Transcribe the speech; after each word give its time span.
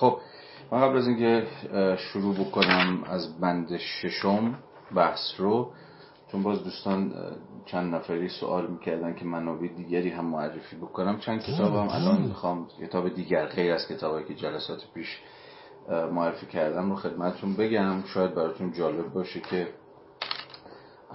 خب 0.00 0.18
من 0.72 0.80
قبل 0.80 0.96
از 0.96 1.06
اینکه 1.06 1.46
شروع 1.96 2.34
بکنم 2.34 3.04
از 3.04 3.40
بند 3.40 3.76
ششم 3.76 4.54
بحث 4.94 5.34
رو 5.38 5.72
چون 6.32 6.42
باز 6.42 6.64
دوستان 6.64 7.14
چند 7.66 7.94
نفری 7.94 8.28
سوال 8.28 8.66
می‌کردن 8.66 9.14
که 9.14 9.24
منابع 9.24 9.68
دیگری 9.68 10.10
هم 10.10 10.24
معرفی 10.24 10.76
بکنم 10.76 11.18
چند 11.18 11.42
کتاب 11.42 11.74
هم 11.74 11.88
الان 11.88 12.22
می‌خوام 12.22 12.68
کتاب 12.80 13.08
دیگر 13.08 13.46
غیر 13.46 13.72
از 13.72 13.88
کتابی 13.88 14.24
که 14.24 14.34
جلسات 14.34 14.80
پیش 14.94 15.18
معرفی 16.12 16.46
کردم 16.46 16.90
رو 16.90 16.96
خدمتتون 16.96 17.56
بگم. 17.56 18.02
شاید 18.04 18.34
براتون 18.34 18.72
جالب 18.72 19.12
باشه 19.12 19.40
که 19.40 19.68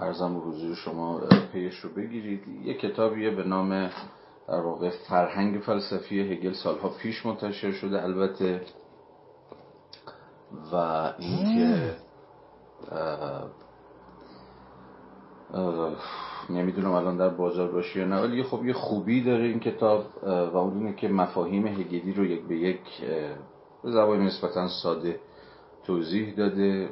ارزم 0.00 0.34
به 0.34 0.40
حضور 0.40 0.74
شما 0.74 1.20
پیش 1.52 1.78
رو 1.78 1.90
بگیرید. 1.90 2.48
یه 2.64 2.74
کتابیه 2.74 3.30
به 3.30 3.44
نام 3.44 3.90
در 4.48 4.60
واقع 4.60 4.90
فرهنگ 5.08 5.60
فلسفی 5.60 6.20
هگل 6.20 6.52
سالها 6.52 6.88
پیش 6.88 7.26
منتشر 7.26 7.72
شده 7.72 8.02
البته. 8.02 8.60
و 10.72 10.76
اینکه 11.18 11.94
نمی‌دونم 16.50 16.92
الان 16.92 17.16
در 17.16 17.28
بازار 17.28 17.72
باشه 17.72 17.98
یا 18.00 18.06
نه 18.06 18.20
ولی 18.20 18.42
خب 18.42 18.64
یه 18.64 18.72
خوبی 18.72 19.24
داره 19.24 19.44
این 19.44 19.60
کتاب 19.60 20.04
و 20.22 20.56
اون 20.56 20.78
اینه 20.78 20.94
که 20.96 21.08
مفاهیم 21.08 21.66
هگلی 21.66 22.12
رو 22.12 22.24
یک 22.24 22.42
به 22.42 22.56
یک 22.56 23.02
به 23.82 23.90
زبان 23.90 24.26
نسبتا 24.26 24.68
ساده 24.68 25.20
توضیح 25.84 26.34
داده. 26.34 26.90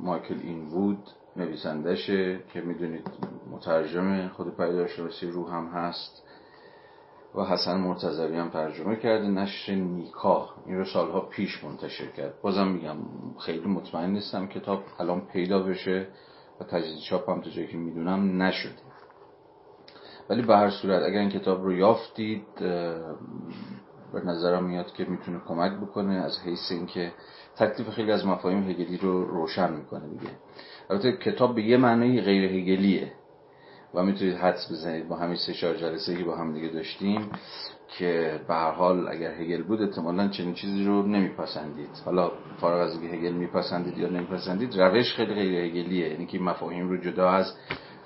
مایکل 0.00 0.38
این 0.42 0.68
بود 0.68 0.98
نویسندشه 1.36 2.40
که 2.52 2.60
می‌دونید 2.60 3.10
مترجم 3.50 4.28
خود 4.28 4.56
پیداشناسی 4.56 5.26
روح 5.26 5.54
هم 5.54 5.66
هست. 5.66 6.22
و 7.34 7.44
حسن 7.44 7.76
مرتضوی 7.76 8.36
هم 8.36 8.48
ترجمه 8.48 8.96
کرده 8.96 9.28
نشر 9.28 9.74
نیکا 9.74 10.48
این 10.66 10.78
رو 10.78 10.84
سالها 10.84 11.20
پیش 11.20 11.64
منتشر 11.64 12.06
کرد. 12.06 12.34
بازم 12.42 12.68
میگم 12.68 12.96
خیلی 13.38 13.68
مطمئن 13.68 14.10
نیستم 14.10 14.46
کتاب 14.46 14.82
الان 14.98 15.20
پیدا 15.20 15.62
بشه 15.62 16.06
و 16.60 16.64
تجدید 16.64 16.98
چاپ 16.98 17.30
هم 17.30 17.40
تا 17.40 17.50
جایی 17.50 17.68
که 17.68 17.76
می‌دونم 17.76 18.42
نشده. 18.42 18.82
ولی 20.30 20.42
به 20.42 20.56
هر 20.56 20.70
صورت 20.70 21.02
اگر 21.02 21.18
این 21.18 21.30
کتاب 21.30 21.64
رو 21.64 21.72
یافتید 21.72 22.46
به 24.12 24.20
نظرم 24.24 24.64
میاد 24.64 24.92
که 24.92 25.04
می‌تونه 25.04 25.40
کمک 25.48 25.72
بکنه 25.72 26.14
از 26.14 26.38
حیث 26.44 26.72
اینکه 26.72 27.12
تکلیف 27.56 27.88
خیلی 27.88 28.12
از 28.12 28.26
مفاهیم 28.26 28.70
هگلی 28.70 28.96
رو 28.96 29.24
روشن 29.24 29.72
می‌کنه 29.72 30.08
دیگه. 30.08 30.30
البته 30.90 31.12
کتاب 31.12 31.54
به 31.54 31.62
یه 31.62 31.76
معنی 31.76 32.20
غیر 32.20 32.52
هگلیه 32.52 33.12
و 33.94 34.02
می‌تونید 34.02 34.36
حدس 34.36 34.72
بزنید 34.72 35.08
با 35.08 35.16
همین 35.16 35.36
سه 35.36 35.52
چهار 35.52 35.74
جلسه 35.74 36.16
که 36.16 36.24
با 36.24 36.36
هم 36.36 36.52
دیگه 36.52 36.68
داشتیم 36.68 37.30
که 37.98 38.40
به 38.48 38.54
هر 38.54 38.70
حال 38.70 39.08
اگر 39.08 39.30
هگل 39.30 39.62
بود 39.62 39.82
احتمالا 39.82 40.28
چنین 40.28 40.54
چیزی 40.54 40.84
رو 40.84 41.02
نمیپسندید. 41.02 41.90
حالا 42.04 42.32
فارغ 42.60 42.80
از 42.80 42.92
اینکه 42.92 43.16
هگل 43.16 43.32
میپسندید 43.32 43.98
یا 43.98 44.08
نمیپسندید 44.08 44.80
روش 44.80 45.14
خیلی 45.14 45.34
غیر 45.34 45.64
هگلیه. 45.64 46.08
یعنی 46.08 46.26
که 46.26 46.38
مفاهیم 46.38 46.88
رو 46.88 46.96
جدا 46.96 47.30
از 47.30 47.54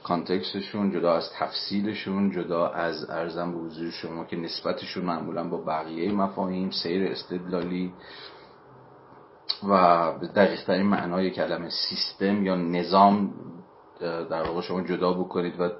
کانتکستشون 0.02 0.90
جدا 0.90 1.14
از 1.14 1.30
تفصیلشون 1.38 2.30
جدا 2.30 2.68
از 2.68 3.10
ارزم 3.10 3.52
به 3.52 3.58
حضور 3.58 3.90
شما 3.90 4.24
که 4.24 4.36
نسبتشون 4.36 5.04
معمولا 5.04 5.44
با 5.48 5.56
بقیه 5.56 6.12
مفاهیم 6.12 6.70
سیر 6.70 7.10
استدلالی 7.10 7.92
و 9.68 10.12
به 10.18 10.26
دقیق 10.26 10.70
معنای 10.70 11.30
کلمه 11.30 11.68
سیستم 11.70 12.46
یا 12.46 12.56
نظام 12.56 13.34
در 14.00 14.42
واقع 14.42 14.60
شما 14.60 14.80
جدا 14.80 15.12
بکنید 15.12 15.60
و 15.60 15.70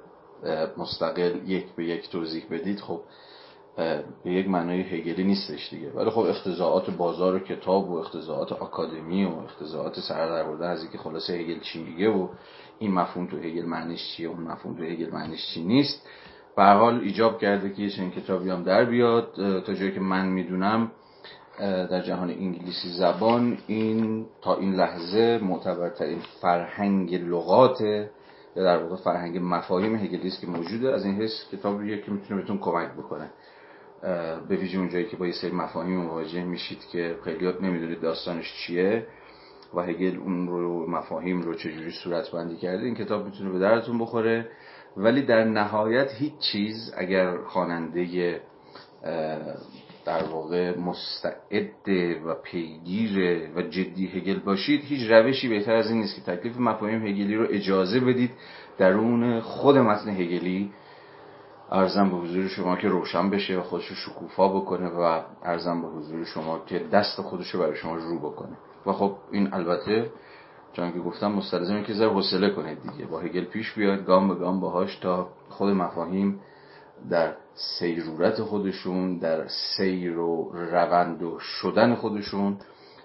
مستقل 0.77 1.49
یک 1.49 1.65
به 1.75 1.85
یک 1.85 2.09
توضیح 2.09 2.45
بدید 2.51 2.79
خب 2.79 3.01
به 4.23 4.31
یک 4.31 4.49
معنای 4.49 4.81
هگلی 4.81 5.23
نیستش 5.23 5.69
دیگه. 5.69 5.91
ولی 5.91 6.09
خب 6.09 6.19
اختزاعات 6.19 6.89
بازار 6.89 7.35
و 7.35 7.39
کتاب 7.39 7.89
و 7.89 7.97
اختزاعات 7.97 8.51
آکادمی 8.51 9.25
و 9.25 9.29
اختزاعات 9.29 9.99
سر 9.99 10.55
در 10.55 10.65
از 10.65 10.81
اینکه 10.81 10.97
خلاصه 10.97 11.33
هگل 11.33 11.59
چی 11.59 11.83
میگه 11.83 12.09
و 12.09 12.27
این 12.79 12.93
مفهوم 12.93 13.27
تو 13.27 13.37
هگل 13.37 13.65
معنیش 13.65 14.15
چیه 14.15 14.27
اون 14.27 14.39
مفهوم 14.39 14.77
تو 14.77 14.83
هگل 14.83 15.09
معنیش 15.11 15.47
چی 15.53 15.63
نیست. 15.63 16.07
به 16.55 16.63
حال 16.63 16.99
ایجاب 16.99 17.39
کرده 17.39 17.73
که 17.73 17.89
چنین 17.89 18.11
کتابی 18.11 18.49
هم 18.49 18.63
در 18.63 18.85
بیاد 18.85 19.33
تا 19.65 19.73
جایی 19.73 19.91
که 19.91 19.99
من 19.99 20.25
می‌دونم 20.27 20.91
در 21.59 22.01
جهان 22.01 22.29
انگلیسی 22.29 22.89
زبان 22.89 23.57
این 23.67 24.25
تا 24.41 24.55
این 24.55 24.73
لحظه 24.73 25.39
معتبرترین 25.43 26.19
فرهنگ 26.41 27.15
لغات 27.15 27.81
یا 27.81 28.63
در 28.63 28.83
واقع 28.83 28.95
فرهنگ 28.95 29.39
مفاهیم 29.41 29.95
هگلیست 29.95 30.41
که 30.41 30.47
موجوده 30.47 30.93
از 30.93 31.05
این 31.05 31.21
حس 31.21 31.45
کتابیه 31.51 32.01
که 32.01 32.11
می‌تونه 32.11 32.41
بهتون 32.41 32.57
کمک 32.57 32.91
بکنه. 32.91 33.29
به 34.49 34.55
ویژه 34.55 34.77
اونجایی 34.77 35.05
که 35.05 35.17
با 35.17 35.25
یه 35.27 35.33
سری 35.33 35.51
مفاهیم 35.51 35.97
مواجه 35.97 36.43
میشید 36.43 36.85
که 36.91 37.15
خیلی 37.23 37.53
نمی‌دونید 37.61 38.01
داستانش 38.01 38.53
چیه 38.53 39.07
و 39.73 39.81
هگل 39.81 40.17
اون 40.17 40.47
رو 40.47 40.89
مفاهیم 40.89 41.41
رو 41.41 41.53
چجوری 41.53 41.91
صورت 41.91 42.31
بندی 42.31 42.55
کرده 42.55 42.83
این 42.83 42.95
کتاب 42.95 43.25
می‌تونه 43.25 43.49
به 43.49 43.59
درتون 43.59 43.99
بخوره. 43.99 44.49
ولی 44.97 45.21
در 45.21 45.43
نهایت 45.43 46.11
هیچ 46.13 46.33
چیز 46.51 46.93
اگر 46.97 47.37
خواننده 47.37 48.41
در 50.07 50.23
واقع 50.23 50.77
مستعد 50.79 51.89
و 52.25 52.33
پیگیر 52.43 53.41
و 53.55 53.61
جدی 53.61 54.07
هگل 54.07 54.39
باشید 54.39 54.81
هیچ 54.83 55.11
روشی 55.11 55.47
بهتر 55.47 55.75
از 55.75 55.89
این 55.89 55.99
نیست 55.99 56.15
که 56.15 56.21
تکلیف 56.21 56.59
مفاهیم 56.59 57.07
هگلی 57.07 57.35
رو 57.35 57.47
اجازه 57.49 57.99
بدید 57.99 58.31
درون 58.77 59.39
خود 59.39 59.77
متن 59.77 60.09
هگلی. 60.09 60.71
ارزم 61.71 62.09
به 62.09 62.15
حضور 62.15 62.47
شما 62.47 62.75
که 62.75 62.87
روشن 62.87 63.29
بشه 63.29 63.59
و 63.59 63.61
خودش 63.61 63.87
رو 63.87 63.95
شکوفا 63.95 64.47
بکنه 64.47 64.87
و 64.87 65.21
ارزم 65.43 65.81
به 65.81 65.87
حضور 65.87 66.25
شما 66.25 66.59
که 66.65 66.79
دست 66.79 67.21
خودش 67.21 67.49
رو 67.49 67.59
برای 67.59 67.75
شما 67.75 67.95
رو 67.95 68.19
بکنه. 68.19 68.57
و 68.85 68.93
خب 68.93 69.15
این 69.31 69.53
البته 69.53 70.09
چون 70.73 70.91
که 70.91 70.99
گفتم 70.99 71.31
مستلزمه 71.31 71.83
که 71.83 71.93
ذره 71.93 72.09
حوصله 72.09 72.49
کنید 72.49 72.77
دیگه. 72.81 73.05
با 73.05 73.19
هگل 73.19 73.45
پیش 73.45 73.73
بیاد 73.73 74.05
گام 74.05 74.27
به 74.27 74.35
گام 74.35 74.59
باهاش 74.59 74.95
تا 74.95 75.29
خود 75.49 75.69
مفاهیم 75.69 76.39
در 77.09 77.35
سیرورت 77.79 78.41
خودشون 78.41 79.17
در 79.17 79.47
سیر 79.47 80.17
و 80.17 80.51
روند 80.53 81.23
و 81.23 81.39
شدن 81.39 81.95
خودشون. 81.95 82.57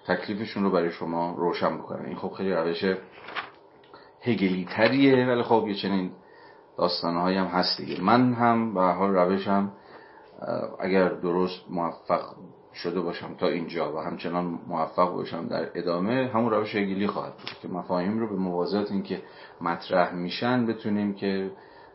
تکلیفشون 0.07 0.63
رو 0.65 0.71
برای 0.71 0.91
شما 0.91 1.35
روشن 1.39 1.79
بکنن 1.79 2.07
این 2.07 2.17
خب 2.17 2.31
خیلی 2.31 2.53
روش 2.53 2.85
هگلی 4.21 4.67
تریه 4.71 5.27
ولی 5.27 5.43
خب 5.43 5.65
یه 5.69 5.75
چنین 5.75 6.11
داستانهایی 6.79 7.37
هم 7.37 7.47
هست 7.47 7.81
دیگه. 7.81 8.01
من 8.01 8.33
هم 8.33 8.75
به 8.75 8.81
حال 8.81 9.15
روشم. 9.15 9.73
اگر 10.81 11.09
درست 11.09 11.61
موفق 11.71 12.35
شده 12.75 13.01
باشم 13.01 13.35
تا 13.35 13.49
اینجا 13.49 13.97
و 13.97 13.99
همچنان 13.99 14.59
موفق 14.67 15.13
باشم 15.13 15.49
در 15.49 15.71
ادامه 15.75 16.31
همون 16.35 16.51
روش 16.51 16.75
هگلی 16.77 17.07
خواهد 17.07 17.33
بود 17.33 17.51
که 17.63 17.69
مفاهیم 17.69 18.19
رو 18.19 18.29
به 18.29 18.37
موازات 18.37 18.91
اینکه 18.91 19.23
مطرح 19.61 20.15
میشن 20.15 20.67
بتونیم 20.67 21.15
که 21.15 21.51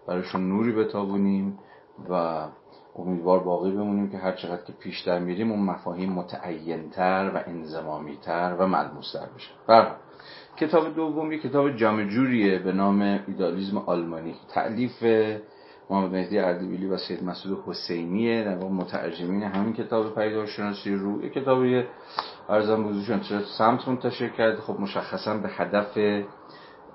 براشون 0.07 0.49
نوری 0.49 0.71
بتابونیم. 0.71 1.59
و 2.09 2.43
امیدوار 2.95 3.39
باقی 3.39 3.71
بمونیم 3.71 4.09
که 4.09 4.17
هر 4.17 4.31
چقدر 4.31 4.63
که 4.63 4.73
پیشتر 4.73 5.19
میریم 5.19 5.51
اون 5.51 5.59
مفاهیم 5.59 6.11
متعینتر 6.11 7.31
و 7.35 7.49
انزمامیتر 7.49 8.55
و 8.59 8.67
ملموستر 8.67 9.25
بشه. 9.35 9.49
بر 9.67 9.91
کتاب 10.57 10.95
دوم 10.95 11.31
یک 11.31 11.41
کتاب 11.41 11.75
جامع 11.75 12.03
جوریه 12.03 12.59
به 12.59 12.71
نام 12.71 13.01
ایدالیزم 13.27 13.77
آلمانی. 13.77 14.35
تعلیف 14.53 15.03
محمد 15.89 16.11
مهدی 16.11 16.39
اردبیلی 16.39 16.85
و 16.85 16.97
سید 16.97 17.23
مسعود 17.23 17.63
حسینیه. 17.67 18.43
در 18.43 18.55
واقع 18.55 18.73
مترجمین 18.73 19.43
همین 19.43 19.73
کتاب 19.73 20.15
پیدارشناسی 20.15 20.95
رو 20.95 21.25
یک 21.25 21.33
کتابی 21.33 21.83
ارزم 22.49 22.83
بزرگشون 22.83 23.41
سمت 23.57 23.87
منتشر 23.87 24.29
کرده 24.29 24.61
خب 24.61 24.79
مشخصا 24.79 25.37
به 25.37 25.49
هدف 25.49 25.97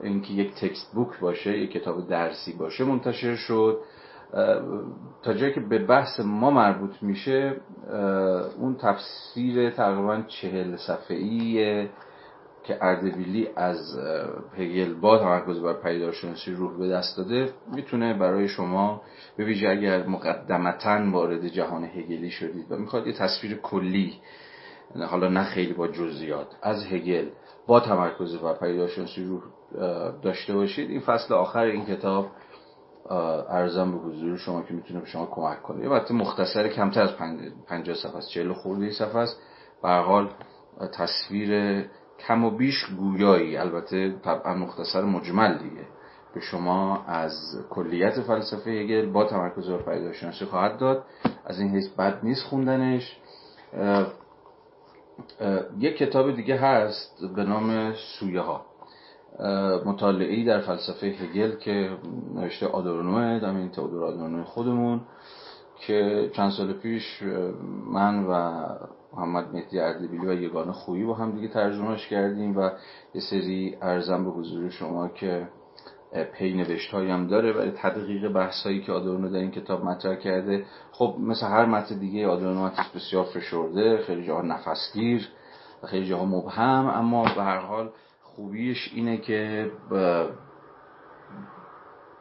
اینکه 0.03 0.33
یک 0.33 0.55
تکست 0.55 0.93
بوک 0.95 1.21
باشه 1.21 1.59
یک 1.59 1.73
کتاب 1.73 2.09
درسی 2.09 2.53
باشه 2.53 2.85
منتشر 2.85 3.37
شد. 3.37 3.81
تا 5.23 5.33
جایی 5.35 5.53
که 5.53 5.61
به 5.61 5.79
بحث 5.79 6.21
ما 6.21 6.51
مربوط 6.51 7.03
میشه 7.03 7.57
اون 8.59 8.77
تفسیر 8.81 9.71
تقریبا 9.71 10.23
چهل 10.29 10.77
صفحه‌ای 10.77 11.89
که 12.65 12.79
اردبیلی 12.81 13.49
از 13.57 13.99
هگل 14.59 14.95
با 14.95 15.19
تمرکز 15.19 15.61
بر 15.61 15.73
پیدارشناسی 15.73 16.53
روح 16.53 16.79
به 16.79 16.89
دست 16.89 17.17
داده. 17.17 17.53
می‌تونه 17.75 18.15
برای 18.15 18.49
شما 18.49 19.03
به 19.37 19.45
ویژه 19.45 19.69
اگر 19.69 20.07
مقدمتا 20.07 21.11
وارد 21.13 21.49
جهان 21.49 21.85
هگلی 21.85 22.31
شدید 22.31 22.73
و 22.73 22.77
می‌خواد 22.77 23.07
یه 23.07 23.13
تصویر 23.13 23.55
کلی 23.55 24.13
حالا 25.11 25.29
نه 25.29 25.45
خیلی 25.45 25.73
با 25.73 25.89
جزئیات 25.89 26.47
از 26.63 26.87
هگل 26.87 27.29
با 27.67 27.81
تمرکز 27.81 28.37
بر 28.37 28.55
پیدارشناسی 28.55 29.25
روح 29.25 29.43
داشته 30.23 30.55
باشید 30.55 30.91
این 30.91 31.01
فصل 31.01 31.35
آخر 31.35 31.65
این 31.65 31.85
کتاب 31.85 32.27
ارزم 33.49 33.91
به 33.93 33.99
حضور 33.99 34.37
شما 34.37 34.63
که 34.63 34.75
می‌تونه 34.75 35.01
به 35.01 35.07
شما 35.07 35.27
کمک 35.27 35.63
کنه. 35.63 35.83
یه 35.83 35.89
وقت 35.89 36.11
مختصر 36.11 36.69
کمتر 36.69 37.03
از 37.03 37.11
50 37.67 37.97
صفحه 37.97 38.17
است 38.17 38.29
40 38.29 38.53
خورده 38.53 38.91
صفحه 38.91 39.19
است. 39.19 39.41
به 39.83 39.89
حال 39.89 40.31
تصویر 40.93 41.85
کم 42.19 42.45
و 42.45 42.51
بیش 42.51 42.85
گویایی 42.99 43.57
البته 43.57 44.15
طبعا 44.25 44.55
مختصر 44.55 45.03
مجمل 45.03 45.59
دیگه 45.59 45.87
به 46.35 46.41
شما 46.41 47.05
از 47.07 47.33
کلیت 47.71 48.21
فلسفه 48.21 48.71
هگل 48.71 49.13
با 49.13 49.25
تمرکز 49.25 49.69
بر 49.69 49.95
پیداشناسی 49.95 50.45
خواهد 50.45 50.79
داد. 50.79 51.05
از 51.45 51.61
این 51.61 51.71
حیث 51.71 51.89
بد 51.89 52.19
نیست 52.23 52.43
خوندنش. 52.45 53.19
یک 55.79 55.97
کتاب 55.97 56.37
دیگه 56.37 56.57
هست 56.57 57.25
به 57.37 57.45
نام 57.45 57.93
سویه 57.93 58.41
ها 58.41 58.72
مطالعه 59.87 60.45
در 60.45 60.61
فلسفه 60.61 61.07
هگل 61.07 61.57
که 61.57 61.91
نوشته 62.35 62.67
آدورنوه 62.67 63.49
همین 63.49 63.71
تئودور 63.71 64.05
آدورنوه 64.05 64.45
خودمون 64.45 65.01
که 65.87 66.31
چند 66.37 66.51
سال 66.51 66.73
پیش 66.73 67.23
من 67.93 68.25
و 68.25 68.63
محمد 69.17 69.53
مهدی 69.53 69.81
اردبیلی 69.81 70.27
و 70.27 70.33
یگان 70.33 70.73
خویی 70.73 71.05
با 71.05 71.15
هم 71.15 71.33
دیگه 71.33 71.49
ترجمهش 71.49 72.07
کردیم 72.07 72.57
و 72.57 72.71
یه 73.15 73.21
سری 73.31 73.77
ارزم 73.83 74.25
به 74.25 74.31
حضور 74.31 74.71
شما 74.71 75.09
که 75.09 75.49
پی 76.33 76.55
نوشت 76.55 76.95
هم 76.95 77.27
داره 77.27 77.53
ولی 77.53 77.73
تدقیق 77.77 78.29
بحث 78.29 78.67
هایی 78.67 78.83
که 78.83 78.93
آدورنو 78.93 79.29
در 79.29 79.39
این 79.39 79.51
کتاب 79.51 79.85
مطرح 79.85 80.17
کرده. 80.17 80.65
خب 80.93 81.17
مثل 81.19 81.47
هر 81.47 81.67
متن 81.67 81.99
دیگه 81.99 82.29
آدورنو 82.29 82.71
بسیار 82.95 83.25
فشرده 83.25 84.03
خیلی 84.07 84.27
جاها 84.27 84.43
نفسگیر 84.43 85.29
و 85.83 85.87
خیلی 85.87 86.07
جاها 86.07 86.25
مبهم 86.25 86.87
اما 86.87 87.23
به 87.23 87.43
هر 87.43 87.59
حال 87.59 87.91
خوبیش 88.37 88.93
اینه 88.95 89.17
که 89.17 89.71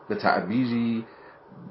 به 0.10 0.16
تعبیری 0.20 1.06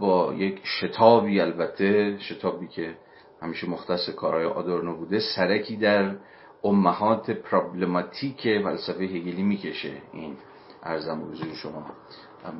با 0.00 0.34
یک 0.34 0.60
شتابی 0.64 1.40
البته 1.40 2.18
شتابی 2.18 2.68
که 2.68 2.96
همیشه 3.42 3.70
مختص 3.70 4.10
کارهای 4.10 4.44
آدورنو 4.44 4.96
بوده 4.96 5.20
سرکی 5.36 5.76
در 5.76 6.16
امهات 6.64 7.30
پرابلماتیک 7.30 8.42
فلسفه 8.42 9.04
هگلی 9.04 9.42
می‌کشه 9.42 9.92
این 10.12 10.36
ارزم 10.82 11.22
حضور 11.30 11.54
شما. 11.54 11.86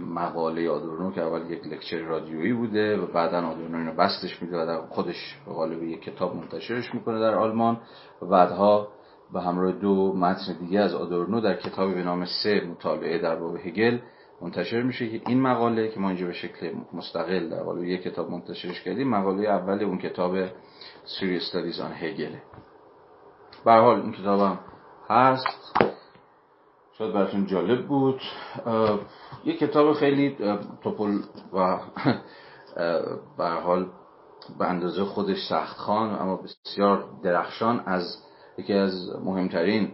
مقاله 0.00 0.71
آدورنو 0.71 1.12
که 1.12 1.23
اول 1.23 1.50
یک 1.50 1.67
لکچر 1.67 1.99
رادیویی 1.99 2.53
بوده 2.53 2.97
و 2.97 3.06
بعدا 3.06 3.47
آدورنو 3.47 3.79
اینو 3.79 3.93
بستش 3.93 4.43
میده 4.43 4.56
و 4.56 4.87
خودش 4.87 5.38
به 5.47 5.53
قالب 5.53 5.83
یک 5.83 6.03
کتاب 6.03 6.37
منتشرش 6.37 6.94
می‌کنه 6.94 7.21
در 7.21 7.35
آلمان. 7.35 7.81
و 8.23 8.26
بعدها 8.26 8.88
به 9.32 9.41
همراه 9.43 9.73
دو 9.73 10.12
متن 10.12 10.53
دیگه 10.61 10.81
از 10.81 10.94
آدورنو 10.94 11.41
در 11.41 11.56
کتابی 11.56 11.94
به 11.94 12.03
نام 12.03 12.25
سه 12.25 12.61
مطالعه 12.71 13.19
در 13.19 13.37
باب 13.37 13.56
هگل 13.56 13.99
منتشر 14.43 14.82
میشه 14.82 15.09
که 15.09 15.21
این 15.27 15.41
مقاله 15.41 15.88
که 15.88 16.00
ما 16.00 16.09
اینجا 16.09 16.27
به 16.27 16.32
شکل 16.32 16.73
مستقل 16.93 17.49
در 17.49 17.62
قالب 17.62 17.85
یک 17.85 18.03
کتاب 18.03 18.31
منتشرش 18.31 18.82
کردیم 18.82 19.09
مقاله 19.09 19.49
اول 19.49 19.85
اون 19.85 19.99
کتاب 19.99 20.47
Serious 21.05 21.50
Studies 21.50 21.79
on 21.79 22.03
هگله 22.03 22.43
به 23.65 23.73
حال 23.73 24.00
این 24.00 24.12
کتابم 24.12 24.59
هست. 25.11 25.75
شاید 26.99 27.12
براتون 27.12 27.47
جالب 27.47 27.87
بود. 27.87 28.21
یک 29.44 29.59
کتاب 29.59 29.93
خیلی 29.93 30.37
توپل 30.83 31.19
و 31.53 31.79
به 33.38 33.49
حال 33.49 33.87
به 34.59 34.67
اندازه 34.67 35.05
خودش 35.05 35.49
سخت 35.49 35.76
خان 35.76 36.11
اما 36.11 36.37
بسیار 36.37 37.05
درخشان 37.23 37.83
از 37.87 38.17
یکی 38.61 38.73
از 38.73 39.11
مهمترین 39.25 39.91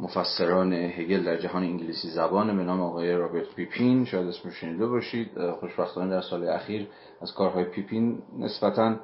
مفسران 0.00 0.72
هگل 0.72 1.24
در 1.24 1.36
جهان 1.36 1.62
انگلیسی 1.62 2.10
زبان 2.10 2.56
به 2.56 2.64
نام 2.64 2.80
آقای 2.80 3.12
رابرت 3.12 3.54
پیپین 3.56 4.04
شاید 4.04 4.28
اسمش 4.28 4.54
شنیده 4.54 4.86
باشید 4.86 5.50
خوشبختانه 5.60 6.10
در 6.10 6.20
سال 6.20 6.48
اخیر 6.48 6.88
از 7.20 7.34
کارهای 7.34 7.64
پیپین 7.64 8.18
نسبتا 8.38 8.96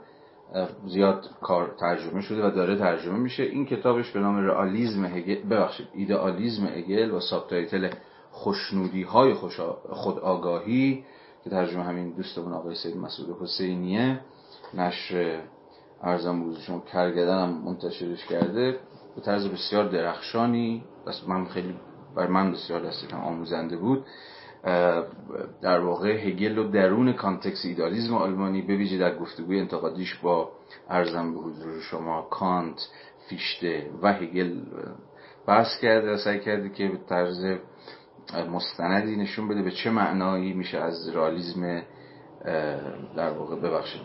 زیاد 0.87 1.31
کار 1.41 1.75
ترجمه 1.81 2.21
شده 2.21 2.47
و 2.47 2.50
داره 2.50 2.77
ترجمه 2.77 3.19
میشه. 3.19 3.43
این 3.43 3.67
کتابش 3.67 4.11
به 4.11 4.21
نام 4.21 4.37
رئالیسم 4.37 5.05
هگل 5.05 5.49
ببخشید 5.49 5.87
ایدئالیسم 5.95 6.67
هگل 6.67 7.11
و 7.11 7.21
subtitle 7.21 7.91
خوشنودی 8.31 9.03
های 9.03 9.35
خود 9.91 10.19
آگاهی 10.19 11.05
که 11.45 11.50
ترجمه 11.50 11.83
همین 11.83 12.11
دوستمون 12.11 12.53
آقای 12.53 12.75
سید 12.75 12.97
مسعود 12.97 13.37
حسینیه 13.43 14.21
نشر 14.75 15.41
عرضم 16.03 16.43
به 16.43 16.51
حضورتون 16.51 16.81
کرگدن 16.93 17.43
هم 17.43 17.62
منتشرش 17.65 18.27
کرده. 18.27 18.77
به 19.19 19.25
طرز 19.25 19.47
بسیار 19.47 19.88
درخشانی 19.88 20.85
من 21.29 21.44
خیلی 21.44 21.75
بر 22.17 22.26
من 22.26 22.53
بسیار 22.53 22.81
درس‌آموزنده 22.81 23.77
بود 23.76 24.06
در 25.62 25.81
واقع 25.81 26.29
هگل 26.29 26.59
و 26.59 26.70
درون 26.70 27.12
context 27.12 27.65
ایدئالیزم 27.65 28.15
آلمانی 28.15 28.62
بویژه 28.62 28.99
در 28.99 29.19
گفتگوی 29.19 29.61
انتقادیش 29.61 30.15
با 30.15 30.53
عرضم 30.89 31.35
به 31.35 31.41
حضور 31.41 31.81
شما 31.81 32.23
کانت 32.23 32.88
فیشته 33.29 33.91
و 34.03 34.12
هگل 34.12 34.61
بحث 35.47 35.81
کرده 35.82 36.17
سعی 36.17 36.41
کرده 36.41 36.69
که 36.69 36.88
به 36.88 36.99
طرز 37.09 37.44
مستندی 38.53 39.17
نشون 39.17 39.49
بده 39.49 39.62
به 39.62 39.71
چه 39.71 39.91
معنایی 39.91 40.53
میشه 40.53 40.79
از 40.79 41.09
رئالیزم 41.09 41.83
در 43.17 43.31
واقع 43.31 43.56
ببخشید 43.56 44.00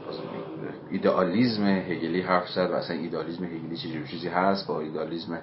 ایدئالیزم 0.91 1.65
هگلی 1.65 2.21
حرف 2.21 2.49
زد 2.49 2.69
و 2.71 2.73
اصلا 2.73 2.97
ایدئالیزم 2.97 3.43
هگلی 3.43 3.77
چه 3.77 4.07
چیزی 4.07 4.27
هست؟ 4.27 4.67
با 4.67 4.79
ایدئالیزم 4.79 5.41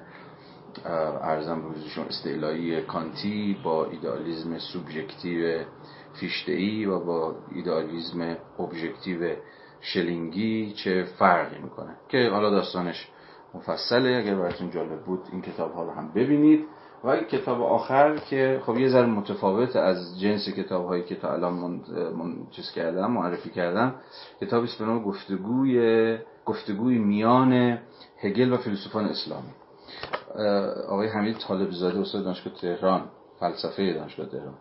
عرضم 1.23 1.62
به 1.62 1.72
حضورتون 1.72 2.05
استعلایی 2.04 2.82
کانتی 2.82 3.56
با 3.64 3.87
ایدئالیزم 3.87 4.58
سوبژکتیو 4.58 5.64
فیشته 6.12 6.88
و 6.88 7.04
با 7.04 7.37
ایدئالیزم 7.54 8.37
ابژکتیو 8.58 9.37
شلینگی 9.81 10.72
چه 10.72 11.04
فرقی 11.19 11.58
می‌کنه؟ 11.62 11.96
که 12.08 12.28
حالا 12.32 12.50
داستانش 12.50 13.08
مفصله 13.54 14.16
اگر 14.16 14.34
براتون 14.34 14.70
جالب 14.70 15.02
بود 15.04 15.20
این 15.32 15.42
کتاب 15.42 15.72
ها 15.72 15.82
رو 15.82 15.90
هم 15.90 16.12
ببینید. 16.12 16.66
و 17.05 17.17
کتاب 17.17 17.62
آخر 17.62 18.17
که 18.17 18.61
خب 18.67 18.79
یه 18.79 18.88
ذره 18.88 19.06
متفاوت 19.06 19.76
از 19.76 20.20
جنس 20.20 20.49
کتاب 20.49 20.87
هایی 20.87 21.02
که 21.02 21.14
تا 21.14 21.32
الان 21.32 21.52
من, 21.52 21.81
من 22.17 22.37
چیز 22.50 22.70
کردم 22.70 23.11
معرفی 23.11 23.50
کردم. 23.50 23.94
کتابی 24.41 24.69
به 24.79 24.85
نام 24.85 25.02
گفتگوی 25.02 26.19
گفتگوی 26.47 26.99
میان 26.99 27.79
هگل 28.19 28.52
و 28.52 28.56
فیلسوفان 28.56 29.05
اسلامی. 29.05 29.50
آقای 30.88 31.08
حمید 31.08 31.37
طالب 31.37 31.70
زاده 31.70 32.00
استاد 32.00 32.25
دانشگاه 32.25 32.55
تهران 32.55 33.02
فلسفه 33.41 33.93
دانشگاه 33.93 34.26
تهران. 34.26 34.55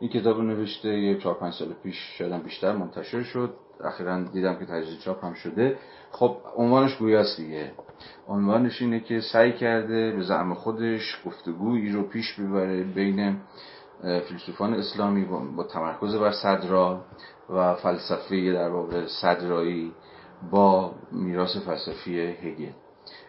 این 0.00 0.10
کتاب 0.10 0.40
نوشته 0.40 0.88
یه 0.88 1.18
چهار 1.18 1.34
پنج 1.34 1.54
سال 1.54 1.68
پیش 1.82 1.96
شدم 1.96 2.38
بیشتر 2.38 2.72
منتشر 2.72 3.22
شد. 3.22 3.54
اخیرا 3.80 4.22
دیدم 4.22 4.54
که 4.54 4.66
تجدید 4.66 4.98
چاپ 4.98 5.24
هم 5.24 5.34
شده. 5.34 5.78
خب 6.10 6.36
عنوانش 6.56 6.96
گویاست 6.96 7.36
دیگه. 7.36 7.72
عنوانش 8.28 8.82
اینه 8.82 9.00
که 9.00 9.20
سعی 9.20 9.52
کرده 9.52 10.12
به 10.12 10.22
زعم 10.22 10.54
خودش 10.54 11.22
گفتگویی 11.26 11.92
رو 11.92 12.02
پیش 12.02 12.40
ببره 12.40 12.82
بین 12.82 13.36
فیلسوفان 14.28 14.74
اسلامی 14.74 15.24
با 15.56 15.64
تمرکز 15.64 16.16
بر 16.16 16.32
صدرا 16.32 17.04
و 17.50 17.74
فلسفه 17.74 18.52
در 18.52 18.68
واقع 18.68 19.06
صدرایی 19.06 19.92
با 20.50 20.94
میراث 21.12 21.56
فلسفی 21.56 22.20
هگل. 22.20 22.72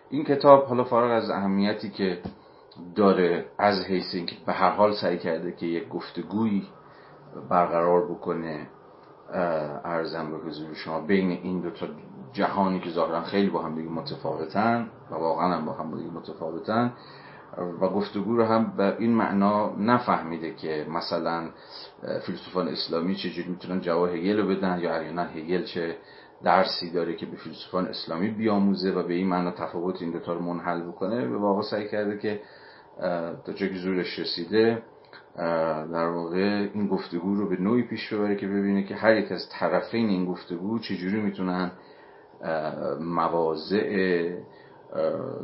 این 0.10 0.24
کتاب 0.24 0.66
حالا 0.66 0.84
فارغ 0.84 1.12
از 1.12 1.30
اهمیتی 1.30 1.90
که 1.90 2.20
داره 2.96 3.46
از 3.58 3.86
حیث 3.86 4.16
اینکه 4.16 4.36
به 4.46 4.54
هر 4.54 4.70
حال 4.70 4.94
سعی 4.94 5.18
کرده 5.18 5.52
که 5.52 5.66
یک 5.66 5.90
گفتگویی 5.90 6.68
برقرار 7.50 8.06
بکنه 8.06 8.68
ارزم 9.34 10.32
به 10.32 10.38
حضور 10.38 10.74
شما 10.74 11.02
بین 11.02 11.32
این 11.32 11.62
دو 11.62 11.70
تا 11.70 11.88
جهانی 12.34 12.80
که 12.80 12.90
ظاهرا 12.90 13.22
خیلی 13.22 13.50
با 13.50 13.62
هم 13.62 13.76
دیگه 13.76 13.90
متفاوتن 13.90 14.90
و 15.12 15.16
واقعا 15.16 15.58
هم 15.58 15.66
با 15.66 15.74
هم 15.74 15.98
دیگه 15.98 16.12
متفاوتن 16.12 16.94
و 17.82 17.88
گفتگو 17.88 18.38
رو 18.38 18.46
هم 18.46 18.74
به 18.78 18.96
این 19.00 19.12
معنا 19.12 19.76
نفهمیده 19.76 20.54
که 20.54 20.86
مثلا 20.90 21.50
فیلسوفان 22.26 22.68
اسلامی 22.68 23.16
چجوری 23.16 23.50
می‌تونن 23.50 23.82
جواب 23.82 24.10
هگل 24.10 24.40
رو 24.40 24.48
بدن 24.48 24.80
یا 24.80 24.96
اریانا 24.96 25.24
هگل 25.24 25.64
چه 25.64 25.98
درسی 26.44 26.92
داره 26.92 27.16
که 27.16 27.26
به 27.26 27.38
فیلسوفان 27.38 27.88
اسلامی 27.88 28.30
بیاموزه 28.30 28.92
و 28.92 29.04
به 29.04 29.14
این 29.14 29.28
معنا 29.28 29.52
تفاوت 29.52 30.02
این 30.02 30.12
دوتا 30.12 30.34
رو 30.34 30.40
منحل 30.40 30.82
بکنه؟ 30.82 31.28
به 31.28 31.38
واقع 31.38 31.62
سعی 31.62 31.88
کرده 31.88 32.18
که 32.18 32.42
تا 33.46 33.54
چه 33.54 33.74
زورش 33.74 34.20
رسیده 34.20 34.84
در 35.92 36.08
واقع 36.08 36.70
این 36.74 36.88
گفتگو 36.88 37.36
رو 37.36 37.50
به 37.50 37.58
نوعی 37.62 37.84
پیش 37.84 38.14
ببره 38.14 38.36
که 38.36 38.48
ببینه 38.48 38.84
که 38.84 38.96
هر 38.96 39.16
یک 39.16 39.32
از 39.32 39.50
طرفین 39.50 40.10
این 40.10 40.26
گفتگو 40.26 40.80
چجوری 40.80 41.22
می‌تونن 41.22 41.72
مواضع 43.00 44.30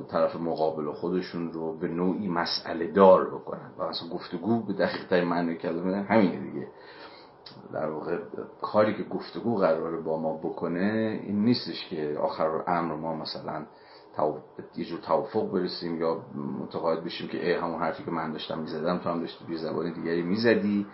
طرف 0.10 0.36
مقابل 0.36 0.92
خودشون 0.92 1.52
رو 1.52 1.78
به 1.78 1.88
نوعی 1.88 2.28
مسئله 2.28 2.92
دار 2.92 3.30
بکنن. 3.30 3.72
و 3.78 3.84
اصلا 3.84 4.10
گفتگو 4.10 4.66
به 4.66 4.74
دقیق 4.74 5.14
معنی 5.14 5.56
کلمه 5.56 6.04
همینه 6.04 6.52
دیگه. 6.52 6.68
در 7.74 7.90
واقع 7.90 8.18
کاری 8.62 8.94
که 8.94 9.04
گفتگو 9.04 9.56
قراره 9.56 10.02
با 10.02 10.20
ما 10.20 10.38
بکنه 10.38 11.20
این 11.24 11.46
نیستش 11.46 11.90
که 11.90 12.18
آخر 12.22 12.64
امر 12.68 12.96
ما 12.96 13.16
مثلا 13.16 13.66
یه 14.76 14.86
جور 14.86 15.00
توافق 15.00 15.52
برسیم 15.52 16.02
یا 16.02 16.26
متقاعد 16.64 17.04
بشیم 17.04 17.28
که 17.28 17.48
ای 17.48 17.54
همون 17.54 17.80
حرفی 17.80 18.04
که 18.04 18.12
من 18.12 18.32
داشتم 18.32 18.60
می‌زدم 18.60 18.98
تو 18.98 19.10
هم 19.10 19.20
داشتی 19.20 19.46
بی 19.46 19.58
زبان 19.58 19.94
دیگری 19.94 20.22
می‌زدی 20.22 20.86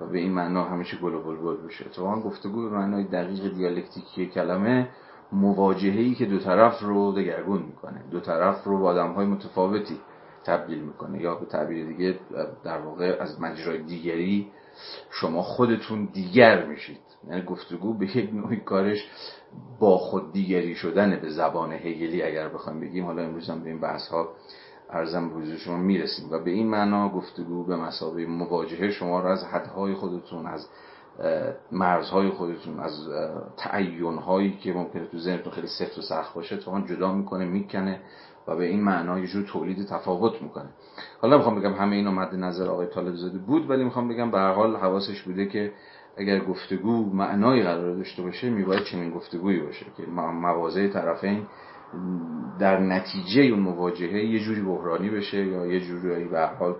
و 0.00 0.06
به 0.06 0.18
این 0.18 0.32
معنا 0.32 0.64
همیشه 0.64 0.96
گل 0.96 1.14
و 1.14 1.22
بلبل 1.22 1.66
بشه 1.66 1.86
اتفاقا 1.86 2.20
گفتگو 2.20 2.70
به 2.70 2.76
معنای 2.76 3.04
دقیق 3.04 3.54
دیالکتیکی 3.54 4.26
کلمه 4.26 4.88
مواجهه 5.32 6.14
که 6.14 6.26
دو 6.26 6.38
طرف 6.38 6.80
رو 6.82 7.12
دگرگون 7.12 7.62
می‌کنه. 7.62 8.04
دو 8.10 8.20
طرف 8.20 8.64
رو 8.64 8.78
با 8.78 8.90
آدم 8.90 9.12
های 9.12 9.26
متفاوتی 9.26 10.00
تبدیل 10.44 10.78
می‌کنه. 10.78 11.22
یا 11.22 11.34
به 11.34 11.46
تعبیر 11.46 11.86
دیگه 11.86 12.18
در 12.64 12.78
واقع 12.78 13.16
از 13.20 13.40
مجرای 13.40 13.78
دیگری 13.78 14.50
شما 15.10 15.42
خودتون 15.42 16.08
دیگر 16.12 16.66
میشید. 16.66 17.05
یعنی 17.30 17.42
گفتگو 17.42 17.94
به 17.94 18.16
یک 18.16 18.34
نوعی 18.34 18.56
کارش 18.56 19.10
با 19.80 19.98
خود 19.98 20.32
دیگری 20.32 20.74
شدن 20.74 21.20
به 21.20 21.30
زبان 21.30 21.72
هگلی 21.72 22.22
اگر 22.22 22.48
بخوایم 22.48 22.80
بگیم 22.80 23.04
حالا 23.04 23.22
امروز 23.22 23.50
هم 23.50 23.60
به 23.60 23.68
این 23.68 23.80
بحث 23.80 24.08
ها 24.08 24.28
ارزم 24.90 25.28
به 25.28 25.56
شما 25.56 25.76
می‌رسیم 25.76 26.32
و 26.32 26.38
به 26.38 26.50
این 26.50 26.68
معنا 26.68 27.08
گفتگو 27.08 27.64
به 27.64 27.76
مسابقه 27.76 28.26
مواجهه 28.26 28.90
شما 28.90 29.20
رو 29.20 29.28
از 29.28 29.44
حدهای 29.44 29.94
خودتون 29.94 30.46
از 30.46 30.68
مرزهای 31.72 32.30
خودتون 32.30 32.80
از 32.80 33.08
تعینهایی 33.56 34.56
که 34.56 34.72
ممکنه 34.72 35.06
تو 35.06 35.18
ذهنتون 35.18 35.52
خیلی 35.52 35.66
سفت 35.66 35.98
و 35.98 36.02
سخت 36.02 36.34
باشه 36.34 36.56
تو 36.56 36.80
جدا 36.80 37.12
می‌کنه 37.12 37.44
می‌کنه 37.44 38.00
و 38.48 38.56
به 38.56 38.64
این 38.64 38.82
معنا 38.82 39.18
یه 39.18 39.26
جور 39.26 39.46
تولید 39.46 39.86
تفاوت 39.86 40.42
می‌کنه. 40.42 40.68
حالا 41.20 41.36
می‌خوام 41.36 41.60
بگم 41.60 41.72
همه 41.72 41.96
اینا 41.96 42.10
مد 42.10 42.34
نظر 42.34 42.68
آقای 42.68 42.86
طالب 42.86 43.14
زاده 43.14 43.38
بود 43.38 43.70
ولی 43.70 43.84
می‌خوام 43.84 44.08
بگم 44.08 44.30
به 44.30 44.38
هر 44.38 44.52
حال 44.52 44.76
حواسش 44.76 45.22
بوده 45.22 45.46
که 45.46 45.72
اگر 46.16 46.38
گفتگو 46.44 47.14
معنایی 47.14 47.62
قرار 47.62 47.96
داشته 47.96 48.22
باشه 48.22 48.50
میباید 48.50 48.84
چنین 48.84 49.10
گفتگویی 49.10 49.60
باشه 49.60 49.86
که 49.96 50.02
مواضع 50.06 50.88
طرفین 50.88 51.46
در 52.58 52.80
نتیجه 52.80 53.42
اون 53.42 53.60
مواجهه 53.60 54.24
یه 54.24 54.40
جوری 54.40 54.62
بحرانی 54.62 55.10
بشه 55.10 55.46
یا 55.46 55.66
یه 55.66 55.80
جوری 55.80 56.24
به 56.24 56.46
حال 56.46 56.76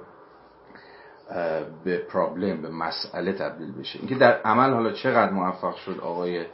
به 1.85 1.99
پرابلم 1.99 2.63
به 2.63 2.71
مسئله 2.71 3.33
تبدیل 3.33 3.73
بشه. 3.73 3.99
اینکه 3.99 4.15
در 4.15 4.41
عمل 4.43 4.73
حالا 4.73 4.93
چقدر 4.93 5.33
موفق 5.33 5.77
شد 5.77 6.01
آقای 6.01 6.45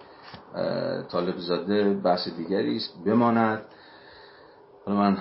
طالب 1.10 1.36
زاده 1.36 1.94
بحث 1.94 2.28
دیگری 2.28 2.76
است 2.76 3.04
بماند. 3.06 3.62
حالا 4.86 4.98
من 4.98 5.18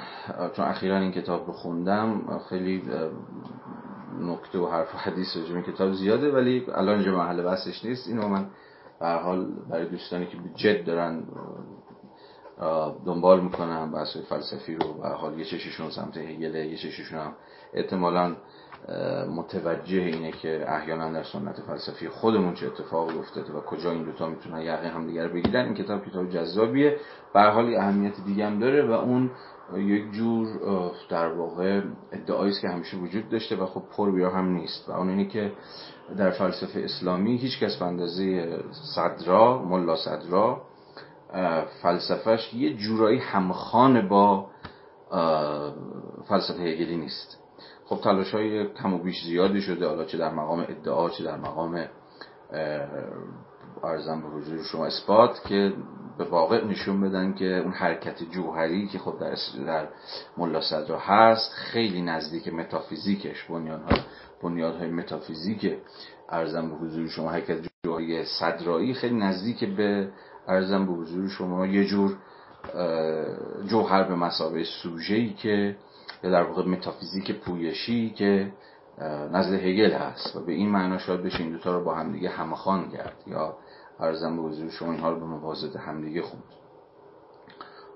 چون 0.55 0.65
اخیرا 0.65 0.97
این 0.97 1.11
کتاب 1.11 1.47
رو 1.47 1.53
خوندم 1.53 2.39
خیلی 2.49 2.83
نکته 4.19 4.59
و 4.59 4.67
حرف 4.67 4.95
و 4.95 4.97
حدیث 4.97 5.37
راجع 5.37 5.61
کتاب 5.61 5.93
زیاده 5.93 6.31
ولی 6.31 6.65
الان 6.73 6.95
اینجا 6.95 7.17
محل 7.17 7.43
بحثش 7.43 7.85
نیست. 7.85 8.07
اینو 8.07 8.27
من 8.27 8.45
به 8.99 9.07
حال 9.07 9.47
برای 9.69 9.85
دوستانی 9.85 10.25
که 10.25 10.37
جد 10.55 10.85
دارن 10.85 11.23
دنبال 13.05 13.39
می‌کنم 13.39 13.91
بحث 13.91 14.17
فلسفی 14.17 14.75
رو 14.75 14.93
به 14.93 15.09
حال 15.09 15.39
یه 15.39 15.45
چششون 15.45 15.89
سمت 15.89 16.17
هگله 16.17 16.67
یه 16.67 16.77
چششون 16.77 17.19
هم 17.19 17.33
احتمالا 17.73 18.35
متوجه 19.29 19.97
اینه 19.97 20.31
که 20.31 20.65
احیانا 20.67 21.11
در 21.11 21.23
سنت 21.23 21.61
فلسفی 21.61 22.09
خودمون 22.09 22.53
چه 22.53 22.67
اتفاقی 22.67 23.17
افتاده 23.17 23.53
و 23.53 23.61
کجا 23.61 23.91
این 23.91 24.03
دوتا 24.03 24.29
می‌تونن 24.29 24.61
یقه 24.61 24.87
هم 24.87 25.07
دیگر 25.07 25.27
بگیرن. 25.27 25.65
این 25.65 25.73
کتاب 25.73 26.05
کتاب 26.05 26.29
جذابیه. 26.29 26.97
به 27.33 27.41
حال 27.41 27.75
اهمیت 27.75 28.13
دیگه 28.25 28.45
هم 28.45 28.59
داره 28.59 28.85
و 28.85 28.91
اون 28.91 29.31
یک 29.77 30.11
جور 30.11 30.47
در 31.09 31.27
واقع 31.27 31.81
ادعایی 32.11 32.53
که 32.61 32.69
همیشه 32.69 32.97
وجود 32.97 33.29
داشته 33.29 33.55
و 33.55 33.65
خب 33.65 33.83
پر 33.97 34.11
بیا 34.11 34.29
هم 34.29 34.45
نیست. 34.45 34.89
و 34.89 34.91
اون 34.91 35.09
اینه 35.09 35.25
که 35.25 35.51
در 36.17 36.31
فلسفه 36.31 36.79
اسلامی 36.79 37.37
هیچ 37.37 37.59
کس 37.59 37.75
به 37.77 37.85
اندازه 37.85 38.57
صدرا 38.95 39.65
ملا 39.65 39.95
صدرا 39.95 40.61
فلسفهش 41.81 42.53
یه 42.53 42.73
جورایی 42.73 43.19
همخان 43.19 44.07
با 44.07 44.47
فلسفه 46.29 46.63
هگلی 46.63 46.97
نیست. 46.97 47.37
خب 47.85 48.01
تلاش 48.03 48.31
های 48.33 48.73
کم 48.73 48.93
و 48.93 48.97
بیش 48.97 49.23
زیادی 49.23 49.61
شده 49.61 49.87
حالا 49.87 50.05
چه 50.05 50.17
در 50.17 50.31
مقام 50.31 50.59
ادعا 50.59 51.09
چه 51.09 51.23
در 51.23 51.37
مقام 51.37 51.85
ارزم 53.83 54.21
به 54.21 54.27
حضور 54.27 54.63
شما 54.63 54.85
اثبات 54.85 55.43
که 55.47 55.73
به 56.17 56.23
واقع 56.23 56.65
نشون 56.65 57.01
بدن 57.01 57.33
که 57.33 57.45
اون 57.45 57.71
حرکت 57.71 58.23
جوهری 58.23 58.87
که 58.87 58.99
خب 58.99 59.19
در 59.19 59.35
در 59.65 59.87
ملا 60.37 60.61
صدرا 60.61 60.99
هست 60.99 61.53
خیلی 61.53 62.01
نزدیک 62.01 62.53
متافیزیکش 62.53 63.43
بنیانهای 63.43 63.99
بنیادهای 64.43 64.89
متافیزیک 64.89 65.77
ارزم 66.29 66.69
به 66.69 66.75
حضور 66.75 67.07
شما. 67.07 67.29
حرکت 67.29 67.57
جوهری 67.85 68.25
صدرایی 68.25 68.93
خیلی 68.93 69.15
نزدیک 69.15 69.63
به 69.63 70.09
ارزم 70.47 70.85
به 70.85 70.91
حضور 70.91 71.29
شما. 71.29 71.65
یه 71.65 71.85
جور 71.85 72.17
جوهر 73.67 74.03
به 74.03 74.15
مسابه 74.15 74.63
سوژه‌ای 74.63 75.33
که 75.33 75.75
یا 76.23 76.31
در 76.31 76.43
واقع 76.43 76.65
متافیزیک 76.65 77.31
پویشی 77.31 78.09
که 78.09 78.51
نزد 79.31 79.53
هگل 79.53 79.91
هست 79.91 80.35
و 80.35 80.45
به 80.45 80.51
این 80.51 80.69
معنا 80.69 80.97
شاید 80.97 81.23
بشه 81.23 81.39
این 81.39 81.51
دوتا 81.51 81.77
رو 81.77 81.83
با 81.83 81.95
همدیگه 81.95 82.29
همخوان 82.29 82.91
کرد. 82.91 83.13
یا 83.27 83.57
ارزم 84.01 84.35
به 84.35 84.41
حضور 84.41 84.69
شما 84.69 84.91
اینها 84.91 85.09
رو 85.09 85.19
به 85.19 85.25
موازد 85.25 85.75
همدیگه 85.75 86.21
خوند. 86.21 86.43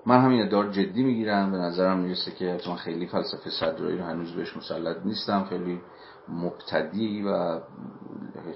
من 0.06 0.20
همین 0.20 0.42
ادعا 0.42 0.64
جدی 0.64 1.02
می‌گیرم. 1.02 1.52
به 1.52 1.58
نظرم 1.58 1.98
می‌رسه 1.98 2.30
که 2.30 2.60
چون 2.64 2.76
خیلی 2.76 3.06
فلسفه 3.06 3.50
صدرایی 3.50 3.98
رو 3.98 4.04
هنوز 4.04 4.32
بهش 4.32 4.56
مسلط 4.56 4.96
نیستم. 5.04 5.44
خیلی 5.44 5.80
مبتدی 6.28 7.22
و 7.22 7.60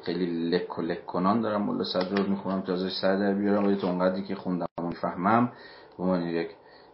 خیلی 0.04 0.50
لک 0.50 0.78
و 0.78 0.82
لک 0.82 1.06
کنان 1.06 1.40
دارم 1.40 1.62
ملا 1.62 1.84
صدر 1.84 2.22
رو 2.22 2.30
می‌خونم 2.30 2.60
تا 2.60 2.72
ازش 2.72 2.92
سر 3.00 3.16
در 3.16 3.34
بیارم. 3.34 3.66
ولی 3.66 3.80
اونقدری 3.82 4.22
که 4.22 4.34
خوندم 4.34 4.66
و 4.78 4.82
می‌فهمم 4.82 5.52
به 5.98 6.04
من 6.04 6.26
یک 6.26 6.50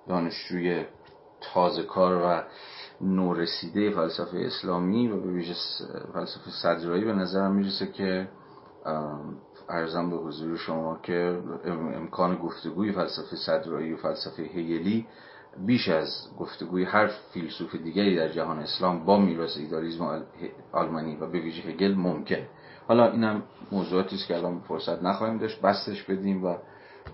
دانشجوی 0.09 0.85
تازه 1.41 1.83
کار 1.83 2.15
و 2.15 2.43
نورسیده 3.01 3.91
فلسفه 3.91 4.39
اسلامی 4.39 5.09
و 5.09 5.21
به 5.21 5.29
ویژه 5.29 5.55
فلسفه 6.13 6.51
صدرایی 6.63 7.05
به 7.05 7.13
نظرم 7.13 7.55
می‌رسه 7.55 7.87
که 7.87 8.29
ارزم 9.69 10.11
به 10.11 10.17
حضور 10.17 10.57
شما 10.57 10.99
که 11.03 11.39
امکان 11.95 12.37
گفتگوی 12.37 12.93
فلسفه 12.93 13.37
صدرایی 13.37 13.93
و 13.93 13.97
فلسفه 13.97 14.43
هگلی 14.43 15.07
بیش 15.67 15.89
از 15.89 16.09
گفتگوی 16.39 16.85
هر 16.85 17.07
فیلسوف 17.33 17.75
دیگری 17.75 18.17
در 18.17 18.29
جهان 18.29 18.59
اسلام 18.59 19.05
با 19.05 19.19
میراث 19.19 19.57
ایدالیسم 19.57 20.23
آلمانی 20.73 21.17
و 21.17 21.27
به 21.27 21.41
ویژه 21.41 21.63
هگل 21.63 21.95
ممکن. 21.95 22.47
حالا 22.89 23.13
اینم 23.13 23.43
موضوعاتی 23.73 24.17
است 24.17 24.27
که 24.27 24.37
الان 24.37 24.61
فرصت 24.69 25.03
نخواهیم 25.03 25.39
داشت 25.39 25.61
بستش 25.61 26.03
بدیم 26.03 26.45
و 26.45 26.57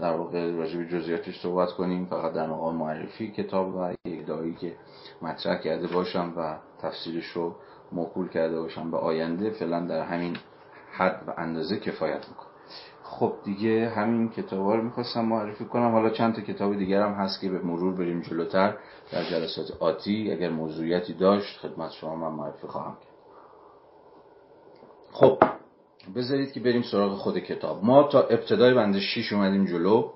در 0.01 0.17
واقع 0.17 0.51
راجع 0.51 0.79
به 0.79 0.89
جزئیاتش 0.89 1.41
صحبت 1.41 1.73
کنیم. 1.73 2.07
فقط 2.07 2.33
در 2.33 2.47
مقام 2.47 2.77
معرفی 2.77 3.31
کتاب 3.31 3.77
و 3.77 3.95
یک 4.05 4.27
دایی 4.27 4.55
که 4.55 4.77
مطرح 5.23 5.61
کرده 5.61 5.87
باشم 5.87 6.33
و 6.37 6.57
تفسیرش 6.83 7.27
رو 7.27 7.55
موکول 7.93 8.29
کرده 8.29 8.61
باشم 8.61 8.91
به 8.91 8.97
آینده. 8.97 9.51
فعلا 9.51 9.81
در 9.81 10.03
همین 10.03 10.37
حد 10.93 11.25
و 11.27 11.33
اندازه 11.37 11.77
کفایت 11.77 12.29
می‌کنه. 12.29 12.47
خب 13.03 13.33
دیگه 13.45 13.89
همین 13.89 14.29
کتاب 14.29 14.71
رو 14.71 14.83
می‌خواستم 14.83 15.25
معرفی 15.25 15.65
کنم. 15.65 15.93
حالا 15.93 16.11
چند 16.11 16.35
تا 16.35 16.43
کتاب 16.43 16.77
دیگر 16.77 17.03
هم 17.03 17.13
هست 17.13 17.41
که 17.41 17.49
به 17.49 17.59
مرور 17.59 17.95
بریم 17.95 18.21
جلوتر 18.21 18.77
در 19.13 19.25
جلسات 19.25 19.83
آتی. 19.83 20.33
اگر 20.33 20.51
موضوعیتی 20.51 21.13
داشت 21.15 21.59
خدمت 21.59 21.91
شما 21.91 22.17
من 22.17 22.37
معرفی 22.37 22.67
خواهم 22.67 22.95
کرد. 22.95 23.13
خب 25.13 25.39
بذارید 26.17 26.53
که 26.53 26.61
بریم 26.61 26.83
سراغ 26.83 27.13
خود 27.13 27.39
کتاب. 27.39 27.85
ما 27.85 28.03
تا 28.03 28.21
ابتدای 28.21 28.75
بند 28.75 28.99
6 28.99 29.33
اومدیم 29.33 29.65
جلو 29.65 30.11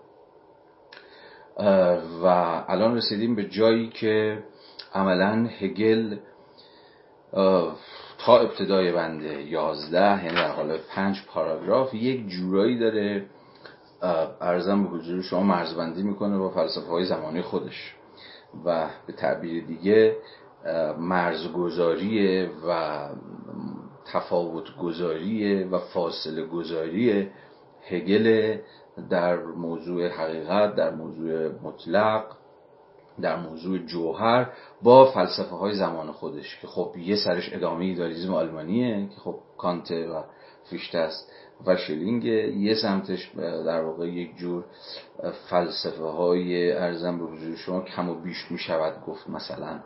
و 2.23 2.27
الان 2.69 2.97
رسیدیم 2.97 3.35
به 3.35 3.49
جایی 3.49 3.89
که 3.89 4.45
عملا 4.95 5.49
هگل 5.61 6.17
تا 8.19 8.39
ابتدای 8.39 8.93
بند 8.93 9.23
11 9.23 10.25
یعنی 10.25 10.37
در 10.37 10.53
قالب 10.53 10.81
پنج 10.95 11.23
پاراگراف 11.27 11.95
یک 11.95 12.29
جورایی 12.29 12.79
داره 12.79 13.27
ارزم 14.41 14.83
به 14.83 14.89
حضور 14.89 15.23
شما 15.23 15.43
مرزبندی 15.43 16.03
می‌کنه 16.03 16.39
با 16.39 16.51
فلسفه 16.51 16.87
های 16.87 17.05
زمانی 17.05 17.43
خودش 17.43 17.95
و 18.65 18.89
به 19.07 19.13
تعبیر 19.13 19.65
دیگه 19.65 20.17
مرزگذاری 20.99 22.47
و 22.69 23.01
تفاوت 24.13 24.77
گذاری 24.77 25.65
و 25.65 25.79
فاصله 25.79 26.47
گذاری 26.47 27.31
هگل 27.89 28.57
در 29.11 29.37
موضوع 29.37 30.09
حقیقت 30.09 30.75
در 30.75 30.91
موضوع 30.91 31.49
مطلق 31.63 32.25
در 33.21 33.37
موضوع 33.37 33.79
جوهر 33.79 34.53
با 34.83 35.11
فلسفه 35.11 35.57
های 35.57 35.75
زمان 35.75 36.13
خودش 36.13 36.61
که 36.61 36.67
خب 36.67 36.95
یه 36.99 37.17
سرش 37.17 37.53
ادامه 37.53 37.85
ایدالیزم 37.85 38.35
آلمانیه 38.35 39.09
که 39.15 39.21
خب 39.21 39.39
کانته 39.59 40.09
و 40.09 40.23
فیشته 40.71 41.09
و 41.67 41.77
شلینگ 41.77 42.25
یه 42.25 42.75
سمتش 42.75 43.31
در 43.67 43.83
واقع 43.83 44.09
یک 44.09 44.37
جور 44.37 44.65
فلسفه 45.51 46.05
های 46.05 46.73
ارزم 46.73 47.19
به 47.19 47.25
حضور 47.25 47.57
شما 47.57 47.81
کم 47.81 48.09
و 48.09 48.15
بیش 48.15 48.51
می 48.51 48.59
شود 48.59 49.05
گفت. 49.07 49.29
مثلا 49.29 49.81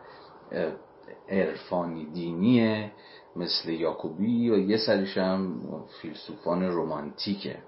عرفانی 1.29 2.07
دینیه 2.13 2.93
مثل 3.37 3.71
یاکوبی 3.71 4.51
و 4.51 4.59
یه 4.59 4.77
سرش 4.77 5.19
هم 5.19 5.61
فیلسوفان 6.03 6.63
رومانتیکه 6.63 7.59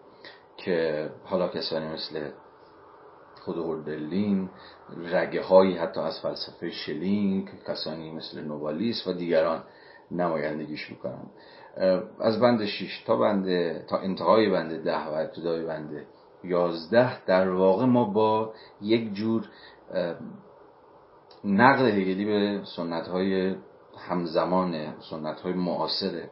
که 0.56 1.10
حالا 1.24 1.48
کسانی 1.48 1.86
مثل 1.86 2.30
خود 3.44 3.56
هوردلین 3.56 4.50
رگه 5.12 5.42
هایی 5.42 5.76
حتی 5.76 6.00
از 6.00 6.20
فلسفه 6.20 6.70
شلینگ 6.70 7.50
کسانی 7.68 8.10
مثل 8.10 8.44
نوالیس 8.44 9.06
و 9.06 9.12
دیگران 9.12 9.62
نمایندگیش 10.10 10.90
می‌کنن 10.90 11.26
از 12.20 12.40
بند 12.40 12.64
6 12.64 13.02
تا 13.06 13.16
بند 13.16 13.46
تا 13.86 13.98
انتهای 13.98 14.50
بند 14.50 14.84
ده 14.84 15.04
و 15.04 15.12
ابتدای 15.12 15.64
بند 15.64 16.06
11 16.44 17.24
در 17.24 17.50
واقع 17.50 17.84
ما 17.84 18.04
با 18.04 18.54
یک 18.80 19.14
جور 19.14 19.48
نقد 21.44 21.84
هگلی 21.84 22.24
به 22.24 22.60
سنت 22.76 23.08
های 23.08 23.54
همزمان 23.98 24.94
سنت 25.10 25.40
های 25.40 25.52
معاصر 25.52 26.28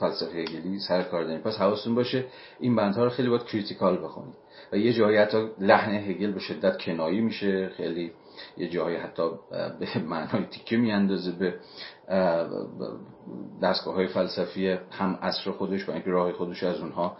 فلسفه 0.00 0.38
هگلی 0.38 0.78
سر 0.78 1.02
کار 1.02 1.24
داریم. 1.24 1.40
پس 1.40 1.56
حواستون 1.56 1.94
باشه 1.94 2.24
این 2.60 2.76
بندها 2.76 3.04
رو 3.04 3.10
خیلی 3.10 3.28
باید 3.28 3.44
critical 3.44 4.04
بخونید. 4.04 4.34
و 4.72 4.76
یه 4.76 4.92
جایی 4.92 5.16
حتی 5.16 5.48
لحن 5.58 5.94
هگل 5.94 6.32
به 6.32 6.40
شدت 6.40 6.82
کنایی 6.82 7.20
میشه. 7.20 7.68
خیلی 7.76 8.12
یه 8.56 8.68
جایی 8.68 8.96
حتی 8.96 9.22
به 9.80 9.98
معنای 10.06 10.46
تیکه 10.50 10.76
میاندازه 10.76 11.32
به 11.32 11.54
دستگاه 13.62 13.94
های 13.94 14.06
فلسفی 14.06 14.68
هم‌عصر 14.90 15.50
خودش 15.50 15.84
با 15.84 15.92
اینکه 15.92 16.10
راه 16.10 16.32
خودش 16.32 16.62
از 16.62 16.80
اونها 16.80 17.16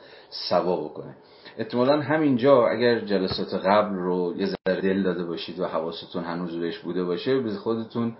سوا 0.48 0.76
بکنه. 0.76 1.16
احتمالا 1.58 2.00
همینجا 2.00 2.68
اگر 2.68 3.00
جلسات 3.00 3.54
قبل 3.54 3.94
رو 3.94 4.34
یه 4.36 4.46
ذره 4.46 4.80
دل 4.80 5.02
داده 5.02 5.24
باشید 5.24 5.60
و 5.60 5.66
حواستون 5.66 6.24
هنوز 6.24 6.56
بهش 6.56 6.78
بوده 6.78 7.04
باشه 7.04 7.40
به 7.40 7.50
خودتون 7.50 8.16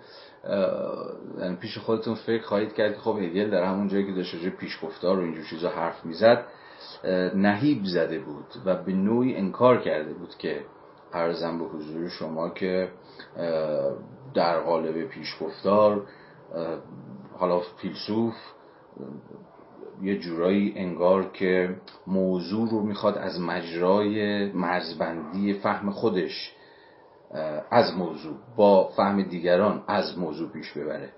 پیش 1.59 1.77
خودتون 1.77 2.15
فکر 2.15 2.43
خواهید 2.43 2.73
کرد 2.73 2.93
که 2.93 2.99
خب 2.99 3.17
هگل 3.17 3.49
در 3.49 3.63
همون 3.63 3.87
جایی 3.87 4.05
که 4.05 4.11
داشت 4.11 4.49
پیش 4.49 4.79
گفتار 4.83 5.19
و 5.19 5.21
اینجور 5.21 5.45
چیزا 5.45 5.69
حرف 5.69 6.05
می‌زد 6.05 6.45
نهیب 7.35 7.83
زده 7.83 8.19
بود 8.19 8.45
و 8.65 8.75
به 8.75 8.93
نوعی 8.93 9.35
انکار 9.35 9.81
کرده 9.81 10.13
بود 10.13 10.35
که 10.37 10.61
ارزم 11.13 11.59
به 11.59 11.65
حضور 11.65 12.09
شما 12.09 12.49
که 12.49 12.89
در 14.33 14.59
قالب 14.59 15.01
پیشگفتار 15.07 16.07
حالا 17.37 17.59
فیلسوف 17.59 18.33
یه 20.01 20.19
جورایی 20.19 20.73
انگار 20.75 21.31
که 21.31 21.75
موضوع 22.07 22.69
رو 22.69 22.81
می‌خواد 22.81 23.17
از 23.17 23.39
مجرای 23.39 24.45
مرزبندی 24.51 25.53
فهم 25.53 25.91
خودش 25.91 26.55
از 27.71 27.93
موضوع 27.97 28.37
با 28.55 28.89
فهم 28.95 29.21
دیگران 29.21 29.83
از 29.87 30.17
موضوع 30.17 30.49
پیش 30.49 30.71
ببره. 30.71 31.09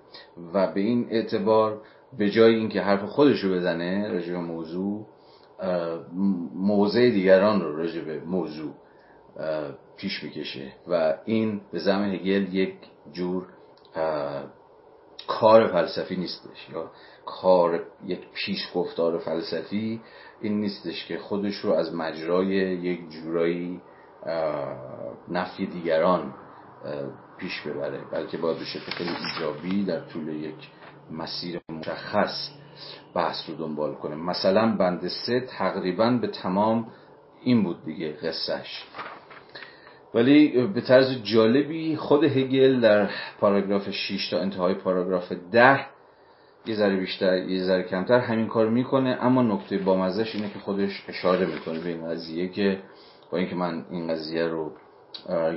و 0.54 0.72
به 0.72 0.80
این 0.80 1.06
اعتبار 1.10 1.80
به 2.18 2.30
جای 2.30 2.54
اینکه 2.54 2.80
حرف 2.80 3.04
خودش 3.04 3.40
رو 3.40 3.54
بزنه 3.54 4.08
راجع 4.08 4.32
به 4.32 4.38
موضوع 4.38 5.06
موضع 6.54 7.10
دیگران 7.10 7.60
رو 7.60 7.76
راجع 7.76 8.00
به 8.00 8.20
موضوع 8.20 8.74
پیش 9.96 10.22
می‌کشه. 10.22 10.72
و 10.88 11.14
این 11.24 11.60
به 11.72 11.78
زم 11.78 12.02
هگل 12.02 12.54
یک 12.54 12.74
جور 13.12 13.46
کار 15.28 15.66
فلسفی 15.66 16.16
نیستش 16.16 16.70
یا 16.72 16.90
کار 17.26 17.86
یک 18.06 18.20
پیش 18.34 18.70
گفتار 18.74 19.18
فلسفی 19.18 20.00
این 20.40 20.60
نیستش 20.60 21.06
که 21.06 21.18
خودش 21.18 21.54
رو 21.54 21.72
از 21.72 21.94
مجرای 21.94 22.48
یک 22.76 23.08
جورایی 23.08 23.80
نفی 25.28 25.66
دیگران 25.66 26.34
پیش 27.38 27.60
ببره. 27.60 28.00
بلکه 28.12 28.36
باید 28.36 28.58
به 28.58 28.64
شکل 28.64 28.90
خیلی 28.92 29.10
ایجابی 29.10 29.84
در 29.84 30.00
طول 30.00 30.28
یک 30.28 30.68
مسیر 31.10 31.60
مشخص 31.68 32.50
بحث 33.14 33.48
رو 33.48 33.56
دنبال 33.56 33.94
کنه. 33.94 34.16
مثلا 34.16 34.76
بند 34.76 35.08
سه 35.08 35.40
تقریبا 35.40 36.10
به 36.10 36.26
تمام 36.26 36.86
این 37.42 37.62
بود 37.62 37.84
دیگه 37.84 38.12
قصهش 38.12 38.84
ولی 40.14 40.66
به 40.66 40.80
طرز 40.80 41.22
جالبی 41.22 41.96
خود 41.96 42.24
هگل 42.24 42.80
در 42.80 43.10
پاراگراف 43.40 43.90
6 43.90 44.30
تا 44.30 44.40
انتهای 44.40 44.74
پاراگراف 44.74 45.32
10 45.52 45.86
یه 46.66 46.74
ذره 46.74 46.96
بیشتر 46.96 47.38
یه 47.38 47.64
ذره 47.64 47.82
کمتر 47.82 48.18
همین 48.18 48.46
کار 48.46 48.68
می‌کنه 48.68 49.18
اما 49.20 49.42
نکته 49.42 49.78
بامزش 49.78 50.34
اینه 50.34 50.50
که 50.50 50.58
خودش 50.58 51.04
اشاره 51.08 51.46
می‌کنه 51.46 51.78
به 51.78 51.88
این 51.88 52.08
قضیه 52.08 52.48
که 52.48 52.78
اینکه 53.36 53.54
من 53.54 53.84
این 53.90 54.08
قضیه 54.08 54.48
رو 54.48 54.72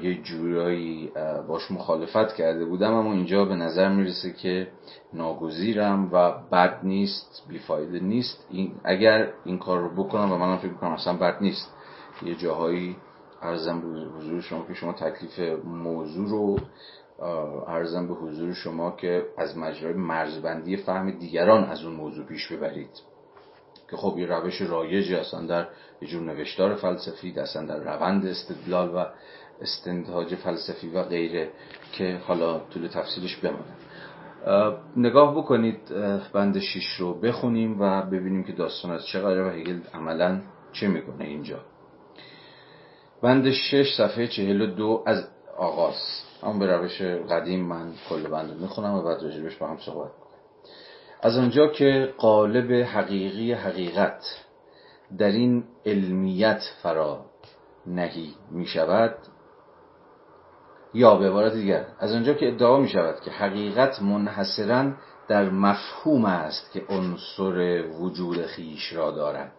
یه 0.02 0.22
جورایی 0.22 1.12
باش 1.48 1.72
مخالفت 1.72 2.36
کرده 2.36 2.66
بودم 2.66 2.94
اما 2.94 3.14
اینجا 3.14 3.46
به 3.46 3.56
نظر 3.56 3.90
می‌رسه 3.90 4.34
که 4.34 4.68
ناگزیرم 5.14 6.10
و 6.12 6.32
بد 6.52 6.80
نیست 6.84 7.44
بیفایده 7.50 8.00
نیست. 8.00 8.46
این 8.50 8.72
اگر 8.84 9.34
این 9.46 9.58
کار 9.60 9.80
رو 9.80 10.04
بکنم 10.04 10.32
و 10.32 10.38
منم 10.38 10.58
فکر 10.58 10.72
می‌کنم 10.72 10.92
اصلا 10.92 11.14
بد 11.14 11.38
نیست 11.42 11.74
یه 12.26 12.36
جاهایی 12.36 12.96
ارزم 13.42 13.82
به 13.82 13.88
حضور 13.88 14.42
شما 14.42 14.66
که 14.68 14.74
شما 14.74 14.94
تکلیف 14.94 15.40
موضوع 15.66 16.30
رو 16.30 16.58
ارزم 17.68 18.08
به 18.08 18.14
حضور 18.14 18.54
شما 18.54 18.92
که 18.92 19.26
از 19.38 19.58
مجرای 19.58 19.94
مرزبندی 19.94 20.78
فهم 20.78 21.12
دیگران 21.12 21.64
از 21.64 21.84
اون 21.84 21.94
موضوع 21.94 22.26
پیش 22.26 22.52
ببرید. 22.52 22.90
که 23.90 23.98
خب 23.98 24.18
یه 24.18 24.26
روش 24.26 24.62
رایجی 24.62 25.16
اصلا 25.16 25.46
در 25.46 25.68
یه 26.02 26.08
جور 26.08 26.24
نوشتار 26.24 26.76
فلسفی 26.76 27.40
اصلا 27.40 27.66
در 27.66 27.78
روند 27.78 28.26
استدلال 28.26 28.96
و 28.96 29.06
استنتاج 29.62 30.36
فلسفی 30.36 30.90
و 30.90 31.04
غیره 31.04 31.50
که 31.92 32.22
حالا 32.28 32.60
طول 32.60 32.88
تفصیلش 32.88 33.36
بمانه. 33.36 33.78
نگاه 34.98 35.38
بکنید 35.38 35.80
بند 36.34 36.60
شیش 36.60 36.96
رو 37.00 37.14
بخونیم 37.14 37.82
و 37.82 38.02
ببینیم 38.02 38.44
که 38.44 38.54
داستان 38.54 38.92
از 38.92 39.06
چه 39.06 39.20
قراره 39.20 39.44
و 39.44 39.50
هگل 39.50 39.80
عملا 39.94 40.42
چه 40.74 40.88
می‌کنه 40.88 41.26
اینجا. 41.26 41.60
بند 43.22 43.52
شش 43.52 43.98
صفحه 43.98 44.28
چهل 44.28 44.62
و 44.62 44.66
دو 44.66 45.04
از 45.06 45.28
آغاز. 45.58 45.96
اما 46.44 46.60
به 46.60 46.66
روش 46.78 47.02
قدیم 47.02 47.66
من 47.66 47.94
کل 48.10 48.28
بند 48.28 48.62
می‌خونم 48.62 48.94
و 48.94 49.02
بعد 49.02 49.24
راجبش 49.24 49.56
با 49.56 49.68
هم 49.68 49.78
صحبت 49.78 50.12
از 51.22 51.38
آنجا 51.38 51.68
که 51.68 52.14
قالب 52.18 52.72
حقیقی 52.72 53.54
حقیقت 53.54 54.24
در 55.18 55.32
این 55.32 55.64
علمیت 55.86 56.62
فرا 56.84 57.26
نهی 57.86 58.36
می 58.52 58.66
شود 58.66 59.16
یا 60.94 61.16
به 61.16 61.30
عبارت 61.30 61.54
دیگر 61.54 61.86
از 62.00 62.14
آنجا 62.14 62.34
که 62.34 62.48
ادعا 62.48 62.78
می 62.78 62.90
شود 62.90 63.20
که 63.20 63.32
حقیقت 63.32 64.02
منحصرا 64.02 64.92
در 65.28 65.50
مفهوم 65.50 66.26
است 66.26 66.72
که 66.72 66.84
عنصر 66.90 67.84
وجود 67.88 68.46
خیش 68.46 68.94
را 68.94 69.12
دارد. 69.12 69.52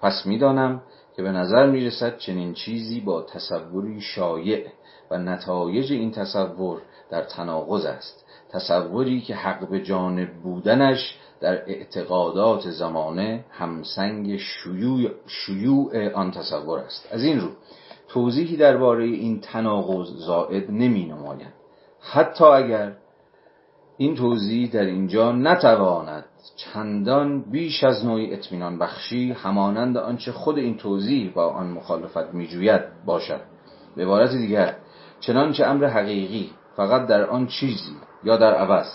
پس 0.00 0.26
می‌دانم 0.26 0.82
که 1.16 1.22
به 1.22 1.32
نظر 1.32 1.66
می 1.66 1.86
رسد 1.86 2.18
چنین 2.18 2.54
چیزی 2.54 3.00
با 3.00 3.22
تصوری 3.22 4.00
شایع 4.00 4.66
و 5.10 5.18
نتایج 5.18 5.92
این 5.92 6.10
تصور 6.10 6.82
در 7.10 7.22
تناقض 7.22 7.84
است. 7.84 8.21
تصوری 8.52 9.20
که 9.20 9.34
حق 9.34 9.68
به 9.68 9.80
جانب 9.80 10.28
بودنش 10.42 11.18
در 11.40 11.70
اعتقادات 11.70 12.70
زمانه 12.70 13.44
همسنگ 13.50 14.40
شیوع, 15.26 16.12
آن 16.14 16.30
تصور 16.30 16.78
است. 16.78 17.08
از 17.12 17.24
این 17.24 17.40
رو 17.40 17.48
توضیحی 18.08 18.56
درباره 18.56 19.04
این 19.04 19.40
تناقض 19.40 20.08
زائد 20.16 20.70
نمی 20.70 21.06
نماید. 21.06 21.52
حتی 22.00 22.44
اگر 22.44 22.92
این 23.96 24.14
توضیح 24.14 24.70
در 24.70 24.84
اینجا 24.84 25.32
نتواند 25.32 26.24
چندان 26.56 27.50
بیش 27.50 27.84
از 27.84 28.04
نوعی 28.04 28.34
اطمینان 28.34 28.78
بخشی 28.78 29.32
همانند 29.32 29.96
آنچه 29.96 30.32
خود 30.32 30.58
این 30.58 30.76
توضیح 30.76 31.32
با 31.34 31.46
آن 31.46 31.66
مخالفت 31.66 32.34
میجوید 32.34 32.82
باشد. 33.06 33.40
به 33.96 34.04
عبارت 34.04 34.30
دیگر 34.30 34.76
چنانچه 35.20 35.66
امر 35.66 35.86
حقیقی 35.86 36.50
فقط 36.76 37.06
در 37.06 37.26
آن 37.26 37.46
چیزی 37.46 37.96
یا 38.24 38.36
در 38.36 38.54
عوض 38.54 38.86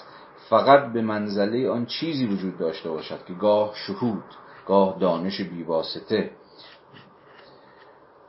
فقط 0.49 0.93
به 0.93 1.01
منزله 1.01 1.69
آن 1.69 1.85
چیزی 1.85 2.25
وجود 2.25 2.57
داشته 2.57 2.89
باشد 2.89 3.25
که 3.27 3.33
گاه 3.33 3.71
شهود 3.75 4.23
گاه 4.67 4.97
دانش 4.99 5.41
بیواسطه. 5.41 6.31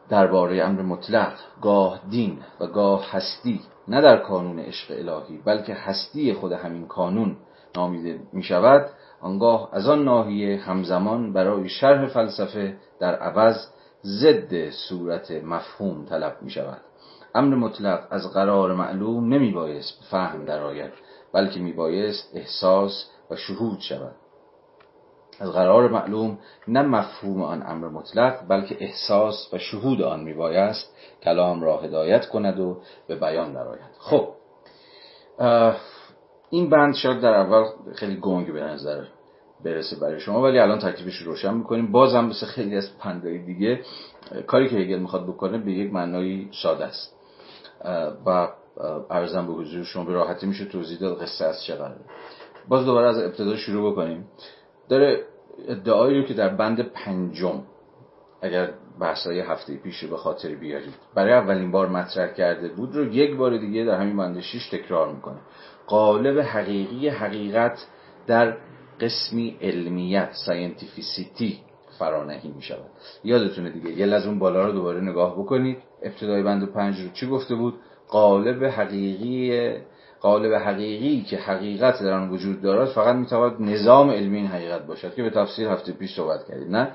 درباره 0.08 0.64
امر 0.64 0.82
مطلق 0.82 1.32
گاه 1.62 2.00
دین 2.10 2.38
و 2.60 2.66
گاه 2.66 3.10
هستی 3.10 3.60
نه 3.88 4.00
در 4.00 4.16
کانون 4.16 4.58
عشق 4.58 4.94
الهی 4.98 5.38
بلکه 5.44 5.74
هستی 5.74 6.32
خود 6.32 6.52
همین 6.52 6.86
کانون 6.86 7.36
نامیده 7.76 8.20
می 8.32 8.42
شود 8.42 8.90
آنگاه 9.20 9.68
از 9.72 9.88
آن 9.88 10.04
ناحیه 10.04 10.56
همزمان 10.56 11.32
برای 11.32 11.68
شرح 11.68 12.06
فلسفه 12.06 12.76
در 13.00 13.14
عوض 13.14 13.66
ضد 14.04 14.70
صورت 14.70 15.30
مفهوم 15.30 16.04
طلب 16.04 16.36
می 16.42 16.50
شود 16.50 16.80
امر 17.38 17.54
مطلق 17.54 18.06
از 18.10 18.32
قرار 18.32 18.74
معلوم 18.74 19.34
نمی 19.34 19.50
بایست 19.50 20.04
فهم 20.10 20.44
درآید 20.44 20.92
بلکه 21.32 21.60
می 21.60 21.72
بایست 21.72 22.30
احساس 22.34 23.10
و 23.30 23.36
شهود 23.36 23.78
شود. 23.80 24.14
از 25.40 25.52
قرار 25.52 25.88
معلوم 25.88 26.38
نه 26.68 26.82
مفهوم 26.82 27.42
آن 27.42 27.62
امر 27.66 27.88
مطلق 27.88 28.48
بلکه 28.48 28.76
احساس 28.80 29.54
و 29.54 29.58
شهود 29.58 30.02
آن 30.02 30.20
می 30.20 30.34
بایست 30.34 30.96
کلام 31.22 31.62
را 31.62 31.76
هدایت 31.76 32.28
کند 32.28 32.60
و 32.60 32.80
به 33.08 33.16
بیان 33.16 33.52
درآید. 33.52 33.94
خب 33.98 34.28
این 36.50 36.70
بند 36.70 36.94
شاید 36.94 37.20
در 37.20 37.34
اول 37.34 37.64
خیلی 37.94 38.16
گنگ 38.16 38.52
به 38.52 38.60
نظر 38.60 39.04
برسه 39.64 39.96
برای 40.00 40.20
شما 40.20 40.42
ولی 40.42 40.58
الان 40.58 40.78
تکلیفش 40.78 41.16
روشن 41.16 41.54
می‌کنیم. 41.54 41.92
بازم 41.92 42.24
مثل 42.24 42.46
خیلی 42.46 42.76
از 42.76 42.98
پندهای 42.98 43.38
دیگه 43.38 43.80
کاری 44.46 44.68
که 44.68 44.76
هگل 44.76 44.98
می‌خواد 44.98 45.26
بکنه 45.26 45.58
به 45.58 45.72
یک 45.72 45.92
معنایی 45.92 46.50
ساده 46.62 46.84
است. 46.84 47.17
و 48.26 48.48
ارزم 49.10 49.46
به 49.46 49.52
حضور 49.52 49.84
شما 49.84 50.04
به 50.04 50.12
راحتی 50.12 50.46
میشه 50.46 50.64
توضیح 50.64 50.98
داد 50.98 51.22
قصه 51.22 51.44
از 51.44 51.64
چه 51.64 51.74
قراره 51.74 52.00
باز 52.68 52.84
دوباره 52.84 53.08
از 53.08 53.18
ابتدا 53.18 53.56
شروع 53.56 53.92
بکنیم. 53.92 54.24
داره 54.88 55.24
ادعایی 55.68 56.20
رو 56.20 56.26
که 56.26 56.34
در 56.34 56.48
بند 56.48 56.80
پنجم 56.80 57.62
اگر 58.42 58.70
بحثای 59.00 59.40
هفته 59.40 59.76
پیش 59.76 60.04
به 60.04 60.16
خاطر 60.16 60.54
بیارید 60.54 60.94
برای 61.14 61.32
اولین 61.32 61.70
بار 61.70 61.88
مطرح 61.88 62.32
کرده 62.32 62.68
بود 62.68 62.96
رو 62.96 63.14
یک 63.14 63.36
بار 63.36 63.58
دیگه 63.58 63.84
در 63.84 64.00
همین 64.00 64.16
بند 64.16 64.40
6 64.40 64.68
تکرار 64.70 65.12
می‌کنه. 65.12 65.38
قالب 65.86 66.40
حقیقی 66.40 67.08
حقیقت 67.08 67.86
در 68.26 68.56
قسمی 69.00 69.58
علمیت 69.60 70.30
scientificity 70.46 71.60
فرانهی 71.98 72.52
می 72.56 72.62
شود 72.62 72.90
یادتونه 73.24 73.70
دیگه 73.70 73.90
یه 73.90 74.06
لازم 74.06 74.38
بالا 74.38 74.66
رو 74.66 74.72
دوباره 74.72 75.00
نگاه 75.00 75.38
بکنید. 75.38 75.78
ابتدای 76.02 76.42
بند 76.42 76.72
پنج 76.72 77.00
رو 77.00 77.08
چی 77.08 77.26
گفته 77.26 77.54
بود؟ 77.54 77.74
قالب 78.08 78.64
حقیقی 78.64 79.72
قالب 80.20 80.54
حقیقی 80.54 81.22
که 81.22 81.36
حقیقت 81.36 82.02
در 82.02 82.12
آن 82.12 82.30
وجود 82.30 82.62
دارد 82.62 82.88
فقط 82.88 83.16
می‌تواند 83.16 83.62
نظام 83.62 84.10
علمی 84.10 84.36
این 84.36 84.46
حقیقت 84.46 84.86
باشد 84.86 85.14
که 85.14 85.22
به 85.22 85.30
تفسیر 85.30 85.68
هفته 85.68 85.92
پیش 85.92 86.16
صحبت 86.16 86.46
کردیم. 86.48 86.76
نه 86.76 86.92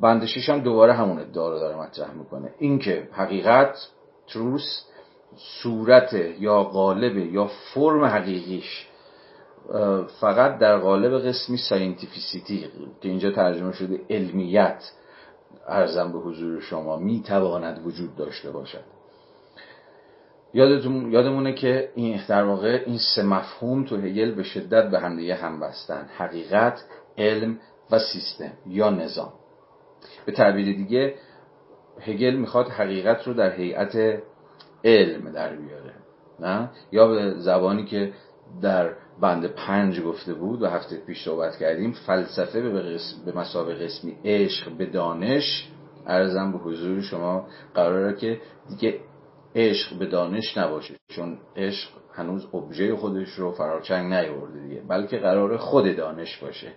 بند 0.00 0.24
شش 0.24 0.48
هم 0.48 0.58
دوباره 0.60 0.92
همون 0.92 1.18
ادعا 1.18 1.48
رو 1.48 1.58
داره 1.58 1.76
مطرح 1.76 2.12
می‌کنه. 2.12 2.54
اینکه 2.58 3.08
حقیقت 3.12 3.88
truth 4.28 4.84
صورت 5.36 6.16
یا 6.40 6.62
قالب 6.62 7.16
یا 7.16 7.50
فرم 7.74 8.04
حقیقیش 8.04 8.86
فقط 10.20 10.58
در 10.58 10.78
قالب 10.78 11.28
قسمی 11.28 11.56
scientificity 11.56 12.68
که 13.00 13.08
اینجا 13.08 13.30
ترجمه 13.30 13.72
شده 13.72 14.00
علمیت 14.10 14.92
عرضم 15.68 16.12
به 16.12 16.18
حضور 16.18 16.60
شما 16.60 16.96
می‌تواند 16.96 17.86
وجود 17.86 18.16
داشته 18.16 18.50
باشد. 18.50 18.84
یادتون 20.54 21.12
یادمونه 21.12 21.52
که 21.52 21.90
این 21.94 22.20
در 22.28 22.44
واقع 22.44 22.82
این 22.86 22.98
سه 22.98 23.22
مفهوم 23.22 23.84
تو 23.84 23.96
هگل 23.96 24.34
به 24.34 24.42
شدت 24.42 24.90
به 24.90 25.00
همدیگه 25.00 25.34
هم‌بسته‌ن 25.34 26.08
حقیقت 26.16 26.84
علم 27.18 27.58
و 27.90 27.98
سیستم 27.98 28.52
یا 28.66 28.90
نظام. 28.90 29.32
به 30.26 30.32
تعبیر 30.32 30.76
دیگه 30.76 31.14
هگل 32.00 32.34
می‌خواد 32.34 32.68
حقیقت 32.68 33.26
رو 33.26 33.34
در 33.34 33.50
هیئت 33.50 34.22
علم 34.84 35.32
در 35.32 35.56
بیاره 35.56 35.94
نه؟ 36.40 36.70
یا 36.92 37.06
به 37.08 37.34
زبانی 37.38 37.84
که 37.84 38.12
در 38.62 38.90
بند 39.20 39.46
پنج 39.46 40.00
گفته 40.00 40.34
بود 40.34 40.62
و 40.62 40.66
هفته 40.66 40.96
پیش 40.96 41.24
صحبت 41.24 41.56
کردیم 41.56 41.92
فلسفه 41.92 42.60
به, 42.60 42.98
به 43.26 43.38
مسابقه 43.38 43.84
قسمی 43.84 44.16
عشق 44.24 44.70
به 44.70 44.86
دانش. 44.86 45.68
ارزم 46.06 46.52
به 46.52 46.58
حضور 46.58 47.00
شما 47.00 47.46
قراره 47.74 48.16
که 48.16 48.40
دیگه 48.68 49.00
عشق 49.54 49.98
به 49.98 50.06
دانش 50.06 50.58
نباشه 50.58 50.94
چون 51.08 51.38
عشق 51.56 51.90
هنوز 52.12 52.54
ابژه 52.54 52.96
خودش 52.96 53.28
رو 53.28 53.52
فراچنگ 53.52 54.12
نیورده 54.12 54.60
دیگه 54.60 54.82
بلکه 54.88 55.18
قرار 55.18 55.56
خود 55.56 55.96
دانش 55.96 56.36
باشه. 56.36 56.72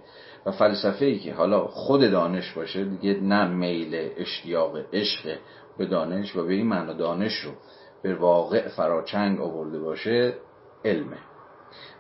و 0.46 0.52
فلسفه 0.52 1.06
ای 1.06 1.20
که 1.20 1.34
حالا 1.34 1.68
خود 1.68 2.02
دانش 2.12 2.52
باشه 2.52 2.84
دیگه 2.86 3.20
نه 3.22 3.48
میل 3.48 4.10
اشتیاق 4.18 4.78
عشق 4.94 5.38
به 5.78 5.86
دانش 5.86 6.36
و 6.36 6.46
به 6.46 6.54
این 6.54 6.68
معنا 6.68 6.94
دانش 6.94 7.40
رو 7.40 7.52
به 8.04 8.16
واقع 8.16 8.68
فراچنگ 8.68 9.42
آورده 9.42 9.80
باشه 9.80 10.34
علمه. 10.86 11.18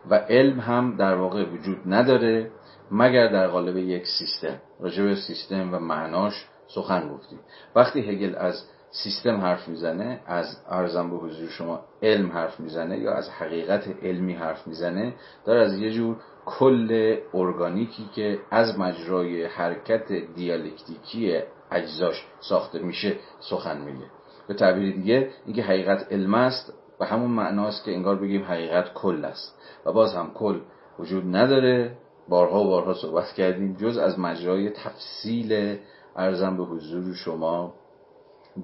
و 0.10 0.16
علم 0.16 0.60
هم 0.60 0.96
در 0.98 1.16
واقع 1.16 1.46
وجود 1.50 1.78
نداره 1.86 2.52
مگر 2.92 3.28
در 3.28 3.48
قالب 3.48 3.78
یک 3.78 4.08
سیستم. 4.08 4.62
راجع 4.80 5.04
به 5.04 5.16
سیستم 5.16 5.74
و 5.74 5.80
معناش 5.80 6.46
سخن 6.68 7.10
گفتیم 7.10 7.40
وقتی 7.76 8.00
هگل 8.00 8.36
از 8.36 8.64
سیستم 8.92 9.42
حرف 9.42 9.68
می‌زنه 9.68 10.20
از 10.26 10.58
ارزم 10.70 11.10
به 11.10 11.16
حضور 11.16 11.50
شما 11.50 11.82
علم 12.04 12.32
حرف 12.32 12.60
می‌زنه 12.60 13.00
یا 13.00 13.14
از 13.14 13.30
حقیقت 13.30 13.88
علمی 14.04 14.34
حرف 14.34 14.68
می‌زنه 14.68 15.14
داره 15.46 15.62
از 15.62 15.74
یه 15.74 15.92
جور 15.92 16.16
کل 16.46 17.18
ارگانیکی 17.34 18.10
که 18.16 18.40
از 18.52 18.80
مجرای 18.80 19.46
حرکت 19.46 20.12
دیالکتیکی 20.36 21.40
اجزاش 21.72 22.26
ساخته 22.40 22.80
میشه 22.80 23.16
سخن 23.40 23.82
میگه. 23.82 24.06
به 24.48 24.54
تعبیر 24.54 24.96
دیگه 24.96 25.30
اینکه 25.46 25.62
حقیقت 25.62 26.12
علم 26.12 26.34
است 26.34 26.74
و 27.00 27.06
همون 27.06 27.32
معناست 27.32 27.86
که 27.86 27.92
انگار 27.92 28.16
بگیم 28.16 28.44
حقیقت 28.44 28.94
کل 28.94 29.26
است. 29.26 29.60
و 29.86 29.92
باز 29.92 30.16
هم 30.16 30.32
کل 30.34 30.60
وجود 31.00 31.36
نداره. 31.36 31.98
بارها 32.30 32.64
و 32.64 32.68
بارها 32.68 32.94
صحبت 32.94 33.34
کردیم 33.34 33.76
جز 33.76 33.98
از 33.98 34.20
مجرای 34.20 34.70
تفصیل 34.70 35.78
ارزم 36.16 36.58
به 36.58 36.64
حضور 36.64 37.14
شما 37.14 37.74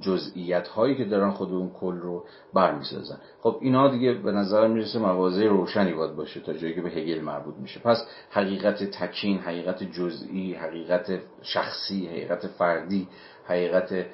جزئیت 0.02 0.68
هایی 0.68 0.98
که 0.98 1.06
دارن 1.06 1.32
خود 1.32 1.54
اون 1.54 1.70
کل 1.70 1.98
رو 1.98 2.24
برمیسازن. 2.54 3.18
خب 3.42 3.58
اینا 3.62 3.88
دیگه 3.88 4.14
به 4.14 4.32
نظر 4.32 4.68
می‌رسه 4.68 5.00
مواضع 5.00 5.48
روشنی 5.48 5.94
باید 5.94 6.16
باشه 6.16 6.40
تا 6.40 6.54
جایی 6.54 6.76
که 6.76 6.82
به 6.82 6.90
هگل 6.90 7.22
مربوط 7.22 7.56
میشه. 7.56 7.80
پس 7.80 8.08
حقیقت 8.32 8.84
تکین 8.84 9.38
حقیقت 9.38 9.84
جزئی 9.84 10.54
حقیقت 10.54 11.20
شخصی 11.42 12.08
حقیقت 12.08 12.48
فردی 12.48 13.08
حقیقت 13.46 14.06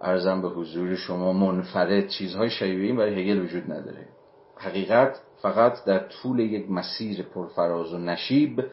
ارزم 0.00 0.42
به 0.42 0.48
حضور 0.48 0.94
شما 0.94 1.32
منفرد 1.32 2.08
چیزهای 2.08 2.50
شبیه 2.50 2.86
این 2.86 2.96
برای 2.96 3.22
هگل 3.22 3.42
وجود 3.44 3.72
نداره. 3.72 4.08
حقیقت 4.56 5.20
فقط 5.42 5.84
در 5.84 5.98
طول 5.98 6.40
یک 6.40 6.70
مسیر 6.70 7.22
پرفراز 7.22 7.92
و 7.94 7.98
نشیب 7.98 8.64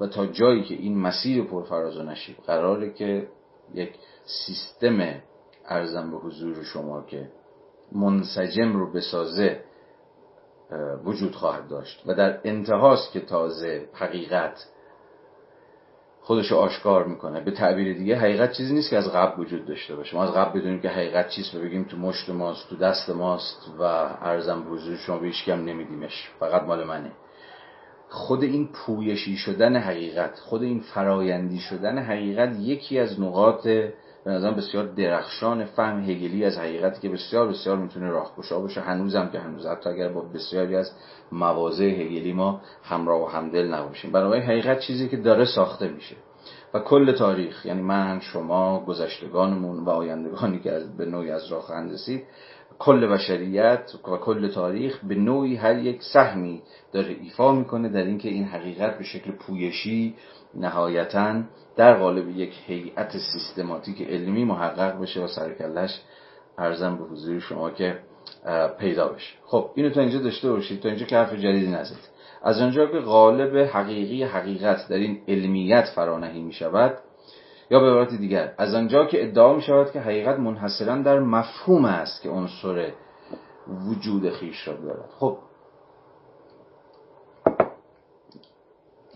و 0.00 0.06
تا 0.06 0.26
جایی 0.26 0.64
که 0.64 0.74
این 0.74 0.98
مسیر 0.98 1.44
پرفراز 1.44 1.96
و 1.96 2.02
نشیب 2.02 2.36
قراره 2.46 2.92
که 2.92 3.28
یک 3.74 3.94
سیستم 4.24 5.20
ارزم 5.68 6.10
به 6.10 6.16
حضور 6.16 6.62
شما 6.62 7.02
که 7.02 7.30
منسجم 7.92 8.72
رو 8.72 8.92
بسازه 8.92 9.60
وجود 11.04 11.34
خواهد 11.34 11.68
داشت. 11.68 12.02
و 12.06 12.14
در 12.14 12.40
انتهاست 12.44 13.12
که 13.12 13.20
تازه 13.20 13.88
حقیقت 13.92 14.66
خودش 16.26 16.52
آشکار 16.52 17.04
می‌کنه. 17.04 17.40
به 17.40 17.50
تعبیر 17.50 17.98
دیگه 17.98 18.16
حقیقت 18.16 18.52
چیزی 18.52 18.74
نیست 18.74 18.90
که 18.90 18.96
از 18.96 19.12
قبل 19.12 19.40
وجود 19.40 19.66
داشته 19.66 19.96
باشه. 19.96 20.16
ما 20.16 20.24
از 20.24 20.34
قبل 20.34 20.60
بدونیم 20.60 20.80
که 20.80 20.88
حقیقت 20.88 21.28
چیست 21.28 21.54
و 21.54 21.60
بگیم 21.60 21.84
تو 21.84 21.96
مشت 21.96 22.30
ماست 22.30 22.70
تو 22.70 22.76
دست 22.76 23.10
ماست 23.10 23.70
و 23.78 23.82
ارزم 23.82 24.64
به 24.64 24.70
حضور 24.70 24.96
شما 24.96 25.18
به 25.18 25.32
هم 25.46 25.64
نمیدیمش. 25.64 26.30
فقط 26.40 26.62
مال 26.62 26.84
منه. 26.84 27.12
خود 28.08 28.42
این 28.42 28.68
پویشی 28.72 29.36
شدن 29.36 29.76
حقیقت 29.76 30.38
خود 30.38 30.62
این 30.62 30.80
فرایندی 30.80 31.58
شدن 31.58 31.98
حقیقت 31.98 32.56
یکی 32.58 32.98
از 32.98 33.20
نقاط 33.20 33.68
به 34.26 34.32
نظرم 34.32 34.54
بسیار 34.54 34.86
درخشان 34.86 35.64
فهم 35.64 36.00
هگلی 36.00 36.44
از 36.44 36.58
حقیقتی 36.58 37.00
که 37.00 37.08
بسیار 37.08 37.48
بسیار 37.48 37.76
می‌تونه 37.76 38.10
راهگشا 38.10 38.60
باشه. 38.60 38.80
هنوزم 38.80 39.28
که 39.32 39.38
هنوز 39.38 39.66
حتی 39.66 39.90
اگر 39.90 40.08
با 40.08 40.20
بسیاری 40.20 40.76
از 40.76 40.92
مواضع 41.32 41.84
هگلی 41.84 42.32
ما 42.32 42.60
همراه 42.82 43.22
و 43.22 43.26
همدل 43.26 43.74
نباشیم. 43.74 44.12
برای 44.12 44.40
حقیقت 44.40 44.80
چیزی 44.80 45.08
که 45.08 45.16
داره 45.16 45.44
ساخته 45.44 45.88
میشه. 45.88 46.16
و 46.74 46.78
کل 46.78 47.12
تاریخ 47.12 47.66
یعنی 47.66 47.82
من 47.82 48.20
شما 48.20 48.84
گذشتگانمون 48.84 49.84
و 49.84 49.90
آیندگانی 49.90 50.58
که 50.58 50.80
به 50.98 51.04
نوعی 51.04 51.30
از 51.30 51.52
راه 51.52 51.62
خواهند 51.62 51.92
رسید 51.92 52.24
کل 52.78 53.06
بشریت 53.06 53.92
و 54.12 54.16
کل 54.16 54.48
تاریخ 54.48 55.04
به 55.04 55.14
نوعی 55.14 55.56
هر 55.56 55.78
یک 55.78 56.02
سهمی 56.02 56.62
داره 56.92 57.16
ایفا 57.22 57.52
می‌کنه 57.52 57.88
در 57.88 58.02
اینکه 58.02 58.28
این 58.28 58.44
حقیقت 58.44 58.98
به 58.98 59.04
شکل 59.04 59.30
پویشی 59.30 60.14
نهایتا 60.60 61.42
در 61.76 61.94
قالب 61.94 62.28
یک 62.28 62.54
هیئت 62.66 63.12
سیستماتیک 63.18 64.02
علمی 64.02 64.44
محقق 64.44 65.00
بشه 65.00 65.20
و 65.20 65.26
سرکلش 65.26 66.00
ارزم 66.58 66.96
به 66.96 67.04
حضور 67.04 67.40
شما 67.40 67.70
که 67.70 67.98
پیدا 68.78 69.08
بشه. 69.08 69.34
خب 69.46 69.70
اینو 69.74 69.90
تا 69.90 70.00
اینجا 70.00 70.18
داشته 70.18 70.50
باشید 70.50 70.80
تا 70.80 70.88
اینجا 70.88 71.06
که 71.06 71.16
حرف 71.16 71.34
جدیدی 71.34 71.70
نزد 71.70 71.96
از 72.42 72.60
آنجا 72.60 72.86
که 72.86 72.98
قالب 72.98 73.56
حقیقی 73.56 74.24
حقیقت 74.24 74.88
در 74.88 74.96
این 74.96 75.22
علمیت 75.28 75.84
فرانهی 75.94 76.42
می 76.42 76.52
شود 76.52 76.98
یا 77.70 77.80
به 77.80 77.86
عبارت 77.86 78.14
دیگر 78.14 78.54
از 78.58 78.74
آنجا 78.74 79.04
که 79.04 79.24
ادعا 79.24 79.54
می 79.54 79.62
شود 79.62 79.92
که 79.92 80.00
حقیقت 80.00 80.38
منحصرا 80.38 80.96
در 80.96 81.20
مفهوم 81.20 81.84
است 81.84 82.22
که 82.22 82.28
عنصر 82.28 82.92
وجود 83.88 84.30
خیش 84.30 84.68
را 84.68 84.74
دارد. 84.74 85.10
خب 85.18 85.38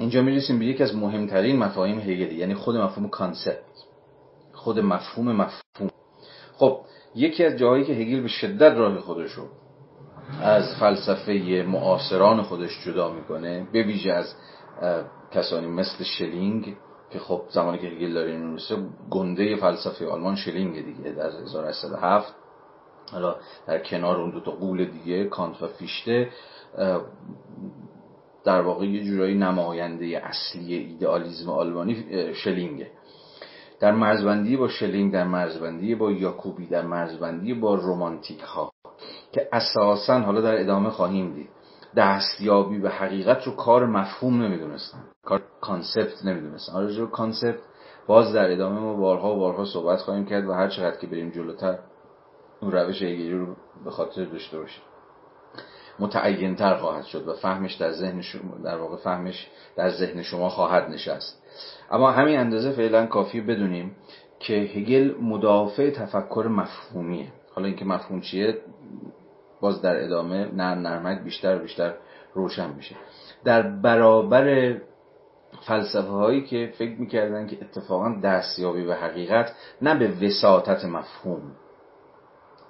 اینجا 0.01 0.23
می‌رسیم 0.23 0.59
به 0.59 0.65
یکی 0.65 0.83
از 0.83 0.97
مهمترین 0.97 1.59
مفاهیم 1.59 1.99
هگلی 1.99 2.35
یعنی 2.35 2.55
خود 2.55 2.77
مفهوم 2.77 3.09
concept. 3.09 3.63
خود 4.53 4.79
مفهوم 4.79 5.33
مفهوم. 5.33 5.91
خب 6.57 6.81
یکی 7.15 7.45
از 7.45 7.59
جاهایی 7.59 7.85
که 7.85 7.93
هگل 7.93 8.21
به 8.21 8.29
شدت 8.29 8.75
راه 8.77 8.99
خودش 8.99 9.33
رو 9.33 9.45
از 10.43 10.65
فلسفه 10.81 11.65
معاصران 11.69 12.43
خودش 12.43 12.85
جدا 12.85 13.13
می‌کنه 13.13 13.67
به 13.73 13.83
ویژه 13.83 14.13
از 14.13 14.35
کسانی 15.33 15.67
مثل 15.67 16.05
شلینگ 16.05 16.77
که 17.11 17.19
خب 17.19 17.43
زمانی 17.49 17.79
که 17.79 17.87
هگل 17.87 18.13
داره 18.13 18.31
این 18.31 18.59
گنده‌ی 19.11 19.57
فلسفه 19.57 20.07
آلمان 20.07 20.37
شلینگ 20.37 20.85
دیگه 20.85 21.11
در 21.11 21.27
1807 21.43 22.35
حالا 23.13 23.37
در 23.67 23.79
کنار 23.79 24.21
اون 24.21 24.31
دو 24.31 24.41
تا 24.41 24.51
غول 24.51 24.85
دیگه 24.85 25.25
کانت 25.25 25.63
و 25.63 25.69
فیشته 25.69 26.29
در 28.45 28.61
واقع 28.61 28.87
یه 28.87 29.05
جورایی 29.05 29.35
نماینده 29.35 30.23
اصلی 30.25 30.75
ایدئالیزم 30.75 31.51
آلمانی 31.51 32.05
شلینگه. 32.35 32.91
در 33.81 33.93
مرزبندی 33.93 34.57
با 34.57 34.69
شلینگ 34.69 35.13
در 35.13 35.25
مرزبندی 35.25 35.95
با 35.95 36.13
یاکوبی 36.13 36.67
در 36.67 36.83
مرزبندی 36.87 37.55
با 37.55 37.75
رومانتیک 37.75 38.41
ها 38.41 38.73
که 39.33 39.49
اساسا 39.53 40.19
حالا 40.21 40.41
در 40.41 40.61
ادامه 40.61 40.91
خواهیم 40.91 41.35
دید. 41.35 41.49
دستیابی 41.97 42.79
به 42.79 42.91
حقیقت 42.91 43.47
رو 43.47 43.53
کار 43.53 43.87
مفهوم 43.87 44.43
نمی‌دونستن. 44.43 44.99
کار 45.25 45.43
concept 45.61 46.25
نمی‌دونستن. 46.25 46.73
آره 46.73 47.07
concept 47.07 47.59
باز 48.07 48.33
در 48.33 48.53
ادامه 48.53 48.81
ما 48.81 48.95
بارها 48.95 49.35
و 49.35 49.39
بارها 49.39 49.65
صحبت 49.65 49.99
خواهیم 49.99 50.25
کرد 50.25 50.47
و 50.49 50.53
هر 50.53 50.69
چقدر 50.69 50.97
که 50.97 51.07
بریم 51.07 51.31
جلوتر 51.31 51.79
اون 52.61 52.73
روش 52.73 53.03
هگلی 53.03 53.33
رو 53.33 53.57
به 53.85 53.91
خاطر 53.91 54.25
داشته 54.25 54.59
باشیم. 54.59 54.83
متعینتر 56.01 56.77
خواهد 56.77 57.05
شد 57.05 57.29
و 57.29 57.33
فهمش 57.33 57.75
در 57.75 57.93
ذهن 57.93 58.21
شما 58.21 58.59
در 58.65 58.77
واقع 58.77 58.97
فهمش 58.97 59.49
در 59.77 59.91
ذهن 59.91 60.23
شما 60.23 60.49
خواهد 60.49 60.91
نشست. 60.91 61.43
اما 61.91 62.11
همین 62.11 62.39
اندازه 62.39 62.73
فعلا 62.73 63.07
کافی 63.07 63.41
بدونیم 63.41 63.97
که 64.39 64.55
هگل 64.55 65.15
مدافع 65.21 65.91
تفکر 65.91 66.47
مفهومیه. 66.51 67.33
حالا 67.55 67.67
اینکه 67.67 67.85
مفهوم 67.85 68.21
چیه 68.21 68.59
باز 69.61 69.83
در 69.83 70.05
ادامه 70.05 70.55
نرم 70.55 70.79
نرمک 70.79 71.23
بیشتر 71.23 71.59
بیشتر 71.59 71.95
روشن 72.35 72.75
میشه. 72.75 72.97
در 73.45 73.63
برابر 73.63 74.77
فلسفه 75.67 76.09
هایی 76.11 76.47
که 76.47 76.73
فکر 76.79 77.01
می‌کردن 77.01 77.47
که 77.47 77.59
اتفاقا 77.63 78.21
دستیابی 78.23 78.85
به 78.85 78.95
حقیقت 78.95 79.53
نه 79.83 79.99
به 79.99 80.27
وساطت 80.27 80.85
مفهوم 80.85 81.53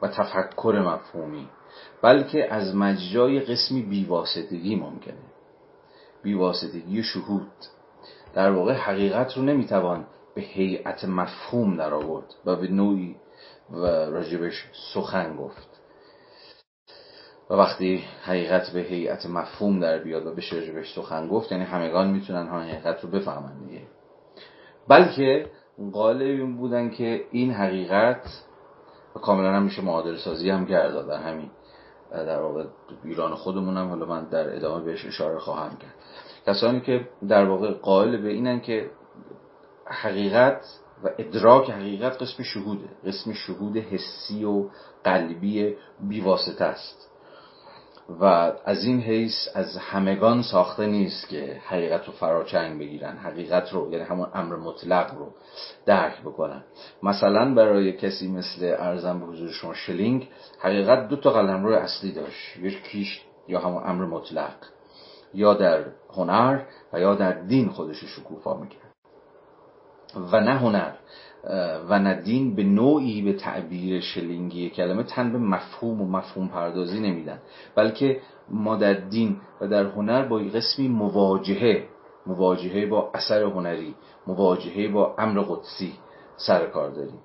و 0.02 0.08
تفکر 0.08 0.82
مفهومی. 0.86 1.48
بلکه 2.02 2.52
از 2.52 2.76
مجرای 2.76 3.40
قسمی 3.40 3.82
بیواسطگی 3.82 4.76
ممکنه. 4.76 5.22
بیواسطگی 6.22 7.02
شهود. 7.02 7.52
در 8.34 8.50
واقع 8.50 8.72
حقیقت 8.72 9.36
رو 9.36 9.42
نمی‌توان 9.42 10.06
به 10.34 10.40
هیئت 10.40 11.04
مفهوم 11.04 11.76
در 11.76 11.94
آورد 11.94 12.34
و 12.46 12.56
به 12.56 12.68
نوعی 12.68 13.16
و 13.70 13.86
راجبش 13.86 14.64
سخن 14.94 15.36
گفت. 15.36 15.68
و 17.50 17.54
وقتی 17.54 18.04
حقیقت 18.22 18.70
به 18.70 18.80
هیئت 18.80 19.26
مفهوم 19.26 19.80
در 19.80 19.98
بیاد 19.98 20.26
و 20.26 20.34
بشه 20.34 20.56
راجبش 20.56 20.94
سخن 20.94 21.28
گفت 21.28 21.52
یعنی 21.52 21.64
همگان 21.64 22.10
می‌تونن 22.10 22.48
ها 22.48 22.60
حقیقت 22.60 23.04
رو 23.04 23.10
بفهمن 23.10 23.58
دیگه. 23.66 23.82
بلکه 24.88 25.46
قالب 25.92 26.20
این 26.20 26.56
بودن 26.56 26.90
که 26.90 27.24
این 27.30 27.50
حقیقت 27.50 28.44
و 29.16 29.18
کاملا 29.18 29.52
هم 29.52 29.62
میشه 29.62 29.82
معادل 29.82 30.16
سازی 30.16 30.50
هم 30.50 30.66
کرد 30.66 31.06
در 31.06 31.22
همین 31.22 31.50
در 32.12 32.42
واقع 32.42 32.64
ایران 33.05 33.35
خودمون 33.35 33.77
هم 33.77 33.88
حالا 33.88 34.07
من 34.07 34.25
در 34.25 34.57
ادامه 34.57 34.85
بهش 34.85 35.07
اشاره 35.07 35.38
خواهم 35.38 35.77
کرد. 35.77 35.94
کسانی 36.46 36.81
که 36.81 37.09
در 37.29 37.44
واقع 37.44 37.73
قائل 37.73 38.16
به 38.16 38.29
اینن 38.29 38.61
که 38.61 38.90
حقیقت 39.87 40.64
و 41.05 41.09
ادراک 41.18 41.70
حقیقت 41.70 42.23
قسم 42.23 42.42
شهوده 42.42 42.88
قسم 43.07 43.33
شهود 43.33 43.77
حسی 43.77 44.44
و 44.44 44.64
قلبی 45.05 45.77
بیواسطه 46.01 46.64
است. 46.64 47.10
و 48.20 48.25
از 48.64 48.85
این 48.85 49.01
حیث 49.01 49.49
از 49.55 49.77
همگان 49.77 50.42
ساخته 50.42 50.87
نیست 50.87 51.29
که 51.29 51.61
حقیقت 51.66 52.07
رو 52.07 52.12
فراچنگ 52.12 52.79
بگیرن 52.79 53.16
حقیقت 53.16 53.73
رو 53.73 53.92
یعنی 53.92 54.05
همون 54.05 54.29
امر 54.35 54.57
مطلق 54.57 55.14
رو 55.14 55.33
درک 55.87 56.20
بکنن. 56.20 56.64
مثلا 57.03 57.55
برای 57.55 57.92
کسی 57.92 58.29
مثل 58.29 58.75
ارزم 58.79 59.20
به 59.20 59.27
حضور 59.27 59.51
شما 59.51 59.75
شلینگ 59.75 60.29
حقیقت 60.61 61.09
دو 61.09 61.16
تا 61.16 61.31
قلم 61.31 61.64
روی 61.64 61.75
اصلی 61.75 62.12
داشت 62.12 62.57
یکیش 62.57 63.23
یا 63.49 63.61
همون 63.61 63.83
امر 63.87 64.05
مطلق 64.05 64.55
یا 65.35 65.55
در 65.55 65.85
هنر 66.16 66.62
و 66.92 67.01
یا 67.01 67.14
در 67.14 67.33
دین 67.33 67.68
خودش 67.68 68.05
شکوفا 68.05 68.55
می‌کرد. 68.57 68.90
و 70.33 70.40
نه 70.40 70.59
هنر. 70.59 70.92
و 71.88 71.98
نه 71.98 72.14
دین 72.14 72.55
به 72.55 72.62
نوعی 72.62 73.22
به 73.22 73.33
تعبیر 73.33 74.00
شلینگی 74.00 74.70
کلمه 74.70 75.03
تن 75.03 75.33
به 75.33 75.38
مفهوم 75.38 76.03
و 76.03 76.07
مفهوم 76.07 76.48
پردازی 76.48 77.00
نمیدن. 77.00 77.38
بلکه 77.74 78.20
ما 78.50 78.76
در 78.76 78.92
دین 78.94 79.37
و 79.61 79.68
در 79.68 79.85
هنر 79.85 80.22
با 80.22 80.37
قسمی 80.37 80.88
مواجهه 80.88 81.85
مواجهه 82.26 82.87
با 82.87 83.11
اثر 83.14 83.42
هنری 83.42 83.94
مواجهه 84.26 84.88
با 84.88 85.14
امر 85.18 85.40
قدسی 85.40 85.92
سر 86.37 86.66
کار 86.66 86.90
داریم. 86.90 87.18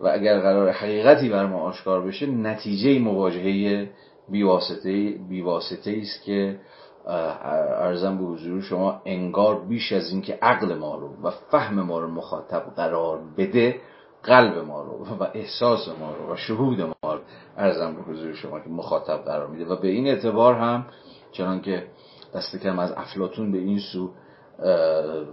و 0.00 0.08
اگر 0.08 0.40
قرار 0.40 0.70
حقیقتی 0.70 1.28
بر 1.28 1.46
ما 1.46 1.58
آشکار 1.58 2.02
بشه 2.02 2.26
نتیجه 2.26 2.98
مواجهه 2.98 3.88
بیواسطه 4.28 5.10
بیواسطه 5.28 5.98
است 6.02 6.22
که 6.24 6.58
ارزم 7.06 8.18
به 8.18 8.24
حضور 8.24 8.62
شما 8.62 9.02
انگار 9.04 9.60
بیش 9.64 9.92
از 9.92 10.10
اینکه 10.10 10.38
عقل 10.42 10.74
ما 10.74 10.94
رو 10.96 11.08
و 11.22 11.30
فهم 11.30 11.82
ما 11.82 12.00
رو 12.00 12.08
مخاطب 12.10 12.62
قرار 12.76 13.20
بده 13.36 13.80
قلب 14.22 14.58
ما 14.58 14.82
رو 14.82 15.06
و 15.20 15.26
احساس 15.34 15.88
ما 16.00 16.14
رو 16.14 16.32
و 16.32 16.36
شهود 16.36 16.80
ما 16.80 17.14
رو 17.14 17.20
ارزم 17.56 17.94
به 17.94 18.02
حضور 18.02 18.34
شما 18.34 18.60
که 18.60 18.68
مخاطب 18.68 19.16
قرار 19.16 19.46
میده. 19.46 19.64
و 19.64 19.76
به 19.76 19.88
این 19.88 20.06
اعتبار 20.06 20.54
هم 20.54 20.86
چنان 21.32 21.60
که 21.60 21.86
دست 22.34 22.56
کم 22.56 22.78
از 22.78 22.92
افلاتون 22.92 23.52
به 23.52 23.58
این 23.58 23.78
سو 23.78 24.10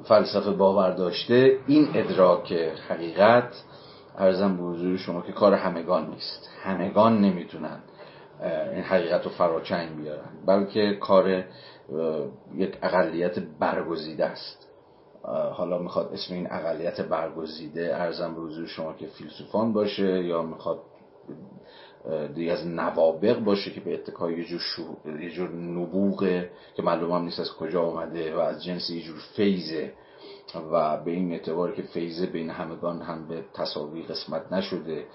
فلسفه 0.04 0.52
باور 0.52 0.92
داشته 0.92 1.58
این 1.68 1.88
ادراک 1.94 2.54
حقیقت 2.90 3.64
ارزم 4.18 4.58
به 4.58 4.64
حضور 4.64 4.98
شما 4.98 5.22
که 5.22 5.32
کار 5.32 5.54
همگان 5.54 6.10
نیست. 6.10 6.50
همگان 6.64 7.22
نمی‌تونن 7.22 7.80
این 8.44 8.84
حقیقت 8.84 9.24
رو 9.24 9.32
فراچنگ 9.32 9.98
بیارن. 9.98 10.30
بلکه 10.46 10.98
کار 11.00 11.44
یک 12.56 12.78
اقلیت 12.82 13.40
برگزیده 13.40 14.26
است. 14.26 14.68
حالا 15.54 15.78
می‌خواد 15.78 16.14
اسم 16.14 16.34
این 16.34 16.48
اقلیت 16.52 17.02
برگزیده 17.02 17.96
ارزم 17.96 18.36
به 18.36 18.42
حضور 18.42 18.68
شما 18.68 18.94
که 18.94 19.08
فیلسوفان 19.08 19.74
باشه 19.74 20.24
یا 20.24 20.42
می‌خواد 20.44 20.80
دیگه 22.36 22.52
از 22.52 22.68
نوابق 22.68 23.40
باشه 23.40 23.72
که 23.72 23.82
به 23.82 23.94
اتکای 23.94 24.38
یه 24.38 24.44
جور, 24.44 24.60
شو... 24.60 24.82
یه 25.22 25.30
جور 25.30 25.50
نبوغه 25.50 26.50
که 26.76 26.82
معلوم 26.82 27.12
هم 27.12 27.22
نیست 27.24 27.40
از 27.40 27.54
کجا 27.54 27.84
آمده 27.84 28.36
و 28.36 28.40
از 28.40 28.64
جنس 28.64 28.90
یه 28.90 29.02
جور 29.02 29.18
فیزه 29.36 29.94
و 30.72 31.04
به 31.04 31.12
این 31.12 31.32
اعتبار 31.32 31.72
که 31.72 31.82
فیضه 31.82 32.26
بین 32.26 32.50
همگان 32.50 33.02
هم 33.02 33.28
به 33.28 33.44
تصاوی 33.54 34.04
قسمت 34.04 34.54
نشده 34.54 35.06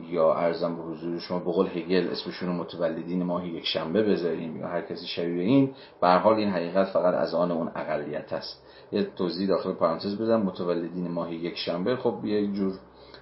یا 0.00 0.34
ارزم 0.34 0.76
به 0.76 0.82
حضور 0.82 1.18
شما 1.18 1.38
به 1.38 1.52
قول 1.52 1.66
هگل 1.66 2.08
اسمشون 2.08 2.48
متولدین 2.48 3.22
ماهی 3.22 3.48
یک 3.48 3.66
شنبه 3.66 4.02
بذاریم 4.02 4.56
یا 4.56 4.68
هر 4.68 4.80
کسی 4.80 5.06
شبیه 5.06 5.42
این 5.42 5.74
به 6.00 6.08
حال 6.08 6.34
این 6.34 6.48
حقیقت 6.48 6.86
فقط 6.86 7.14
از 7.14 7.34
آن 7.34 7.50
اون 7.50 7.70
اقلیت 7.76 8.32
است. 8.32 8.64
یه 8.92 9.04
توضیح 9.16 9.48
داخل 9.48 9.72
پرانتز 9.72 10.18
بدم 10.18 10.42
متولدین 10.42 11.08
ماهی 11.08 11.36
یک 11.36 11.56
شنبه 11.56 11.96
خب 11.96 12.24
یه 12.24 12.46
جور 12.46 12.72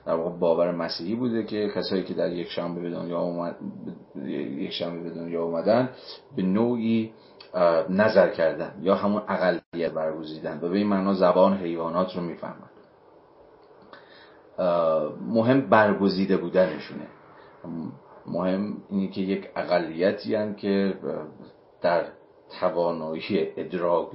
در 0.07 0.15
واقع 0.15 0.39
باور 0.39 0.73
مسیحی 0.73 1.15
بوده 1.15 1.45
که 1.45 1.69
کسایی 1.75 2.03
که 2.03 2.15
در 2.15 2.33
یک 2.33 2.49
شنبه 2.49 2.81
به 2.81 2.91
دنیا 2.91 3.21
اومد 3.21 3.57
یک 4.59 4.71
شنبه 4.71 5.03
به 5.03 5.11
دنیا 5.11 5.43
اومدن 5.43 5.91
به 6.37 6.43
نوعی 6.43 7.13
نظر 7.89 8.29
کردن 8.29 8.75
یا 8.81 8.95
همون 8.95 9.23
اقلیت 9.29 9.93
برگزیدن 9.93 10.59
و 10.63 10.69
به 10.69 10.77
این 10.79 10.87
معنا 10.87 11.15
زبان 11.15 11.57
حیوانات 11.57 12.17
رو 12.17 12.23
می‌فهمن. 12.23 12.71
مهم 15.21 15.61
برگزیده 15.61 16.37
بودنشونه. 16.37 17.07
مهم 18.27 18.77
اینه 18.91 19.09
که 19.09 19.21
یک 19.21 19.49
اقلیتی 19.57 20.35
هم 20.35 20.55
که 20.55 20.95
در 21.83 22.05
توانایی 22.61 23.49
ادراک 23.57 24.09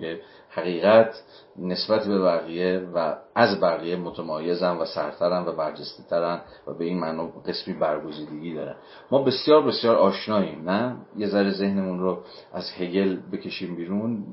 حقیقت 0.50 1.24
نسبت 1.60 2.08
به 2.08 2.20
بقیه 2.20 2.88
و 2.94 3.16
از 3.36 3.60
بقیه 3.60 3.96
متمایزن 3.96 4.78
و 4.78 4.86
سرترن 4.86 5.46
و 5.46 5.52
برجسته 5.56 6.04
ترن 6.10 6.42
و 6.68 6.74
به 6.74 6.86
این 6.86 7.00
معنا 7.00 7.28
قسمی 7.28 7.74
برگزیدگی 7.74 8.54
دارن. 8.54 8.76
ما 9.12 9.24
بسیار 9.24 9.62
بسیار 9.64 9.96
آشناییم 9.96 10.70
نه؟ 10.70 10.96
یه 11.18 11.28
ذره 11.28 11.52
ذهنمون 11.52 12.00
رو 12.00 12.20
از 12.54 12.72
هگل 12.78 13.18
بکشیم 13.32 13.76
بیرون. 13.76 14.24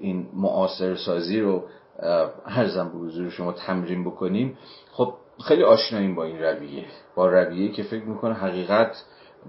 این 0.00 0.28
معاصر 0.34 0.96
سازی 0.96 1.40
رو 1.40 1.64
هر 2.46 2.66
به 2.92 2.98
حضور 2.98 3.30
شما 3.30 3.52
تمرین 3.52 4.04
بکنیم. 4.04 4.58
خب 4.92 5.14
خیلی 5.44 5.62
آشناییم 5.62 6.14
با 6.14 6.24
این 6.24 6.38
رویه. 6.42 6.84
با 7.14 7.28
رویه 7.28 7.72
که 7.72 7.82
فکر 7.82 8.04
می‌کنه 8.04 8.34
حقیقت 8.34 9.04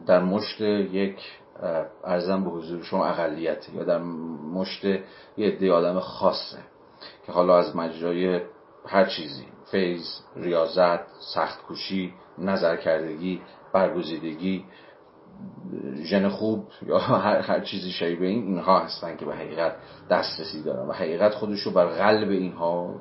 در 0.08 0.24
مشت 0.24 0.62
یک 0.62 1.18
ارزم 2.04 2.44
به 2.44 2.50
حضور 2.50 2.84
شما 2.84 3.06
اقلیت 3.06 3.70
یا 3.74 3.84
در 3.84 3.98
مشت 4.54 4.86
یه 4.86 5.02
عده 5.38 5.72
آدم 5.74 6.00
خاصه 6.00 6.58
که 7.26 7.32
حالا 7.32 7.58
از 7.58 7.76
مجرای 7.76 8.42
هر 8.86 9.06
چیزی 9.06 9.46
فیض، 9.72 10.06
ریاضت، 10.36 11.00
سخت 11.34 11.62
کوشی، 11.62 12.14
نظر 12.38 12.76
کردگی، 12.76 13.42
برگزیدگی 13.74 14.66
ژن 16.04 16.30
خوب 16.30 16.68
یا 16.88 16.98
هر, 16.98 17.40
هر 17.40 17.60
چیزی 17.60 17.92
شبیه 17.92 18.30
این 18.30 18.48
اینها 18.48 18.80
هستن 18.80 19.18
که 19.18 19.26
به 19.26 19.36
حقیقت 19.36 19.76
دسترسی 20.10 20.64
دارن 20.64 20.88
و 20.88 20.92
حقیقت 20.92 21.34
خودش 21.34 21.60
رو 21.60 21.72
بر 21.72 21.86
قلب 21.86 22.30
اینها 22.30 22.96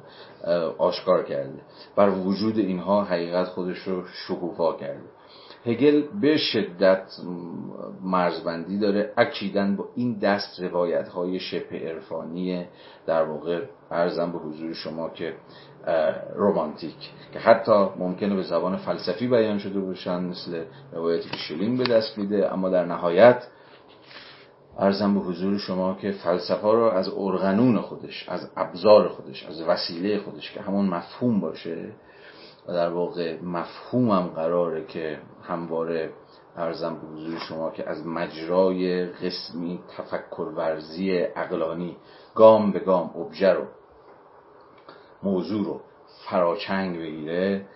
آشکار 0.79 1.23
کرده. 1.23 1.61
بر 1.97 2.09
وجود 2.11 2.59
اینها 2.59 3.05
حقیقت 3.05 3.47
خودش 3.47 3.79
رو 3.79 4.05
شکوفا 4.07 4.73
کرده. 4.73 5.09
هگل 5.67 6.03
به 6.21 6.37
شدت 6.37 7.03
مرزبندی 8.03 8.79
داره. 8.79 9.13
اکیدن 9.17 9.77
با 9.77 9.89
این 9.95 10.19
دست 10.19 10.61
روایت 10.61 11.09
های 11.09 11.41
شبه 11.41 11.79
عرفانی 11.79 12.67
در 13.07 13.23
واقع 13.23 13.63
ارزم 13.91 14.33
به 14.33 14.39
حضور 14.39 14.75
شما 14.75 15.09
که 15.09 15.35
رومانتیک 16.35 17.11
که 17.33 17.39
حتی 17.39 17.73
ممکنه 17.99 18.35
به 18.35 18.43
زبان 18.43 18.77
فلسفی 18.77 19.29
بیان 19.29 19.59
شده 19.59 19.81
باشن 19.81 20.25
مثل 20.25 20.65
روایتی 20.93 21.31
که 21.31 21.37
شلینگ 21.37 21.79
به 21.79 21.85
دست 21.85 22.19
میده. 22.19 22.53
اما 22.53 22.69
در 22.69 22.85
نهایت 22.85 23.47
ارزم 24.79 25.15
به 25.15 25.21
حضور 25.21 25.59
شما 25.59 25.95
که 25.95 26.11
فلسفه 26.13 26.69
رو 26.73 26.83
از 26.83 27.09
ارغنون 27.09 27.81
خودش 27.81 28.29
از 28.29 28.51
ابزار 28.57 29.09
خودش 29.09 29.47
از 29.47 29.63
وسیله 29.63 30.19
خودش 30.19 30.53
که 30.53 30.61
همون 30.61 30.87
مفهوم 30.87 31.41
باشه 31.41 31.93
در 32.73 32.89
واقع 32.89 33.41
مفهومم 33.43 34.27
قراره 34.27 34.87
که 34.87 35.19
همواره 35.43 36.13
ارزم 36.57 36.95
به 36.95 37.07
حضور 37.07 37.39
شما 37.39 37.71
که 37.71 37.89
از 37.89 38.07
مجرای 38.07 39.07
قسمی 39.07 39.81
تفکر 39.97 40.43
ورزی 40.57 41.23
اقلانی 41.37 41.97
گام 42.35 42.73
به 42.73 42.79
گام 42.79 43.11
ابژه 43.17 43.53
رو 43.53 43.65
موضوع 45.23 45.65
رو 45.65 45.81
فراچنگ 46.31 46.99
بگیره. 46.99 47.67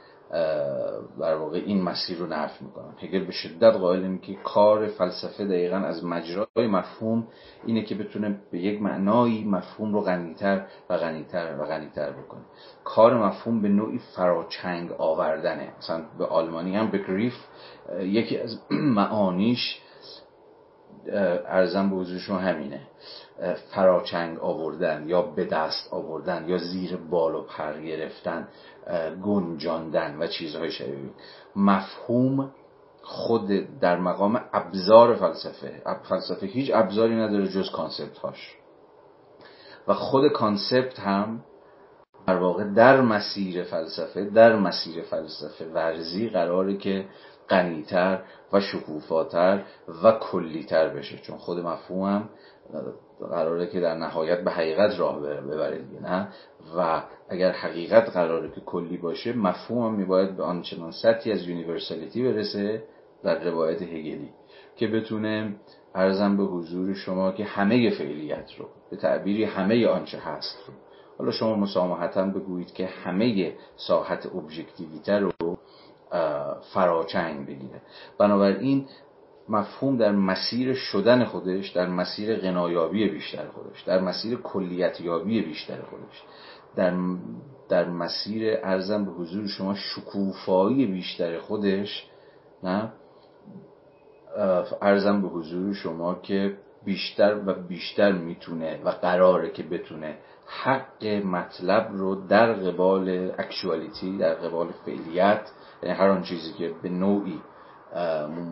در 1.20 1.34
واقع 1.34 1.62
این 1.66 1.82
مسیر 1.82 2.18
رو 2.18 2.26
نفی 2.26 2.64
می‌کنم 2.64 2.94
هگل 3.00 3.24
به 3.24 3.32
شدت 3.32 3.72
قائل 3.74 4.16
که 4.16 4.34
کار 4.34 4.86
فلسفه 4.86 5.44
دقیقا 5.44 5.76
از 5.76 6.04
مجرای 6.04 6.66
مفهوم 6.66 7.26
اینه 7.66 7.82
که 7.82 7.94
بتونه 7.94 8.40
به 8.50 8.58
یک 8.58 8.82
معنایی 8.82 9.44
مفهوم 9.44 9.94
رو 9.94 10.00
غنیتر 10.00 10.66
و 10.90 10.96
غنیتر 10.96 11.56
و 11.58 11.64
غنیتر 11.64 12.10
بکنه. 12.10 12.42
کار 12.84 13.26
مفهوم 13.26 13.62
به 13.62 13.68
نوعی 13.68 14.00
فراچنگ 14.16 14.92
آوردنه. 14.98 15.68
مثلا 15.78 16.02
به 16.18 16.26
آلمانی 16.26 16.76
هم 16.76 16.90
بگریف 16.90 17.34
یکی 18.00 18.38
از 18.38 18.60
معانیش 18.96 19.80
ارزم 21.46 21.90
به 21.90 21.96
حضور 21.96 22.18
شما 22.18 22.38
همینه. 22.38 22.80
فراچنگ 23.74 24.38
آوردن 24.38 25.08
یا 25.08 25.22
به 25.22 25.44
دست 25.44 25.92
آوردن 25.92 26.48
یا 26.48 26.58
زیر 26.58 26.96
بال 26.96 27.34
و 27.34 27.42
پر 27.42 27.80
گرفتن 27.80 28.48
گنجاندن 29.24 30.18
و 30.18 30.26
چیزهای 30.26 30.70
شبیه 30.70 31.10
مفهوم 31.56 32.50
خود 33.02 33.48
در 33.80 33.96
مقام 33.96 34.44
ابزار 34.52 35.14
فلسفه. 35.14 35.82
فلسفه 36.08 36.46
هیچ 36.46 36.70
ابزاری 36.74 37.14
نداره 37.14 37.48
جز 37.48 37.70
کانسپت 37.70 38.18
هاش 38.18 38.56
و 39.88 39.94
خود 39.94 40.32
concept 40.32 41.00
هم 41.00 41.44
در 42.26 42.36
واقع 42.36 42.64
در 42.64 43.00
مسیر 43.00 43.64
فلسفه 43.64 44.24
در 44.24 44.56
مسیر 44.56 45.02
فلسفه 45.02 45.64
ورزی 45.64 46.28
قراره 46.28 46.76
که 46.76 47.06
غنیتر 47.48 48.22
و 48.52 48.60
شکوفاتر 48.60 49.64
و 50.02 50.12
کلیتر 50.12 50.88
بشه. 50.88 51.18
چون 51.18 51.38
خود 51.38 51.58
مفهوم 51.58 52.28
قراره 53.20 53.66
که 53.66 53.80
در 53.80 53.94
نهایت 53.94 54.44
به 54.44 54.50
حقیقت 54.50 54.98
راه 54.98 55.20
ببره 55.20 55.84
نه؟ 56.02 56.28
و 56.76 57.02
اگر 57.28 57.52
حقیقت 57.52 58.10
قراره 58.10 58.50
که 58.50 58.60
کلی 58.60 58.96
باشه 58.96 59.32
مفهوم 59.32 59.86
هم 59.86 59.94
میباید 59.94 60.36
به 60.36 60.42
آنچنان 60.42 60.90
سطحی 60.90 61.32
از 61.32 61.48
universality 61.48 62.22
برسه 62.22 62.82
در 63.22 63.44
روایت 63.44 63.82
هگلی 63.82 64.30
که 64.76 64.86
بتونه 64.86 65.56
ارزم 65.94 66.36
به 66.36 66.42
حضور 66.42 66.94
شما 66.94 67.32
که 67.32 67.44
همه 67.44 67.90
فعلیت 67.90 68.52
رو 68.58 68.68
به 68.90 68.96
تعبیری 68.96 69.44
همه 69.44 69.86
آنچه 69.86 70.18
هست 70.18 70.58
رو. 70.66 70.74
حالا 71.18 71.30
شما 71.30 71.56
مسامحتا 71.56 72.24
بگویید 72.24 72.72
که 72.72 72.86
همه 72.86 73.52
ساحت 73.76 74.26
ابژکتیویته 74.26 75.18
رو 75.18 75.32
فراچنگ 76.74 77.46
بگیره. 77.46 77.82
بنابراین 78.18 78.86
مفهوم 79.48 79.96
در 79.96 80.12
مسیر 80.12 80.74
شدن 80.74 81.24
خودش 81.24 81.68
در 81.68 81.86
مسیر 81.86 82.36
غنایابی 82.36 83.08
بیشتر 83.08 83.46
خودش 83.48 83.82
در 83.82 84.00
مسیر 84.00 84.36
کلیتیابی 84.36 85.42
بیشتر 85.42 85.82
خودش. 85.82 86.22
در, 86.76 86.94
در 87.68 87.88
مسیر 87.88 88.58
ارزم 88.62 89.04
به 89.04 89.10
حضور 89.10 89.46
شما 89.46 89.74
شکوفایی 89.74 90.86
بیشتر 90.86 91.38
خودش 91.38 92.10
نه؟ 92.62 92.92
ارزم 94.82 95.22
به 95.22 95.28
حضور 95.28 95.74
شما 95.74 96.14
که 96.14 96.56
بیشتر 96.84 97.40
و 97.46 97.54
بیشتر 97.54 98.12
می‌تونه 98.12 98.80
و 98.84 98.90
قراره 98.90 99.50
که 99.50 99.62
بتونه 99.62 100.18
حق 100.46 101.04
مطلب 101.04 101.88
رو 101.92 102.14
در 102.14 102.52
قبال 102.52 103.32
اکشوالیتی 103.38 104.18
در 104.18 104.34
قبال 104.34 104.68
فعلیت 104.86 105.50
یعنی 105.82 105.94
هر 105.94 106.08
آن 106.08 106.22
چیزی 106.22 106.52
که 106.52 106.72
به 106.82 106.88
نوعی 106.88 107.40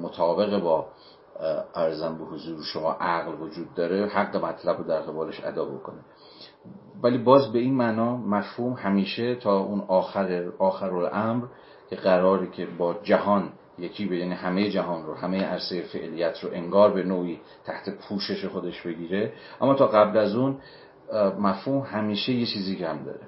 مطابق 0.02 0.58
با 0.58 0.86
ارزم 1.74 2.18
به 2.18 2.24
حضور 2.24 2.62
شما 2.62 2.92
عقل 2.92 3.40
وجود 3.40 3.74
داره 3.74 4.06
حق 4.06 4.36
مطلب 4.36 4.78
رو 4.78 4.84
در 4.84 5.00
قبالش 5.00 5.44
ادا 5.44 5.64
بکنه. 5.64 6.00
ولی 7.02 7.18
باز 7.18 7.52
به 7.52 7.58
این 7.58 7.74
معنا 7.74 8.16
مفهوم 8.16 8.72
همیشه 8.72 9.34
تا 9.34 9.58
اون 9.58 9.80
آخر 9.80 10.52
آخر 10.58 10.94
الامر 10.94 11.46
که 11.90 11.96
قراری 11.96 12.50
که 12.50 12.66
با 12.78 12.94
جهان 13.02 13.52
یکی 13.78 14.06
به 14.06 14.16
یعنی 14.16 14.34
همه 14.34 14.70
جهان 14.70 15.06
رو 15.06 15.14
همه 15.14 15.44
عرصه 15.44 15.82
فعلیت 15.82 16.44
رو 16.44 16.50
انگار 16.52 16.92
به 16.92 17.02
نوعی 17.02 17.40
تحت 17.64 17.90
پوشش 18.08 18.44
خودش 18.44 18.82
بگیره. 18.82 19.32
اما 19.60 19.74
تا 19.74 19.86
قبل 19.86 20.18
از 20.18 20.34
اون 20.34 20.58
مفهوم 21.38 21.80
همیشه 21.80 22.32
یه 22.32 22.46
چیزی 22.46 22.76
کم 22.76 23.04
داره. 23.04 23.26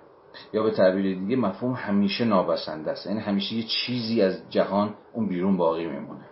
یا 0.52 0.62
به 0.62 0.70
تعبیر 0.70 1.18
دیگه 1.18 1.36
مفهوم 1.36 1.72
همیشه 1.72 2.24
نابسنده 2.24 2.90
است. 2.90 3.06
یعنی 3.06 3.20
همیشه 3.20 3.54
یه 3.54 3.62
چیزی 3.62 4.22
از 4.22 4.50
جهان 4.50 4.94
اون 5.12 5.28
بیرون 5.28 5.56
باقی 5.56 5.86
میمونه. 5.86 6.24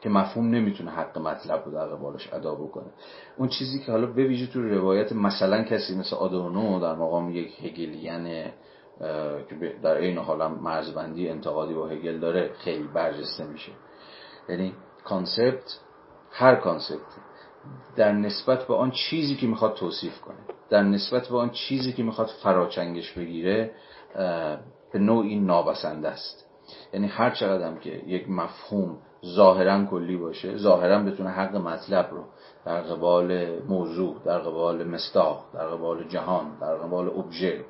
که 0.00 0.08
مفهوم 0.08 0.50
نمی‌تونه 0.50 0.90
حق 0.90 1.18
مطلب 1.18 1.62
رو 1.66 1.72
در 1.72 1.86
قبالش 1.86 2.32
ادا 2.32 2.54
بکنه. 2.54 2.90
اون 3.36 3.48
چیزی 3.48 3.78
که 3.78 3.92
حالا 3.92 4.06
به 4.06 4.24
ویژه 4.24 4.46
تو 4.46 4.62
روایت 4.62 5.12
مثلا 5.12 5.62
کسی 5.62 5.98
مثل 5.98 6.16
آدورنو 6.16 6.80
در 6.80 6.94
مقام 6.94 7.30
یک 7.30 7.64
هگلیان 7.64 8.44
که 9.48 9.74
در 9.82 9.94
این 9.94 10.18
حالا 10.18 10.48
مرزبندی 10.48 11.28
انتقادی 11.28 11.74
با 11.74 11.86
هگل 11.86 12.18
داره 12.18 12.52
خیلی 12.58 12.88
برجسته 12.94 13.44
میشه. 13.44 13.72
یعنی 14.48 14.74
concept 15.04 15.80
هر 16.30 16.54
concept 16.54 17.06
در 17.96 18.12
نسبت 18.12 18.64
به 18.64 18.74
آن 18.74 18.90
چیزی 18.90 19.36
که 19.36 19.46
می‌خواد 19.46 19.74
توصیف 19.74 20.20
کنه 20.20 20.36
در 20.70 20.82
نسبت 20.82 21.28
به 21.28 21.38
آن 21.38 21.50
چیزی 21.50 21.92
که 21.92 22.02
می‌خواد 22.02 22.26
فراچنگش 22.42 23.12
بگیره 23.12 23.70
به 24.92 24.98
نوعی 24.98 25.40
نابسنده 25.40 26.08
است. 26.08 26.47
یعنی 26.92 27.06
هر 27.06 27.30
چقدر 27.30 27.74
که 27.74 27.90
یک 27.90 28.30
مفهوم 28.30 28.98
ظاهرا 29.26 29.84
کلی 29.84 30.16
باشه 30.16 30.56
ظاهرا 30.56 30.98
بتونه 30.98 31.30
حق 31.30 31.56
مطلب 31.56 32.08
رو 32.10 32.24
در 32.64 32.80
قبال 32.80 33.58
موضوع 33.68 34.16
در 34.24 34.38
قبال 34.38 34.84
مصداق 34.84 35.44
در 35.54 35.66
قبال 35.66 36.08
جهان 36.08 36.58
در 36.60 36.74
قبال 36.74 37.08
ابژه 37.08 37.64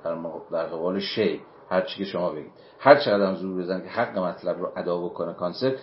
در 0.52 0.66
قبال 0.66 1.00
شی 1.00 1.40
هر 1.70 1.80
چی 1.80 1.98
که 1.98 2.04
شما 2.04 2.30
بگید. 2.30 2.52
هر 2.78 2.96
چقدر 2.96 3.34
زور 3.34 3.62
بزن 3.62 3.80
که 3.80 3.88
حق 3.88 4.18
مطلب 4.18 4.61
رو 4.61 4.72
ادا 4.76 5.00
بکنه 5.00 5.32
concept 5.32 5.78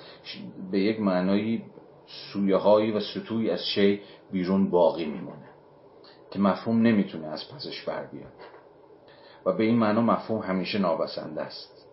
به 0.72 0.80
یک 0.80 1.00
معنایی 1.00 1.64
سویه 2.34 2.58
هایی 2.58 2.92
و 2.92 3.00
سطوحی 3.00 3.50
از 3.52 3.66
شی 3.66 4.02
بیرون 4.32 4.70
باقی 4.70 5.06
میمونه 5.06 5.50
که 6.32 6.40
مفهوم 6.40 6.82
نمی‌تونه 6.82 7.28
از 7.28 7.44
پسش 7.56 7.84
بر 7.84 8.06
بیاد. 8.06 8.34
و 9.46 9.54
به 9.54 9.64
این 9.64 9.76
معنا 9.76 10.02
مفهوم 10.02 10.42
همیشه 10.42 10.80
نابسنده 10.80 11.42
است. 11.42 11.88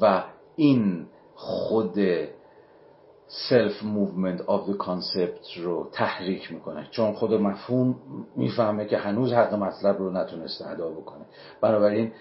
و 0.00 0.24
این 0.56 1.06
خود 1.34 1.98
self-movement 3.28 4.40
of 4.40 4.70
the 4.70 4.74
concept 4.84 5.58
رو 5.58 5.88
تحریک 5.92 6.52
می‌کنه. 6.52 6.88
چون 6.90 7.12
خود 7.12 7.32
مفهوم 7.32 7.96
می‌فهمه 8.36 8.86
که 8.86 8.98
هنوز 8.98 9.32
حق 9.32 9.54
مطلب 9.54 9.98
رو 9.98 10.10
نتونسته 10.10 10.68
ادا 10.68 10.88
بکنه. 10.88 11.24
بنابراین 11.60 12.12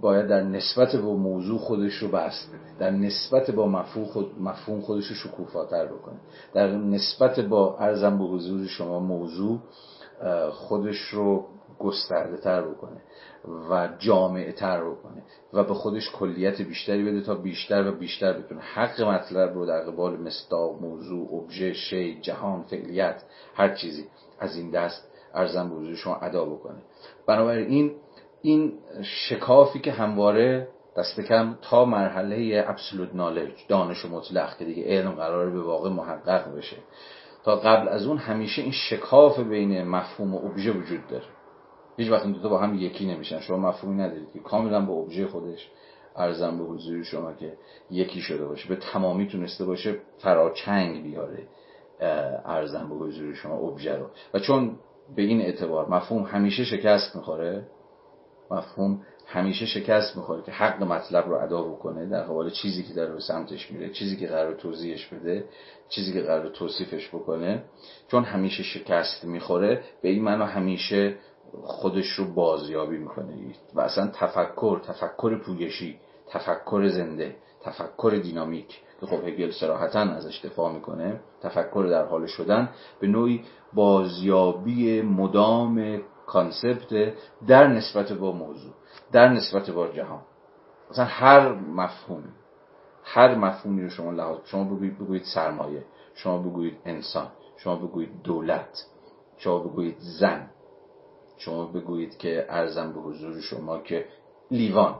باید 0.00 0.26
در 0.26 0.42
نسبت 0.42 0.96
با 0.96 1.14
موضوع 1.14 1.58
خودش 1.58 1.94
رو 1.94 2.08
بست 2.08 2.54
در 2.78 2.90
نسبت 2.90 3.50
با 3.50 3.66
مفهوم, 3.66 4.06
خود 4.06 4.40
مفهوم 4.40 4.80
خودش 4.80 5.06
رو 5.06 5.14
شکوفاتر 5.14 5.86
بکنه. 5.86 6.16
در 6.54 6.76
نسبت 6.76 7.40
با 7.40 7.78
ارزم 7.78 8.18
به 8.18 8.24
حضور 8.24 8.66
شما 8.66 9.00
موضوع 9.00 9.58
خودش 10.50 10.98
رو 10.98 11.46
گسترده 11.78 12.36
تر 12.36 12.62
بکنه. 12.62 13.00
و 13.70 13.88
جامعه 13.98 14.52
تر 14.52 14.84
بکنه 14.84 15.22
و 15.52 15.64
به 15.64 15.74
خودش 15.74 16.10
کلیت 16.10 16.62
بیشتری 16.62 17.04
بده 17.04 17.20
تا 17.20 17.34
بیشتر 17.34 17.88
و 17.88 17.92
بیشتر 17.92 18.32
بتونه 18.32 18.60
حق 18.60 19.00
مطلب 19.00 19.54
رو 19.54 19.66
در 19.66 19.80
قبال 19.80 20.16
مستاق 20.16 20.82
موضوع 20.82 21.34
ابژه 21.34 21.72
شی 21.72 22.20
جهان 22.20 22.62
فعلیت 22.62 23.22
هر 23.54 23.74
چیزی 23.74 24.04
از 24.40 24.56
این 24.56 24.70
دست 24.70 25.10
ارزم 25.34 25.68
به 25.68 25.74
حضور 25.74 25.94
شما 25.94 26.16
ادا 26.16 26.44
بکنه. 26.44 26.78
بنابراین 27.26 27.92
این 28.42 28.72
شکافی 29.02 29.78
که 29.78 29.92
همواره 29.92 30.68
دست 30.96 31.20
کم 31.20 31.58
تا 31.62 31.84
مرحله 31.84 32.64
ابسولوت 32.68 33.14
نالج 33.14 33.52
دانش 33.68 34.04
مطلق 34.04 34.56
که 34.56 34.64
دیگه 34.64 34.84
علم 34.84 35.10
قرار 35.10 35.50
به 35.50 35.62
واقع 35.62 35.90
محقق 35.90 36.56
بشه. 36.56 36.76
تا 37.44 37.56
قبل 37.56 37.88
از 37.88 38.06
اون 38.06 38.18
همیشه 38.18 38.62
این 38.62 38.72
شکاف 38.72 39.38
بین 39.38 39.82
مفهوم 39.82 40.34
و 40.34 40.46
ابژه 40.46 40.72
وجود 40.72 41.06
داره. 41.06 41.24
هیچ 42.00 42.10
وقت 42.10 42.22
این 42.22 42.32
دو 42.32 42.42
تا 42.42 42.48
با 42.48 42.58
هم 42.58 42.74
یکی 42.74 43.06
نمیشن. 43.06 43.40
شما 43.40 43.56
مفهومی 43.56 44.02
ندارید 44.02 44.32
که 44.32 44.38
کاملا 44.38 44.80
با 44.86 44.94
ابژه 44.94 45.26
خودش 45.26 45.70
ارزم 46.16 46.58
به 46.58 46.64
حضور 46.64 47.02
شما 47.02 47.32
که 47.32 47.52
یکی 47.90 48.20
شده 48.20 48.46
باشه. 48.46 48.68
به 48.68 48.76
تمامی 48.76 49.26
تونسته 49.26 49.64
باشه 49.64 49.96
فراچنگ 50.18 51.02
بیاره 51.02 51.46
ارزم 52.44 52.88
به 52.88 52.94
حضور 52.94 53.34
شما 53.34 53.54
ابژه 53.54 53.96
رو. 53.96 54.06
و 54.34 54.38
چون 54.38 54.76
به 55.16 55.22
این 55.22 55.40
اعتبار 55.40 55.88
مفهوم 55.88 56.22
همیشه 56.22 56.64
شکست 56.64 57.16
می‌خوره 57.16 57.66
مفهوم 58.50 59.02
همیشه 59.26 59.66
شکست 59.66 60.16
می‌خوره 60.16 60.42
که 60.42 60.52
حق 60.52 60.82
مطلب 60.82 61.28
رو 61.28 61.34
ادا 61.34 61.62
بکنه 61.62 62.06
در 62.06 62.22
قبال 62.22 62.50
چیزی 62.50 62.82
که 62.82 62.94
داره 62.94 63.12
به 63.12 63.20
سمتش 63.20 63.70
میره 63.70 63.90
چیزی 63.90 64.16
که 64.16 64.26
قرار 64.26 64.54
توضیحش 64.54 65.06
بده 65.06 65.44
چیزی 65.88 66.12
که 66.12 66.20
قرار 66.20 66.48
توصیفش 66.48 67.08
بکنه. 67.08 67.64
چون 68.08 68.24
همیشه 68.24 68.62
شکست 68.62 69.24
می‌خوره 69.24 69.82
به 70.02 70.08
این 70.08 70.24
معنا 70.24 70.46
همیشه 70.46 71.14
خودش 71.62 72.06
رو 72.06 72.24
بازیابی 72.24 72.98
می‌کنه. 72.98 73.34
و 73.74 73.80
اصلا 73.80 74.06
تفکر 74.06 74.78
تفکر 74.78 75.38
پویشی 75.38 76.00
تفکر 76.28 76.88
زنده 76.88 77.36
تفکر 77.62 78.20
دینامیک 78.22 78.80
که 79.00 79.06
خب 79.06 79.28
هگل 79.28 79.50
سراحتا 79.50 80.00
ازش 80.00 80.44
دفاع 80.44 80.72
می‌کنه 80.72 81.20
تفکر 81.42 81.86
در 81.90 82.04
حال 82.04 82.26
شدن 82.26 82.68
به 83.00 83.06
نوعی 83.06 83.44
بازیابی 83.72 85.02
مدام 85.02 86.00
کانسپت 86.26 87.14
در 87.46 87.66
نسبت 87.66 88.12
با 88.12 88.32
موضوع 88.32 88.72
در 89.12 89.28
نسبت 89.28 89.70
با 89.70 89.88
جهان. 89.88 90.20
مثلا 90.90 91.04
هر 91.04 91.52
مفهومی 91.52 92.32
هر 93.04 93.34
مفهومی 93.34 93.82
رو 93.82 93.88
شما 93.88 94.10
لحاظ 94.10 94.38
شما 94.44 94.64
بگویید, 94.64 94.98
بگویید 94.98 95.24
سرمایه 95.34 95.84
شما 96.14 96.38
بگویید 96.38 96.78
انسان 96.84 97.26
شما 97.56 97.76
بگویید 97.76 98.22
دولت 98.22 98.86
شما 99.36 99.58
بگویید 99.58 99.96
زن 99.98 100.50
شما 101.40 101.66
بگویید 101.66 102.18
که 102.18 102.46
ارزم 102.48 102.92
به 102.92 103.00
حضور 103.00 103.40
شما 103.40 103.78
که 103.78 104.04
لیوان 104.50 104.94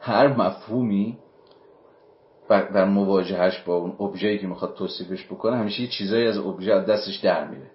هر 0.00 0.26
مفهومی 0.36 1.18
در 2.48 2.84
مواجهش 2.84 3.62
با 3.62 3.76
اون 3.76 3.96
ابژه‌ای 4.00 4.38
که 4.38 4.46
می‌خواد 4.46 4.74
توصیفش 4.74 5.26
بکنه 5.26 5.56
همیشه 5.56 5.82
یه 5.82 5.88
چیزایی 5.88 6.26
از 6.26 6.38
ابژه 6.38 6.80
دستش 6.80 7.16
در 7.16 7.48
میره. 7.48 7.70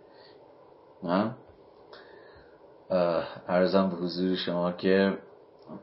ارزم 3.47 3.89
به 3.89 3.95
حضور 3.95 4.35
شما 4.35 4.71
که 4.71 5.17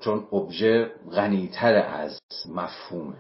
چون 0.00 0.26
ابژه 0.32 0.90
غنیتر 1.12 1.74
از 1.74 2.20
مفهومه. 2.54 3.16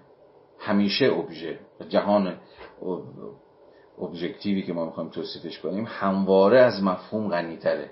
همیشه 0.58 1.06
ابژه 1.06 1.58
جهان 1.88 2.36
ابژکتیوی 3.98 4.62
که 4.62 4.72
ما 4.72 4.84
می‌خوایم 4.84 5.10
توصیفش 5.10 5.58
کنیم 5.58 5.86
همواره 5.88 6.58
از 6.60 6.82
مفهوم 6.82 7.28
غنیتره. 7.28 7.90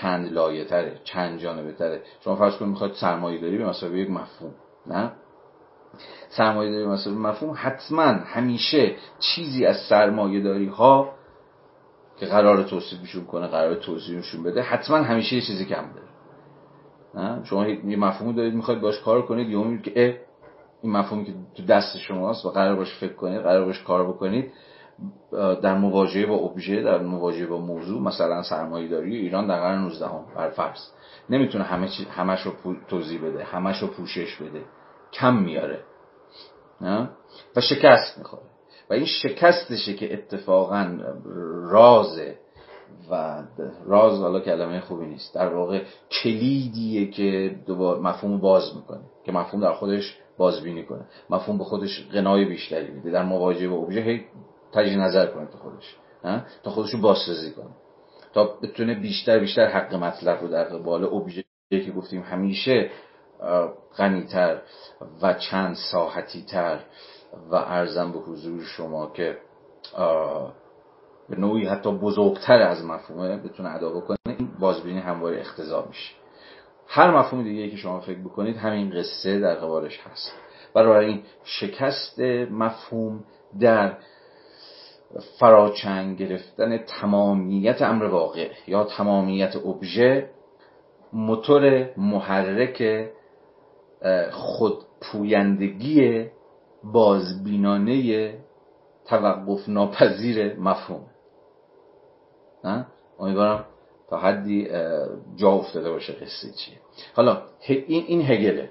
چند 0.00 0.32
لایه 0.32 0.64
تره 0.64 1.00
چند 1.04 1.38
جانبه 1.38 1.72
تره. 1.72 2.02
شما 2.20 2.36
فرض 2.36 2.56
کنید 2.56 2.70
می‌خواد 2.70 2.92
سرمایه 2.92 3.40
داری 3.40 3.58
به 3.58 3.66
مسابقه 3.66 3.98
یک 3.98 4.10
مفهوم 4.10 4.54
نه؟ 4.86 5.12
سرمایه 6.28 6.70
داری 6.70 6.86
مسابقه 6.86 7.20
مفهوم 7.20 7.54
حتما 7.56 8.02
همیشه 8.04 8.96
چیزی 9.18 9.66
از 9.66 9.76
سرمایه 9.88 10.40
داری 10.40 10.66
ها 10.66 11.14
که 12.16 12.26
قرار 12.26 12.62
توصیفشون 12.62 13.24
کنه 13.24 13.46
قرار 13.46 13.74
توضیحشون 13.74 14.42
بده 14.42 14.62
حتما 14.62 14.96
همیشه 14.96 15.36
یه 15.36 15.42
چیزی 15.42 15.64
کم 15.64 15.84
داره. 15.94 16.08
نه؟ 17.14 17.44
شما 17.44 17.68
یه 17.68 17.96
مفهوم 17.96 18.32
دارید 18.32 18.54
می‌خواید 18.54 18.80
باش 18.80 19.00
کار 19.00 19.22
کنید 19.22 19.48
یا 19.48 19.76
که 19.76 20.20
این 20.82 20.92
مفهومی 20.92 21.24
که 21.24 21.32
تو 21.54 21.62
دست 21.62 21.98
شماست 21.98 22.46
و 22.46 22.50
قرار 22.50 22.76
باش 22.76 22.94
فکر 22.94 23.12
کنید 23.12 23.40
قرار 23.40 23.64
باش 23.64 23.82
کار 23.82 24.08
بکنید. 24.08 24.52
در 25.62 25.78
مواجهه 25.78 26.26
با 26.26 26.34
ابژه 26.34 26.82
در 26.82 26.98
مواجهه 26.98 27.46
با 27.46 27.58
موضوع 27.58 28.02
مثلا 28.02 28.42
سرمایه 28.42 28.88
داری 28.88 29.16
ایران 29.16 29.46
در 29.46 29.60
قرن 29.60 29.80
19 29.80 30.06
هم 30.06 30.24
بر 30.36 30.50
فرض. 30.50 30.78
نمی‌تونه 31.30 31.64
همه 31.64 31.88
چی 31.88 32.04
همش 32.04 32.42
رو 32.42 32.52
توضیح 32.88 33.22
بده 33.22 33.44
همش 33.44 33.82
رو 33.82 33.88
پوشش 33.88 34.36
بده. 34.36 34.62
کم 35.12 35.36
میاره. 35.36 35.80
و 37.56 37.60
شکست 37.60 38.18
می‌خوره. 38.18 38.42
و 38.90 38.94
این 38.94 39.04
شکستشه 39.04 39.94
که 39.94 40.14
اتفاقا 40.14 40.98
رازه 41.62 42.38
و 43.10 43.42
راز 43.86 44.20
حالا 44.20 44.40
کلمه 44.40 44.80
خوبی 44.80 45.06
نیست. 45.06 45.34
در 45.34 45.54
واقع 45.54 45.82
کلیدیه 46.10 47.10
که 47.10 47.56
دوباره 47.66 48.00
مفهوم 48.00 48.40
باز 48.40 48.76
می‌کنه. 48.76 49.00
که 49.24 49.32
مفهوم 49.32 49.62
در 49.62 49.72
خودش 49.72 50.18
بازبینی 50.38 50.84
کنه. 50.84 51.04
مفهوم 51.30 51.58
به 51.58 51.64
خودش 51.64 52.08
غنای 52.12 52.44
بیشتری 52.44 52.90
میده. 52.90 53.10
در 53.10 53.22
مواجهه 53.22 53.68
با 53.68 53.76
ابژه 53.76 54.24
تجی 54.74 54.96
نظر 54.96 55.26
کنه 55.26 55.46
تو 55.46 55.58
خودش 55.58 55.96
تا 56.62 56.70
خودش 56.70 56.90
رو 56.90 57.00
بازسازی 57.00 57.50
کنه. 57.52 57.70
تا 58.34 58.44
بتونه 58.44 58.94
بیشتر 58.94 59.38
بیشتر 59.38 59.66
حق 59.66 59.94
مطلب 59.94 60.40
رو 60.40 60.48
در 60.48 60.64
قبال 60.64 61.04
ابژه 61.04 61.44
که 61.70 61.92
گفتیم 61.96 62.22
همیشه 62.22 62.90
غنیتر 63.96 64.60
و 65.22 65.34
چند 65.34 65.76
ساحتی 65.92 66.42
تر 66.42 66.80
و 67.50 67.54
ارزم 67.54 68.12
به 68.12 68.18
حضور 68.18 68.62
شما 68.62 69.10
که 69.10 69.38
به 71.28 71.36
نوعی 71.36 71.66
حتی 71.66 71.92
بزرگتر 71.92 72.62
از 72.62 72.84
مفهومه 72.84 73.36
بتونه 73.36 73.74
ادا 73.74 73.90
بکنه 73.90 74.16
این 74.26 74.48
بازبینی 74.58 75.00
همواره 75.00 75.40
اختزا 75.40 75.84
میشه. 75.88 76.14
هر 76.86 77.18
مفهوم 77.18 77.42
دیگه 77.44 77.70
که 77.70 77.76
شما 77.76 78.00
فکر 78.00 78.18
بکنید 78.18 78.56
همین 78.56 78.90
قصه 78.90 79.40
در 79.40 79.54
قبالش 79.54 80.00
هست. 80.00 80.32
برای 80.74 81.06
این 81.06 81.22
شکست 81.44 82.20
مفهوم 82.50 83.24
در 83.60 83.98
فراچنگ 85.38 86.18
گرفتن 86.18 86.78
تمامیت 86.78 87.82
امر 87.82 88.04
واقع 88.04 88.48
یا 88.66 88.84
تمامیت 88.84 89.56
ابژه 89.56 90.30
موتور 91.12 91.90
محرک 91.96 93.08
خودپویندگی 94.30 96.26
بازبینانه 96.84 98.34
توقف 99.06 99.68
ناپذیر 99.68 100.56
مفهوم. 100.60 101.06
نه؟ 102.64 102.86
امیدوارم 103.18 103.64
تا 104.10 104.18
حدی 104.18 104.68
جا 105.36 105.50
افتاده 105.50 105.90
باشه 105.90 106.12
قصه 106.12 106.52
چیه. 106.56 106.74
حالا 107.14 107.42
این 107.66 108.04
این 108.06 108.22
هگله. 108.22 108.70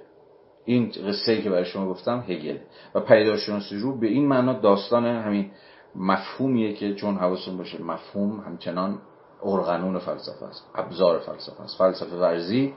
این 0.66 0.92
قصه 1.08 1.32
ای 1.32 1.42
که 1.42 1.50
برای 1.50 1.66
شما 1.66 1.90
گفتم 1.90 2.24
هگل 2.28 2.58
و 2.96 3.00
پیداشناسی 3.00 3.78
رو 3.78 4.00
به 4.00 4.08
این 4.08 4.28
معنا 4.28 4.54
داستان 4.54 5.06
همین 5.06 5.52
مفهومیه 5.96 6.74
که 6.74 6.96
چون 6.96 7.16
حواستون 7.18 7.58
باشه 7.58 7.82
مفهوم 7.82 8.40
همچنان 8.40 9.00
ارغنون 9.44 10.00
فلسفه 10.00 10.46
است 10.46 10.70
ابزار 10.76 11.20
فلسفه 11.20 11.62
است. 11.62 11.78
فلسفه 11.78 12.16
ورزی 12.16 12.74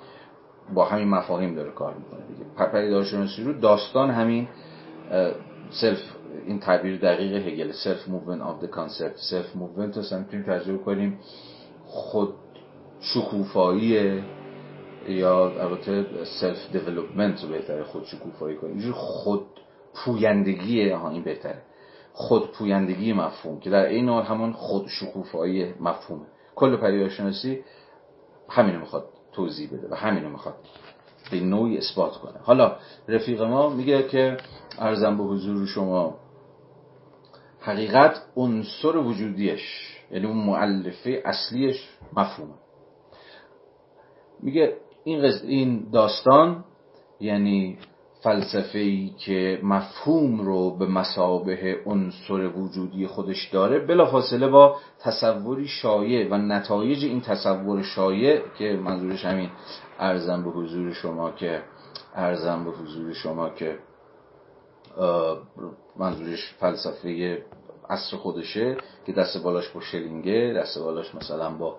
با 0.75 0.85
همین 0.85 1.09
مفاهیم 1.09 1.55
داره 1.55 1.71
کار 1.71 1.95
می‌کنه 1.95 2.21
دیگه. 2.27 2.73
پیداشناسی 2.73 3.45
رو 3.45 3.53
داستان 3.53 4.11
همین 4.11 4.49
سلف 5.71 5.99
این 6.47 6.61
تعبیر 6.61 6.99
دقیق 6.99 7.47
هگل 7.47 7.73
self-movement 7.73 8.43
of 8.43 8.65
the 8.65 8.67
concept 8.67 9.17
self-movement 9.31 9.97
رو 9.97 10.19
می‌تونیم 10.19 10.47
ترجمه 10.47 10.79
کنیم. 10.79 11.19
خود 11.85 12.35
شکوفایی 13.01 14.23
یا 15.09 15.49
البته 15.49 16.07
self-development 16.41 17.43
رو 17.43 17.49
بهتره 17.49 17.85
خود 17.85 18.05
شکوفایی 18.05 18.57
کنیم. 18.57 18.73
اینجور 18.73 18.93
خود 18.93 19.47
پویندگی 19.95 20.91
ها 20.91 21.11
این 21.11 21.23
بهتره. 21.23 21.63
خود 22.19 22.53
پویندگی 22.53 23.13
مفهوم 23.13 23.61
که 23.61 23.71
در 23.71 23.87
این 23.87 24.09
حال 24.09 24.23
همان 24.23 24.53
خود 24.53 24.87
شکوفایی 24.89 25.75
مفهومه 25.81 26.27
کل 26.55 26.77
پدیدارشناسی 26.77 27.65
همینو 28.49 28.81
می‌خواد 28.81 29.09
توضیح 29.33 29.69
بده 29.73 29.89
و 29.91 29.95
همینو 29.95 30.29
می‌خواد 30.29 30.55
به 31.31 31.41
نوعی 31.41 31.79
اثبات 31.79 32.17
کنه. 32.17 32.39
حالا 32.43 32.77
رفیق 33.09 33.43
ما 33.43 33.69
میگه 33.69 34.09
که 34.09 34.37
ارزم 34.79 35.17
به 35.17 35.25
حضور 35.25 35.67
شما 35.67 36.15
حقیقت 37.61 38.23
عنصر 38.37 38.97
وجودیش 38.97 39.97
یعنی 40.11 40.27
اون 40.27 40.37
معلفه 40.37 41.23
اصلیش 41.25 41.89
مفهومه. 42.17 42.55
میگه 44.41 44.77
این, 45.05 45.25
این 45.25 45.91
داستان 45.93 46.65
یعنی 47.21 47.79
فلسفه 48.27 48.79
ای 48.79 49.11
که 49.19 49.61
مفهوم 49.63 50.41
رو 50.41 50.77
به 50.77 50.87
مسابه 50.87 51.81
عنصر 51.87 52.47
وجودی 52.47 53.07
خودش 53.07 53.49
داره 53.53 53.79
بلافاصله 53.79 54.49
با 54.49 54.77
تصوری 55.01 55.69
شایع 55.69 56.29
و 56.31 56.35
نتایج 56.39 57.05
این 57.05 57.21
تصور 57.21 57.83
شایع 57.83 58.43
که 58.59 58.81
منظورش 58.85 59.25
همین 59.25 59.51
ارزم 59.99 60.43
به 60.45 60.51
حضور 60.51 60.93
شما 60.93 61.31
که 61.31 61.63
ارزم 62.15 62.65
به 62.65 62.71
حضور 62.71 63.13
شما 63.13 63.51
که 63.51 63.79
منظورش 65.97 66.55
فلسفه 66.61 67.39
عصر 67.91 68.17
خودشه 68.17 68.77
که 69.07 69.13
دست 69.13 69.43
بالاش 69.43 69.69
با 69.69 69.81
شلینگه 69.81 70.55
دست 70.57 70.79
بالاش 70.79 71.15
مثلا 71.15 71.51
با 71.51 71.77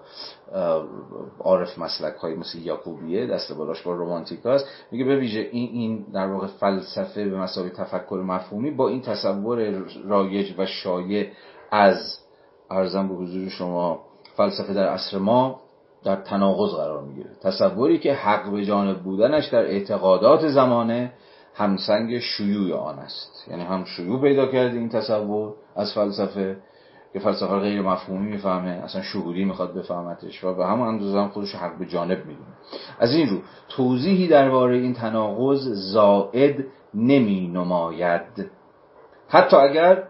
عارف 1.39 1.77
مسلک 1.77 2.15
های 2.15 2.35
مثل 2.35 2.57
یاکوبیه 2.59 3.27
دست 3.27 3.53
بالاش 3.53 3.81
با 3.81 3.93
رومانتیک 3.93 4.39
هست 4.45 4.65
میگه 4.91 5.05
به 5.05 5.15
ویژه 5.15 5.39
این 5.39 5.69
این 5.71 6.05
در 6.13 6.27
واقع 6.27 6.47
فلسفه 6.47 7.29
به 7.29 7.37
مسابقه 7.37 7.69
تفکر 7.69 8.23
مفهومی 8.25 8.71
با 8.71 8.87
این 8.87 9.01
تصور 9.01 9.83
رایج 10.05 10.53
و 10.57 10.65
شایع 10.65 11.31
از 11.71 12.19
ارزم 12.71 13.07
به 13.07 13.15
حضور 13.15 13.49
شما 13.49 13.99
فلسفه 14.37 14.73
در 14.73 14.87
عصر 14.87 15.17
ما 15.17 15.61
در 16.03 16.15
تناقض 16.15 16.73
قرار 16.75 17.03
می‌گیره. 17.03 17.29
تصوری 17.41 17.99
که 17.99 18.13
حق 18.13 18.51
به 18.51 18.65
جانب 18.65 18.97
بودنش 18.97 19.47
در 19.47 19.65
اعتقادات 19.65 20.47
زمانه 20.47 21.13
همسنگ 21.57 22.19
شیوع 22.19 22.73
آن 22.73 22.99
است. 22.99 23.47
یعنی 23.47 23.63
هم 23.63 23.83
شیوع 23.85 24.21
پیدا 24.21 24.45
کرده 24.45 24.77
این 24.77 24.89
تصور 24.89 25.53
از 25.75 25.93
فلسفه 25.93 26.57
که 27.13 27.19
فلسفه 27.19 27.59
غیر 27.59 27.81
مفهومی 27.81 28.29
می‌فهمه 28.29 28.69
اصلا 28.69 29.01
شهودی 29.01 29.45
می‌خواد 29.45 29.73
بفهمتش 29.73 30.43
و 30.43 30.53
به 30.53 30.65
همون 30.65 30.87
اندازه 30.87 31.19
هم 31.19 31.29
خودش 31.29 31.55
حق 31.55 31.77
به 31.77 31.85
جانب 31.85 32.17
می‌دونه. 32.17 32.47
از 32.99 33.13
این 33.13 33.29
رو 33.29 33.37
توضیحی 33.69 34.27
درباره 34.27 34.77
این 34.77 34.93
تناقض 34.93 35.67
زائد 35.93 36.65
نمی 36.93 37.47
نماید 37.47 38.51
حتی 39.27 39.55
اگر 39.57 40.03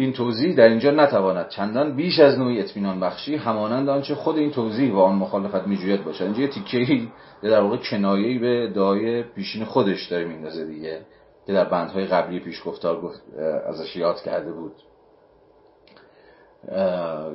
این 0.00 0.12
توضیح 0.12 0.56
در 0.56 0.68
اینجا 0.68 0.90
نتواند 0.90 1.48
چندان 1.48 1.96
بیش 1.96 2.20
از 2.20 2.38
نوعی 2.38 2.60
اطمینان 2.60 3.00
بخشی 3.00 3.36
همانند 3.36 3.88
آنچه 3.88 4.14
خود 4.14 4.36
این 4.36 4.50
توضیح 4.50 4.92
و 4.92 4.98
آن 4.98 5.14
مخالفت 5.14 5.66
میجوید 5.66 6.04
باشد. 6.04 6.24
اینجا 6.24 6.40
یه 6.40 6.48
تیکه 6.48 7.08
در 7.42 7.60
واقع 7.60 7.76
کنایه‌ای 7.76 8.38
به 8.38 8.64
ادعای 8.64 9.22
پیشین 9.22 9.64
خودش 9.64 10.06
داره 10.06 10.24
میندازه 10.24 10.64
دیگه 10.64 11.00
که 11.46 11.52
در 11.52 11.64
بندهای 11.64 12.06
قبلی 12.06 12.40
پیشگفتار 12.40 13.00
گفت 13.00 13.22
ازش 13.66 13.96
یاد 13.96 14.20
کرده 14.22 14.52
بود. 14.52 14.72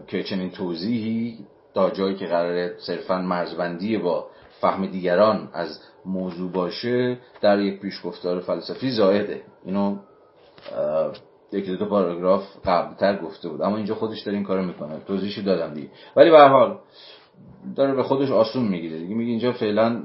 که 0.07 0.23
چنین 0.23 0.49
توضیحی 0.49 1.37
تا 1.73 1.89
جایی 1.89 2.15
که 2.15 2.25
قراره 2.25 2.75
صرفا 2.77 3.21
مرزبندی 3.21 3.97
با 3.97 4.27
فهم 4.61 4.85
دیگران 4.85 5.49
از 5.53 5.79
موضوع 6.05 6.51
باشه 6.51 7.17
در 7.41 7.59
یک 7.59 7.79
پیشگفتار 7.79 8.39
فلسفی 8.39 8.91
زائده. 8.91 9.41
اینو 9.65 9.97
یک 11.55 11.69
دو 11.69 11.85
پاراگراف 11.85 12.43
قبلتر 12.65 13.17
گفته 13.21 13.49
بود. 13.49 13.61
اما 13.61 13.77
اینجا 13.77 13.95
خودش 13.95 14.21
داره 14.21 14.37
این 14.37 14.45
کارو 14.45 14.63
می‌کنه. 14.63 14.99
توضیحشو 14.99 15.41
دادم 15.41 15.73
دیگه. 15.73 15.89
ولی 16.15 16.31
به 16.31 16.47
حال 16.47 16.79
داره 17.75 17.95
به 17.95 18.03
خودش 18.03 18.31
آسون 18.31 18.67
می‌گیره 18.67 18.99
دیگه. 18.99 19.15
میگه 19.15 19.31
اینجا 19.31 19.51
فعلا 19.51 20.03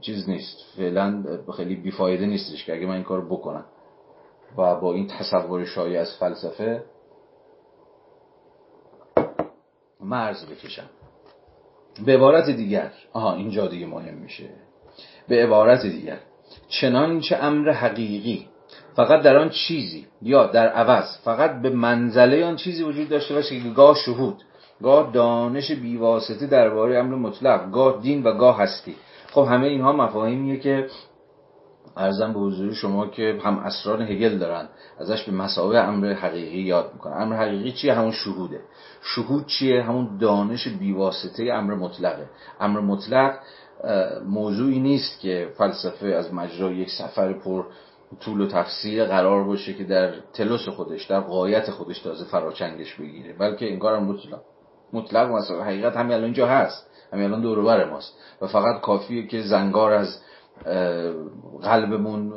چیز 0.00 0.28
نیست. 0.28 0.56
فعلا 0.76 1.24
خیلی 1.56 1.74
بیفایده 1.76 2.26
نیستش 2.26 2.64
که 2.64 2.74
اگه 2.74 2.86
من 2.86 2.94
این 2.94 3.04
کارو 3.04 3.36
بکنم. 3.36 3.64
و 4.58 4.80
با 4.80 4.94
این 4.94 5.06
تصور 5.06 5.64
شایع 5.64 6.00
از 6.00 6.16
فلسفه 6.20 6.84
مرز 10.00 10.46
بکشم. 10.46 10.90
به 12.06 12.14
عبارت 12.14 12.50
دیگر. 12.50 12.92
آها 13.12 13.34
اینجا 13.34 13.66
دیگه 13.66 13.86
مهم 13.86 14.14
میشه. 14.14 14.48
به 15.28 15.44
عبارت 15.44 15.82
دیگر. 15.82 16.18
چنانچه 16.68 17.36
امر 17.36 17.70
حقیقی 17.70 18.48
فقط 18.96 19.22
در 19.22 19.36
آن 19.36 19.48
چیزی 19.48 20.06
یا 20.22 20.46
در 20.46 20.68
عوض 20.68 21.04
فقط 21.24 21.62
به 21.62 21.70
منزله 21.70 22.44
آن 22.44 22.56
چیزی 22.56 22.82
وجود 22.82 23.08
داشته 23.08 23.34
باشه 23.34 23.60
که 23.60 23.68
گاه 23.68 23.96
شهود 23.96 24.42
گاه 24.82 25.12
دانش 25.12 25.72
بیواسطه 25.72 26.46
درباره 26.46 26.98
امر 26.98 27.14
مطلق 27.14 27.70
گاه 27.70 28.02
دین 28.02 28.22
و 28.22 28.32
گاه 28.32 28.58
هستی. 28.58 28.96
خب 29.30 29.46
همه 29.50 29.66
اینها 29.66 29.92
مفاهیمیه 29.92 30.60
که 30.60 30.86
ارزم 31.96 32.32
به 32.32 32.38
حضور 32.38 32.72
شما 32.72 33.06
که 33.06 33.38
هم 33.44 33.58
اسرار 33.58 34.02
هگل 34.02 34.38
دارن 34.38 34.68
ازش 35.00 35.24
به 35.24 35.32
مسابقه 35.32 35.78
امر 35.78 36.12
حقیقی 36.12 36.60
یاد 36.60 36.90
می‌کنن. 36.92 37.22
امر 37.22 37.36
حقیقی 37.36 37.72
چیه؟ 37.72 37.94
همون 37.94 38.12
شهوده. 38.12 38.60
شهود 39.02 39.46
چیه؟ 39.46 39.82
همون 39.82 40.18
دانش 40.18 40.68
بیواسطه 40.68 41.52
امر 41.52 41.74
مطلقه. 41.74 42.26
امر 42.60 42.80
مطلق 42.80 43.34
موضوعی 44.28 44.80
نیست 44.80 45.20
که 45.20 45.48
فلسفه 45.58 46.06
از 46.06 46.34
مجرای 46.34 46.76
یک 46.76 46.90
سفر 46.90 47.32
پر 47.32 47.64
طول 48.20 48.40
و 48.40 48.46
تفصیل 48.46 49.04
قرار 49.04 49.44
باشه 49.44 49.74
که 49.74 49.84
در 49.84 50.14
تلوس 50.32 50.68
خودش 50.68 51.04
در 51.04 51.20
قایت 51.20 51.70
خودش 51.70 51.98
تازه 51.98 52.24
فراچنگش 52.24 52.94
بگیره. 52.94 53.32
بلکه 53.38 53.72
انگار 53.72 54.00
مطلق 54.00 54.40
مطلق 54.92 55.30
مثلا 55.30 55.64
حقیقت 55.64 55.96
همین 55.96 56.12
الان 56.12 56.24
اینجا 56.24 56.46
هست. 56.46 56.90
همین 57.12 57.24
الان 57.24 57.40
دور 57.40 57.84
ماست. 57.84 58.18
و 58.42 58.46
فقط 58.46 58.80
کافیه 58.80 59.26
که 59.26 59.42
زنگار 59.42 59.92
از 59.92 60.20
قلبمون 61.62 62.32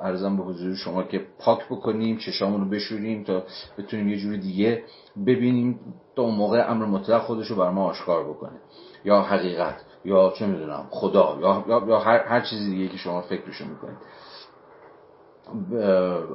ارزم 0.00 0.36
به 0.36 0.42
حضور 0.42 0.74
شما 0.74 1.02
که 1.02 1.26
پاک 1.38 1.66
بکنیم 1.70 2.16
چشامون 2.16 2.60
رو 2.60 2.70
بشوریم 2.70 3.24
تا 3.24 3.42
بتونیم 3.78 4.08
یه 4.08 4.16
جور 4.18 4.36
دیگه 4.36 4.84
ببینیم 5.26 5.80
تا 6.16 6.22
اون 6.22 6.34
موقع 6.34 6.70
امر 6.70 6.84
مطلق 6.84 7.22
خودش 7.22 7.46
رو 7.46 7.56
بر 7.56 7.70
ما 7.70 7.84
آشکار 7.84 8.24
بکنه. 8.28 8.60
یا 9.04 9.22
حقیقت 9.22 9.84
یا 10.04 10.32
چه 10.38 10.46
می‌دونم 10.46 10.86
خدا 10.90 11.38
یا, 11.40 11.64
یا, 11.68 11.98
هر, 11.98 12.18
هر 12.18 12.40
چیزی 12.40 12.70
دیگه 12.70 12.88
که 12.88 12.96
شما 12.96 13.20
فکرشو 13.20 13.64
می‌کنید. 13.64 13.98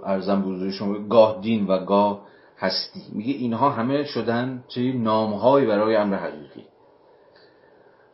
ارزم 0.05 0.41
حضور 0.41 0.71
شما 0.71 1.07
گاه 1.07 1.41
دین 1.41 1.67
و 1.67 1.85
گاه 1.85 2.21
هستی. 2.57 3.03
میگه 3.11 3.33
اینها 3.33 3.69
همه 3.69 4.03
شدن 4.03 4.63
چه 4.67 4.81
نامهایی 4.81 5.67
برای 5.67 5.95
امر 5.95 6.15
حقیقی. 6.15 6.65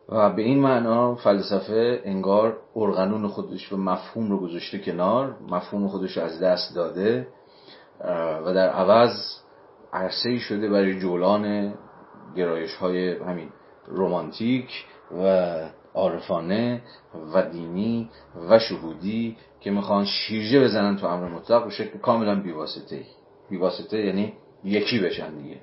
و 0.08 0.30
به 0.30 0.42
این 0.42 0.60
معنا 0.60 1.14
فلسفه 1.14 2.00
انگار 2.04 2.56
ارغنون 2.76 3.28
خودش 3.28 3.72
و 3.72 3.76
مفهوم 3.76 4.30
رو 4.30 4.38
گذاشته 4.38 4.78
کنار 4.78 5.36
مفهوم 5.48 5.88
خودش 5.88 6.16
رو 6.16 6.22
از 6.22 6.40
دست 6.40 6.74
داده 6.74 7.26
و 8.44 8.54
در 8.54 8.68
عوض 8.68 9.10
عرصه 9.92 10.38
شده 10.38 10.68
برای 10.68 11.00
جولان 11.00 11.74
گرایش 12.36 12.74
های 12.74 13.18
همین 13.18 13.48
رومانتیک 13.86 14.84
و 15.22 15.56
عارفانه 15.94 16.82
و 17.34 17.50
دینی 17.50 18.10
و 18.50 18.58
شهودی 18.58 19.36
که 19.60 19.70
می‌خوان 19.70 20.04
شیرجه 20.04 20.60
بزنن 20.64 20.96
تو 20.96 21.06
امر 21.06 21.28
مطلق 21.28 21.64
به 21.64 21.70
شکل 21.70 21.98
کاملا 21.98 22.42
بیواسطه 22.42 23.02
بیواسطه 23.50 23.98
یعنی 23.98 24.32
یکی 24.64 24.98
بشن 24.98 25.34
دیگه. 25.34 25.60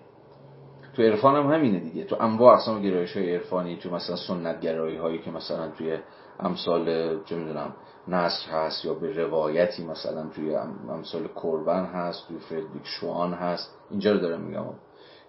تو 0.96 1.02
عرفان 1.02 1.36
هم 1.36 1.54
همینه 1.54 1.80
دیگه. 1.80 2.04
تو 2.04 2.16
انواع 2.20 2.54
اقسام 2.54 2.82
گرایش 2.82 3.18
های 3.18 3.36
عرفانی 3.36 3.78
تو 3.78 3.96
مثلا 3.96 4.16
سنت 4.16 4.62
گرایی 4.62 4.98
هایی 4.98 5.20
که 5.20 5.32
مثلا 5.32 5.68
توی 5.72 5.98
امثال 6.40 6.86
چه 7.24 7.36
می‌دونم 7.36 7.76
نصر 8.08 8.52
هست 8.52 8.86
یا 8.86 8.94
به 8.94 9.24
روایتی 9.24 9.86
مثلا 9.86 10.30
توی 10.36 10.56
امثال 10.90 11.28
کربن 11.36 11.86
هست 11.86 12.28
توی 12.28 12.38
فردریک 12.38 12.84
شوان 12.84 13.34
هست. 13.34 13.78
اینجا 13.90 14.12
رو 14.12 14.20
دارم 14.20 14.42
میگم. 14.42 14.66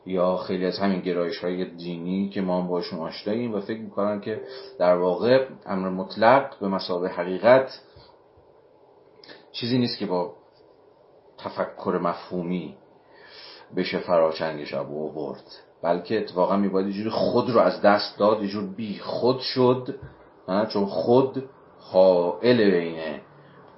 یا 0.07 0.37
خیلی 0.37 0.67
از 0.67 0.79
همین 0.79 1.01
گرایش 1.01 1.39
های 1.39 1.65
دینی 1.65 2.29
که 2.29 2.41
ما 2.41 2.61
هم 2.61 2.69
باشون 2.69 2.99
آشناییم 2.99 3.55
و 3.55 3.61
فکر 3.61 3.81
می‌کنن 3.81 4.21
که 4.21 4.41
در 4.79 4.97
واقع 4.97 5.47
امر 5.67 5.89
مطلق 5.89 6.59
به 6.61 6.69
مسابه 6.69 7.09
حقیقت 7.09 7.81
چیزی 9.53 9.79
نیست 9.79 9.99
که 9.99 10.07
با 10.07 10.35
تفکر 11.39 12.01
مفهومی 12.03 12.77
بشه 13.77 13.99
فراچنگش 13.99 14.75
ابو 14.75 15.13
برد 15.13 15.45
بلکه 15.83 16.21
اتفاقا 16.21 16.57
میباید 16.57 16.87
یه 16.87 16.93
جوری 16.93 17.11
خود 17.11 17.51
رو 17.51 17.61
از 17.61 17.83
دست 17.83 18.19
داد 18.19 18.43
یه 18.43 18.49
جور 18.49 18.65
بی 18.65 18.99
خود 18.99 19.39
شد 19.39 19.95
چون 20.69 20.87
خود 20.87 21.49
حائل 21.79 22.71
بینه 22.71 23.21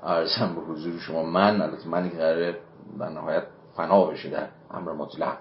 ارزم 0.03 0.55
به 0.55 0.61
حضور 0.61 0.99
شما 0.99 1.23
من 1.23 1.63
البته 1.63 1.89
من 1.89 2.11
که 2.11 2.17
قراره 2.17 2.59
در 2.99 3.09
نهایت 3.09 3.47
فنا 3.77 4.05
بشه 4.05 4.31
در 4.31 4.49
امر 4.71 4.93
مطلق. 4.93 5.39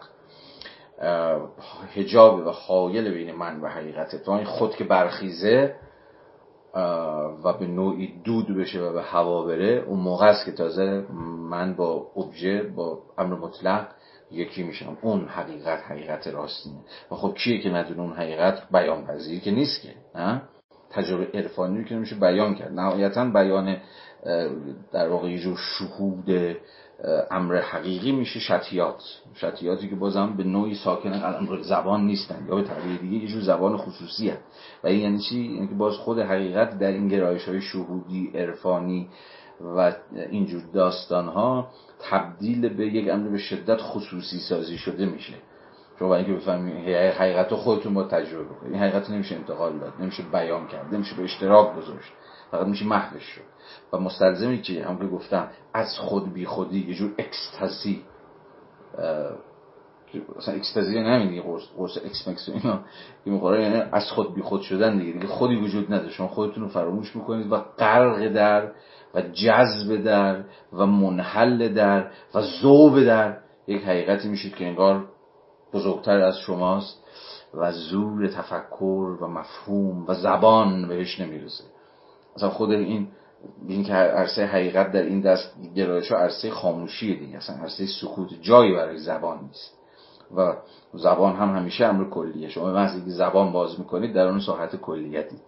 هجاب 1.95 2.47
و 2.47 2.49
حایل 2.49 3.14
بین 3.14 3.32
من 3.32 3.62
و 3.62 3.68
حقیقت. 3.68 4.24
تو 4.24 4.32
این 4.32 4.45
خود 4.45 4.76
که 4.76 4.84
برخیزه 4.84 5.76
و 7.43 7.54
به 7.60 7.68
نوعی 7.68 8.22
دود 8.24 8.58
بشه 8.58 8.82
و 8.82 8.93
به 8.93 9.02
هوا 9.02 9.43
بره 9.43 9.84
اون 9.88 9.99
موقع 9.99 10.26
است 10.26 10.45
که 10.45 10.52
تازه 10.52 11.06
من 11.49 11.74
با 11.76 12.08
ابژه 12.16 12.64
با 12.64 12.99
امر 13.18 13.36
مطلق 13.36 13.88
یکی 14.32 14.64
میشم. 14.64 14.97
اون 15.02 15.26
حقیقت 15.26 15.80
حقیقت 15.80 16.28
راستینه. 16.28 16.80
و 17.12 17.16
خب 17.16 17.34
کیه 17.34 17.62
که 17.62 17.70
ندونه 17.70 18.02
اون 18.02 18.14
حقیقت؟ 18.14 18.72
بیان 18.72 19.06
پذیر 19.06 19.39
که 19.39 19.52
نیست 19.52 19.82
که 19.82 19.89
نه؟ 20.16 20.41
تجربه 20.89 21.28
عرفانی 21.34 21.86
که 21.86 21.95
نمیشه 21.95 22.16
بیان 22.16 22.56
کرد. 22.56 22.72
نهایتا 22.72 23.26
بیان 23.26 23.78
در 24.91 25.10
واقع 25.10 25.30
یه 25.30 25.39
جور 25.39 25.58
شهود 25.58 26.58
امر 27.32 27.62
حقیقی 27.62 28.12
میشه 28.12 28.39
شتیات 28.39 29.04
شتیاتی 29.36 29.89
که 29.89 29.95
بازم 29.95 30.34
به 30.38 30.43
نوعی 30.43 30.76
ساکن 30.76 31.47
زبان 31.62 32.06
نیستن 32.06 32.45
یا 32.49 32.56
به 32.56 32.64
تعبیر 32.64 32.97
دیگه 32.97 33.18
یه 33.18 33.28
جور 33.28 33.41
زبان 33.41 33.78
خصوصی 33.78 34.30
هست 34.30 34.41
و 34.84 34.88
این 34.88 34.99
یعنی 34.99 35.20
چی؟ 35.20 35.39
یعنی 35.39 35.68
که 35.68 35.76
باز 35.76 35.93
خود 35.93 36.20
حقیقت 36.20 36.80
در 36.80 36.91
این 36.91 37.08
گرایش 37.08 37.47
های 37.47 37.62
شهودی 37.62 38.32
عرفانی 38.36 39.10
و 39.62 39.93
اینجور 40.30 40.62
داستان 40.74 41.28
ها 41.28 41.68
تبدیل 41.99 42.70
به 42.70 42.88
یک 42.88 43.10
امر 43.10 43.30
به 43.30 43.38
شدت 43.38 43.82
خصوصی 43.82 44.39
سازی 44.39 44.78
شده 44.78 45.06
میشه. 45.06 45.34
شما 45.99 46.16
اینکه 46.16 46.34
بفهمید 46.34 46.88
حقیقت 46.95 47.52
رو 47.52 47.58
خودتون 47.58 47.93
با 47.93 48.04
تجربه 48.04 48.43
بکنید. 48.43 48.74
این 48.74 48.82
حقیقت 48.84 49.10
نمیشه 49.10 49.36
انتقال 49.36 49.80
داد 49.80 49.93
نمیشه 49.99 50.24
بیان 50.24 50.68
کرد 50.68 50.93
نمیشه 50.95 51.16
به 51.16 51.24
اشتراک 51.24 51.76
گذاشت. 51.76 52.12
فقط 52.52 52.68
میشه 52.68 52.86
محوش 52.86 53.24
شد. 53.24 53.41
و 53.93 53.97
مستلزمی 53.97 54.62
که 54.62 54.86
هم 54.86 54.97
که 54.97 55.06
گفتم 55.06 55.47
از 55.74 55.97
خود 55.99 56.34
بی 56.34 56.45
خودی 56.45 56.88
یه 56.88 56.95
جور 56.95 57.12
اکستازی 57.18 58.04
مثلا 60.38 60.56
اکستازی 60.56 60.97
همین 60.97 61.30
دیگه 61.30 61.41
قرص 61.78 61.97
اکس 62.06 62.49
اینا. 62.49 62.80
یعنی 63.26 63.84
از 63.91 64.12
خود 64.12 64.36
بی 64.36 64.41
خود 64.41 64.62
شدن 64.62 64.97
دیگه. 64.97 65.12
دیگه 65.12 65.28
خودی 65.28 65.56
وجود 65.56 65.93
نداره. 65.93 66.10
شما 66.10 66.28
خودتون 66.28 66.64
رو 66.64 66.70
فراموش 66.70 67.16
می‌کنید 67.16 67.52
و 67.52 67.58
غرق 67.58 68.28
در 68.28 68.72
و 69.14 69.22
جذب 69.22 70.04
در 70.04 70.43
و 70.74 70.86
منحل 70.86 71.74
در 71.74 72.12
و 72.36 72.41
ذوب 72.41 73.04
در 73.04 73.38
یک 73.68 73.84
حقیقتی 73.84 74.28
میشید 74.28 74.56
که 74.56 74.68
انگار 74.68 75.06
بزرگتر 75.74 76.22
از 76.22 76.38
شماست 76.38 77.04
و 77.54 77.72
زور 77.72 78.28
تفکر 78.28 79.18
و 79.22 79.28
مفهوم 79.28 80.06
و 80.08 80.14
زبان 80.14 80.88
بهش 80.88 81.20
نمی‌رسه. 81.20 81.64
مثلا 82.36 82.49
خود 82.49 82.71
این 82.71 83.07
این 83.67 83.84
که 83.84 83.93
عرصه 83.93 84.45
حقیقت 84.45 84.91
در 84.91 85.01
این 85.01 85.21
دست 85.21 85.55
گرایش 85.75 86.11
ها 86.11 86.17
عرصه 86.17 86.49
خاموشی 86.49 87.15
دیگه. 87.15 87.38
اصلا 87.38 87.55
عرصه 87.55 87.86
سکوت 87.86 88.29
جایی 88.41 88.75
برای 88.75 88.97
زبان 88.97 89.39
نیست. 89.41 89.77
و 90.36 90.53
زبان 90.93 91.36
هم 91.36 91.55
همیشه 91.55 91.86
امر 91.86 92.09
کلیه. 92.09 92.49
شما 92.49 92.73
وقتی 92.73 93.01
که 93.01 93.09
زبان 93.09 93.51
باز 93.51 93.79
می‌کنید 93.79 94.13
در 94.13 94.27
اون 94.27 94.39
ساحت 94.39 94.75
کلیتید 94.75 95.39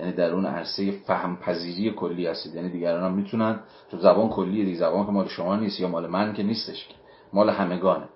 یعنی 0.00 0.12
در 0.12 0.30
اون 0.30 0.46
عرصه 0.46 0.90
فهم 0.90 1.36
پذیری 1.36 1.90
کلی 1.90 2.26
هستید. 2.26 2.54
یعنی 2.54 2.68
دیگران 2.68 3.04
هم 3.04 3.12
می‌تونن 3.12 3.60
تو 3.90 3.98
زبان 3.98 4.28
کلیه 4.28 4.64
دیگه. 4.64 4.78
زبان 4.78 5.06
که 5.06 5.12
مال 5.12 5.28
شما 5.28 5.56
نیست 5.56 5.80
یا 5.80 5.88
مال 5.88 6.06
من 6.06 6.32
که 6.32 6.42
نیستش 6.42 6.88
مال 7.32 7.50
همگانه. 7.50 8.08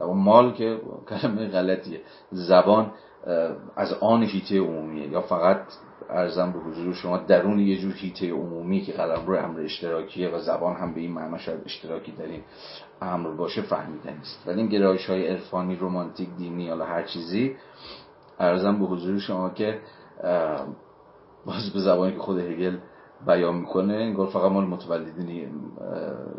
اون 0.00 0.18
مال 0.18 0.52
که 0.52 0.80
کلمه 1.08 1.48
غلطیه. 1.48 2.00
زبان 2.32 2.92
از 3.76 3.92
آن 3.92 4.22
هیته 4.22 4.58
عمومیه. 4.58 5.08
یا 5.08 5.20
فقط 5.20 5.62
ارزم 6.10 6.52
به 6.52 6.58
حضور 6.58 6.94
شما 6.94 7.18
درون 7.18 7.58
یه 7.58 7.78
جور 7.78 7.92
هیته 7.92 8.32
عمومی 8.32 8.80
که 8.80 8.92
قلم 8.92 9.26
روی 9.26 9.38
امر 9.38 9.60
اشتراکیه 9.60 10.28
و 10.28 10.38
زبان 10.38 10.76
هم 10.76 10.94
به 10.94 11.00
این 11.00 11.12
معنا 11.12 11.38
شاید 11.38 11.60
اشتراکی 11.64 12.12
در 12.12 12.24
این 12.24 12.42
امر 13.02 13.30
باشه 13.30 13.62
فهمیده 13.62 14.12
نیست. 14.12 14.42
ولی 14.46 14.60
این 14.60 14.68
گرایش 14.68 15.06
های 15.06 15.28
عرفانی 15.28 15.76
رومانتیک 15.76 16.28
دینی 16.36 16.64
یا 16.64 16.84
هر 16.84 17.02
چیزی 17.02 17.56
ارزم 18.38 18.78
به 18.78 18.86
حضور 18.86 19.18
شما 19.18 19.50
که 19.50 19.80
باز 21.46 21.70
به 21.74 21.80
زبانی 21.80 22.12
که 22.12 22.18
خود 22.18 22.38
هگل 22.38 22.78
بیان 23.26 23.54
می‌کنه 23.54 23.94
انگار 23.94 24.26
فقط 24.26 24.52
مال 24.52 24.66
متولدین 24.66 25.52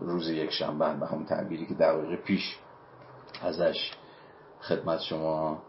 روز 0.02 0.30
یک 0.30 0.52
شنبه 0.52 0.94
به 1.00 1.08
همون 1.08 1.26
تعبیری 1.26 1.66
که 1.66 1.74
دقیقه 1.74 2.16
پیش 2.16 2.60
ازش 3.42 3.92
خدمت 4.62 5.00
شما 5.00 5.62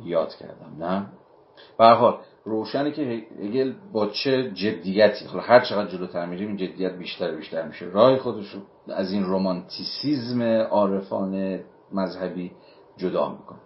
یاد 0.00 0.34
کردم 0.34 0.84
نه؟ 0.84 1.06
به 1.78 1.86
حال 1.86 2.18
روشنه 2.48 2.90
که 2.90 3.02
هگل 3.42 3.72
با 3.92 4.06
چه 4.06 4.50
جدیتی 4.50 5.24
حالا 5.24 5.42
هر 5.42 5.60
چقدر 5.60 5.90
جلوتر 5.90 6.26
میریم 6.26 6.48
این 6.48 6.56
جدیت 6.56 6.92
بیشتر 6.92 7.36
بیشتر 7.36 7.68
میشه. 7.68 7.86
راه 7.86 8.16
خودش 8.16 8.56
از 8.88 9.12
این 9.12 9.24
رومانتیسیزم 9.24 10.42
عارفان 10.70 11.60
مذهبی 11.92 12.52
جدا 12.96 13.28
می‌کنه. 13.28 13.58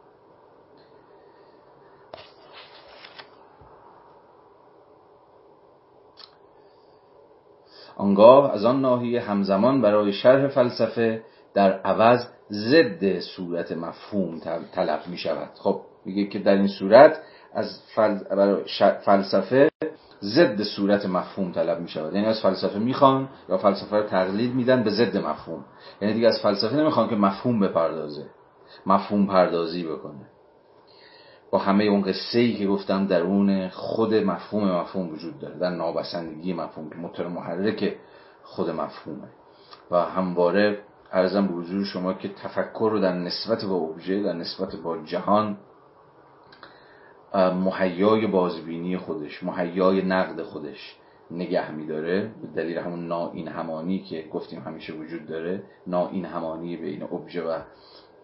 آنگاه 7.96 8.52
از 8.52 8.64
آن 8.64 8.80
ناحیه 8.80 9.20
همزمان 9.20 9.82
برای 9.82 10.12
شرح 10.12 10.48
فلسفه 10.48 11.22
در 11.54 11.72
عوض 11.72 12.26
ضد 12.50 13.18
صورت 13.18 13.72
مفهوم 13.72 14.38
طلب 14.74 15.00
می 15.06 15.18
شود 15.18 15.50
خب 15.54 15.80
میگه 16.04 16.26
که 16.26 16.38
در 16.38 16.54
این 16.54 16.66
صورت 16.66 17.20
از 17.54 17.80
فلسفه 19.04 19.70
ضد 20.22 20.62
صورت 20.62 21.06
مفهوم 21.06 21.52
طلب 21.52 21.80
می 21.80 21.88
شود 21.88 22.14
یعنی 22.14 22.26
از 22.26 22.40
فلسفه 22.40 22.78
می‌خوان 22.78 23.28
یا 23.48 23.58
فلسفه 23.58 23.96
رو 23.96 24.02
تقلید 24.02 24.54
میدن 24.54 24.82
به 24.82 24.90
ضد 24.90 25.16
مفهوم. 25.16 25.64
یعنی 26.00 26.14
دیگه 26.14 26.28
از 26.28 26.40
فلسفه 26.42 26.76
نمی‌خوان 26.76 27.08
که 27.08 27.16
مفهوم 27.16 27.60
بپردازه 27.60 28.26
مفهوم 28.86 29.26
پردازی 29.26 29.84
بکنه. 29.84 30.26
با 31.50 31.58
همه 31.58 31.84
اون 31.84 32.02
قصه 32.02 32.38
ای 32.38 32.54
که 32.54 32.66
گفتم 32.66 33.06
درون 33.06 33.68
خود 33.68 34.14
مفهوم 34.14 34.70
مفهوم 34.70 35.08
وجود 35.08 35.38
داره 35.38 35.58
در 35.58 35.70
نابسندگی 35.70 36.52
مفهوم 36.52 36.90
که 36.90 36.96
موتور 36.96 37.28
محرک 37.28 37.96
خود 38.42 38.70
مفهومه. 38.70 39.28
و 39.90 39.96
همواره 39.96 40.78
ارزم 41.12 41.46
به 41.46 41.54
حضور 41.54 41.84
شما 41.84 42.14
که 42.14 42.28
تفکر 42.28 42.88
رو 42.92 43.00
در 43.00 43.12
نسبت 43.12 43.64
با 43.64 43.74
ابژه 43.74 44.22
در 44.22 44.32
نسبت 44.32 44.76
با 44.76 44.98
جهان 44.98 45.56
محیای 47.34 48.26
بازبینی 48.26 48.96
خودش 48.96 49.42
محیای 49.42 50.02
نقد 50.02 50.42
خودش 50.42 50.96
نگه 51.30 51.70
میداره. 51.70 52.30
به 52.42 52.48
دلیل 52.62 52.78
همون 52.78 53.08
نا 53.08 53.32
همانی 53.52 53.98
که 53.98 54.24
گفتیم 54.32 54.60
همیشه 54.60 54.92
وجود 54.92 55.26
داره. 55.26 55.62
نا 55.86 56.08
این 56.08 56.24
همانی 56.24 56.76
بین 56.76 57.02
ابژه 57.02 57.42
و 57.42 57.58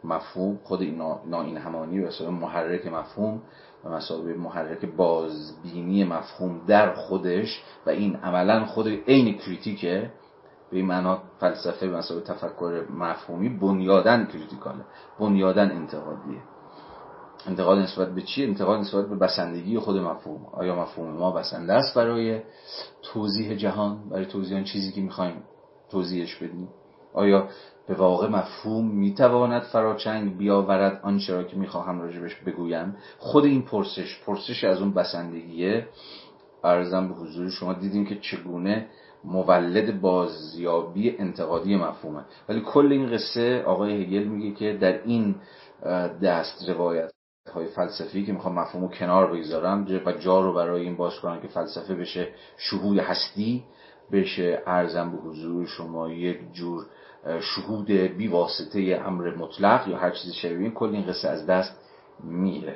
مفهوم. 0.05 0.59
خود 0.65 0.83
این 0.83 1.03
نا 1.27 1.43
این 1.43 1.57
همانی 1.57 2.01
به 2.01 2.31
محرک 2.31 2.87
مفهوم 2.87 3.43
و 3.85 3.91
مسابقه 3.91 4.35
محرک 4.35 4.85
بازبینی 4.85 6.05
مفهوم 6.05 6.61
در 6.67 6.95
خودش 6.95 7.63
و 7.87 7.91
این 7.91 8.17
عملا 8.17 8.67
خود 8.67 8.89
عین 8.89 9.39
کریتیکه. 9.39 10.11
به 10.71 10.77
این 10.77 10.87
معنا 10.87 11.23
فلسفه 11.41 11.87
مسابقه 11.87 12.35
تفکر 12.35 12.85
مفهومی 12.91 13.49
بنیادن 13.49 14.27
کریتیکاله. 14.27 14.85
بنیادن 15.21 15.71
انتقادیه. 15.71 16.39
انتقاد 17.47 17.79
نسبت 17.79 18.15
به 18.15 18.23
چی؟ 18.23 18.45
انتقاد 18.45 18.81
نسبت 18.81 19.09
به 19.09 19.17
بسندگی 19.17 19.79
خود 19.79 19.97
مفهوم. 19.97 20.47
آیا 20.53 20.75
مفهوم 20.75 21.11
ما 21.11 21.31
بسنده 21.31 21.73
است 21.73 21.95
برای 21.95 22.41
توضیح 23.03 23.55
جهان؟ 23.55 24.09
برای 24.11 24.27
توضیح 24.27 24.57
آن 24.57 24.65
چیزی 24.65 24.93
که 24.93 25.01
می‌خوایم 25.01 25.43
توضیحش 25.91 26.37
بدیم. 26.37 26.69
آیا 27.15 27.49
به 27.89 27.95
واقع 27.95 28.29
مفهوم 28.29 28.91
می‌تواند 28.91 29.63
فراچنگ 29.63 30.37
بیاورد 30.37 31.01
آنچه 31.03 31.35
را 31.35 31.45
که 31.45 31.57
می‌خواهم 31.57 32.01
راجبش 32.01 32.35
بگویم؟ 32.35 32.97
خود 33.19 33.45
این 33.45 33.63
پرسش 33.63 34.21
پرسش 34.27 34.65
از 34.65 34.81
اون 34.81 34.95
بسندگیه. 34.95 35.89
ارزم 36.65 37.09
به 37.09 37.15
حضور 37.15 37.51
شما 37.51 37.73
دیدیم 37.73 38.07
که 38.07 38.17
چگونه 38.21 38.87
مولد 39.25 40.01
بازیابی 40.01 41.17
انتقادی 41.19 41.77
مفهومه. 41.77 42.25
ولی 42.49 42.61
کل 42.61 42.93
این 42.93 43.11
قصه 43.11 43.63
آقای 43.63 44.03
هگل 44.03 44.25
میگه 44.25 44.55
که 44.55 44.79
در 44.81 45.03
این 45.03 45.35
دست 46.23 46.69
روایت 46.69 47.11
های 47.49 47.67
فلسفی 47.67 48.27
که 48.27 48.33
می‌خوام 48.33 48.55
مفهوم 48.55 48.83
رو 48.83 48.89
کنار 48.89 49.33
بگذارم 49.33 49.87
و 50.07 50.13
جا 50.13 50.41
رو 50.41 50.53
برای 50.53 50.83
این 50.83 50.97
باز 50.97 51.21
کنم 51.21 51.41
که 51.41 51.49
فلسفه 51.49 51.95
بشه 51.95 52.29
شهود 52.57 52.99
هستی 52.99 53.65
بشه 54.13 54.63
ارزم 54.67 55.11
به 55.11 55.17
حضور 55.17 55.67
شما 55.67 56.09
یک 56.09 56.53
جور 56.53 56.87
شهود 57.41 57.91
بی 57.91 58.29
واسطه 58.29 59.03
امر 59.07 59.35
مطلق 59.37 59.89
یا 59.89 59.97
هر 59.97 60.11
چیزی 60.11 60.35
شبیه 60.35 60.71
کل 60.71 60.89
این 60.89 61.07
قصه 61.07 61.29
از 61.29 61.47
دست 61.47 61.81
میره. 62.25 62.75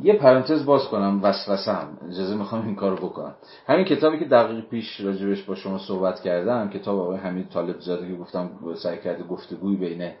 یه 0.00 0.14
پرانتز 0.14 0.66
باز 0.66 0.88
کنم 0.88 1.20
وسوسه 1.22 1.72
هم. 1.72 1.98
اجازه 2.08 2.36
می‌خوام 2.36 2.66
این 2.66 2.76
کارو 2.76 2.96
بکنم. 2.96 3.34
همین 3.66 3.84
کتابی 3.84 4.18
که 4.18 4.24
دقیق 4.24 4.68
پیش 4.68 5.00
راجبش 5.00 5.42
با 5.42 5.54
شما 5.54 5.78
صحبت 5.78 6.20
کردم 6.20 6.70
کتاب 6.70 6.98
آقای 6.98 7.16
حمید 7.16 7.48
طالب 7.48 7.80
زاده 7.80 8.08
که 8.08 8.14
گفتم 8.14 8.50
سعی 8.74 8.98
کرده 8.98 9.24
گفتگوی 9.24 9.76
بین 9.76 10.12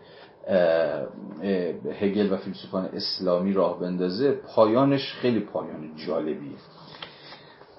هگل 2.00 2.32
و 2.32 2.36
فیلسوفان 2.36 2.84
اسلامی 2.92 3.52
راه 3.52 3.80
بندازه 3.80 4.32
پایانش 4.32 5.12
خیلی 5.12 5.40
پایان 5.40 5.96
جالبیه. 6.06 6.56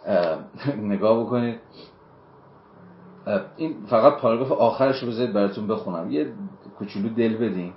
نگاه 0.94 1.24
بکنید. 1.24 1.60
این 3.58 3.86
فقط 3.90 4.22
پاراگراف 4.22 4.52
آخرش 4.52 5.04
رو 5.04 5.08
بذارید 5.10 5.34
براتون 5.34 5.68
بخونم. 5.68 6.12
یه 6.12 6.34
کوچولو 6.80 7.10
دل 7.10 7.38
بدین. 7.38 7.74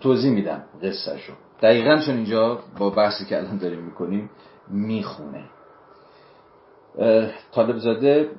توضیح 0.00 0.32
میدم 0.32 0.62
قصه 0.82 1.18
شو 1.18 1.32
دقیقا 1.62 1.98
چون 2.06 2.14
اینجا 2.14 2.58
با 2.78 2.90
بحثی 2.90 3.24
که 3.24 3.38
الان 3.38 3.58
داریم 3.58 3.78
می‌کنیم 3.78 4.30
می‌خونه. 4.68 5.44
طالب 7.52 7.78
زاده 7.78 8.30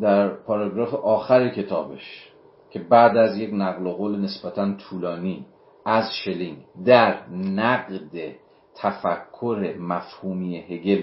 در 0.00 0.28
پاراگراف 0.28 0.94
آخر 0.94 1.48
کتابش. 1.48 2.32
که 2.70 2.78
بعد 2.78 3.16
از 3.16 3.38
یک 3.38 3.50
نقل 3.52 3.90
قول 3.90 4.20
نسبتا 4.20 4.74
طولانی 4.74 5.46
از 5.84 6.04
شلینگ 6.24 6.56
در 6.84 7.28
نقد 7.30 8.34
تفکر 8.74 9.74
مفهومی 9.80 10.56
هگل 10.56 11.02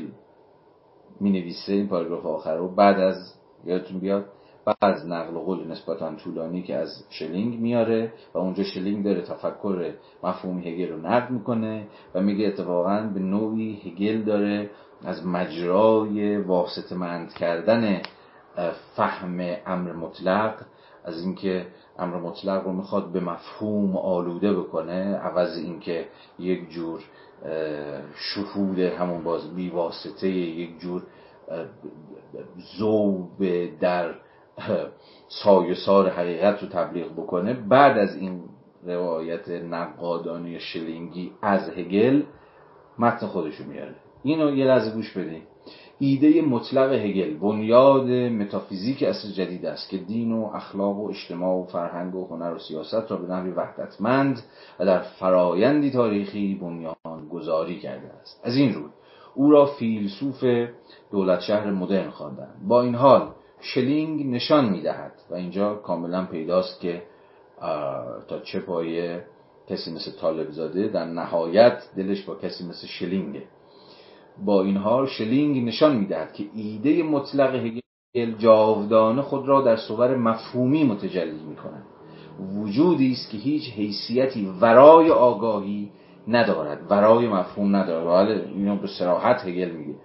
می 1.20 1.30
نویسه 1.30 1.74
این 1.74 1.88
پاراگراف 1.88 2.26
آخر 2.26 2.56
رو 2.56 2.76
بعد 2.76 3.00
از 3.00 3.34
یادتون 3.66 4.00
بیاد 4.00 4.26
بعد 4.66 4.78
از 4.82 5.08
نقل 5.08 5.34
قول 5.38 5.68
نسبتا 5.68 6.16
طولانی 6.16 6.62
که 6.62 6.76
از 6.76 7.04
شلینگ 7.10 7.60
میاره 7.60 8.14
و 8.34 8.38
اونجا 8.38 8.64
شلینگ 8.64 9.06
داره 9.06 9.22
تفکر 9.22 9.94
مفهومی 10.24 10.62
هگل 10.70 10.90
رو 10.92 11.02
نقد 11.08 11.30
می‌کنه 11.32 11.88
و 12.16 12.22
میگه 12.22 12.48
اتفاقا 12.48 13.12
به 13.14 13.20
نوعی 13.20 13.82
هگل 13.86 14.22
داره 14.22 14.70
از 15.06 15.26
مجرای 15.28 16.38
واسطه 16.38 16.96
مند 16.96 17.34
کردن 17.34 18.02
فهم 18.96 19.40
امر 19.66 19.94
مطلق 19.94 20.56
از 21.06 21.22
اینکه 21.22 21.68
امر 22.00 22.18
مطلق 22.18 22.64
رو 22.64 22.72
می‌خواد 22.72 23.12
به 23.12 23.20
مفهوم 23.20 23.98
آلوده 23.98 24.54
بکنه 24.54 25.16
عوض 25.16 25.58
اینکه 25.58 26.06
یک 26.40 26.70
جور 26.70 27.04
شهود 28.16 28.80
همون 28.80 29.24
باز 29.24 29.56
بیواسطه 29.56 30.28
یک 30.30 30.80
جور 30.80 31.04
زوب 32.78 33.30
در 33.80 34.16
سایسار 35.44 36.10
حقیقت 36.10 36.64
رو 36.64 36.70
تبلیغ 36.70 37.12
بکنه. 37.12 37.54
بعد 37.54 37.98
از 37.98 38.18
این 38.18 38.44
روایت 38.84 39.50
نقادانه 39.50 40.60
شلینگی 40.60 41.32
از 41.42 41.70
هگل 41.70 42.24
متن 43.00 43.28
خودشو 43.28 43.64
میاره. 43.64 43.96
اینو 44.24 44.56
یه 44.56 44.66
لحظه 44.66 44.92
گوش 44.92 45.18
بدین. 45.18 45.42
ایده 46.00 46.42
مطلق 46.42 46.94
هگل 46.94 47.38
بنیاد 47.38 48.10
متافیزیک 48.10 49.04
اصل 49.04 49.32
جدید 49.32 49.66
است 49.66 49.90
که 49.90 49.98
دین 49.98 50.32
و 50.32 50.52
اخلاق 50.54 50.98
و 50.98 51.10
اجتماع 51.10 51.60
و 51.60 51.66
فرهنگ 51.66 52.16
و 52.16 52.28
هنر 52.28 52.54
و 52.54 52.60
سیاست 52.60 53.12
را 53.12 53.18
به 53.18 53.28
نحوی 53.28 53.52
وحدتمند 53.52 54.44
و 54.80 54.86
در 54.86 55.00
فرایندی 55.00 55.92
تاریخی 55.92 56.56
بنیان 56.62 57.28
گذاری 57.32 57.80
کرده 57.80 58.08
است. 58.22 58.42
از 58.44 58.56
این 58.56 58.74
روی 58.74 58.90
او 59.36 59.52
را 59.52 59.66
فیلسوف 59.66 60.44
دولت 61.12 61.40
شهر 61.40 61.72
مدرن 61.72 62.10
خواندند. 62.10 62.68
با 62.68 62.82
این 62.82 62.96
حال 62.96 63.32
شلینگ 63.62 64.34
نشان 64.34 64.70
می‌دهد 64.70 65.14
و 65.30 65.36
اینجا 65.36 65.76
کاملا 65.76 66.26
پیداست 66.26 66.82
که 66.82 67.04
تا 68.28 68.40
چه 68.44 68.60
پایه 68.60 69.26
کسی 69.70 69.94
مثل 69.94 70.12
طالب 70.12 70.52
زاده 70.52 70.88
در 70.88 71.06
نهایت 71.06 71.84
دلش 71.98 72.24
با 72.24 72.36
کسی 72.36 72.68
مثل 72.68 72.88
شلینگه. 72.88 73.44
با 74.46 74.64
این 74.64 74.78
حال 74.78 75.08
شلینگ 75.08 75.68
نشان 75.68 75.96
می‌دهد 75.96 76.34
که 76.34 76.44
ایده 76.56 77.04
مطلق 77.04 77.56
هگل 77.56 78.32
جاودانه 78.38 79.22
خود 79.22 79.48
را 79.48 79.62
در 79.62 79.76
صور 79.76 80.16
مفهومی 80.16 80.84
متجلی 80.84 81.44
می 81.50 81.56
کند 81.56 81.84
وجودی 82.40 83.12
است 83.12 83.30
که 83.30 83.38
هیچ 83.38 83.74
حیثیتی 83.74 84.50
ورای 84.62 85.12
آگاهی 85.12 85.92
ندارد. 86.28 86.92
ورای 86.92 87.28
مفهوم 87.28 87.76
ندارد. 87.76 88.08
حالا 88.08 88.34
اینو 88.34 88.76
به 88.76 88.88
صراحت 88.88 89.46
هگل 89.46 89.72
میگه. 89.72 89.96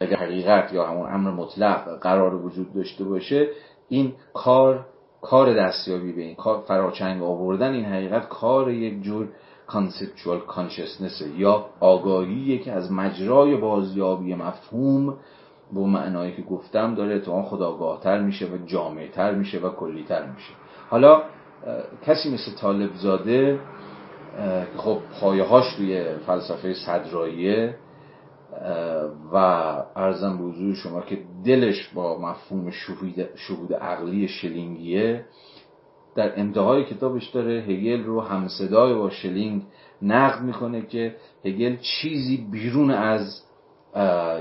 اگر 0.00 0.16
حقیقت 0.16 0.72
یا 0.72 0.86
همون 0.86 1.12
امر 1.12 1.30
مطلق 1.30 2.00
قرار 2.00 2.34
وجود 2.34 2.74
داشته 2.74 3.04
باشه 3.04 3.48
این 3.88 4.12
کار 4.34 4.86
کار 5.20 5.54
دستیابی 5.54 6.12
به 6.12 6.22
این 6.22 6.34
کار 6.34 6.60
فراچنگ 6.60 7.22
آوردن 7.22 7.72
این 7.72 7.84
حقیقت 7.84 8.28
کار 8.28 8.70
یک 8.70 9.02
جور 9.02 9.28
conceptual 9.68 10.40
consciousness 10.40 11.22
یا 11.36 11.66
آگاهی 11.80 12.58
که 12.58 12.72
از 12.72 12.92
مجرای 12.92 13.56
بازیابی 13.56 14.34
مفهوم 14.34 15.16
به 15.72 15.80
معنایی 15.80 16.32
که 16.32 16.42
گفتم 16.42 16.94
داره 16.94 17.18
تو 17.18 17.42
خودآگاهتر 17.42 18.22
میشه 18.22 18.46
و 18.46 18.58
جامعتر 18.66 19.34
میشه 19.34 19.58
و 19.58 19.70
کلیتر 19.70 20.26
میشه. 20.26 20.52
حالا 20.90 21.22
کسی 22.06 22.34
مثل 22.34 22.52
طالب 22.60 22.94
زاده 22.94 23.58
خب 24.76 24.98
پایه 25.20 25.44
هاش 25.44 25.74
توی 25.76 26.16
فلسفه 26.26 26.74
صدراییه 26.74 27.74
و 29.32 29.36
ارزم 29.96 30.38
به 30.38 30.44
حضور 30.44 30.74
شما 30.74 31.00
که 31.00 31.18
دلش 31.44 31.88
با 31.88 32.18
مفهوم 32.18 32.70
شهود, 32.70 33.28
شهود 33.36 33.74
عقلی 33.74 34.28
شلینگیه 34.28 35.24
در 36.18 36.40
انتهای 36.40 36.84
کتابش 36.84 37.28
داره 37.28 37.52
هگل 37.52 38.04
رو 38.04 38.20
همصدای 38.20 38.94
با 38.94 39.10
شلینگ 39.10 39.62
نقد 40.02 40.42
می‌کنه 40.42 40.86
که 40.86 41.16
هگل 41.44 41.76
چیزی 41.76 42.48
بیرون 42.52 42.90
از 42.90 43.42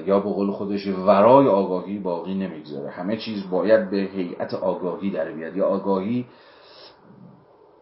یا 0.05 0.19
به 0.19 0.29
قول 0.29 0.51
خودش 0.51 0.87
ورای 0.87 1.47
آگاهی 1.47 1.99
باقی 1.99 2.33
نمی‌گذاره. 2.33 2.89
همه 2.89 3.17
چیز 3.17 3.49
باید 3.49 3.89
به 3.89 3.97
هیئت 3.97 4.53
آگاهی 4.53 5.11
در 5.11 5.31
بیاد. 5.31 5.57
یا 5.57 5.65
آگاهی 5.65 6.25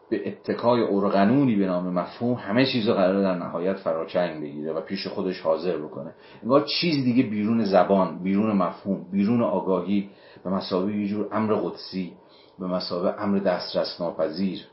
به 0.10 0.28
اتکای 0.28 0.82
ارغنونی 0.82 1.56
به 1.56 1.66
نام 1.66 1.90
مفهوم 1.94 2.34
همه 2.34 2.66
چیز 2.66 2.88
رو 2.88 2.94
قرار 2.94 3.22
در 3.22 3.36
نهایت 3.36 3.76
فراچنگ 3.76 4.42
بگیره 4.42 4.74
و 4.74 4.82
پیش 4.82 5.08
خودش 5.08 5.42
حاضر 5.42 5.78
بکنه. 5.78 6.14
انگار 6.44 6.66
چیز 6.82 7.04
دیگه 7.04 7.24
بیرون 7.24 7.64
زبان 7.64 8.24
بیرون 8.24 8.52
مفهوم 8.58 9.06
بیرون 9.12 9.42
آگاهی 9.42 10.10
به 10.44 10.50
مسابقه 10.50 10.98
یه 10.98 11.08
جور 11.08 11.28
امر 11.32 11.54
قدسی. 11.54 12.14
به 12.60 12.68
مسابقه 12.68 13.24
امر 13.24 13.40
دسترس 13.40 14.02
ناپذیر 14.02 14.68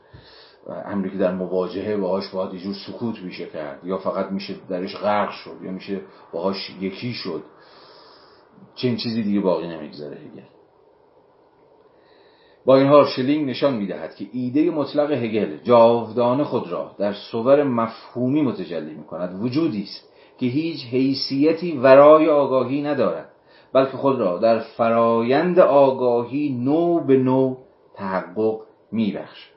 امری 0.85 1.09
که 1.09 1.17
در 1.17 1.31
مواجهه 1.33 1.97
باهاش 1.97 2.29
باید 2.29 2.53
یه 2.53 2.59
جور 2.59 2.73
سکوت 2.87 3.19
میشه 3.19 3.45
کرد. 3.45 3.85
یا 3.85 3.97
فقط 3.97 4.31
میشه 4.31 4.55
درش 4.69 4.95
غرق 4.95 5.31
شد 5.31 5.57
یا 5.63 5.71
میشه 5.71 6.01
باهاش 6.33 6.71
یکی 6.81 7.13
شد. 7.13 7.43
چنین 8.75 8.97
چیزی 8.97 9.23
دیگه 9.23 9.39
باقی 9.39 9.67
نمی‌گذاره 9.67 10.15
هگل. 10.15 10.43
با 12.65 12.77
این 12.77 12.87
حال 12.87 13.05
شلینگ 13.05 13.49
نشان 13.49 13.73
می‌دهد 13.73 14.15
که 14.15 14.25
ایده 14.31 14.71
مطلق 14.71 15.11
هگل 15.11 15.57
جاودانه 15.63 16.43
خود 16.43 16.71
را 16.71 16.95
در 16.97 17.13
صور 17.13 17.63
مفهومی 17.63 18.41
متجلی 18.41 18.93
می‌کند. 18.93 19.43
وجودی 19.43 19.83
است 19.83 20.09
که 20.37 20.45
هیچ 20.45 20.85
حیثیتی 20.85 21.77
ورای 21.77 22.29
آگاهی 22.29 22.81
ندارد 22.81 23.29
بلکه 23.73 23.97
خود 23.97 24.19
را 24.19 24.37
در 24.37 24.59
فرایند 24.59 25.59
آگاهی 25.59 26.49
نو 26.49 26.99
به 26.99 27.17
نو 27.17 27.55
تحقق 27.95 28.59
میبخش 28.91 29.51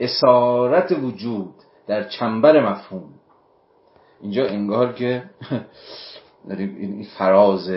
اسارت 0.00 0.92
وجود 0.92 1.54
در 1.86 2.08
چنبر 2.08 2.70
مفهوم. 2.70 3.14
اینجا 4.20 4.46
انگار 4.46 4.92
که 4.92 5.22
این 6.58 7.06
فراز 7.18 7.70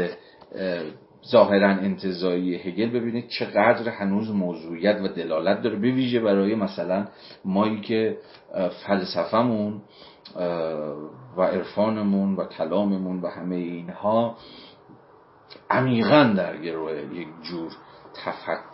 ظاهرا 1.32 1.70
انتظایی 1.70 2.56
هگل 2.56 2.90
ببینید 2.90 3.28
چقدر 3.28 3.90
هنوز 3.90 4.32
موضوعیت 4.32 5.02
و 5.02 5.08
دلالت 5.08 5.62
داره. 5.62 5.76
به 5.76 5.92
ویژه 5.92 6.20
برای 6.20 6.56
مثلا 6.56 7.08
مایی 7.46 7.82
که 7.82 8.18
فلسفهمون 8.88 9.82
و 11.38 11.42
عرفانمون 11.42 12.36
و 12.36 12.46
کلاممون 12.46 13.22
و 13.22 13.28
همه 13.28 13.56
اینها 13.56 14.38
عمیقا 15.70 16.34
در 16.38 16.58
گروه 16.58 16.92
یک 16.92 17.28
جور 17.44 17.72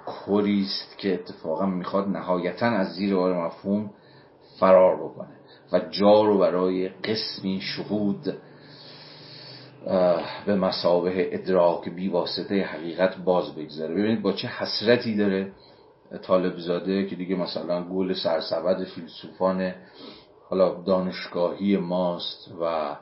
تفکری 0.08 0.62
است 0.62 0.98
که 0.98 1.14
اتفاقا 1.14 1.66
می‌خواد 1.66 2.08
نهایتا 2.08 2.66
از 2.66 2.94
زیر 2.94 3.16
بار 3.16 3.46
مفهوم 3.46 3.90
فرار 4.60 4.96
بکنه 4.96 5.36
و 5.72 5.80
جا 5.80 6.22
رو 6.24 6.38
برای 6.38 6.90
قسمی 6.90 7.62
شهود 7.62 8.38
به 10.46 10.56
مسابه 10.56 11.36
ادراک 11.36 11.90
بی 11.90 12.10
واسطه 12.10 12.62
حقیقت 12.62 13.18
باز 13.18 13.56
بگذاره. 13.56 13.94
ببینید 13.94 14.22
با 14.22 14.32
چه 14.32 14.48
حسرتی 14.48 15.16
داره 15.16 15.52
طالب 16.22 16.58
زاده 16.58 17.06
که 17.06 17.16
دیگه 17.16 17.36
مثلا 17.36 17.84
گول 17.84 18.14
سرسبد 18.14 18.84
فیلسوفان 18.84 19.74
حالا 20.50 20.84
دانشگاهی 20.84 21.78
ماست 21.78 22.52
و 22.62 22.96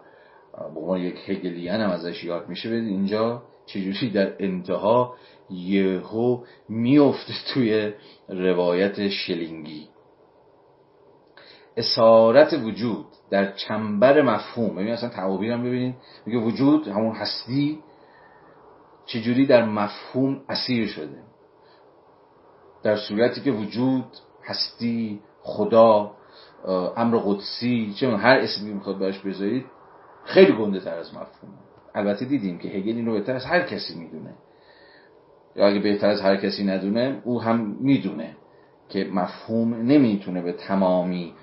به 0.74 0.80
عنوان 0.80 1.00
یک 1.00 1.16
هگلیان 1.30 1.82
هم 1.82 1.90
ازش 1.90 2.24
یاد 2.24 2.50
میشه. 2.50 2.70
بدید 2.70 2.88
اینجا 2.88 3.44
چجوری 3.66 4.10
در 4.10 4.34
انتها 4.40 5.16
یهو 5.52 6.44
میفته 6.70 7.34
توی 7.54 7.94
روایت 8.30 9.10
شلینگی. 9.10 9.88
اسارت 11.78 12.54
وجود 12.54 13.06
در 13.30 13.52
چنبر 13.52 14.22
مفهوم. 14.22 14.76
ببین 14.76 14.92
اصلا 14.92 15.10
تعابیر 15.10 15.52
هم 15.52 15.64
ببینید. 15.64 15.96
میگه 16.26 16.40
وجود 16.40 16.88
همون 16.88 17.16
هستی 17.16 17.80
چجوری 19.06 19.46
در 19.46 19.66
مفهوم 19.66 20.42
اسیر 20.50 20.88
شده. 20.88 21.24
در 22.84 22.98
صورتی 22.98 23.42
که 23.42 23.52
وجود 23.52 24.06
هستی 24.44 25.20
خدا 25.42 26.12
امر 26.98 27.18
قدسی 27.18 27.94
چه 28.00 28.18
هر 28.18 28.38
اسمی 28.38 28.74
می‌خواد 28.74 29.00
براش 29.00 29.20
بذارید 29.20 29.66
خیلی 30.24 30.52
گنده 30.52 30.80
تر 30.80 30.98
از 30.98 31.10
مفهوم 31.14 31.54
البته 31.96 32.26
دیدیم 32.26 32.58
که 32.58 32.68
هگل 32.70 32.96
اینو 32.96 33.14
بهتر 33.14 33.36
از 33.36 33.46
هر 33.46 33.62
کسی 33.62 34.00
می‌دونه. 34.00 34.34
یا 35.56 35.68
اگه 35.68 35.80
بهتر 35.80 36.08
از 36.08 36.22
هر 36.22 36.36
کسی 36.36 36.64
ندونه 36.64 37.22
او 37.24 37.42
هم 37.42 37.76
می‌دونه 37.80 38.36
که 38.90 39.08
مفهوم 39.14 39.74
نمی‌تونه 39.74 40.42
به 40.42 40.54
تمامی 40.54 41.34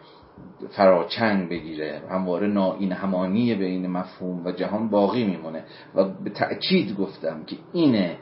فراچنگ 0.70 1.48
بگیره. 1.48 2.02
همواره 2.10 2.46
ناین 2.46 2.92
همانی 2.92 3.54
بین 3.54 3.86
مفهوم 3.86 4.46
و 4.46 4.52
جهان 4.52 4.88
باقی 4.88 5.24
میمونه. 5.24 5.64
و 5.94 6.04
به 6.04 6.30
تأکید 6.30 6.96
گفتم 6.96 7.44
که 7.44 7.56
اینه 7.72 8.16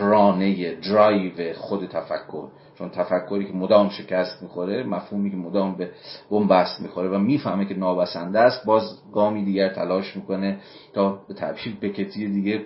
رانه 0.00 0.74
درایو 0.74 1.54
خود 1.54 1.86
تفکر. 1.86 2.48
چون 2.82 2.90
تفکری 2.90 3.44
که 3.44 3.52
مدام 3.52 3.88
شکست 3.88 4.42
می‌خوره 4.42 4.84
مفهومی 4.84 5.30
که 5.30 5.36
مدام 5.36 5.76
به 5.76 5.90
بنبست 6.30 6.80
می‌خوره 6.80 7.08
و 7.08 7.18
می‌فهمه 7.18 7.64
که 7.64 7.74
نابسنده 7.74 8.40
است 8.40 8.66
باز 8.66 8.82
گامی 9.12 9.44
دیگر 9.44 9.68
تلاش 9.68 10.16
می‌کنه 10.16 10.58
تا 10.92 11.18
به 11.28 11.34
تعبیر 11.34 11.76
بکتی 11.82 12.28
دیگه 12.28 12.64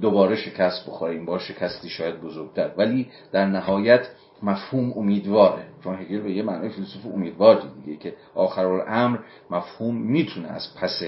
دوباره 0.00 0.36
شکست 0.36 0.86
بخوره. 0.86 1.12
این 1.12 1.26
بار 1.26 1.38
شکستی 1.38 1.88
شاید 1.88 2.20
بزرگتر. 2.20 2.70
ولی 2.76 3.08
در 3.32 3.46
نهایت 3.46 4.08
مفهوم 4.42 4.92
امیدواره. 4.96 5.64
چون 5.84 5.94
هگل 5.94 6.20
به 6.20 6.32
یه 6.32 6.42
معنای 6.42 6.68
فیلسوف 6.68 7.06
امیدوار 7.14 7.62
دیگه 7.84 7.98
که 7.98 8.14
آخر 8.34 8.66
الامر 8.66 9.18
مفهوم 9.50 9.96
می‌تونه 9.96 10.48
از 10.48 10.74
پس 10.80 11.02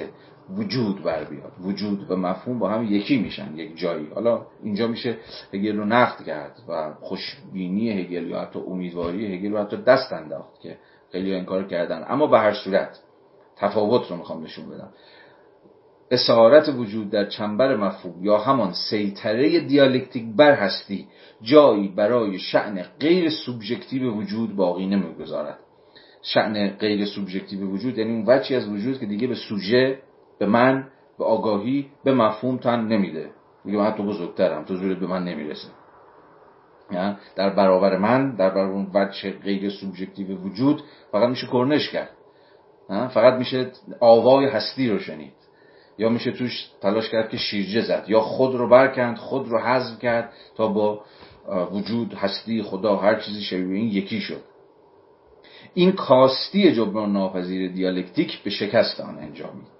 وجود 0.51 1.03
بر 1.03 1.24
بیاد. 1.24 1.53
وجود 1.61 2.11
و 2.11 2.16
مفهوم 2.16 2.59
با 2.59 2.68
هم 2.68 2.84
یکی 2.84 3.18
میشن 3.18 3.57
یک 3.57 3.78
جایی. 3.78 4.09
حالا 4.14 4.47
اینجا 4.62 4.86
میشه 4.86 5.16
هگل 5.53 5.76
رو 5.76 5.84
نقد 5.84 6.24
کرد 6.24 6.57
و 6.68 6.95
خوشبینی 7.01 7.90
هگل 7.90 8.26
یا 8.26 8.40
حتی 8.40 8.59
امیدواری 8.59 9.34
هگل 9.34 9.53
رو 9.53 9.59
حتی 9.59 9.76
دست 9.76 10.12
انداخت 10.12 10.61
که 10.61 10.76
خیلی 11.12 11.34
این 11.34 11.45
کار 11.45 11.64
کردن. 11.64 12.05
اما 12.09 12.26
به 12.26 12.38
هر 12.38 12.55
صورت 12.55 12.99
تفاوت 13.57 14.11
رو 14.11 14.16
می‌خوام 14.16 14.45
نشون 14.45 14.70
بدم. 14.70 14.88
اسارت 16.11 16.68
وجود 16.68 17.11
در 17.11 17.24
چنبر 17.24 17.76
مفهوم 17.76 18.24
یا 18.24 18.38
همان 18.38 18.72
سیطره 18.72 19.61
دیالکتیک 19.61 20.24
بر 20.36 20.55
هستی 20.55 21.07
جایی 21.42 21.88
برای 21.88 22.38
شعن 22.38 22.84
غیر 23.01 23.30
سوبژکتیو 23.30 24.12
وجود 24.12 24.57
باقی 24.57 24.86
نمی‌گذارد. 24.86 25.59
شعن 26.22 26.68
غیر 26.68 27.05
سوبژکتیو 27.05 27.61
وجود 27.61 27.99
یعنی 27.99 28.12
اون 28.12 28.24
وچی 28.26 28.55
از 28.55 28.68
وجود 28.68 28.99
که 28.99 29.07
دیگه 29.07 29.26
به 29.26 29.34
سوژه 29.34 29.99
به 30.39 30.47
من 30.47 30.89
به 31.18 31.24
آگاهی 31.24 31.91
به 32.05 32.14
مفهوم 32.14 32.57
تن 32.57 32.80
نمیده. 32.80 33.30
میگه 33.64 33.78
من 33.78 33.91
تو 33.91 34.03
بزرگترم 34.03 34.64
تو 34.64 34.76
زورت 34.76 34.99
به 34.99 35.07
من 35.07 35.24
نمی‌رسه. 35.24 35.68
در 37.37 37.51
برابر 37.51 37.97
من 37.97 38.37
در 38.37 38.51
برابر 38.51 38.72
اون 38.72 38.91
وجه 38.95 39.30
غیر 39.30 39.70
سوبژکتیو 39.70 40.39
وجود 40.39 40.82
فقط 41.12 41.28
میشه 41.28 41.47
کرنش 41.47 41.91
کرد. 41.91 42.11
فقط 42.89 43.35
میشه 43.35 43.70
آوای 44.01 44.47
هستی 44.47 44.91
رو 44.91 44.99
شنید. 44.99 45.32
یا 45.99 46.09
میشه 46.09 46.30
توش 46.30 46.70
تلاش 46.80 47.11
کرد 47.11 47.28
که 47.28 47.37
شیرجه 47.37 47.82
زد. 47.82 48.05
یا 48.09 48.20
خود 48.20 48.55
رو 48.55 48.68
برکند 48.68 49.16
خود 49.16 49.49
رو 49.49 49.59
حذف 49.59 49.99
کرد 49.99 50.32
تا 50.57 50.68
با 50.68 51.05
وجود 51.72 52.14
هستی 52.14 52.62
خدا 52.62 52.97
هر 52.97 53.20
چیزی 53.20 53.41
شبیه 53.41 53.76
این 53.76 53.89
یکی 53.89 54.20
شد. 54.20 54.41
این 55.74 55.93
کاستی 55.93 56.72
جبران 56.72 57.12
ناپذیر 57.12 57.72
دیالکتیک 57.72 58.43
به 58.43 58.51
شکست 58.51 59.01
آن 59.01 59.18
انجامید 59.18 59.73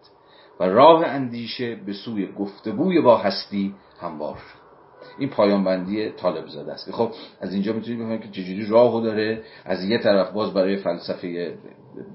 و 0.61 0.65
راه 0.65 1.05
اندیشه 1.07 1.77
به 1.87 1.93
سوی 1.93 2.33
گفتگوی 2.33 3.01
با 3.01 3.17
هستی 3.17 3.75
هموار 4.01 4.35
شد. 4.35 4.65
این 5.19 5.29
پایان 5.29 5.65
بندی 5.65 6.11
طالب 6.11 6.49
زاده 6.49 6.73
است. 6.73 6.93
خب 6.93 7.13
از 7.41 7.53
اینجا 7.53 7.73
می‌تونید 7.73 8.01
بفهمید 8.01 8.21
که 8.21 8.29
چجوری 8.29 8.67
راهو 8.67 9.01
داره. 9.01 9.43
از 9.65 9.85
یه 9.85 9.99
طرف 9.99 10.31
باز 10.31 10.55
برای 10.55 10.77
فلسفه 10.77 11.29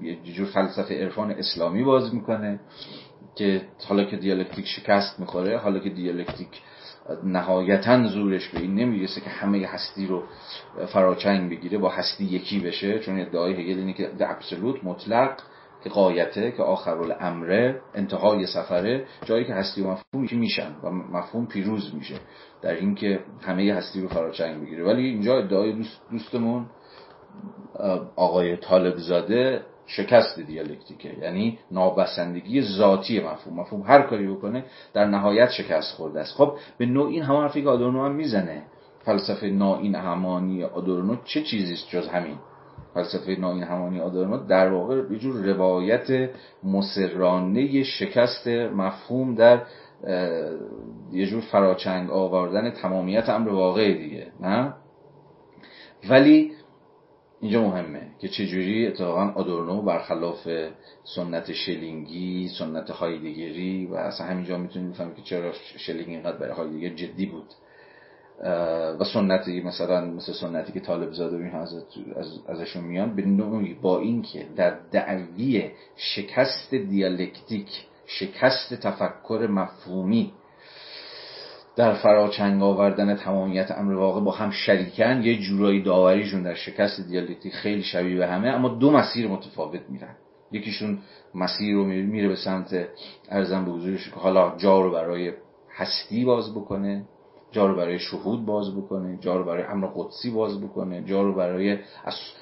یه 0.02 0.16
جور 0.34 0.46
فلسفه 0.46 0.94
عرفان 0.94 1.30
اسلامی 1.30 1.84
باز 1.84 2.14
می‌کنه 2.14 2.60
که 3.36 3.62
حالا 3.88 4.04
که 4.04 4.16
دیالکتیک 4.16 4.66
شکست 4.66 5.20
می‌خوره 5.20 5.58
حالا 5.58 5.78
که 5.78 5.90
دیالکتیک 5.90 6.48
نهایتا 7.24 8.06
زورش 8.06 8.48
به 8.48 8.60
این 8.60 8.74
نمی‌رسه 8.74 9.20
که 9.20 9.30
همه 9.30 9.66
هستی 9.66 10.06
رو 10.06 10.22
فراچنگ 10.86 11.50
بگیره 11.50 11.78
با 11.78 11.88
هستی 11.88 12.24
یکی 12.24 12.60
بشه 12.60 12.98
چون 12.98 13.20
ادعای 13.20 13.52
هگل 13.52 13.78
اینه 13.78 13.92
که 13.92 14.10
ابسولوت 14.20 14.84
مطلق 14.84 15.36
که 15.84 15.90
قایته 15.90 16.52
که 16.52 16.62
آخر 16.62 17.16
امره 17.20 17.80
انتهای 17.94 18.46
سفره 18.46 19.06
جایی 19.24 19.44
که 19.44 19.54
هستی 19.54 19.82
و 19.82 19.86
مفهوم 19.86 20.28
میشن 20.32 20.74
و 20.82 20.90
مفهوم 20.90 21.46
پیروز 21.46 21.94
میشه. 21.94 22.14
در 22.62 22.74
اینکه 22.74 23.20
همه 23.42 23.72
هستی 23.72 24.00
رو 24.00 24.08
فراچنگ 24.08 24.62
بگیره 24.62 24.84
ولی 24.84 25.06
اینجا 25.06 25.38
ادعای 25.38 25.72
دوست 25.72 26.00
دوستمون 26.10 26.66
آقای 28.16 28.56
طالب 28.56 28.96
زاده 28.96 29.62
شکست 29.86 30.40
دیالکتیکه. 30.40 31.18
یعنی 31.22 31.58
نابسندگی 31.70 32.62
ذاتی 32.62 33.20
مفهوم. 33.20 33.60
مفهوم 33.60 33.82
هر 33.82 34.02
کاری 34.02 34.26
بکنه 34.26 34.64
در 34.94 35.04
نهایت 35.04 35.50
شکست 35.50 35.94
خورده 35.96 36.20
است. 36.20 36.36
خب 36.36 36.56
به 36.78 36.86
نوع 36.86 37.08
این 37.08 37.22
همه 37.22 37.38
حرفی 37.38 37.62
که 37.62 37.68
آدورنو 37.68 38.04
هم 38.04 38.12
می‌زنه 38.12 38.62
فلسفه 39.04 39.46
ناین 39.46 39.94
همانی 39.94 40.64
آدورنو 40.64 41.16
چه 41.24 41.42
چیزیست 41.42 41.88
جز 41.88 42.08
همین؟ 42.08 42.36
فلسفه 42.94 43.36
ناین 43.40 43.62
همانی 43.62 44.00
آدورنو 44.00 44.46
در 44.46 44.72
واقع 44.72 45.02
یه 45.10 45.18
جور 45.18 45.52
روایت 45.52 46.30
مسررانه 46.64 47.82
شکست 47.82 48.48
مفهوم 48.48 49.34
در 49.34 49.62
یه 51.12 51.26
جور 51.26 51.40
فراچنگ 51.40 52.10
آوردن 52.10 52.70
تمامیت 52.70 53.28
امر 53.28 53.48
واقع 53.48 53.92
دیگه 53.94 54.26
نه؟ 54.40 54.74
ولی 56.10 56.52
اینجا 57.40 57.62
مهمه 57.62 58.02
که 58.18 58.28
چجوری 58.28 58.86
اتفاقا 58.86 59.32
آدورنو 59.34 59.82
برخلاف 59.82 60.48
سنت 61.04 61.52
شلینگی 61.52 62.48
سنت 62.58 62.90
هایدگری 62.90 63.86
و 63.86 63.94
اصلا 63.94 64.26
همینجا 64.26 64.58
می‌تونیم 64.58 64.90
بفهمیم 64.90 65.14
که 65.14 65.22
چرا 65.22 65.52
شلینگ 65.78 66.08
اینقدر 66.08 66.36
برای 66.36 66.52
هایدگر 66.52 66.94
جدی 66.94 67.26
بود. 67.26 67.46
و 69.00 69.04
سنتی 69.04 69.62
مثلا 69.62 70.04
مثل 70.04 70.32
سنتی 70.32 70.72
که 70.72 70.80
طالب 70.80 71.12
زاده 71.12 71.50
و 71.52 71.56
از 71.56 72.38
ازشون 72.48 72.84
میان 72.84 73.16
به 73.16 73.22
نوعی 73.22 73.74
با 73.74 73.98
اینکه 73.98 74.46
در 74.56 74.78
دعوی 74.92 75.70
شکست 75.96 76.74
دیالکتیک 76.74 77.68
شکست 78.06 78.74
تفکر 78.74 79.48
مفهومی 79.50 80.32
در 81.76 81.94
فراچنگ 81.94 82.62
آوردن 82.62 83.16
تمامیت 83.16 83.70
امر 83.70 83.94
واقع 83.94 84.20
با 84.20 84.30
هم 84.30 84.50
شریکن 84.50 85.22
یه 85.22 85.38
جورایی 85.38 85.82
داوریشون 85.82 86.42
در 86.42 86.54
شکست 86.54 87.00
دیالکتیک 87.00 87.54
خیلی 87.54 87.82
شبیه 87.82 88.16
به 88.16 88.26
همه 88.26 88.48
اما 88.48 88.68
دو 88.68 88.90
مسیر 88.90 89.28
متفاوت 89.28 89.80
میرن. 89.88 90.16
یکیشون 90.52 90.98
مسیر 91.34 91.74
رو 91.74 91.84
میره 91.84 92.28
به 92.28 92.36
سمت 92.36 92.88
ارزم 93.28 93.64
به 93.64 93.70
حضورش 93.70 94.10
که 94.10 94.16
حالا 94.16 94.56
جا 94.56 94.80
رو 94.80 94.90
برای 94.90 95.32
هستی 95.74 96.24
باز 96.24 96.54
بکنه. 96.54 97.04
جا 97.52 97.66
رو 97.66 97.76
برای 97.76 97.98
شهود 97.98 98.46
باز 98.46 98.76
بکنه 98.76 99.18
جا 99.20 99.36
رو 99.36 99.44
برای 99.44 99.62
امر 99.62 99.86
قدسی 99.96 100.30
باز 100.30 100.60
بکنه 100.60 101.02
جا 101.02 101.22
رو 101.22 101.34
برای 101.34 101.78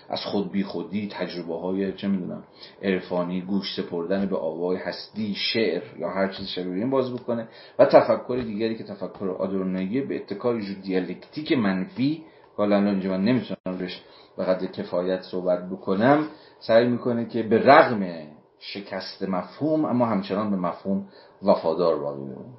از 0.08 0.24
خود 0.24 0.52
بی 0.52 0.62
خودی 0.62 1.08
تجربه 1.12 1.60
های 1.60 1.92
چه 1.92 2.08
می‌دونم 2.08 2.42
عرفانی 2.82 3.40
گوش 3.40 3.76
سپردن 3.76 4.26
به 4.26 4.36
آوای 4.36 4.76
هستی 4.76 5.34
شعر 5.34 5.82
یا 5.98 6.10
هر 6.10 6.28
چیز 6.28 6.46
شبیه 6.46 6.74
این 6.74 6.90
باز 6.90 7.14
بکنه 7.14 7.48
و 7.78 7.84
تفکر 7.84 8.42
دیگری 8.46 8.76
که 8.76 8.84
تفکر 8.84 9.28
آدورنویی 9.38 10.00
به 10.00 10.16
اتکای 10.16 10.62
جو 10.62 10.74
دیالکتیک 10.82 11.52
منفی 11.52 12.24
حالا 12.56 12.76
اینجا 12.76 13.10
من 13.10 13.24
نمی‌تونم 13.24 13.78
روش 13.78 14.02
به 14.36 14.44
قدر 14.44 14.66
کفایت 14.66 15.22
صحبت 15.22 15.70
بکنم 15.70 16.26
سعی 16.60 16.88
می‌کنه 16.88 17.24
که 17.24 17.42
به 17.42 17.58
رغم 17.58 18.28
شکست 18.58 19.22
مفهوم 19.22 19.84
اما 19.84 20.06
همچنان 20.06 20.50
به 20.50 20.56
مفهوم 20.56 21.08
وفادار 21.42 21.98
باقی 21.98 22.20
بمونه. 22.20 22.57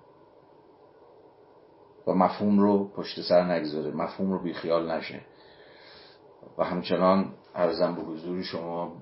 و 2.09 2.13
مفهوم 2.13 2.59
رو 2.59 2.87
پشت 2.87 3.21
سر 3.21 3.43
نگذاره 3.53 3.91
مفهوم 3.91 4.31
رو 4.31 4.43
بیخیال 4.43 4.91
نشه. 4.91 5.21
و 6.57 6.63
همچنان 6.63 7.33
ارزم 7.55 7.95
به 7.95 8.01
حضور 8.01 8.43
شما 8.43 8.93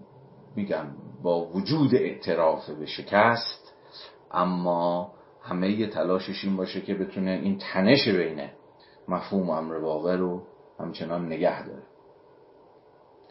میگم 0.55 0.85
با 1.23 1.45
وجود 1.45 1.95
اعتراف 1.95 2.69
به 2.69 2.85
شکست 2.85 3.73
اما 4.31 5.13
همه 5.41 5.87
تلاشش 5.87 6.43
این 6.43 6.57
باشه 6.57 6.81
که 6.81 6.93
بتونه 6.93 7.31
این 7.31 7.57
تنش 7.57 8.07
بینه 8.07 8.53
مفهوم 9.07 9.49
و 9.49 9.53
امر 9.53 9.75
واقع 9.75 10.15
رو 10.15 10.41
همچنان 10.79 11.25
نگه 11.25 11.65
داره. 11.65 11.83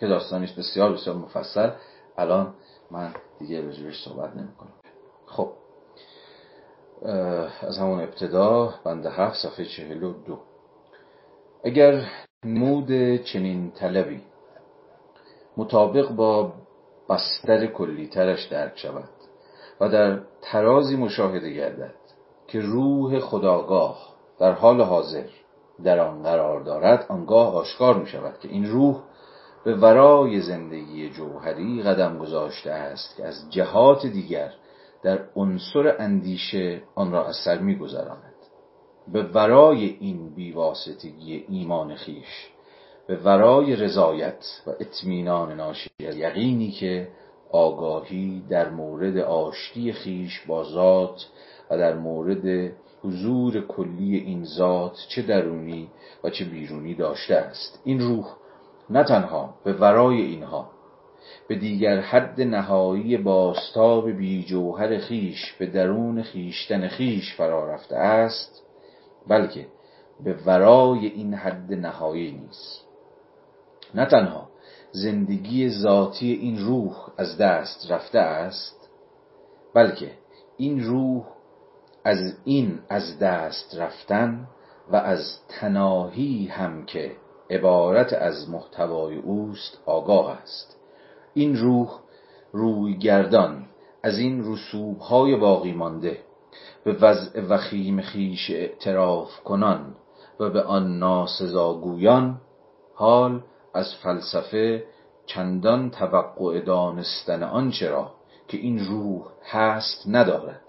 که 0.00 0.06
داستانیش 0.06 0.52
بسیار 0.52 0.92
بسیار 0.92 1.16
مفصل. 1.16 1.70
الان 2.18 2.54
من 2.90 3.14
دیگه 3.38 3.68
رجوعش 3.68 4.04
صحبت 4.04 4.36
نمی 4.36 4.52
کنم 4.58 4.74
خب. 5.26 5.52
از 7.60 7.78
همون 7.78 8.00
ابتدا 8.00 8.74
بنده 8.84 9.10
هفت 9.10 9.36
صفحه 9.36 9.64
چهل 9.64 10.02
و 10.02 10.12
دو. 10.12 10.38
اگر 11.64 12.04
نمود 12.44 13.16
چنین 13.16 13.70
طلبی 13.70 14.20
مطابق 15.56 16.08
با 16.08 16.52
بستر 17.10 17.66
کلیترش 17.66 18.44
درک 18.44 18.78
شود 18.78 19.08
و 19.80 19.88
در 19.88 20.20
ترازی 20.42 20.96
مشاهده 20.96 21.50
گردد 21.50 21.94
که 22.48 22.60
روح 22.60 23.20
خداگاه 23.20 23.98
در 24.38 24.52
حال 24.52 24.80
حاضر 24.80 25.26
در 25.84 26.00
آن 26.00 26.22
قرار 26.22 26.60
دارد 26.60 27.06
آنگاه 27.08 27.54
آشکار 27.54 27.94
می 27.94 28.06
شود 28.06 28.38
که 28.40 28.48
این 28.48 28.66
روح 28.70 29.02
به 29.64 29.74
ورای 29.74 30.40
زندگی 30.40 31.10
جوهری 31.10 31.82
قدم 31.82 32.18
گذاشته 32.18 32.70
است 32.70 33.16
که 33.16 33.26
از 33.26 33.50
جهات 33.50 34.06
دیگر 34.06 34.52
در 35.02 35.20
عنصر 35.36 35.96
اندیشه 35.98 36.82
آن 36.94 37.12
را 37.12 37.26
از 37.26 37.36
سر 37.44 37.58
میگذراند. 37.58 38.32
به 39.12 39.22
ورای 39.22 39.96
این 40.00 40.34
بیواسطگی 40.34 41.44
ایمان 41.48 41.94
خیش 41.94 42.50
به 43.06 43.16
ورای 43.16 43.76
رضایت 43.76 44.62
و 44.66 44.70
اطمینان 44.80 45.52
ناشی 45.52 45.90
از 46.08 46.16
یقینی 46.16 46.70
که 46.70 47.08
آگاهی 47.52 48.42
در 48.48 48.70
مورد 48.70 49.18
آشتی 49.18 49.92
خیش 49.92 50.40
با 50.46 50.64
ذات 50.64 51.26
و 51.70 51.78
در 51.78 51.94
مورد 51.94 52.72
حضور 53.02 53.66
کلی 53.66 54.16
این 54.16 54.44
ذات 54.44 54.96
چه 55.08 55.22
درونی 55.22 55.88
و 56.24 56.30
چه 56.30 56.44
بیرونی 56.44 56.94
داشته 56.94 57.34
است. 57.34 57.80
این 57.84 58.00
روح 58.00 58.26
نه 58.90 59.04
تنها 59.04 59.54
به 59.64 59.72
ورای 59.72 60.20
اینها 60.20 60.70
به 61.48 61.54
دیگر 61.54 62.00
حد 62.00 62.40
نهایی 62.40 63.16
باستاب 63.16 64.10
بی 64.10 64.44
جوهر 64.44 64.98
خیش 64.98 65.52
به 65.52 65.66
درون 65.66 66.22
خیشتن 66.22 66.88
خیش 66.88 67.34
فرا 67.34 67.74
رفته 67.74 67.96
است 67.96 68.62
بلکه 69.28 69.66
به 70.24 70.36
ورای 70.46 71.06
این 71.06 71.34
حد 71.34 71.72
نهایی 71.72 72.32
نیست. 72.32 72.86
نه 73.94 74.06
تنها 74.06 74.48
زندگی 74.92 75.68
ذاتی 75.68 76.32
این 76.32 76.58
روح 76.58 77.08
از 77.16 77.38
دست 77.38 77.90
رفته 77.90 78.18
است 78.18 78.88
بلکه 79.74 80.10
این 80.56 80.84
روح 80.84 81.24
از 82.04 82.18
این 82.44 82.78
از 82.88 83.18
دست 83.18 83.76
رفتن 83.78 84.48
و 84.92 84.96
از 84.96 85.38
تناهی 85.48 86.46
هم 86.46 86.86
که 86.86 87.12
عبارت 87.50 88.12
از 88.12 88.50
محتوای 88.50 89.16
اوست 89.16 89.78
آگاه 89.86 90.30
است. 90.30 90.75
این 91.36 91.56
روح 91.56 91.88
روی 92.52 92.98
گردان 92.98 93.64
از 94.02 94.18
این 94.18 94.52
رسوب 94.52 94.98
های 94.98 95.36
باقی 95.36 95.72
مانده 95.72 96.18
به 96.84 96.92
وضع 96.92 97.40
وخیم 97.48 98.00
خیش 98.00 98.50
اعتراف 98.50 99.40
کنان 99.44 99.94
و 100.40 100.50
به 100.50 100.62
آن 100.62 100.98
ناسزاگویان 100.98 102.40
حال 102.94 103.42
از 103.74 103.94
فلسفه 103.94 104.84
چندان 105.26 105.90
توقع 105.90 106.60
دانستن 106.60 107.42
آنچه 107.42 107.90
را 107.90 108.10
که 108.48 108.58
این 108.58 108.78
روح 108.86 109.22
هست 109.44 110.04
ندارد 110.08 110.60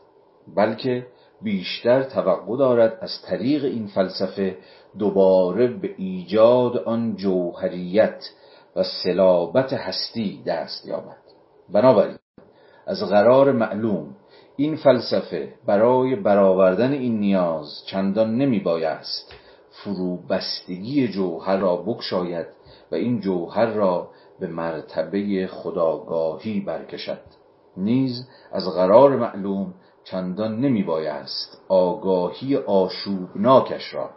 بلکه 0.55 1.07
بیشتر 1.41 2.03
توقع 2.03 2.57
دارد 2.57 2.97
از 3.01 3.21
طریق 3.21 3.63
این 3.63 3.87
فلسفه 3.87 4.57
دوباره 4.99 5.67
به 5.67 5.95
ایجاد 5.97 6.77
آن 6.77 7.15
جوهریت 7.15 8.29
و 8.77 8.83
سلابت 8.83 9.73
هستی 9.73 10.43
دست 10.45 10.85
یابد. 10.85 11.17
بنابراین 11.69 12.17
از 12.87 13.03
قرار 13.03 13.51
معلوم 13.51 14.15
این 14.55 14.75
فلسفه 14.75 15.53
برای 15.65 16.15
برآوردن 16.15 16.91
این 16.91 17.19
نیاز 17.19 17.83
چندان 17.85 18.35
نمی 18.35 18.59
بایست 18.59 19.33
فرو 19.71 20.17
بستگی 20.17 21.07
جوهر 21.07 21.57
را 21.57 21.75
بکشاید 21.75 22.45
و 22.91 22.95
این 22.95 23.19
جوهر 23.19 23.65
را 23.65 24.09
به 24.39 24.47
مرتبه 24.47 25.47
خداگاهی 25.47 26.59
برکشد. 26.59 27.21
نیز 27.77 28.27
از 28.51 28.63
قرار 28.75 29.15
معلوم 29.15 29.73
چندان 30.03 30.59
نمی 30.59 30.83
بایست 30.83 31.61
آگاهی 31.67 32.55
آشوبناکش 32.55 33.93
را 33.93 34.09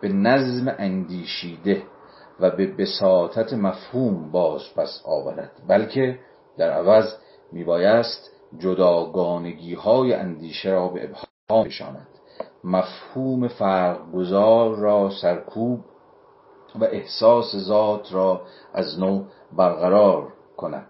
به 0.00 0.08
نظم 0.08 0.74
اندیشیده 0.78 1.82
و 2.40 2.50
به 2.50 2.66
بساطت 2.66 3.52
مفهوم 3.52 4.30
باز 4.30 4.62
پس 4.76 5.02
آورد 5.04 5.50
بلکه 5.68 6.18
در 6.58 6.70
عوض 6.70 7.14
میبایست 7.52 8.30
جداگانگی 8.58 9.74
های 9.74 10.14
اندیشه 10.14 10.70
را 10.70 10.88
به 10.88 11.04
ابهام 11.04 11.64
بشاند. 11.64 12.08
مفهوم 12.64 13.48
فرق 13.48 14.12
گذار 14.12 14.76
را 14.76 15.10
سرکوب 15.10 15.80
و 16.80 16.84
احساس 16.84 17.56
ذات 17.56 18.12
را 18.12 18.42
از 18.74 19.00
نو 19.00 19.24
برقرار 19.56 20.32
کند. 20.56 20.86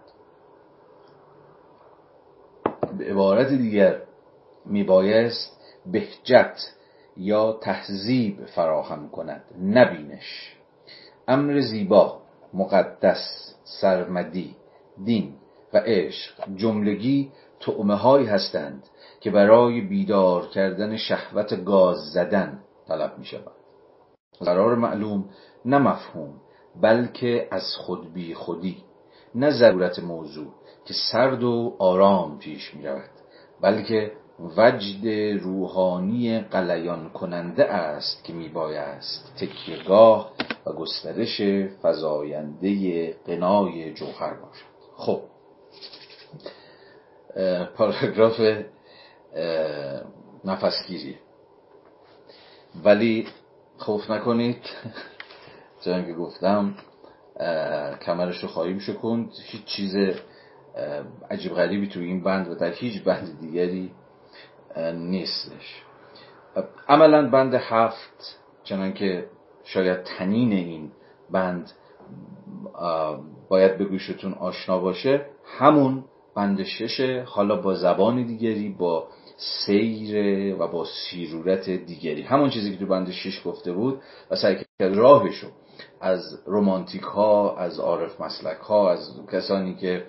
به 2.97 3.05
عبارت 3.05 3.47
دیگر 3.47 4.01
میبایست 4.65 5.59
بهجت 5.85 6.73
یا 7.17 7.53
تهذیب 7.53 8.45
فراهم 8.45 9.09
کند 9.09 9.43
نبینش 9.61 10.56
امر 11.27 11.59
زیبا 11.59 12.21
مقدس 12.53 13.55
سرمدی 13.63 14.55
دین 15.03 15.33
و 15.73 15.77
عشق 15.77 16.33
جملگی 16.55 17.31
تعمه 17.59 17.95
هایی 17.95 18.25
هستند 18.25 18.83
که 19.19 19.31
برای 19.31 19.81
بیدار 19.81 20.47
کردن 20.47 20.97
شهوت 20.97 21.63
گاز 21.65 21.97
زدن 21.97 22.59
طلب 22.87 23.17
می 23.17 23.25
شود 23.25 23.51
قرار 24.39 24.75
معلوم 24.75 25.29
نه 25.65 25.77
مفهوم 25.77 26.33
بلکه 26.81 27.47
از 27.51 27.75
خود 27.77 28.13
بی 28.13 28.33
خودی 28.33 28.77
نه 29.35 29.51
ضرورت 29.51 29.99
موضوع 29.99 30.53
که 30.85 30.93
سرد 31.11 31.43
و 31.43 31.75
آرام 31.79 32.39
پیش 32.39 32.73
می 32.75 32.87
رود 32.87 33.09
بلکه 33.61 34.11
وجد 34.57 35.07
روحانی 35.41 36.39
قلیان 36.39 37.09
کننده 37.09 37.65
است 37.65 38.23
که 38.23 38.33
می 38.33 38.49
بایست 38.49 39.33
تکیهگاه 39.39 40.31
و 40.67 40.73
گسترش 40.73 41.41
فزاینده 41.83 43.13
قنای 43.25 43.93
جوهر 43.93 44.33
باشد. 44.33 44.65
خب. 44.95 45.21
پاراگراف 47.75 48.41
نفسگیری. 50.45 51.17
ولی 52.83 53.27
خوف 53.77 54.11
نکنید. 54.11 54.61
چون 55.83 56.05
که 56.05 56.13
گفتم 56.13 56.75
کمرش 58.01 58.43
رو 58.43 58.47
خواهیم 58.49 58.79
شکند 58.79 59.31
هیچ 59.43 59.65
چیز 59.65 59.95
عجیب 61.29 61.53
غریبی 61.53 61.87
توی 61.87 62.05
این 62.05 62.23
بند 62.23 62.47
و 62.47 62.55
در 62.55 62.71
هیچ 62.71 63.03
بند 63.03 63.41
دیگری 63.41 63.91
نیستش. 64.93 65.83
عملا 66.87 67.29
بند 67.29 67.53
هفت 67.53 68.39
چنان 68.63 68.93
که 68.93 69.29
شاید 69.67 70.03
تنین 70.03 70.53
این 70.53 70.91
بند 71.31 71.71
باید 73.49 73.77
به 73.77 73.85
گوشتون 73.85 74.33
آشنا 74.33 74.79
باشه. 74.79 75.25
همون 75.59 76.03
بند 76.35 76.63
ششه 76.63 77.23
حالا 77.27 77.55
با 77.55 77.75
زبان 77.75 78.23
دیگری 78.23 78.69
با 78.69 79.07
سیر 79.37 80.55
و 80.59 80.67
با 80.67 80.85
سیرورت 80.85 81.69
دیگری. 81.69 82.21
همون 82.21 82.49
چیزی 82.49 82.71
که 82.71 82.77
تو 82.77 82.85
بند 82.85 83.11
شش 83.11 83.41
گفته 83.45 83.71
بود 83.71 84.01
و 84.31 84.35
سعی 84.35 84.55
کرد 84.55 84.95
راهشو 84.95 85.47
از 86.01 86.21
رومانتیک 86.45 87.01
ها 87.01 87.57
از 87.57 87.79
عارف 87.79 88.21
مسلک 88.21 88.57
ها 88.57 88.91
از 88.91 88.99
کسانی 89.31 89.75
که 89.75 90.03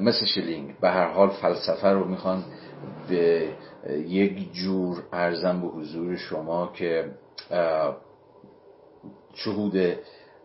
مثل 0.00 0.26
شلینگ 0.26 0.80
به 0.80 0.90
هر 0.90 1.12
حال 1.12 1.28
فلسفه 1.28 1.88
رو 1.88 2.04
می‌خوان 2.04 2.44
به 3.08 3.48
یک 4.06 4.52
جور 4.52 5.02
ارزم 5.12 5.60
به 5.60 5.66
حضور 5.66 6.16
شما 6.16 6.72
که 6.74 7.10
شهود 9.36 9.76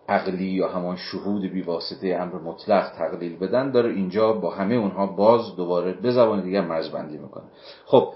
عقلی 0.10 0.46
یا 0.46 0.68
همان 0.68 0.96
شهود 0.96 1.42
بیواسطه 1.42 2.08
امر 2.08 2.36
مطلق 2.36 2.92
تقلیل 2.98 3.38
بدن 3.38 3.72
داره 3.72 3.90
اینجا 3.90 4.34
با 4.34 4.50
همه 4.50 4.76
اونها 4.76 5.08
باز 5.08 5.56
دوباره 5.56 5.94
به 5.94 6.12
زبان 6.12 6.42
دیگر 6.42 6.62
مرزبندی 6.62 7.18
می‌کنه. 7.18 7.44
خب 7.86 8.14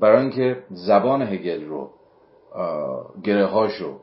برای 0.00 0.20
اینکه 0.20 0.62
زبان 0.70 1.22
هگل 1.22 1.64
رو 1.64 1.90
گره 3.22 3.46
هاشو 3.46 3.98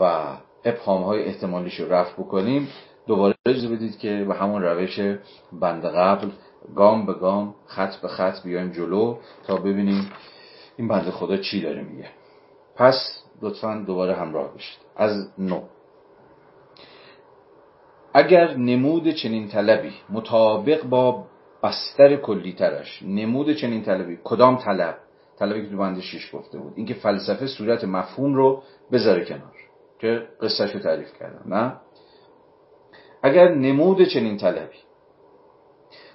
و 0.00 0.24
ابهام 0.64 1.02
های 1.02 1.24
احتمالیش 1.24 1.80
رو 1.80 1.92
رفت 1.92 2.12
بکنیم 2.12 2.68
دوباره 3.06 3.34
اجازه 3.46 3.68
بدید 3.68 3.98
که 3.98 4.24
به 4.28 4.34
همون 4.34 4.62
روش 4.62 5.00
بند 5.52 5.84
قبل 5.84 6.28
گام 6.76 7.06
به 7.06 7.14
گام 7.14 7.54
خط 7.66 7.96
به 7.96 8.08
خط 8.08 8.42
بیایم 8.42 8.70
جلو 8.70 9.16
تا 9.46 9.56
ببینیم 9.56 10.10
این 10.76 10.88
بند 10.88 11.10
خدا 11.10 11.36
چی 11.36 11.62
داره 11.62 11.82
میگه. 11.82 12.08
پس 12.76 13.22
لطفا 13.42 13.84
دوباره 13.86 14.14
همراه 14.14 14.54
بشید. 14.54 14.87
از 14.98 15.32
نو. 15.38 15.62
اگر 18.14 18.56
نمود 18.56 19.10
چنین 19.10 19.48
طلبی 19.48 19.92
مطابق 20.10 20.84
با 20.84 21.24
بستر 21.62 22.16
کلی 22.16 22.52
ترش 22.52 23.02
نمود 23.02 23.52
چنین 23.52 23.82
طلبی 23.82 24.18
کدام 24.24 24.56
طلب؟ 24.56 24.98
طلبی 25.38 25.62
که 25.62 25.70
تو 25.70 25.76
بند 25.76 26.00
شیش 26.00 26.34
گفته 26.34 26.58
بود. 26.58 26.72
اینکه 26.76 26.94
فلسفه 26.94 27.46
صورت 27.46 27.84
مفهوم 27.84 28.34
رو 28.34 28.62
بذاره 28.92 29.24
کنار 29.24 29.54
که 29.98 30.26
قصهش 30.40 30.74
رو 30.74 30.80
تعریف 30.80 31.12
کردم 31.18 31.54
نه؟ 31.54 31.76
اگر 33.22 33.54
نمود 33.54 34.04
چنین 34.04 34.36
طلبی 34.36 34.78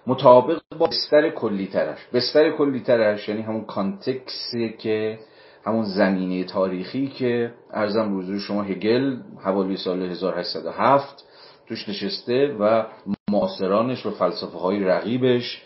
مطابق 0.08 0.62
با 0.80 0.86
بستر 0.88 1.30
کلی 1.30 1.68
ترش 1.68 2.08
بستر 2.14 2.52
کلی 2.52 2.80
ترش 2.80 3.30
یعنی 3.30 3.42
همون 3.42 3.66
کانتکسی 3.66 4.70
که 4.78 5.20
همون 5.66 5.84
زمینه 5.84 6.44
تاریخی 6.44 7.08
که 7.08 7.54
ارزم 7.72 8.18
حضور 8.18 8.40
شما 8.40 8.62
هگل 8.62 9.18
حوالی 9.44 9.78
سال 9.78 10.02
1807 10.02 11.26
توش 11.68 11.90
نشسته 11.90 12.56
و 12.60 12.84
معاصرانش 13.32 14.06
و 14.06 14.12
فلسفه 14.12 14.58
های 14.58 14.84
رقیبش 14.84 15.62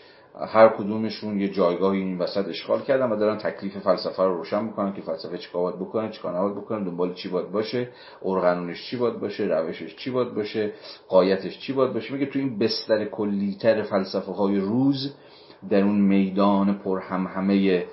هر 0.46 0.68
کدومشون 0.68 1.40
یه 1.40 1.48
جایگاهی 1.48 1.98
این 1.98 2.18
وسط 2.18 2.48
اشغال 2.48 2.80
کردن 2.80 3.10
و 3.10 3.16
دارن 3.16 3.38
تکلیف 3.38 3.78
فلسفه 3.78 4.22
رو 4.22 4.36
روشن 4.36 4.64
می‌کنن 4.64 4.92
که 4.92 5.02
فلسفه 5.02 5.38
چیکار 5.38 5.62
باید 5.62 5.88
بکنه 5.88 6.10
چیکار 6.10 6.38
نباید 6.38 6.56
بکنه 6.56 6.84
دنبال 6.84 7.14
چی 7.14 7.28
باید 7.28 7.52
باشه 7.52 7.88
ارقانونش 8.24 8.90
چی 8.90 8.96
باید 8.96 9.20
باشه 9.20 9.44
روشش 9.44 9.96
چی 9.96 10.10
باید 10.10 10.34
باشه 10.34 10.72
قایتش 11.08 11.58
چی 11.58 11.72
باید 11.72 11.92
باشه. 11.92 12.12
میگه 12.12 12.26
تو 12.26 12.38
این 12.38 12.58
بستر 12.58 13.04
کلیتر 13.04 13.82
فلسفه 13.82 14.32
های 14.32 14.56
روز 14.56 15.14
در 15.70 15.82
اون 15.82 16.00
میدان 16.00 16.78
پر 16.78 17.00
هم 17.00 17.26
همه 17.26 17.84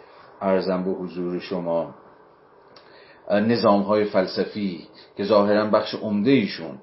ارزم 0.46 0.84
به 0.84 0.92
حضور 0.92 1.40
شما 1.40 1.96
نظام 3.32 3.82
های 3.82 4.06
فلسفی 4.06 4.88
که 5.18 5.24
ظاهرا 5.24 5.66
بخش 5.66 5.96
عمده 5.96 6.32
ایشون 6.32 6.78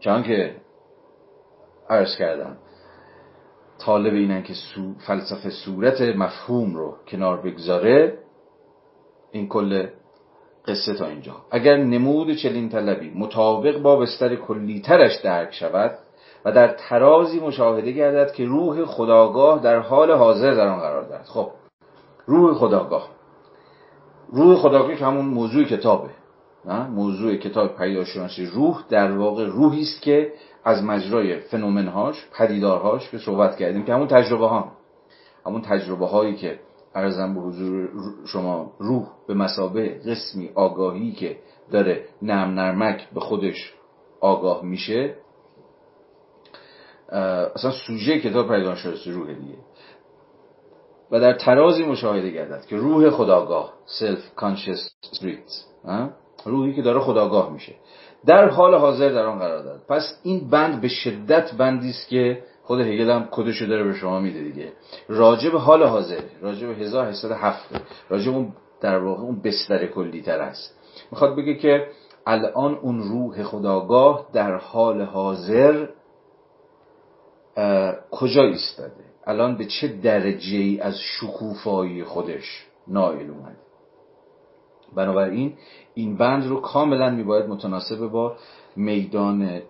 چون 0.00 0.22
که 0.22 0.56
عرض 1.90 2.16
کردم 2.16 2.56
طالب 3.78 4.14
اینن 4.14 4.42
که 4.42 4.54
فلسفه 5.06 5.50
صورت 5.50 6.00
مفهوم 6.00 6.74
رو 6.76 6.96
کنار 7.08 7.40
بگذاره 7.40 8.18
این 9.32 9.48
کل 9.48 9.86
قصه 10.66 10.94
تا 10.94 11.06
اینجا. 11.06 11.32
اگر 11.50 11.76
نمود 11.76 12.34
چلین 12.34 12.68
طلبی 12.68 13.10
مطابق 13.10 13.78
با 13.78 13.96
بستر 13.96 14.36
کلیترش 14.36 15.16
درک 15.16 15.54
شود 15.54 15.98
و 16.44 16.52
در 16.52 16.68
ترازی 16.68 17.40
مشاهده 17.40 17.92
گردد 17.92 18.32
که 18.32 18.44
روح 18.44 18.84
خداگاه 18.84 19.62
در 19.62 19.78
حال 19.78 20.10
حاضر 20.10 20.54
در 20.54 20.68
آن 20.68 20.80
قرار 20.80 21.02
دارد 21.02 21.24
خب 21.24 21.50
روح 22.26 22.54
خداگاه. 22.54 23.08
روح 24.32 24.56
خداگاه 24.56 24.96
که 24.96 25.04
همون 25.04 25.24
موضوع 25.24 25.64
کتابه. 25.64 26.10
موضوع 26.90 27.36
کتاب 27.36 27.76
پیداشناسی. 27.76 28.46
روح 28.46 28.84
در 28.88 29.12
واقع 29.12 29.46
روحی 29.46 29.80
است 29.80 30.02
که 30.02 30.32
از 30.64 30.82
مجرای 30.82 31.40
فنومنهاش 31.40 32.26
پدیدارهاش 32.38 33.10
که 33.10 33.18
صحبت 33.18 33.56
کردیم 33.56 33.84
که 33.84 33.94
همون 33.94 34.08
تجربه 34.08 34.46
ها 34.46 34.72
همون 35.46 35.60
تجربه 35.60 36.06
هایی 36.06 36.34
که 36.34 36.60
ارزم 36.94 37.34
به 37.34 37.40
حضور 37.40 37.88
شما 38.26 38.72
روح 38.78 39.06
به 39.28 39.34
مسابه 39.34 39.88
قسمی 39.88 40.50
آگاهی 40.54 41.12
که 41.12 41.38
داره 41.70 42.04
نرم 42.22 42.50
نرمک 42.50 43.08
به 43.14 43.20
خودش 43.20 43.74
آگاه 44.20 44.64
میشه 44.64 45.14
اصلا 47.54 47.70
سوژه 47.86 48.20
کتاب 48.20 48.48
پیداشناسی 48.48 49.10
روح 49.10 49.32
دیگه. 49.32 49.54
و 51.10 51.20
در 51.20 51.32
ترازی 51.32 51.84
مشاهده 51.84 52.30
گردد 52.30 52.66
که 52.66 52.76
روح 52.76 53.10
خداگاه 53.10 53.72
self 54.00 54.40
conscious 54.40 55.16
spirit 55.16 55.74
روحی 56.44 56.74
که 56.74 56.82
داره 56.82 57.00
خداگاه 57.00 57.52
میشه. 57.52 57.74
در 58.26 58.48
حال 58.48 58.74
حاضر 58.74 59.08
در 59.08 59.26
آن 59.26 59.38
قرار 59.38 59.62
داد 59.62 59.82
پس 59.88 60.20
این 60.22 60.50
بند 60.50 60.80
به 60.80 60.88
شدت 60.88 61.54
بندی 61.54 61.90
است 61.90 62.08
که 62.08 62.42
خود 62.62 62.80
هگل 62.80 63.10
هم 63.10 63.28
کدشو 63.30 63.66
داره 63.66 63.84
به 63.84 63.94
شما 63.94 64.20
میده 64.20 64.42
دیگه. 64.42 64.72
راجع 65.08 65.50
به 65.50 65.58
حال 65.58 65.82
حاضر 65.82 66.20
راجع 66.42 66.66
به 66.66 66.74
1807 66.74 67.80
راجع 68.08 68.30
اون 68.30 68.52
در 68.80 68.98
واقع 68.98 69.22
اون 69.22 69.40
بستر 69.40 69.86
کلی 69.86 70.22
تر 70.22 70.40
است. 70.40 70.78
می‌خواد 71.10 71.36
بگه 71.36 71.54
که 71.54 71.86
الان 72.26 72.74
اون 72.74 72.98
روح 72.98 73.42
خداگاه 73.42 74.26
در 74.32 74.56
حال 74.56 75.02
حاضر 75.02 75.86
کجا 78.10 78.42
ایستاده؟ 78.42 79.03
الان 79.26 79.56
به 79.56 79.64
چه 79.64 79.88
درجه 79.88 80.56
ای 80.56 80.80
از 80.80 80.98
شکوفایی 80.98 82.04
خودش 82.04 82.66
نائل 82.88 83.30
اومده 83.30 83.56
بنابراین 84.96 85.52
این 85.94 86.16
بند 86.16 86.46
رو 86.46 86.60
کاملا 86.60 87.10
میباید 87.10 87.46
متناسب 87.46 88.06
با 88.06 88.36
میدان 88.76 89.62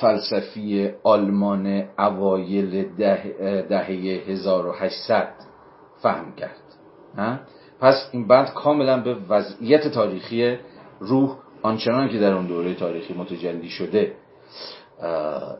فلسفی 0.00 0.90
آلمان 1.02 1.84
اوایل 1.98 2.96
دهه 2.96 3.62
ده 3.62 3.84
1800 3.84 5.28
فهم 6.02 6.34
کرد. 6.34 6.60
پس 7.80 8.08
این 8.12 8.26
بند 8.26 8.52
کاملا 8.52 9.02
به 9.02 9.16
وضعیت 9.28 9.88
تاریخی 9.88 10.56
روح 11.00 11.36
آنچنان 11.62 12.08
که 12.08 12.18
در 12.18 12.32
اون 12.32 12.46
دوره 12.46 12.74
تاریخی 12.74 13.14
متجلی 13.14 13.68
شده. 13.68 14.12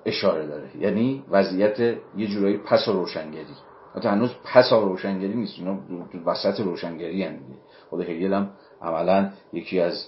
اشاره 0.06 0.46
داره. 0.46 0.70
یعنی 0.78 1.24
وضعیت 1.30 1.80
یه 2.16 2.26
جورایی 2.26 2.56
پس 2.56 2.88
و 2.88 2.92
روشنگری. 2.92 3.46
حتی 3.94 4.08
هنوز 4.08 4.30
پس 4.44 4.72
و 4.72 4.80
روشنگری 4.80 5.34
نیست. 5.34 5.58
اینا 5.58 5.78
وسط 6.26 6.60
روشنگری 6.60 7.22
هم 7.22 7.32
دیگه. 7.32 7.58
خود 7.90 8.00
هگل 8.00 8.32
هم 8.32 8.50
عملا 8.82 9.30
یکی 9.52 9.80
از 9.80 10.06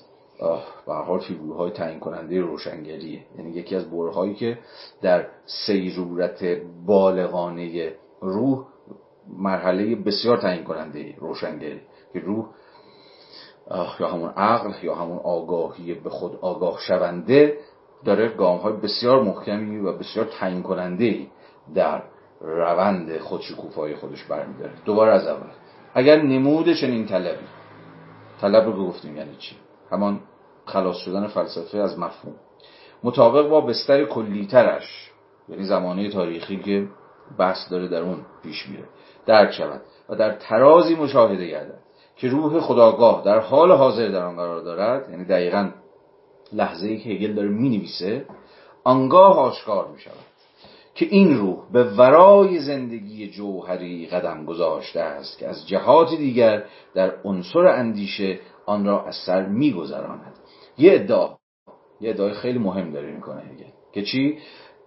به 0.86 0.94
حال 0.94 1.20
فیگورهای 1.20 1.70
تعیین 1.70 2.00
کننده 2.00 2.40
روشنگریه. 2.40 3.24
یعنی 3.38 3.50
یکی 3.50 3.76
از 3.76 3.90
برهایی 3.90 4.34
که 4.34 4.58
در 5.02 5.26
سیرورت 5.66 6.44
بالغانه 6.86 7.92
روح 8.20 8.66
مرحله 9.38 9.96
بسیار 9.96 10.36
تعیین 10.36 10.64
کننده 10.64 11.14
روشنگری. 11.18 11.80
که 12.12 12.20
روح 12.20 12.46
یا 14.00 14.08
همون 14.08 14.30
عقل 14.30 14.72
یا 14.82 14.94
همون 14.94 15.18
آگاهی 15.18 15.94
به 15.94 16.10
خود 16.10 16.38
آگاه 16.40 16.78
شونده 16.80 17.58
داره 18.04 18.28
گام 18.28 18.58
های 18.58 18.72
بسیار 18.72 19.22
محکمی 19.22 19.78
و 19.78 19.92
بسیار 19.92 20.26
تعیین 20.26 20.62
کننده 20.62 21.26
در 21.74 22.02
روند 22.40 23.18
خودشکوفای 23.18 23.96
خودش 23.96 24.24
برمیداره. 24.24 24.72
دوباره 24.84 25.12
از 25.12 25.26
اول. 25.26 25.46
اگر 25.94 26.22
نمود 26.22 26.72
چنین 26.72 27.06
طلبی 27.06 27.46
طلب 28.40 28.64
رو 28.66 28.86
گفتیم 28.86 29.16
یعنی 29.16 29.36
چی؟ 29.38 29.56
همان 29.90 30.20
خلاص 30.64 30.96
شدن 30.96 31.26
فلسفه 31.26 31.78
از 31.78 31.98
مفهوم. 31.98 32.34
مطابق 33.04 33.48
با 33.48 33.60
بستر 33.60 34.04
کلیترش 34.04 35.10
یعنی 35.48 35.64
زمانه 35.64 36.10
تاریخی 36.10 36.56
که 36.56 36.88
بحث 37.38 37.70
داره 37.70 37.88
در 37.88 38.02
اون 38.02 38.18
پیش 38.42 38.68
میره 38.68 38.84
درک 39.26 39.52
شود 39.52 39.80
و 40.08 40.16
در 40.16 40.32
ترازی 40.32 40.94
مشاهده 40.94 41.46
گردد 41.46 41.78
که 42.16 42.28
روح 42.28 42.60
خداگاه 42.60 43.22
در 43.24 43.38
حال 43.38 43.72
حاضر 43.72 44.08
در 44.08 44.22
آن 44.22 44.36
قرار 44.36 44.60
دارد 44.60 45.10
یعنی 45.10 45.24
دقیقا 45.24 45.70
لحظه 46.52 46.86
ای 46.86 46.98
که 46.98 47.10
هگل 47.10 47.32
داره 47.32 47.48
می 47.48 47.68
نویسه 47.68 48.26
آنگاه 48.84 49.38
آشکار 49.38 49.88
می 49.88 49.98
شود 49.98 50.28
که 50.94 51.06
این 51.10 51.36
روح 51.38 51.72
به 51.72 51.84
ورای 51.84 52.60
زندگی 52.60 53.28
جوهری 53.28 54.06
قدم 54.06 54.44
گذاشته 54.44 55.00
است 55.00 55.38
که 55.38 55.48
از 55.48 55.68
جهات 55.68 56.14
دیگر 56.14 56.64
در 56.94 57.14
عنصر 57.24 57.66
اندیشه 57.66 58.38
آن 58.66 58.84
را 58.84 59.04
از 59.04 59.14
سر 59.26 59.46
میگذراند. 59.46 60.34
یه 60.78 60.92
ادعا 60.94 61.36
یه 62.00 62.10
ادعای 62.10 62.34
خیلی 62.34 62.58
مهم 62.58 62.90
داره 62.92 63.12
می‌کنه 63.12 63.40
هگل 63.40 63.70
که 63.92 64.02
چی؟ 64.02 64.38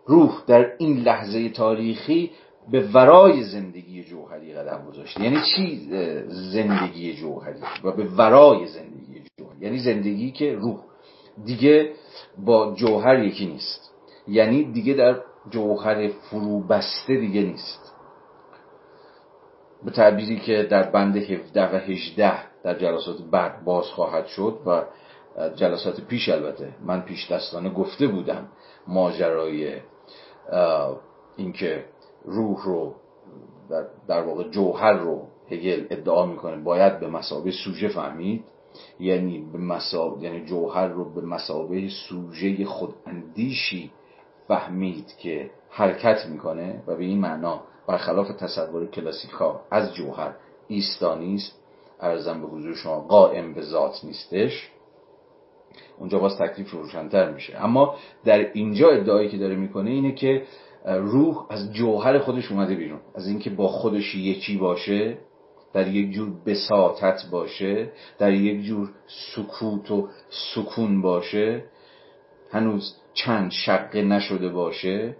روح 0.06 0.44
در 0.48 0.72
این 0.78 0.98
لحظه 0.98 1.50
تاریخی 1.50 2.32
به 2.72 2.88
ورای 2.94 3.44
زندگی 3.44 4.04
جوهری 4.04 4.54
قدم 4.54 4.86
گذاشته. 4.90 5.24
یعنی 5.24 5.38
چی؟ 5.56 5.90
زندگی 6.30 7.14
جوهری. 7.14 7.60
و 7.84 7.92
به 7.92 8.04
ورای 8.04 8.68
زندگی 8.68 9.24
جوهری. 9.38 9.58
یعنی 9.62 9.80
زندگی 9.80 10.32
که 10.32 10.56
روح 10.56 10.80
دیگه 11.46 11.94
با 12.38 12.74
جوهر 12.76 13.20
یکی 13.24 13.46
نیست. 13.46 13.92
یعنی 14.28 14.64
دیگه 14.64 14.94
در 14.94 15.22
جوهر 15.50 16.08
فرو 16.08 16.60
بسته 16.60 17.16
دیگه 17.16 17.42
نیست. 17.42 17.92
به 19.84 19.92
تعبیری 19.92 20.40
که 20.40 20.64
در 20.64 20.84
بند 20.84 21.18
17 21.18 21.76
و 21.76 21.80
18 21.80 22.34
در 22.64 22.80
جلسات 22.80 23.22
بعد 23.32 23.64
باز 23.64 23.86
خواهد 23.86 24.26
شد 24.26 24.60
و 24.66 24.84
جلسات 25.56 26.02
پیش 26.02 26.30
البته. 26.30 26.76
من 26.86 27.02
پیش 27.02 27.32
دستانه 27.32 27.70
گفته 27.70 28.08
بودم 28.08 28.48
ماجرای 28.88 29.76
اینکه 31.38 31.86
روح 32.26 32.64
رو 32.64 32.96
در, 33.70 33.86
در 34.08 34.22
واقع 34.22 34.50
جوهر 34.50 34.94
رو 34.94 35.28
هگل 35.52 35.86
ادعا 35.90 36.26
می‌کنه 36.26 36.64
باید 36.64 37.00
به 37.00 37.08
مسابه 37.08 37.52
سوژه 37.52 37.88
فهمید. 37.88 38.44
یعنی 39.00 39.46
به 39.54 39.58
مسابه 39.58 40.24
یعنی 40.24 40.46
جوهر 40.46 40.88
رو 40.88 41.14
به 41.14 41.22
مسابه 41.22 41.90
سوژه 41.90 42.66
خوداندیشی 42.66 43.92
فهمید 44.48 45.16
که 45.18 45.50
حرکت 45.70 46.26
می‌کنه 46.26 46.84
و 46.88 46.96
به 46.96 47.04
این 47.04 47.20
معنا 47.20 47.62
برخلاف 47.88 48.28
تصور 48.28 48.86
کلاسیکا 48.86 49.62
از 49.72 49.94
جوهر 49.94 50.36
ایستانی 50.68 51.36
است. 51.36 51.62
ارزم 52.00 52.42
به 52.42 52.48
حضور 52.48 52.76
شما 52.76 53.00
قائم 53.00 53.54
به 53.54 53.62
ذات 53.62 54.00
نیستش. 54.04 54.70
اونجا 56.00 56.20
باز 56.20 56.38
تکلیف 56.38 56.72
روشنتر 56.72 57.32
میشه. 57.32 57.64
اما 57.64 57.96
در 58.26 58.52
اینجا 58.54 58.90
ادعایی 58.90 59.30
که 59.30 59.38
داره 59.38 59.56
می‌کنه 59.56 59.90
اینه 59.90 60.12
که 60.12 60.44
روح 60.86 61.46
از 61.50 61.74
جوهر 61.74 62.20
خودش 62.20 62.52
اومده 62.52 62.76
بیرون. 62.76 63.00
از 63.16 63.28
اینکه 63.28 63.50
با 63.50 63.68
خودش 63.68 64.16
یکی 64.16 64.58
باشه 64.58 65.18
در 65.74 65.88
یک 65.88 66.12
جور 66.12 66.30
بساطت 66.46 67.22
باشه 67.32 67.92
در 68.20 68.34
یک 68.34 68.62
جور 68.62 68.90
سکوت 69.36 69.92
و 69.92 70.10
سکون 70.30 71.02
باشه 71.02 71.64
هنوز 72.52 72.96
چند 73.14 73.52
شقه 73.52 74.02
نشده 74.02 74.50
باشه 74.50 75.16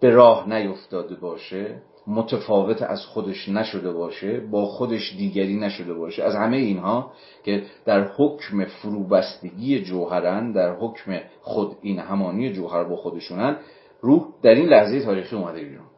به 0.00 0.10
راه 0.10 0.48
نیفتاده 0.48 1.14
باشه 1.14 1.82
متفاوت 2.06 2.82
از 2.82 3.06
خودش 3.06 3.48
نشده 3.48 3.92
باشه 3.92 4.40
با 4.40 4.66
خودش 4.66 5.14
دیگری 5.16 5.56
نشده 5.56 5.94
باشه. 5.94 6.22
از 6.24 6.34
همه 6.34 6.56
اینها 6.56 7.12
که 7.44 7.62
در 7.84 8.08
حکم 8.16 8.64
فروبستگی 8.64 9.82
جوهرن 9.82 10.52
در 10.52 10.74
حکم 10.74 11.20
خود 11.40 11.76
این 11.82 11.98
همانی 11.98 12.52
جوهر 12.52 12.84
با 12.84 12.96
خودشونن 12.96 13.56
روح 14.00 14.26
در 14.42 14.54
این 14.54 14.68
لحظه 14.68 15.04
تاریخی 15.04 15.36
اومده 15.36 15.64
بیرون. 15.64 15.91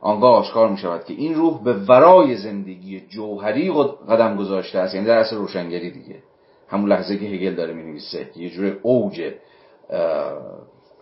آنگاه 0.00 0.34
آشکار 0.34 0.68
می 0.68 0.76
شود 0.76 1.04
که 1.04 1.14
این 1.14 1.34
روح 1.34 1.62
به 1.62 1.72
ورای 1.72 2.36
زندگی 2.36 3.00
جوهری 3.00 3.72
قدم 4.08 4.36
گذاشته 4.36 4.78
است 4.78 4.94
یعنی 4.94 5.06
در 5.06 5.18
اصل 5.18 5.36
روشنگری 5.36 5.90
دیگه. 5.90 6.22
همون 6.68 6.90
لحظه 6.90 7.18
که 7.18 7.24
هگل 7.24 7.54
داره 7.54 7.74
می 7.74 7.82
نویسه 7.82 8.30
یه 8.36 8.50
جور 8.50 8.78
اوج 8.82 9.34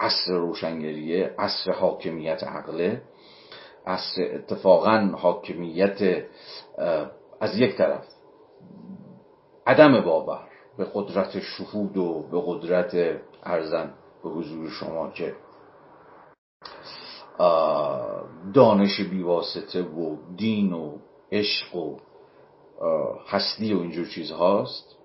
عصر 0.00 0.32
روشنگریه 0.32 1.34
عصر 1.38 1.72
حاکمیت 1.72 2.44
عقله. 2.44 3.02
عصر 3.86 4.22
اتفاقا 4.34 5.10
حاکمیت 5.16 6.24
از 7.40 7.58
یک 7.58 7.76
طرف 7.76 8.04
عدم 9.66 10.00
باور 10.00 10.48
به 10.78 10.86
قدرت 10.94 11.40
شهود 11.40 11.96
و 11.96 12.22
به 12.30 12.42
قدرت 12.46 13.20
ارزن 13.42 13.94
به 14.22 14.30
حضور 14.30 14.70
شما 14.70 15.10
که 15.10 15.34
دانش 18.54 19.00
بیواسطه 19.00 19.82
و 19.82 20.16
دین 20.36 20.72
و 20.72 20.92
عشق 21.32 21.76
و 21.76 21.96
هستی 23.28 23.74
و 23.74 23.80
اینجور 23.80 24.06
چیزهاست. 24.06 24.96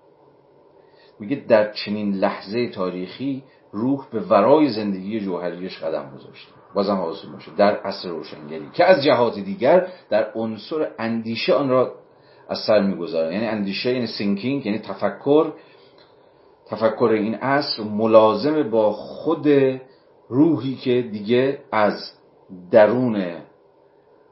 میگه 1.20 1.36
در 1.48 1.72
چنین 1.72 2.14
لحظه 2.14 2.68
تاریخی 2.68 3.44
روح 3.72 4.06
به 4.12 4.20
ورای 4.20 4.68
زندگی 4.68 5.20
جوهریش 5.20 5.78
قدم 5.78 6.10
گذاشته. 6.16 6.52
بازم 6.74 6.94
حاصل 6.94 7.28
باشه. 7.28 7.50
در 7.56 7.76
عصر 7.76 8.08
روشنگری. 8.08 8.70
که 8.72 8.84
از 8.84 9.04
جهات 9.04 9.38
دیگر 9.38 9.86
در 10.10 10.32
عنصر 10.34 10.90
اندیشه 10.98 11.54
آن 11.54 11.68
را 11.68 11.94
از 12.48 12.58
سر 12.66 12.80
می‌گذاره. 12.80 13.34
یعنی 13.34 13.46
اندیشه 13.46 13.92
یعنی 13.92 14.06
سینکینگ 14.06 14.66
یعنی 14.66 14.78
تفکر. 14.78 15.52
تفکر 16.66 17.04
این 17.04 17.34
عصر 17.34 17.82
ملازم 17.82 18.70
با 18.70 18.92
خود 18.92 19.48
روحی 20.28 20.74
که 20.74 21.02
دیگه 21.02 21.58
از 21.72 22.12
درون 22.70 23.42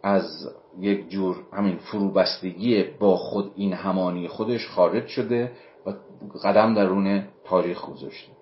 از 0.03 0.49
یک 0.79 1.09
جور 1.09 1.37
همین 1.53 1.77
فروبستگی 1.77 2.83
با 2.83 3.17
خود 3.17 3.53
این 3.57 3.73
همانی 3.73 4.29
خودش 4.29 4.69
خارج 4.69 5.07
شده 5.07 5.53
و 5.87 5.93
قدم 6.45 6.75
درون 6.75 7.25
تاریخ 7.45 7.85
گذاشته. 7.91 8.33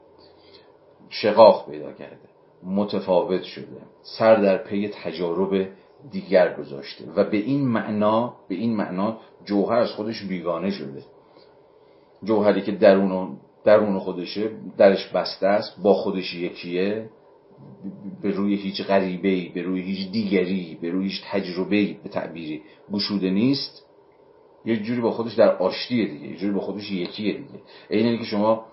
شقاق 1.09 1.71
پیدا 1.71 1.93
کرده 1.93 2.29
متفاوت 2.63 3.43
شده 3.43 3.81
سر 4.03 4.37
در 4.37 4.59
پی 4.59 4.89
تجارب 4.89 5.69
دیگر 6.11 6.55
گذاشته 6.55 7.05
و 7.17 7.25
به 7.25 7.37
این 7.37 7.69
معنا 7.69 8.35
به 8.49 8.55
این 8.55 8.77
معنا 8.77 9.17
جوهر 9.45 9.79
از 9.79 9.91
خودش 9.91 10.25
بیگانه 10.25 10.71
شده. 10.71 11.03
جوهری 12.25 12.63
که 12.63 12.73
درون 12.73 13.37
درون 13.65 13.99
خودشه 13.99 14.51
درش 14.77 15.09
بسته 15.09 15.47
است 15.47 15.83
با 15.83 15.95
خودش 15.95 16.35
یکیه. 16.35 17.11
به 18.23 18.31
روی 18.31 18.55
هیچ 18.55 18.83
غریبه 18.83 19.55
به 19.55 19.63
روی 19.63 19.83
هیچ 19.83 20.11
دیگری 20.11 20.79
به 20.83 20.91
روی 20.91 21.05
هیچ 21.05 21.23
تجربه 21.31 21.97
به 22.03 22.09
تعبیری 22.09 22.63
گشوده 22.93 23.31
نیست. 23.31 23.85
یک 24.65 24.83
جوری 24.83 25.01
با 25.01 25.11
خودش 25.11 25.35
در 25.35 25.57
آشتیه 25.57 26.07
دیگه 26.07 26.27
یک 26.27 26.39
جوری 26.39 26.53
با 26.53 26.61
خودش 26.61 26.91
یکیه 26.91 27.33
دیگه. 27.33 27.61
اینه 27.91 28.19
که 28.19 28.25
شما 28.25 28.65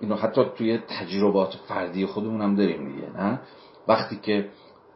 اینو 0.00 0.14
حتی 0.14 0.44
توی 0.56 0.78
تجربات 0.78 1.54
فردی 1.68 2.06
خودمون 2.06 2.40
هم 2.40 2.56
داریم 2.56 2.94
دیگه 2.94 3.22
نه؟ 3.22 3.40
وقتی 3.88 4.16
که 4.22 4.48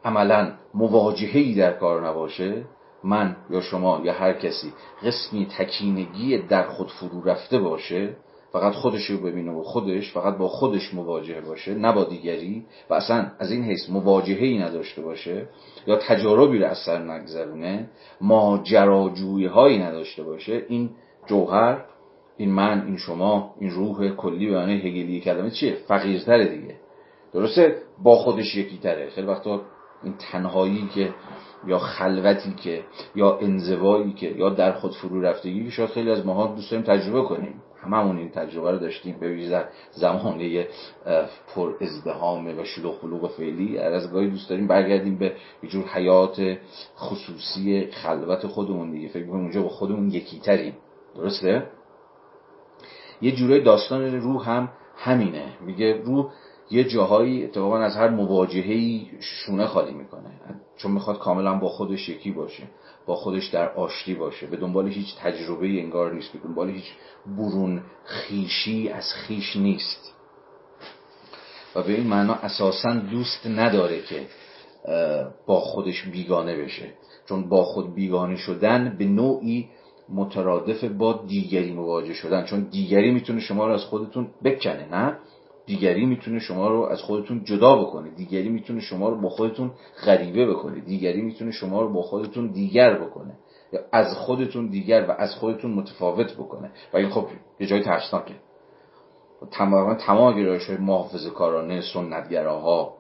عملا 0.04 0.52
مواجهه‌ای 0.74 1.54
در 1.54 1.72
کار 1.72 2.08
نباشه 2.08 2.64
من 3.04 3.36
یا 3.50 3.60
شما 3.60 4.00
یا 4.04 4.12
هر 4.12 4.32
کسی 4.32 4.72
قسمی 5.02 5.46
تکینگی 5.58 6.38
در 6.38 6.68
خود 6.68 6.90
فرو 6.90 7.22
رفته 7.24 7.58
باشه 7.58 8.16
فقط 8.52 8.72
خودش 8.72 9.10
رو 9.10 9.18
ببینه 9.18 9.52
و 9.52 9.62
خودش 9.62 10.12
فقط 10.12 10.36
با 10.36 10.48
خودش 10.48 10.94
مواجه 10.94 11.40
باشه 11.40 11.74
نه 11.74 11.92
با 11.92 12.04
دیگری. 12.04 12.64
و 12.90 12.94
اصلا 12.94 13.30
از 13.38 13.50
این 13.50 13.64
حیث 13.64 13.90
مواجهه 13.90 14.42
ای 14.42 14.58
نداشته 14.58 15.02
باشه 15.02 15.48
یا 15.86 15.96
تجاربی 15.96 16.58
رو 16.58 16.66
از 16.66 16.78
سر 16.78 16.98
نگذرونه 16.98 17.90
ماجراجویی 18.20 19.46
هایی 19.46 19.78
نداشته 19.78 20.22
باشه. 20.22 20.64
این 20.68 20.90
جوهر 21.26 21.84
این 22.36 22.50
من 22.50 22.86
این 22.86 22.96
شما 22.96 23.54
این 23.60 23.70
روح 23.70 24.08
کلی 24.08 24.46
به 24.46 24.56
معنی 24.56 24.78
هگلی 24.78 25.20
کلمه 25.20 25.50
چیه؟ 25.50 25.76
فقیرتره 25.88 26.46
دیگه. 26.46 26.74
درسته؟ 27.32 27.76
با 28.02 28.16
خودش 28.16 28.54
یکی 28.54 28.78
تره 28.78 29.10
خیلی 29.10 29.26
وقتا 29.26 29.60
این 30.02 30.14
تنهایی 30.32 30.88
که 30.94 31.14
یا 31.66 31.78
خلوتی 31.78 32.54
که 32.54 32.84
یا 33.14 33.38
انزوایی 33.38 34.12
که 34.12 34.26
یا 34.26 34.50
در 34.50 34.72
خود 34.72 34.94
فرو 34.94 35.20
رفتگی 35.20 35.64
که 35.64 35.70
شاید 35.70 35.90
خیلی 35.90 36.10
از 36.10 36.26
ماها 36.26 36.46
دوست 36.46 36.70
داریم 36.70 36.86
تجربه 36.86 37.22
کنیم. 37.22 37.62
هممون 37.82 38.18
این 38.18 38.30
تجربه 38.30 38.70
رو 38.70 38.78
داشتیم 38.78 39.16
به 39.20 39.28
ویژه 39.28 39.64
زمانه 39.90 40.66
پر 41.54 41.74
ازدهام 41.80 42.58
و 42.58 42.64
شلوغ 42.64 43.02
بلوغ 43.02 43.30
فعلی. 43.30 43.78
از 43.78 44.12
گاهی 44.12 44.30
دوست 44.30 44.50
داریم 44.50 44.66
برگردیم 44.66 45.18
به 45.18 45.36
یه 45.62 45.68
جور 45.68 45.84
حیات 45.84 46.58
خصوصی 46.98 47.88
خلوت 47.90 48.46
خودمون 48.46 48.90
دیگه. 48.90 49.08
فکر 49.08 49.26
کنیم 49.26 49.40
اونجا 49.40 49.62
با 49.62 49.68
خودمون 49.68 50.10
یکی 50.10 50.40
تریم. 50.40 50.74
درسته؟ 51.16 51.66
یه 53.20 53.32
جورای 53.32 53.60
داستان 53.60 54.20
روح 54.20 54.50
هم 54.50 54.68
همینه. 54.96 55.44
میگه 55.60 56.02
روح 56.04 56.32
یه 56.70 56.84
جاهایی 56.84 57.44
اتفاقا 57.44 57.78
از 57.78 57.96
هر 57.96 58.08
مواجههی 58.08 59.10
شونه 59.20 59.66
خالی 59.66 59.94
می‌کنه. 59.94 60.30
چون 60.76 60.92
می‌خواد 60.92 61.18
کاملا 61.18 61.54
با 61.54 61.68
خودش 61.68 62.08
یکی 62.08 62.30
باشه. 62.30 62.62
با 63.06 63.16
خودش 63.16 63.46
در 63.46 63.68
آشتی 63.72 64.14
باشه. 64.14 64.46
به 64.46 64.56
دنبال 64.56 64.88
هیچ 64.88 65.16
تجربه 65.16 65.66
انگار 65.66 66.12
نیست. 66.12 66.32
به 66.32 66.38
دنبال 66.38 66.70
هیچ 66.70 66.92
برون 67.26 67.82
خیشی 68.04 68.88
از 68.88 69.12
خیش 69.12 69.56
نیست. 69.56 70.14
و 71.74 71.82
به 71.82 71.92
این 71.92 72.06
معنا 72.06 72.34
اساسا 72.34 72.94
دوست 72.94 73.46
نداره 73.46 74.02
که 74.02 74.26
با 75.46 75.60
خودش 75.60 76.02
بیگانه 76.02 76.56
بشه. 76.56 76.92
چون 77.28 77.48
با 77.48 77.64
خود 77.64 77.94
بیگانه 77.94 78.36
شدن 78.36 78.96
به 78.98 79.04
نوعی 79.04 79.68
مترادف 80.08 80.84
با 80.84 81.24
دیگری 81.28 81.72
مواجه 81.72 82.14
شدن. 82.14 82.44
چون 82.44 82.60
دیگری 82.70 83.10
می‌تونه 83.10 83.40
شما 83.40 83.66
رو 83.66 83.72
از 83.72 83.84
خودتون 83.84 84.30
بکنه 84.44 84.88
نه؟ 84.90 85.18
دیگری 85.66 86.06
می‌تونه 86.06 86.38
شما 86.38 86.68
رو 86.68 86.82
از 86.82 87.02
خودتون 87.02 87.44
جدا 87.44 87.76
بکنه. 87.76 88.10
دیگری 88.10 88.48
می‌تونه 88.48 88.80
شما 88.80 89.08
رو 89.08 89.20
با 89.20 89.28
خودتون 89.28 89.70
غریبه 90.04 90.46
بکنه. 90.46 90.80
دیگری 90.80 91.22
می‌تونه 91.22 91.50
شما 91.50 91.82
رو 91.82 91.92
با 91.92 92.02
خودتون 92.02 92.46
دیگر 92.46 92.94
بکنه. 92.94 93.34
یا 93.72 93.80
از 93.92 94.14
خودتون 94.14 94.66
دیگر 94.66 95.06
و 95.08 95.10
از 95.10 95.34
خودتون 95.34 95.70
متفاوت 95.70 96.34
بکنه. 96.34 96.70
و 96.92 96.96
این 96.96 97.10
خب 97.10 97.26
یه 97.60 97.66
جای 97.66 97.82
ترسناکه. 97.82 98.34
تماما 99.50 99.94
تمام 99.94 100.36
گرایش 100.36 100.66
های 100.66 100.76
محافظه 100.76 101.30
کارانه 101.30 101.80
سنتگراها 101.80 102.94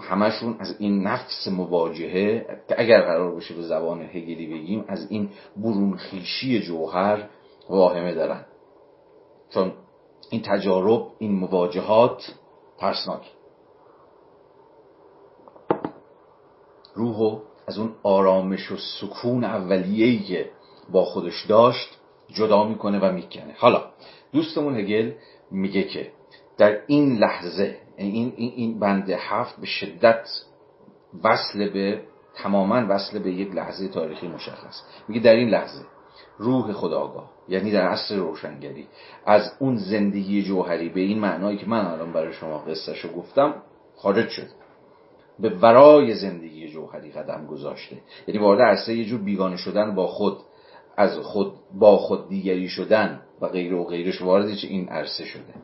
همشون 0.00 0.56
از 0.58 0.76
این 0.78 1.02
نفس 1.02 1.48
مواجهه 1.48 2.46
اگر 2.76 3.00
قرار 3.00 3.32
باشه 3.32 3.54
به 3.54 3.62
زبان 3.62 4.02
هگلی 4.02 4.46
بگیم 4.46 4.84
از 4.88 5.10
این 5.10 5.28
برونخیشی 5.56 6.60
جوهر 6.60 7.28
واهمه 7.68 8.14
دارن. 8.14 8.44
چون 9.50 9.72
این 10.32 10.42
تجارب 10.42 11.06
این 11.18 11.32
مواجهات 11.32 12.34
ترسناک. 12.78 13.32
روحو 16.94 17.38
از 17.68 17.78
اون 17.78 17.94
آرامش 18.02 18.72
و 18.72 18.76
سکون 18.76 19.44
اولیه‌ای 19.44 20.18
که 20.18 20.50
با 20.90 21.04
خودش 21.04 21.46
داشت 21.46 21.98
جدا 22.28 22.64
می‌کنه 22.64 22.98
و 22.98 23.12
می‌کنه. 23.12 23.54
حالا 23.58 23.84
دوستمون 24.32 24.76
هگل 24.76 25.12
میگه 25.50 25.82
که 25.82 26.12
در 26.58 26.82
این 26.86 27.16
لحظه 27.16 27.78
این, 27.96 28.32
این, 28.36 28.52
این 28.56 28.78
بند 28.78 29.10
هفت 29.10 29.60
به 29.60 29.66
شدت 29.66 30.28
وصل 31.24 31.68
به 31.68 32.02
تماما 32.34 32.86
وصل 32.88 33.18
به 33.18 33.32
یک 33.32 33.54
لحظه 33.54 33.88
تاریخی 33.88 34.28
مشخص. 34.28 34.82
میگه 35.08 35.20
در 35.20 35.34
این 35.34 35.48
لحظه 35.48 35.84
روح 36.38 36.72
خداگاه. 36.72 37.31
یعنی 37.48 37.70
در 37.70 37.88
عصر 37.88 38.16
روشنگری. 38.16 38.86
از 39.26 39.52
اون 39.58 39.76
زندگی 39.76 40.42
جوهری 40.42 40.88
به 40.88 41.00
این 41.00 41.18
معنایی 41.18 41.58
که 41.58 41.66
من 41.66 41.86
الان 41.86 42.12
برای 42.12 42.32
شما 42.32 42.58
قصهشو 42.58 43.12
گفتم 43.12 43.54
خارج 43.96 44.28
شد. 44.28 44.48
به 45.38 45.48
ورای 45.48 46.14
زندگی 46.14 46.68
جوهری 46.68 47.10
قدم 47.10 47.46
گذاشته. 47.46 47.96
یعنی 48.26 48.40
وارد 48.40 48.60
عرصه 48.60 48.94
یه 48.94 49.04
جور 49.04 49.20
بیگانه 49.20 49.56
شدن 49.56 49.94
با 49.94 50.06
خود 50.06 50.38
از 50.96 51.18
خود 51.18 51.52
با 51.74 51.96
خود 51.96 52.28
دیگری 52.28 52.68
شدن 52.68 53.20
و 53.40 53.48
غیر 53.48 53.74
و 53.74 53.84
غیرش 53.84 54.22
وارد 54.22 54.48
این 54.62 54.88
عرصه 54.88 55.24
شده. 55.24 55.54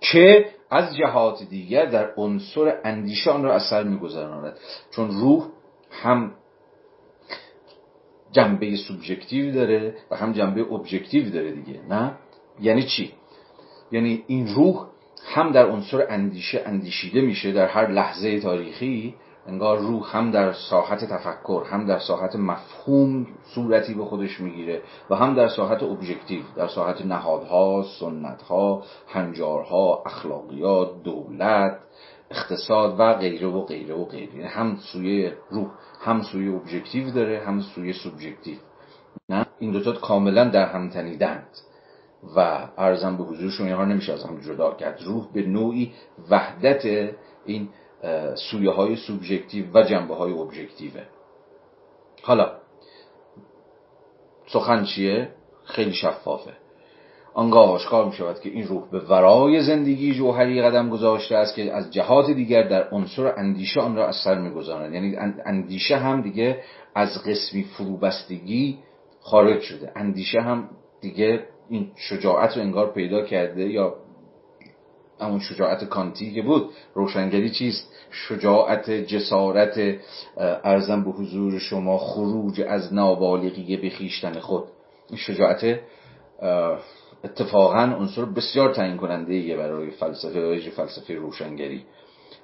که 0.00 0.46
از 0.70 0.96
جهات 0.96 1.42
دیگر 1.42 1.86
در 1.86 2.12
عنصر 2.16 2.80
اندیشان 2.84 3.42
را 3.42 3.54
اثر 3.54 3.82
میگذراند. 3.82 4.58
چون 4.90 5.10
روح 5.10 5.46
هم 5.90 6.34
جنبه 8.32 8.76
سوبژکتیو 8.76 9.54
داره 9.54 9.94
و 10.10 10.16
هم 10.16 10.32
جنبه 10.32 10.60
ابژکتیو 10.72 11.30
داره 11.30 11.52
دیگه 11.52 11.80
نه؟ 11.88 12.12
یعنی 12.60 12.82
چی؟ 12.82 13.12
یعنی 13.92 14.24
این 14.26 14.46
روح 14.54 14.86
هم 15.34 15.52
در 15.52 15.66
عنصر 15.66 16.06
اندیشه 16.08 16.62
اندیشیده 16.66 17.20
میشه 17.20 17.52
در 17.52 17.66
هر 17.66 17.86
لحظه 17.90 18.40
تاریخی 18.40 19.14
انگار 19.46 19.78
روح 19.78 20.16
هم 20.16 20.30
در 20.30 20.52
ساحت 20.52 21.04
تفکر 21.04 21.64
هم 21.70 21.86
در 21.86 21.98
ساحت 21.98 22.36
مفهوم 22.36 23.26
صورتی 23.54 23.94
به 23.94 24.04
خودش 24.04 24.40
می‌گیره 24.40 24.82
و 25.10 25.14
هم 25.16 25.34
در 25.34 25.48
ساحت 25.48 25.82
ابژکتیو 25.82 26.42
در 26.56 26.68
ساحت 26.68 27.06
نهادها 27.06 27.84
سنتها 28.00 28.82
هنجارها 29.08 30.02
اخلاقیات 30.06 31.02
دولت 31.02 31.78
اقتصاد 32.32 33.00
و 33.00 33.14
غیره 33.14 33.48
و 33.48 33.64
غیره 33.64 33.94
و 33.94 34.04
غیره. 34.04 34.34
یعنی 34.34 34.48
هم 34.48 34.76
سوی 34.92 35.32
روح 35.50 35.70
هم 36.00 36.22
سوی 36.22 36.48
ابژکتیو 36.48 37.10
داره 37.10 37.42
هم 37.46 37.60
سوی 37.60 37.92
سوبژکتیو 37.92 38.58
نه؟ 39.28 39.46
این 39.58 39.72
دوتا 39.72 39.92
کاملا 39.92 40.44
در 40.44 40.72
هم 40.72 40.90
تنیدند 40.90 41.48
و 42.36 42.68
ارزم 42.78 43.16
به 43.16 43.24
حضور 43.24 43.50
شما 43.50 43.66
اینها 43.66 43.84
نمیشه 43.84 44.12
از 44.12 44.24
هم 44.24 44.40
جدا 44.40 44.74
کرد. 44.74 45.02
روح 45.02 45.32
به 45.32 45.42
نوعی 45.42 45.92
وحدت 46.30 47.10
این 47.46 47.68
سویه 48.50 48.70
های 48.70 48.96
سوبژکتیو 48.96 49.64
و 49.74 49.82
جنبه 49.82 50.14
های 50.14 50.32
ابژکتیوه 50.32 51.02
حالا 52.22 52.52
سخن 54.46 54.84
چیه؟ 54.84 55.34
خیلی 55.64 55.92
شفافه. 55.92 56.61
آنگاه 57.34 57.70
آشکار 57.70 58.04
می 58.04 58.12
شود 58.12 58.40
که 58.40 58.50
این 58.50 58.66
روح 58.66 58.90
به 58.90 59.00
ورای 59.00 59.62
زندگی 59.62 60.14
جوهری 60.14 60.62
قدم 60.62 60.90
گذاشته 60.90 61.36
است 61.36 61.54
که 61.54 61.72
از 61.72 61.92
جهات 61.92 62.30
دیگر 62.30 62.62
در 62.62 62.88
عنصر 62.88 63.34
اندیشه 63.36 63.80
آن 63.80 63.96
را 63.96 64.08
اثر 64.08 64.38
می‌گذارد 64.38 64.94
یعنی 64.94 65.16
اندیشه 65.44 65.96
هم 65.96 66.22
دیگه 66.22 66.60
از 66.94 67.22
قسمی 67.26 67.64
فروبستگی 67.64 68.78
خارج 69.20 69.60
شده. 69.60 69.92
اندیشه 69.96 70.40
هم 70.40 70.68
دیگه 71.00 71.46
این 71.68 71.90
شجاعت 71.96 72.56
رو 72.56 72.62
انگار 72.62 72.92
پیدا 72.92 73.22
کرده 73.22 73.68
یا 73.68 73.94
همون 75.20 75.40
شجاعت 75.40 75.84
کانتی 75.84 76.34
که 76.34 76.42
بود. 76.42 76.70
روشنگری 76.94 77.50
چیست؟ 77.50 77.94
شجاعت 78.10 78.90
جسارت 78.90 79.80
ارزم 80.64 81.04
به 81.04 81.10
حضور 81.10 81.58
شما 81.58 81.98
خروج 81.98 82.60
از 82.60 82.94
نابالغی 82.94 83.76
به 83.76 83.90
خیشتن 83.90 84.40
خود. 84.40 84.64
این 85.08 85.18
شجاعت 85.18 85.80
اتفاقا 87.24 87.78
عنصر 87.78 88.24
بسیار 88.24 88.74
تعیین 88.74 88.96
کننده 88.96 89.34
یه 89.34 89.56
برای 89.56 89.90
فلسفه 89.90 90.40
و 90.40 90.70
فلسفه 90.70 91.14
روشنگری. 91.14 91.84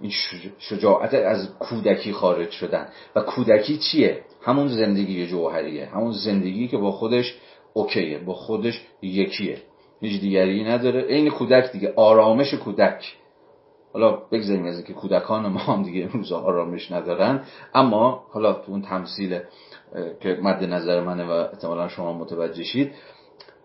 این 0.01 0.13
شجاعت 0.59 1.15
از 1.15 1.59
کودکی 1.59 2.13
خارج 2.13 2.51
شدن. 2.51 2.89
و 3.17 3.21
کودکی 3.21 3.79
چیه؟ 3.79 4.21
همون 4.43 4.69
زندگی 4.69 5.27
جوهریه. 5.27 5.87
همون 5.87 6.13
زندگی 6.13 6.69
که 6.69 6.77
با 6.77 6.93
خودش 6.93 7.37
اوکیه 7.73 8.19
با 8.19 8.35
خودش 8.35 8.83
یکیه. 9.03 9.59
هیچ 10.01 10.21
دیگری 10.21 10.65
نداره. 10.65 11.01
عین 11.01 11.31
کودک 11.31 11.73
دیگه. 11.73 11.93
آرامش 11.97 12.55
کودک. 12.55 13.17
حالا 13.93 14.13
بگذاریم 14.13 14.65
از 14.65 14.77
اینکه 14.77 14.93
کودکان 14.93 15.47
ما 15.47 15.59
هم 15.59 15.83
دیگه 15.83 16.05
امروز 16.05 16.33
آرامش 16.33 16.93
ندارن. 16.93 17.45
اما 17.75 18.25
حالا 18.31 18.53
تو 18.53 18.73
اون 18.73 18.83
تمثیل 18.83 19.39
که 20.21 20.39
مد 20.43 20.65
نظر 20.65 21.01
منه 21.01 21.25
و 21.25 21.31
احتمالا 21.31 21.89
شما 21.89 22.13
متوجه 22.13 22.65
شید 22.65 22.93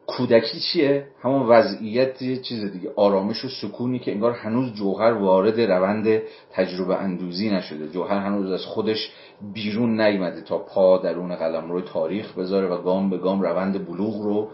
کودکی 0.08 0.60
چیه؟ 0.60 1.08
همون 1.22 1.48
وضعیت 1.48 2.42
چیز 2.42 2.72
دیگه 2.72 2.92
آرامش 2.96 3.46
و 3.46 3.48
سکونی 3.62 4.00
که 4.00 4.12
انگار 4.12 4.32
هنوز 4.32 4.74
جوهر 4.74 5.14
وارد 5.14 5.62
روند 5.62 6.22
تجربه 6.52 6.96
اندوزی 6.96 7.50
نشده. 7.50 7.88
جوهر 7.88 8.18
هنوز 8.18 8.52
از 8.52 8.66
خودش 8.66 9.12
بیرون 9.54 10.02
نیامده 10.02 10.42
تا 10.42 10.58
پا 10.58 10.98
درون 10.98 11.36
قلم 11.36 11.72
روی 11.72 11.82
تاریخ 11.82 12.38
بذاره 12.38 12.68
و 12.68 12.82
گام 12.82 13.10
به 13.10 13.18
گام 13.18 13.42
روند 13.42 13.88
بلوغ 13.88 14.22
رو 14.22 14.50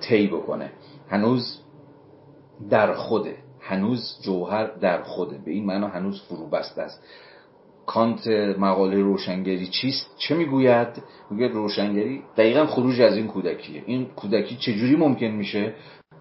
طی 0.00 0.26
بکنه. 0.26 0.72
هنوز 1.08 1.58
در 2.70 2.94
خوده. 2.94 3.36
هنوز 3.60 4.18
جوهر 4.22 4.66
در 4.66 5.02
خوده. 5.02 5.38
به 5.44 5.50
این 5.50 5.64
معنا 5.64 5.88
هنوز 5.88 6.22
فرو 6.28 6.46
بسته 6.46 6.82
است. 6.82 7.02
کانت 7.88 8.28
مقاله 8.58 9.02
روشنگری 9.02 9.66
چیست؟ 9.66 10.14
چه 10.18 10.34
می‌گوید؟ 10.34 10.88
میگه 11.30 11.48
روشنگری 11.48 12.22
دقیقا 12.36 12.66
خروج 12.66 13.00
از 13.00 13.16
این 13.16 13.26
کودکیه. 13.26 13.82
این 13.86 14.06
کودکی 14.06 14.56
چجوری 14.56 14.96
ممکن 14.96 15.26
میشه 15.26 15.74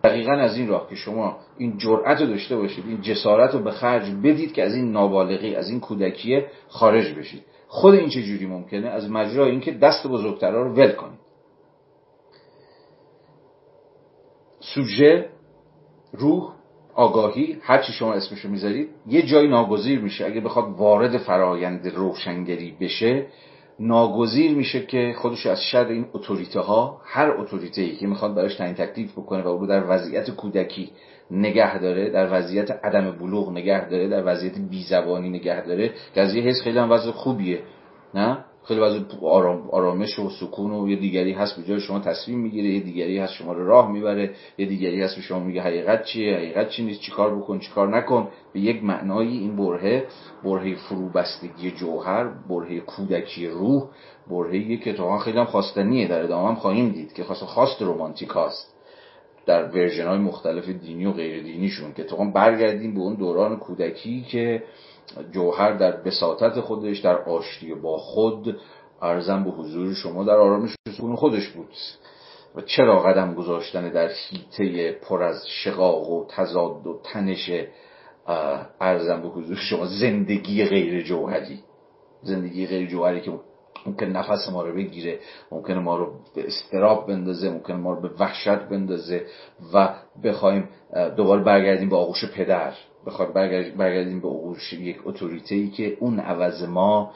دقیقا 0.04 0.32
از 0.32 0.58
این 0.58 0.68
راه 0.68 0.90
که 0.90 0.96
شما 0.96 1.38
این 1.58 1.78
جرأت 1.78 2.22
رو 2.22 2.28
داشته 2.28 2.58
باشید 2.58 2.86
این 2.88 3.02
جسارت 3.02 3.54
رو 3.54 3.60
به 3.60 3.72
خرج 3.72 4.12
بدید 4.24 4.54
که 4.54 4.64
از 4.64 4.76
این 4.76 4.92
نابالغی 4.92 5.56
از 5.56 5.70
این 5.70 5.80
کودکیه 5.80 6.48
خارج 6.68 7.14
بشید. 7.14 7.44
خود 7.68 7.94
این 7.94 8.10
چه 8.10 8.24
جوری 8.24 8.46
ممکنه؟ 8.46 8.88
از 8.88 9.10
مجرای 9.10 9.52
اینکه 9.52 9.72
دست 9.72 10.08
بزرگترها 10.08 10.62
رو 10.62 10.74
ول 10.74 10.92
کنید. 10.92 11.20
سوژه 14.60 15.30
روح 16.14 16.57
آگاهی 16.98 17.58
هر 17.62 17.82
چی 17.82 17.94
شما 17.94 18.14
اسمشو 18.14 18.50
می‌ذارید 18.50 18.90
یه 19.08 19.22
جای 19.22 19.48
ناگزیر 19.48 20.00
میشه. 20.00 20.26
اگه 20.26 20.42
بخواد 20.42 20.66
وارد 20.78 21.18
فرایند 21.18 21.88
روشنگری 21.88 22.74
بشه 22.82 23.26
ناگزیر 23.80 24.52
میشه 24.52 24.86
که 24.86 25.14
خودش 25.18 25.46
از 25.46 25.64
شر 25.64 25.88
این 25.88 26.06
اتوریته 26.14 26.60
ها 26.60 27.02
هر 27.06 27.32
اتوریته 27.32 27.82
ای 27.82 27.96
که 27.96 28.08
می‌خواد 28.08 28.36
براش 28.36 28.56
تعیین 28.56 28.76
تکلیف 28.76 29.12
بکنه 29.12 29.44
و 29.44 29.48
او 29.48 29.60
رو 29.60 29.68
در 29.68 29.84
وضعیت 29.90 30.30
کودکی 30.32 30.92
نگه 31.32 31.80
داره 31.80 32.10
در 32.10 32.34
وضعیت 32.34 32.72
عدم 32.72 33.12
بلوغ 33.12 33.52
نگه 33.52 33.90
داره 33.90 34.08
در 34.08 34.24
وضعیت 34.26 34.58
بیزبانی 34.70 35.30
نگه 35.30 35.66
داره 35.66 35.94
که 36.16 36.22
از 36.22 36.36
یه 36.36 36.44
حس 36.44 36.62
خیلی 36.64 36.80
هم 36.80 36.92
وضع 36.92 37.12
خوبیه 37.12 37.60
نه؟ 38.14 38.46
خیلی 38.68 38.80
وضع 38.80 39.00
آرام، 39.22 39.70
آرامش 39.70 40.20
و 40.20 40.30
سکون 40.30 40.72
و 40.72 40.90
یه 40.90 40.96
دیگری 40.96 41.34
هست 41.34 41.58
به 41.58 41.64
جای 41.64 41.80
شما 41.80 42.00
تصمیم 42.00 42.40
می‌گیره 42.40 42.70
یه 42.70 42.80
دیگری 42.80 43.18
هست 43.18 43.34
شما 43.34 43.54
رو 43.54 43.68
راه 43.68 43.92
می‌بره 43.92 44.32
یه 44.58 44.66
دیگری 44.66 45.02
هست 45.02 45.16
به 45.16 45.22
شما 45.22 45.40
میگه 45.40 45.62
حقیقت 45.62 46.04
چیه 46.04 46.36
حقیقت 46.36 46.70
چی 46.70 46.84
نیست 46.84 47.02
چیکار 47.02 47.38
بکن 47.38 47.60
چیکار 47.60 47.98
نکن. 47.98 48.28
به 48.54 48.60
یک 48.60 48.84
معنایی 48.84 49.38
این 49.38 49.56
برهه 49.56 50.06
برهه 50.44 50.76
فروبستگی 50.76 51.72
جوهر 51.72 52.32
برهه 52.50 52.80
کودکی 52.80 53.48
روح 53.48 53.84
برهه 54.32 54.78
که 54.78 54.94
تو 54.94 55.18
خیلی 55.18 55.38
هم 55.38 55.46
خواستنیه 55.46 56.08
در 56.08 56.24
ادامه 56.24 56.50
هم 56.50 56.56
خواهیم 56.56 56.90
دید 56.90 57.14
که 57.14 57.24
خواست 57.24 57.44
خواست 57.44 57.82
رومانتیک 57.82 58.30
هاست. 58.30 58.74
در 59.46 59.66
ورژن 59.66 60.08
های 60.08 60.18
مختلف 60.18 60.70
دینی 60.70 61.06
و 61.06 61.12
غیر 61.12 61.44
دینیشون 61.44 61.94
که 61.94 62.04
تو 62.04 62.32
برگردیم 62.32 62.94
به 62.94 63.00
اون 63.00 63.16
دوران 63.16 63.58
کودکی 63.58 64.22
که 64.22 64.64
جوهر 65.32 65.78
در 65.78 65.92
بساطت 65.92 66.60
خودش 66.60 67.00
در 67.00 67.18
آشتی 67.18 67.74
با 67.74 67.98
خود 67.98 68.60
ارزم 69.02 69.44
به 69.44 69.50
حضور 69.50 69.94
شما 69.94 70.24
در 70.24 70.38
آرامش 70.38 70.76
سکون 70.98 71.16
خودش 71.16 71.50
بود. 71.50 71.70
و 72.56 72.62
چرا 72.62 73.00
قدم 73.00 73.34
گذاشتن 73.34 73.90
در 73.90 74.08
حیطه 74.08 74.92
پر 74.92 75.24
از 75.24 75.48
شقاق 75.48 76.10
و 76.10 76.26
تضاد 76.30 76.88
و 76.88 77.00
تنش 77.04 77.52
ارزم 78.82 79.22
به 79.22 79.28
حضور 79.28 79.56
شما 79.56 79.86
زندگی 79.86 80.66
غیر 80.66 81.04
جوهری. 81.04 81.60
زندگی 82.24 82.68
غیر 82.68 82.88
جوهری 82.88 83.22
که 83.22 83.32
ممکن 83.86 84.06
نفس 84.06 84.50
ما 84.50 84.62
رو 84.64 84.76
بگیره 84.76 85.20
ممکن 85.52 85.74
ما 85.74 85.98
رو 85.98 86.14
به 86.36 86.48
استراب 86.48 87.08
بندازه 87.08 87.50
ممکن 87.50 87.74
ما 87.74 87.94
رو 87.94 88.02
به 88.02 88.10
وحشت 88.20 88.60
بندازه 88.60 89.26
و 89.74 89.96
بخوایم 90.24 90.70
دوباره 91.18 91.44
برگردیم 91.44 91.90
به 91.90 91.96
آغوش 91.96 92.26
پدر. 92.26 92.74
بخوایم 93.08 93.32
برگردیم 93.78 94.20
به 94.20 94.28
آغوش 94.28 94.74
یک 94.74 94.98
اتوریته 95.06 95.56
ای 95.56 95.70
که 95.70 95.98
اون 96.00 96.20
عوض 96.20 96.64
ما 96.64 97.12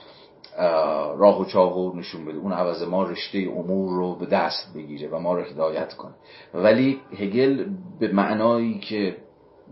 راه 1.17 1.41
و 1.41 1.45
چاه 1.45 1.95
نشون 1.95 2.25
بده. 2.25 2.37
اون 2.37 2.51
عوض 2.51 2.83
ما 2.83 3.03
رشته 3.03 3.39
امور 3.57 3.89
رو 3.89 4.15
به 4.15 4.25
دست 4.25 4.73
بگیره 4.75 5.09
و 5.09 5.19
ما 5.19 5.33
رو 5.33 5.41
هدایت 5.41 5.93
کنه. 5.93 6.13
ولی 6.53 6.99
هگل 7.17 7.65
به 7.99 8.07
معنایی 8.07 8.79
که 8.79 9.17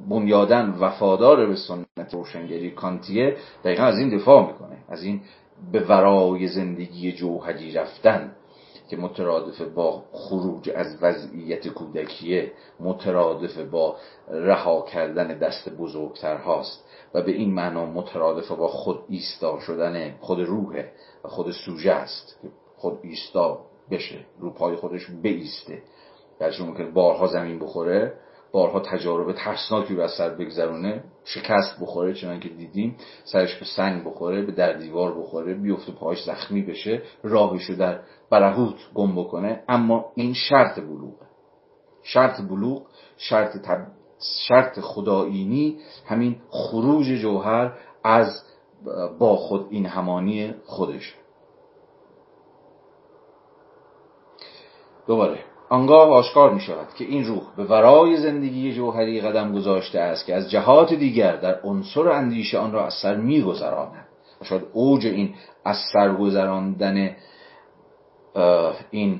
بنیادن 0.09 0.69
وفادار 0.79 1.45
به 1.45 1.55
سنت 1.55 2.13
روشنگری 2.13 2.71
کانتیه 2.71 3.35
دقیقا 3.63 3.83
از 3.83 3.97
این 3.97 4.17
دفاع 4.17 4.47
می‌کنه. 4.47 4.77
از 4.89 5.03
این 5.03 5.21
به 5.71 5.79
ورای 5.79 6.47
زندگی 6.47 7.11
جوهری 7.11 7.71
رفتن. 7.71 8.31
که 8.89 8.97
مترادف 8.97 9.61
با 9.61 10.03
خروج 10.11 10.69
از 10.75 10.97
وضعیت 11.01 11.67
کودکیه 11.67 12.51
مترادف 12.79 13.57
با 13.57 13.95
رها 14.27 14.81
کردن 14.81 15.27
دست 15.27 15.69
بزرگتر 15.69 16.37
هاست 16.37 16.85
و 17.13 17.21
به 17.21 17.31
این 17.31 17.53
معنا 17.53 17.85
مترادف 17.85 18.51
با 18.51 18.67
خود 18.67 18.99
ایستا 19.09 19.59
شدن 19.59 20.15
خود 20.19 20.39
روحه 20.39 20.91
و 21.23 21.27
خود 21.27 21.51
سوژه 21.51 21.91
است 21.91 22.39
که 22.41 22.47
خود 22.77 22.99
ایستا 23.01 23.59
بشه 23.91 24.25
رو 24.39 24.49
پای 24.49 24.75
خودش 24.75 25.11
بیسته. 25.21 25.81
گرچه 26.39 26.63
ممکن 26.63 26.91
بارها 26.93 27.27
زمین 27.27 27.59
بخوره 27.59 28.13
بارها 28.51 28.79
تجارب 28.79 29.33
ترسناکی 29.33 29.95
رو 29.95 30.01
از 30.01 30.11
سر 30.11 30.29
بگذرونه 30.29 31.03
شکست 31.33 31.79
بخوره 31.81 32.13
چنان 32.13 32.39
که 32.39 32.49
دیدیم 32.49 32.97
سرش 33.23 33.55
به 33.55 33.65
سنگ 33.65 34.03
بخوره 34.03 34.41
به 34.41 34.51
در 34.51 34.73
دیوار 34.73 35.19
بخوره 35.19 35.53
بیفته 35.53 35.91
پاهاش 35.91 36.23
زخمی 36.23 36.61
بشه 36.61 37.01
راهشو 37.23 37.75
در 37.75 37.99
برهوت 38.29 38.75
گم 38.93 39.15
بکنه. 39.15 39.63
اما 39.67 40.11
این 40.15 40.33
شرط 40.33 40.79
بلوغه. 40.79 41.25
شرط 42.03 42.41
بلوغ 42.41 42.85
شرط, 43.17 43.57
تب... 43.57 43.87
شرط 44.47 44.79
خدایینی 44.79 45.79
همین 46.05 46.41
خروج 46.49 47.05
جوهر 47.05 47.77
از 48.03 48.43
با 49.19 49.35
خود 49.35 49.67
این 49.69 49.85
همانی 49.85 50.53
خودش 50.65 51.15
دوباره. 55.07 55.48
آنگاه 55.69 56.09
آشکار 56.09 56.53
می 56.53 56.59
شود 56.59 56.87
که 56.97 57.05
این 57.05 57.25
روح 57.25 57.41
به 57.57 57.63
ورای 57.63 58.17
زندگی 58.17 58.73
جوهری 58.73 59.21
قدم 59.21 59.53
گذاشته 59.53 59.99
است 59.99 60.25
که 60.25 60.35
از 60.35 60.51
جهات 60.51 60.93
دیگر 60.93 61.35
در 61.35 61.59
عنصر 61.63 62.09
اندیشه 62.09 62.57
آن 62.57 62.71
را 62.71 62.85
از 62.85 62.93
سر 62.93 63.15
می 63.15 63.41
گذراند 63.41 64.05
و 64.41 64.45
شاید 64.45 64.63
اوج 64.73 65.05
این 65.05 65.33
از 65.65 65.77
سر 65.93 66.15
گذراندن 66.15 67.15
این 68.91 69.19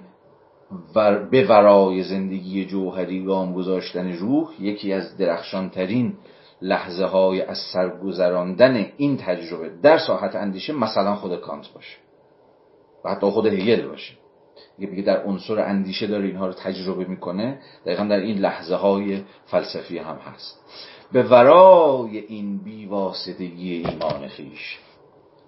به 1.32 1.48
ورای 1.50 2.04
زندگی 2.04 2.66
جوهری 2.66 3.26
گام 3.26 3.54
گذاشتن 3.54 4.12
روح 4.12 4.50
یکی 4.60 4.94
از 4.94 5.18
درخشانترین 5.18 6.14
لحظه 6.62 7.06
های 7.06 7.42
از 7.42 7.58
سرگذراندن 7.74 8.86
این 8.98 9.18
تجربه 9.18 9.70
در 9.82 9.98
ساحت 9.98 10.36
اندیشه 10.36 10.74
مثلا 10.74 11.16
خود 11.16 11.36
کانت 11.36 11.74
باشه 11.74 11.98
و 13.06 13.10
حتی 13.10 13.30
خود 13.30 13.46
هگل 13.46 13.88
باشه. 13.88 14.19
میگه 14.78 15.04
در 15.04 15.24
عنصر 15.24 15.60
اندیشه 15.60 16.08
داره 16.08 16.26
اینها 16.26 16.48
رو 16.48 16.54
تجربه 16.54 17.06
می‌کنه. 17.06 17.60
دقیقا 17.86 18.04
در 18.04 18.20
این 18.20 18.38
لحظه 18.38 18.76
های 18.76 19.22
فلسفی 19.46 19.98
هم 19.98 20.16
هست. 20.16 20.60
به 21.12 21.24
ورای 21.24 22.18
این 22.18 22.58
بیواسطگی 22.58 23.74
ایمان 23.74 24.28
خیش. 24.28 24.80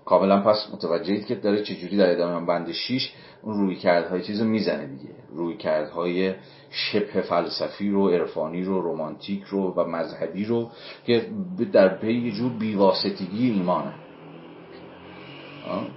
کاملا 0.06 0.42
پس 0.42 0.68
متوجهید 0.74 1.26
که 1.26 1.36
داره 1.36 1.64
چجوری 1.64 1.98
در 1.98 2.12
ادامه 2.12 2.46
بند 2.46 2.72
6 2.72 3.14
اون 3.44 3.58
روی 3.58 3.76
کردهای 3.76 4.22
چیز 4.22 4.42
رو 4.42 4.48
می‌زنه 4.48 4.86
دیگه. 4.86 5.14
روی 5.36 5.58
کردهای 5.58 6.34
شبه 6.70 7.22
فلسفی 7.22 7.90
رو 7.90 8.10
عرفانی 8.10 8.64
رو 8.64 8.82
رومانتیک 8.82 9.44
رو 9.44 9.74
و 9.74 9.84
مذهبی 9.84 10.46
رو 10.46 10.70
که 11.06 11.26
در 11.72 11.98
پی 11.98 12.14
یه 12.14 12.32
جور 12.32 12.52
بیواسطگی 12.52 13.52
ایمانه. 13.52 13.94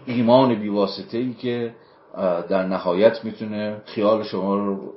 ایمان 0.07 0.55
بیواسطه 0.55 1.19
ای 1.19 1.35
که 1.35 1.75
در 2.49 2.67
نهایت 2.67 3.25
می‌تونه 3.25 3.83
خیال 3.85 4.23
شما 4.23 4.57
رو 4.57 4.93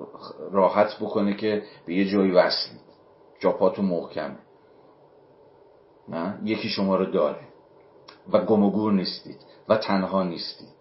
راحت 0.52 0.96
بکنه 0.96 1.34
که 1.34 1.64
به 1.86 1.94
یه 1.94 2.06
جایی 2.06 2.32
وصلید 2.32 2.82
جا 3.40 3.52
پاتون 3.52 3.86
محکمه 3.86 4.38
نه؟ 6.10 6.40
یکی 6.44 6.70
شما 6.70 6.96
رو 6.96 7.06
داره. 7.06 7.48
و 8.32 8.46
گم 8.46 8.96
نیستید. 8.96 9.38
و 9.70 9.78
تنها 9.78 10.24
نیستید. 10.24 10.78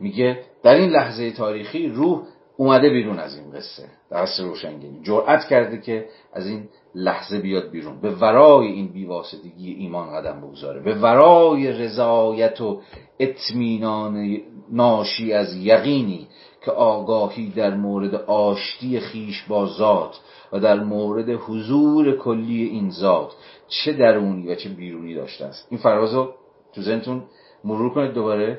میگه 0.00 0.44
در 0.62 0.74
این 0.74 0.90
لحظه 0.90 1.30
تاریخی 1.30 1.88
روح 1.88 2.22
اومده 2.56 2.90
بیرون 2.90 3.18
از 3.18 3.36
این 3.36 3.50
قصه. 3.50 3.88
در 4.10 4.16
عصر 4.16 4.42
روشنگری 4.42 5.00
جرأت 5.02 5.44
کرده 5.44 5.80
که 5.80 6.08
از 6.32 6.46
این 6.46 6.68
لحظه 6.94 7.38
بیاد 7.38 7.70
بیرون. 7.70 8.00
به 8.00 8.10
ورای 8.10 8.66
این 8.66 8.88
بیواسطگی 8.88 9.72
ایمان 9.72 10.12
قدم 10.12 10.40
بگذاره. 10.40 10.80
به 10.80 10.94
ورای 10.94 11.72
رضایت 11.72 12.60
و 12.60 12.80
اطمینان 13.18 14.36
ناشی 14.72 15.32
از 15.32 15.56
یقینی 15.56 16.28
که 16.64 16.70
آگاهی 16.70 17.50
در 17.50 17.74
مورد 17.74 18.14
آشتی 18.14 19.00
خیش 19.00 19.42
با 19.48 19.66
ذات 19.66 20.20
و 20.52 20.60
در 20.60 20.80
مورد 20.80 21.30
حضور 21.30 22.16
کلی 22.16 22.62
این 22.62 22.90
ذات 22.90 23.32
چه 23.68 23.92
درونی 23.92 24.48
و 24.48 24.54
چه 24.54 24.68
بیرونی 24.68 25.14
داشته 25.14 25.44
است. 25.44 25.66
این 25.70 25.80
فراز 25.80 26.14
رو 26.14 26.34
تو 26.74 26.82
ذهنتون 26.82 27.22
مرور 27.64 27.94
کنید 27.94 28.12
دوباره. 28.12 28.58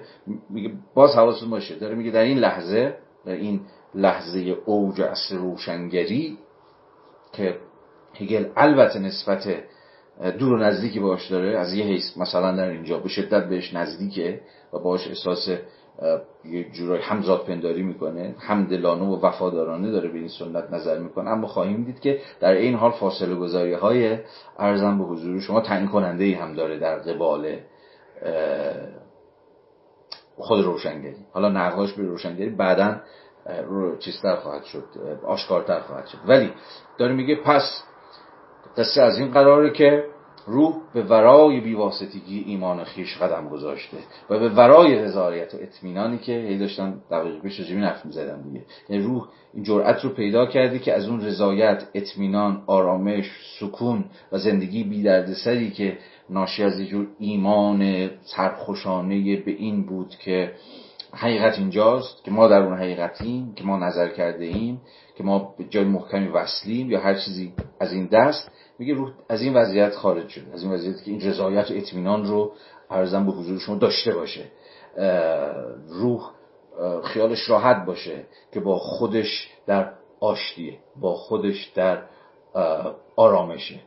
میگه 0.49 0.73
باز 0.93 1.15
حواستون 1.15 1.49
باشه. 1.49 1.75
داره 1.75 1.95
میگه 1.95 2.11
در 2.11 2.21
این 2.21 2.37
لحظه 2.37 2.97
در 3.25 3.33
این 3.33 3.61
لحظه 3.95 4.39
اوج 4.65 5.01
عصر 5.01 5.35
روشنگری 5.35 6.37
که 7.33 7.57
هگل 8.13 8.45
البته 8.55 8.99
نسبت 8.99 9.63
دور 10.39 10.53
و 10.53 10.57
نزدیکی 10.57 10.99
باش 10.99 11.31
داره. 11.31 11.57
از 11.59 11.73
یه 11.73 11.85
حیث 11.85 12.17
مثلا 12.17 12.55
در 12.55 12.69
اینجا 12.69 12.99
به 12.99 13.09
شدت 13.09 13.49
بهش 13.49 13.73
نزدیکه 13.73 14.41
و 14.73 14.79
باش 14.79 15.07
احساس 15.07 15.49
یه 16.45 16.71
جورای 16.71 17.01
همزاد 17.01 17.45
پنداری 17.45 17.83
می‌کنه 17.83 18.35
همدلانه 18.39 19.03
و 19.03 19.25
وفادارانه 19.25 19.91
داره 19.91 20.09
به 20.09 20.17
این 20.17 20.27
سنت 20.27 20.71
نظر 20.71 20.99
می‌کنه. 20.99 21.29
اما 21.29 21.47
خواهیم 21.47 21.83
دید 21.83 21.99
که 21.99 22.19
در 22.39 22.51
این 22.51 22.75
حال 22.75 22.91
فاصله 22.91 23.35
گذاری 23.35 23.73
های 23.73 24.17
ارزم 24.59 24.97
به 24.97 25.03
حضور 25.03 25.39
شما 25.39 25.61
تعیین 25.61 25.87
کننده 25.87 26.23
ای 26.23 26.33
هم 26.33 26.53
داره 26.53 26.79
در 26.79 26.95
قبال 26.95 27.57
خود 30.37 30.65
روشنگری. 30.65 31.15
حالا 31.33 31.49
نقاش 31.49 31.93
به 31.93 32.03
روشنگری 32.03 32.49
بعدا 32.49 33.01
چیزتر 33.99 34.35
خواهد 34.35 34.63
شد 34.63 34.83
آشکارتر 35.27 35.79
خواهد 35.79 36.07
شد. 36.07 36.17
ولی 36.27 36.51
داره 36.97 37.13
میگه 37.13 37.35
پس 37.35 37.83
قصه 38.77 39.01
از 39.01 39.17
این 39.17 39.31
قراره 39.31 39.73
که 39.73 40.03
روح 40.47 40.75
به 40.93 41.03
ورای 41.03 41.59
بیواسطگی 41.59 42.43
ایمان 42.47 42.83
خیش 42.83 43.17
قدم 43.17 43.49
گذاشته 43.49 43.97
و 44.29 44.39
به 44.39 44.49
ورای 44.49 44.95
رضایت 44.95 45.53
و 45.53 45.57
اطمینانی 45.61 46.17
که 46.17 46.31
هی 46.31 46.57
داشتم 46.57 47.01
دقیق 47.11 47.41
پیش 47.41 47.59
راجبین 47.59 47.83
حرف 47.83 48.05
می‌زدم 48.05 48.41
دیگه. 48.41 48.65
یعنی 48.89 49.03
روح 49.03 49.27
این 49.53 49.63
جرأت 49.63 50.03
رو 50.03 50.09
پیدا 50.09 50.45
کرده 50.45 50.79
که 50.79 50.93
از 50.93 51.07
اون 51.07 51.21
رضایت 51.21 51.87
اطمینان 51.93 52.63
آرامش 52.67 53.25
سکون 53.59 54.05
و 54.31 54.37
زندگی 54.37 54.83
بی 54.83 55.33
سری 55.43 55.71
که 55.71 55.97
ناشی 56.29 56.63
از 56.63 56.81
جور 56.81 57.07
ایمان 57.19 58.09
سرخوشانه 58.21 59.35
به 59.35 59.51
این 59.51 59.85
بود 59.85 60.09
که 60.09 60.51
حقیقت 61.13 61.57
اینجاست 61.57 62.23
که 62.23 62.31
ما 62.31 62.47
در 62.47 62.61
اون 62.61 62.77
حقیقتیم 62.77 63.53
که 63.55 63.63
ما 63.63 63.77
نظر 63.77 64.09
کرده 64.09 64.45
ایم 64.45 64.81
که 65.17 65.23
ما 65.23 65.55
به 65.57 65.63
جای 65.63 65.83
محکمی 65.83 66.27
وصلیم 66.27 66.91
یا 66.91 66.99
هر 66.99 67.13
چیزی 67.13 67.53
از 67.79 67.93
این 67.93 68.05
دست 68.05 68.51
میگه 68.79 68.93
روح 68.93 69.11
از 69.29 69.41
این 69.41 69.53
وضعیت 69.53 69.95
خارج 69.95 70.29
شد 70.29 70.41
از 70.53 70.63
این 70.63 70.71
وضعیت 70.71 71.03
که 71.03 71.11
این 71.11 71.21
رضایت 71.21 71.71
و 71.71 71.73
اطمینان 71.73 72.25
رو 72.25 72.51
ارزم 72.89 73.25
به 73.25 73.31
حضور 73.31 73.59
شما 73.59 73.75
داشته 73.75 74.13
باشه. 74.13 74.45
روح 75.89 76.31
خیالش 77.03 77.49
راحت 77.49 77.85
باشه 77.85 78.25
که 78.51 78.59
با 78.59 78.79
خودش 78.79 79.49
در 79.67 79.91
آشتیه 80.19 80.79
با 81.01 81.13
خودش 81.13 81.71
در 81.75 82.03
آرامشه. 83.15 83.79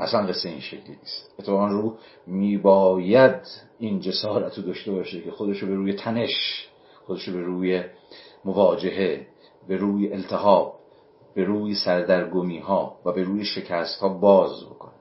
اصلا 0.00 0.26
قصه 0.26 0.48
این 0.48 0.60
شکلی 0.60 0.96
نیست. 1.02 1.34
اتفاقا 1.38 1.66
روح 1.66 1.94
میباید 2.26 3.46
این 3.78 4.00
جسارت 4.00 4.58
رو 4.58 4.64
داشته 4.64 4.92
باشه 4.92 5.20
که 5.20 5.30
خودش 5.30 5.58
رو 5.58 5.68
به 5.68 5.74
روی 5.74 5.92
تنش 5.92 6.68
خودش 7.06 7.28
رو 7.28 7.34
به 7.34 7.42
روی 7.42 7.84
مواجهه 8.44 9.26
به 9.68 9.76
روی 9.76 10.12
التهاب 10.12 10.78
به 11.34 11.44
روی 11.44 11.74
سردرگمی 11.74 12.58
ها 12.58 12.96
و 13.04 13.12
به 13.12 13.22
روی 13.22 13.44
شکست 13.44 14.00
ها 14.00 14.08
باز 14.08 14.64
بکنه. 14.64 14.92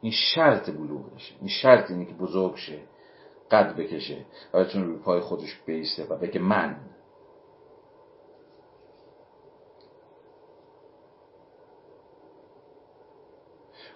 این 0.00 0.12
شرط 0.12 0.70
بلوغشه. 0.70 1.34
این 1.40 1.48
شرط 1.48 1.90
اینه 1.90 2.04
که 2.04 2.14
بزرگ 2.14 2.56
شه 2.56 2.78
قد 3.50 3.76
بکشه 3.76 4.16
و 4.54 4.60
بتونه 4.60 4.84
روی 4.84 4.98
پای 4.98 5.20
خودش 5.20 5.60
بیسته 5.66 6.06
و 6.10 6.16
بگه 6.16 6.40
من 6.40 6.76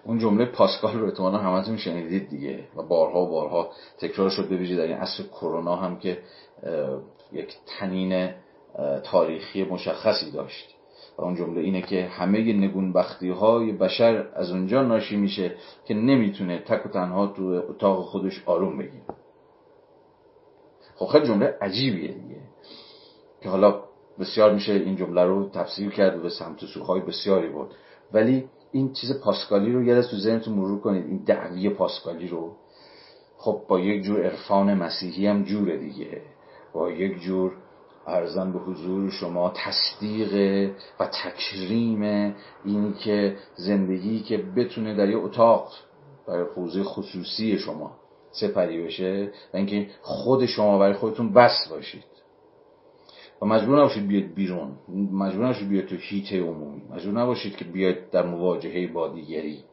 اون 0.03 0.19
جمله 0.19 0.45
پاسکال 0.45 0.99
رو 0.99 1.05
احتمالا 1.05 1.37
همتون 1.37 1.77
شنیدید 1.77 2.29
دیگه 2.29 2.63
و 2.75 2.83
بارها 2.83 3.21
و 3.21 3.29
بارها 3.29 3.71
تکرار 3.97 4.29
شد 4.29 4.45
ببینید 4.45 4.77
در 4.77 4.83
این 4.83 4.97
عصر 4.97 5.23
کرونا 5.23 5.75
هم 5.75 5.99
که 5.99 6.19
یک 7.31 7.53
تنین 7.79 8.31
تاریخی 9.03 9.63
مشخصی 9.63 10.31
داشت. 10.31 10.75
و 11.17 11.21
اون 11.21 11.35
جمله 11.35 11.61
اینه 11.61 11.81
که 11.81 12.05
همه 12.05 12.39
نگونبختی 12.53 13.29
های 13.29 13.71
بشر 13.71 14.27
از 14.33 14.51
اونجا 14.51 14.83
ناشی 14.83 15.15
میشه 15.15 15.55
که 15.85 15.93
نمی‌تونه 15.93 16.59
تک 16.59 16.85
و 16.85 16.89
تنها 16.89 17.27
تو 17.27 17.43
اتاق 17.69 18.05
خودش 18.05 18.43
آروم 18.45 18.77
بگیره. 18.77 19.03
خب 20.95 21.05
خیلی 21.05 21.27
جمله 21.27 21.57
عجیبیه 21.61 22.07
دیگه. 22.07 22.41
که 23.41 23.49
حالا 23.49 23.83
بسیار 24.19 24.53
میشه 24.53 24.73
این 24.73 24.95
جمله 24.95 25.23
رو 25.23 25.49
تفسیر 25.49 25.89
کرد 25.89 26.19
و 26.19 26.21
به 26.21 26.29
سمت 26.29 26.65
سوخهای 26.65 27.01
بسیاری 27.01 27.49
بود 27.49 27.73
ولی 28.13 28.49
این 28.71 28.93
چیز 28.93 29.21
پاسکالی 29.21 29.71
رو 29.71 29.83
یاد 29.83 30.05
تو 30.05 30.17
ذهنتون 30.17 30.53
مرور 30.53 30.79
کنید 30.79 31.05
این 31.05 31.23
دعوی 31.23 31.69
پاسکالی 31.69 32.27
رو. 32.27 32.55
خب 33.37 33.61
با 33.67 33.79
یک 33.79 34.03
جور 34.03 34.23
عرفان 34.23 34.73
مسیحی 34.73 35.27
هم 35.27 35.43
جوره 35.43 35.77
دیگه. 35.77 36.21
با 36.73 36.91
یک 36.91 37.19
جور 37.19 37.53
ارزم 38.07 38.53
به 38.53 38.59
حضور 38.59 39.09
شما 39.09 39.53
تصدیق 39.55 40.33
و 40.99 41.05
تکریم 41.05 42.01
اینی 42.65 42.93
که 42.93 43.37
زندگی 43.55 44.19
که 44.19 44.37
بتونه 44.37 44.95
در 44.95 45.09
یه 45.09 45.17
اتاق 45.17 45.71
برای 46.27 46.45
حوزه 46.55 46.83
خصوصی 46.83 47.57
شما 47.57 47.91
سپری 48.31 48.83
بشه 48.83 49.31
و 49.53 49.57
اینکه 49.57 49.87
خود 50.01 50.45
شما 50.45 50.79
برای 50.79 50.93
خودتون 50.93 51.33
بس 51.33 51.67
باشید. 51.71 52.03
و 53.41 53.45
مجبور 53.45 53.79
نباشید 53.79 54.07
بیاد 54.07 54.33
بیرون. 54.33 54.71
مجبور 55.11 55.45
نباشید 55.45 55.69
بیاد 55.69 55.85
تو 55.85 55.95
هیته 55.95 56.41
عمومی. 56.41 56.81
مجبور 56.89 57.13
نباشید 57.21 57.55
که 57.55 57.65
بیاد 57.65 58.09
در 58.09 58.25
مواجهه 58.25 58.87
با 58.87 59.07
دیگری. 59.07 59.63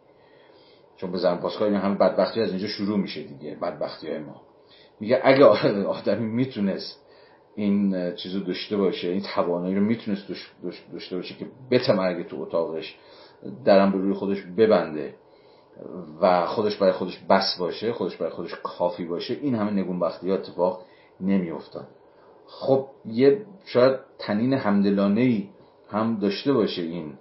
چون 0.96 1.12
به 1.12 1.18
زن 1.18 1.36
پاسکال 1.36 1.68
این 1.68 1.76
همه 1.76 1.94
بدبختی 1.94 2.40
از 2.40 2.50
اینجا 2.50 2.66
شروع 2.66 2.98
میشه 2.98 3.22
دیگه 3.22 3.54
بدبختی 3.62 4.08
های 4.08 4.18
ما. 4.18 4.42
میگه 5.00 5.20
اگه 5.24 5.44
آدمی 5.84 6.26
می‌تونست 6.26 7.02
این 7.54 8.12
چیزو 8.14 8.40
داشته 8.40 8.76
باشه 8.76 9.08
این 9.08 9.22
توانایی 9.34 9.74
رو 9.74 9.80
می‌تونست 9.80 10.22
داشته 10.92 11.16
باشه 11.16 11.34
که 11.34 11.46
بتمرگه 11.70 12.24
تو 12.24 12.42
اتاقش 12.42 12.96
درم 13.64 13.92
به 13.92 13.98
روی 13.98 14.14
خودش 14.14 14.42
ببنده 14.42 15.14
و 16.20 16.46
خودش 16.46 16.76
برای 16.76 16.92
خودش 16.92 17.18
بس 17.30 17.58
باشه 17.58 17.92
خودش 17.92 18.16
برای 18.16 18.32
خودش 18.32 18.54
کافی 18.62 19.04
باشه 19.04 19.34
این 19.34 19.54
همه 19.54 19.70
نگون 19.70 20.00
بختی 20.00 20.30
اتفاق 20.30 20.82
نمیافتاد. 21.20 21.88
خب 22.46 22.86
یه 23.04 23.46
شاید 23.64 23.96
تنین 24.18 24.52
همدلانه 24.52 25.20
ای 25.20 25.48
هم 25.90 26.18
داشته 26.18 26.52
باشه 26.52 26.82
این 26.82 27.18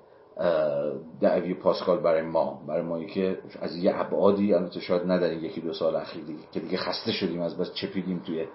دعوی 1.21 1.53
پاسکال 1.53 1.99
برای 1.99 2.21
ما 2.21 2.61
برای 2.67 2.81
ما 2.81 3.03
که 3.03 3.39
از 3.61 3.75
یه 3.75 3.99
ابعادی 3.99 4.53
البته 4.53 4.79
شاید 4.79 5.11
نداریم 5.11 5.45
یکی 5.45 5.61
دو 5.61 5.73
سال 5.73 5.95
اخیر 5.95 6.23
که 6.51 6.59
دیگه 6.59 6.77
خسته 6.77 7.11
شدیم 7.11 7.41
از 7.41 7.57
بس 7.57 7.73
چپیدیم 7.73 8.19
توی 8.25 8.45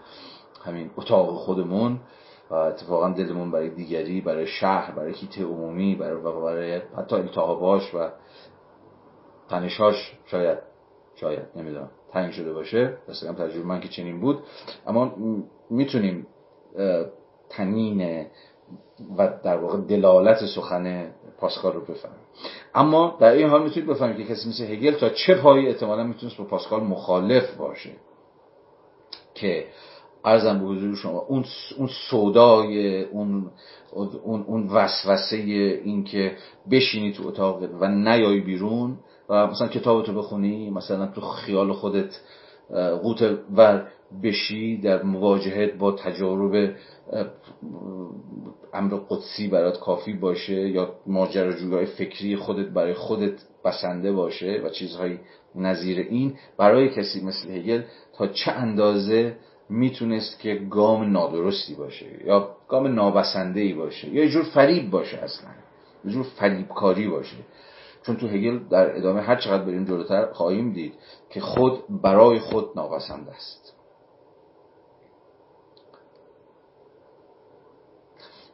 همین 0.64 0.90
اتاق 0.96 1.34
خودمون. 1.34 2.00
و 2.50 2.54
اتفاقا 2.54 3.08
دلمون 3.08 3.50
برای 3.50 3.70
دیگری 3.70 4.20
برای 4.20 4.46
شهر 4.46 4.92
برای 4.92 5.12
هیت 5.12 5.38
عمومی 5.38 5.94
برای, 5.94 6.22
برای 6.22 6.82
حتی 6.96 7.16
التهاباش 7.16 7.94
و 7.94 8.08
تنشاش 9.48 10.18
شاید 10.26 10.58
شاید 11.14 11.46
نمی‌دونم 11.56 11.90
تنگ 12.12 12.32
شده 12.32 12.52
باشه. 12.52 12.98
هم 13.28 13.34
تجربه 13.34 13.66
من 13.66 13.80
که 13.80 13.88
چنین 13.88 14.20
بود. 14.20 14.38
اما 14.86 15.14
می‌تونیم 15.70 16.26
تنین 17.48 18.26
و 19.18 19.28
در 19.44 19.56
واقع 19.56 19.78
دلالت 19.78 20.46
سخن 20.46 21.14
پاسکال 21.38 21.72
رو 21.72 21.80
بفهمیم. 21.80 22.18
اما 22.74 23.16
در 23.20 23.32
این 23.32 23.48
حال 23.48 23.62
می‌تونید 23.62 23.88
بفهمید 23.88 24.16
که 24.16 24.34
کسی 24.34 24.48
مثل 24.48 24.64
هگل 24.64 24.94
تا 24.94 25.08
چه 25.08 25.34
پایی 25.34 25.68
احتمالا 25.68 26.04
می‌تونست 26.04 26.36
با 26.36 26.44
پاسکال 26.44 26.82
مخالف 26.82 27.54
باشه. 27.54 27.90
که 29.34 29.64
ارزم 30.24 30.58
به 30.58 30.66
حضور 30.66 30.96
شما 30.96 31.18
اون 31.18 31.44
اون 31.78 31.88
سودای 32.10 33.02
اون 33.02 33.50
اون 34.24 34.44
اون 34.46 34.66
وسوسه 34.66 35.36
این 35.36 36.04
که 36.04 36.36
بشینی 36.70 37.12
تو 37.12 37.28
اتاق 37.28 37.62
و 37.80 37.88
نیای 37.88 38.40
بیرون 38.40 38.98
و 39.28 39.46
مثلا 39.46 39.68
کتابتو 39.68 40.12
بخونی 40.12 40.70
مثلا 40.70 41.06
تو 41.06 41.20
خیال 41.20 41.72
خودت 41.72 42.20
قوت 43.02 43.38
ور 43.54 43.86
بشی 44.22 44.76
در 44.76 45.02
مواجهت 45.02 45.74
با 45.74 45.92
تجارب 45.92 46.74
امر 48.74 48.96
قدسی 49.08 49.48
برات 49.48 49.80
کافی 49.80 50.12
باشه 50.12 50.68
یا 50.68 50.94
ماجراجویی 51.06 51.86
فکری 51.86 52.36
خودت 52.36 52.66
برای 52.66 52.94
خودت 52.94 53.32
بسنده 53.64 54.12
باشه 54.12 54.60
و 54.64 54.68
چیزهای 54.68 55.18
نظیر 55.54 55.98
این. 55.98 56.34
برای 56.58 56.88
کسی 56.88 57.24
مثل 57.24 57.50
هگل 57.50 57.82
تا 58.16 58.26
چه 58.26 58.52
اندازه 58.52 59.36
می‌تونست 59.68 60.40
که 60.40 60.54
گام 60.54 61.12
نادرستی 61.12 61.74
باشه 61.74 62.06
یا 62.26 62.56
گام 62.68 62.86
نابسنده 62.86 63.60
ای 63.60 63.72
باشه 63.72 64.08
یا 64.08 64.24
یه 64.24 64.30
جور 64.30 64.42
فریب 64.42 64.90
باشه 64.90 65.18
اصلا 65.18 65.50
یه 66.04 66.12
جور 66.12 66.22
فریبکاری 66.22 67.08
باشه. 67.08 67.36
چون 68.02 68.16
تو 68.16 68.26
هگل 68.26 68.58
در 68.58 68.96
ادامه 68.96 69.20
هر 69.20 69.36
چقدر 69.36 69.64
بریم 69.64 69.84
جلوتر 69.84 70.32
خواهیم 70.32 70.72
دید 70.72 70.94
که 71.30 71.40
خود 71.40 72.02
برای 72.02 72.38
خود 72.38 72.70
نابسنده 72.76 73.30
است. 73.30 73.74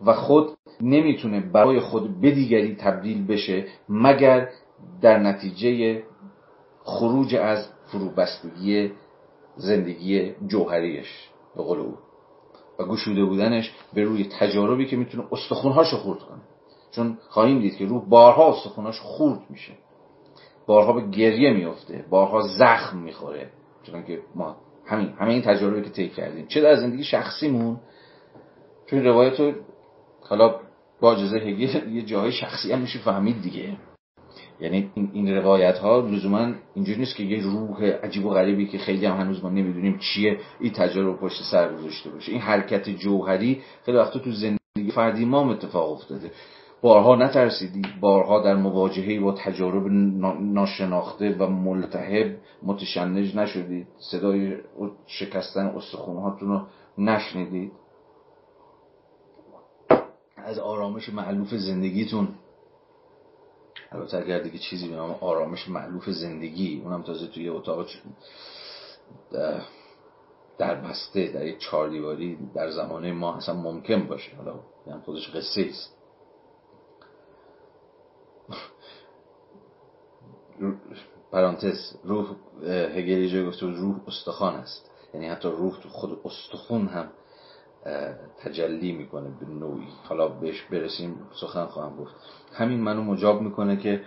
و 0.06 0.12
خود 0.12 0.56
نمی‌تونه 0.80 1.40
برای 1.40 1.80
خود 1.80 2.20
به 2.20 2.30
دیگری 2.30 2.74
تبدیل 2.74 3.26
بشه 3.26 3.66
مگر 3.88 4.48
در 5.00 5.18
نتیجه 5.18 6.02
خروج 6.82 7.34
از 7.34 7.68
فروبستگی 7.86 8.92
زندگی 9.56 10.34
جوهریش. 10.46 11.30
به 11.56 11.62
قول 11.62 11.78
او. 11.78 11.98
و 12.78 12.84
گشوده 12.84 13.24
بودنش 13.24 13.74
به 13.94 14.04
روی 14.04 14.28
تجاربی 14.38 14.86
که 14.86 14.96
می‌تونه 14.96 15.24
استخونهاشو 15.32 15.96
خورد 15.96 16.18
کنه. 16.18 16.40
چون 16.96 17.18
خواهیم 17.28 17.60
دید 17.60 17.76
که 17.76 17.86
روح 17.86 18.04
بارها 18.08 18.52
استخونهاش 18.52 19.00
خورد 19.00 19.40
میشه. 19.50 19.72
بارها 20.66 20.92
به 20.92 21.10
گریه 21.10 21.52
میفته 21.52 22.04
بارها 22.10 22.42
زخم 22.42 22.98
می‌خوره. 22.98 23.50
چون 23.82 24.04
که 24.04 24.20
ما 24.34 24.56
همین 24.86 25.08
همه 25.08 25.32
این 25.32 25.42
تجاربی 25.42 25.82
که 25.82 25.90
طی 25.90 26.08
کردیم. 26.08 26.46
چه 26.46 26.60
در 26.60 26.76
زندگی 26.76 27.04
شخصیمون 27.04 27.80
چون 28.86 29.04
روایت 29.04 29.40
رو 29.40 29.52
حالا 30.28 30.54
با 31.00 31.12
اجازه 31.12 31.36
هگل 31.36 31.92
یه 31.92 32.02
جاهای 32.02 32.32
شخصی 32.32 32.72
هم 32.72 32.78
میشه 32.78 32.98
فهمید 32.98 33.42
دیگه. 33.42 33.76
یعنی 34.60 34.90
این, 34.94 35.10
این 35.12 35.36
روایت 35.36 35.78
ها 35.78 36.00
لزوما 36.00 36.52
اینجوری 36.74 36.98
نیست 36.98 37.16
که 37.16 37.22
یه 37.22 37.42
روح 37.42 37.84
عجیب 37.84 38.26
و 38.26 38.30
غریبی 38.30 38.66
که 38.66 38.78
خیلی 38.78 39.06
هم 39.06 39.16
هنوز 39.16 39.44
ما 39.44 39.50
نمی‌دونیم 39.50 39.98
چیه 39.98 40.38
این 40.60 40.72
تجربه 40.72 41.18
پشت 41.18 41.42
سر 41.42 41.74
گذاشته 41.74 42.10
باشه. 42.10 42.32
این 42.32 42.40
حرکت 42.40 42.88
جوهری 42.88 43.62
خیلی 43.84 43.98
وقتا 43.98 44.18
تو 44.18 44.30
زندگی 44.30 44.90
فردی 44.94 45.24
ما 45.24 45.52
اتفاق 45.52 45.92
افتاده. 45.92 46.30
بارها 46.82 47.16
نترسیدی 47.16 47.82
بارها 48.00 48.42
در 48.42 48.54
مواجهه 48.54 49.20
با 49.20 49.32
تجارب 49.32 49.86
ناشناخته 50.40 51.36
و 51.38 51.46
ملتهب 51.46 52.36
متشنج 52.62 53.36
نشدید 53.36 53.86
صدای 53.98 54.56
شکستن 55.06 55.66
استخونهاتون 55.66 56.48
رو 56.48 56.60
نشنیدید؟ 56.98 57.72
از 60.36 60.58
آرامش 60.58 61.08
معلوف 61.08 61.54
زندگیتون. 61.54 62.28
البته 63.92 64.18
اگر 64.18 64.38
دیگه 64.38 64.58
چیزی 64.58 64.88
به 64.88 64.96
نام 64.96 65.10
آرامش 65.20 65.68
معلوف 65.68 66.10
زندگی 66.10 66.82
اونم 66.84 67.02
تازه 67.02 67.26
توی 67.26 67.48
اتاق 67.48 67.86
در 70.58 70.74
بسته 70.74 71.26
در 71.26 71.46
یک 71.46 71.58
چهار 71.58 71.88
دیواری 71.88 72.38
در 72.54 72.70
زمانه 72.70 73.12
ما 73.12 73.34
اصلا 73.34 73.54
ممکن 73.54 74.06
باشه. 74.06 74.36
حالا 74.36 74.54
خودش 75.04 75.30
قصه 75.30 75.66
است. 75.70 75.95
پرانتز 81.32 81.96
روح 82.04 82.26
هگلی 82.66 83.30
جای 83.30 83.46
گفته 83.46 83.66
روح 83.66 83.96
استخوان 84.06 84.54
است. 84.54 84.90
یعنی 85.14 85.28
حتی 85.28 85.48
روح 85.48 85.80
تو 85.82 85.88
خود 85.88 86.20
استخون 86.24 86.86
هم 86.86 87.08
تجلی 88.38 88.92
می‌کنه 88.92 89.30
به 89.40 89.46
نوعی. 89.46 89.88
حالا 90.04 90.28
بهش 90.28 90.62
برسیم 90.62 91.20
سخن 91.40 91.66
خواهم 91.66 91.96
گفت. 91.96 92.14
همین 92.52 92.80
منو 92.80 93.02
مجاب 93.02 93.40
می‌کنه 93.40 93.76
که 93.76 94.02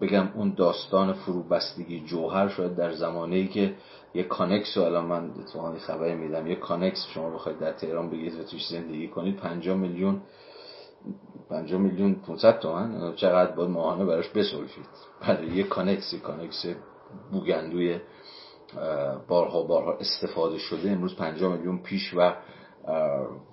بگم 0.00 0.28
اون 0.34 0.54
داستان 0.54 1.12
فروبستگی 1.12 2.00
جوهر 2.00 2.48
شاید 2.48 2.76
در 2.76 2.92
زمانه 2.92 3.36
ای 3.36 3.48
که 3.48 3.74
یه 4.14 4.22
کانکس 4.22 4.76
رو 4.76 4.82
الان 4.82 5.04
من 5.04 5.30
اتفاقا 5.30 5.78
خبری 5.78 6.14
میدم 6.14 6.46
یه 6.46 6.56
کانکس 6.56 7.06
شما 7.14 7.30
بخواید 7.30 7.58
در 7.58 7.72
تهران 7.72 8.10
بگید 8.10 8.40
و 8.40 8.42
توش 8.42 8.68
زندگی 8.68 9.08
کنید 9.08 9.36
50 9.36 9.76
میلیون 9.76 10.20
50 11.50 11.80
میلیون 11.80 12.14
500 12.14 12.58
تومن. 12.58 13.14
چقدر 13.16 13.52
باید 13.52 13.70
ماهانه 13.70 14.04
براش 14.04 14.28
بسلفید. 14.28 14.86
برای 15.20 15.48
یه 15.56 15.62
کانکس 15.62 16.12
یه 16.12 16.20
کانکس 16.20 16.66
بوگندوی 17.32 17.98
بارها 19.28 19.62
بارها 19.62 19.92
استفاده 19.92 20.58
شده. 20.58 20.90
امروز 20.90 21.16
50 21.16 21.52
میلیون 21.52 21.78
پیش 21.78 22.14
و 22.16 22.32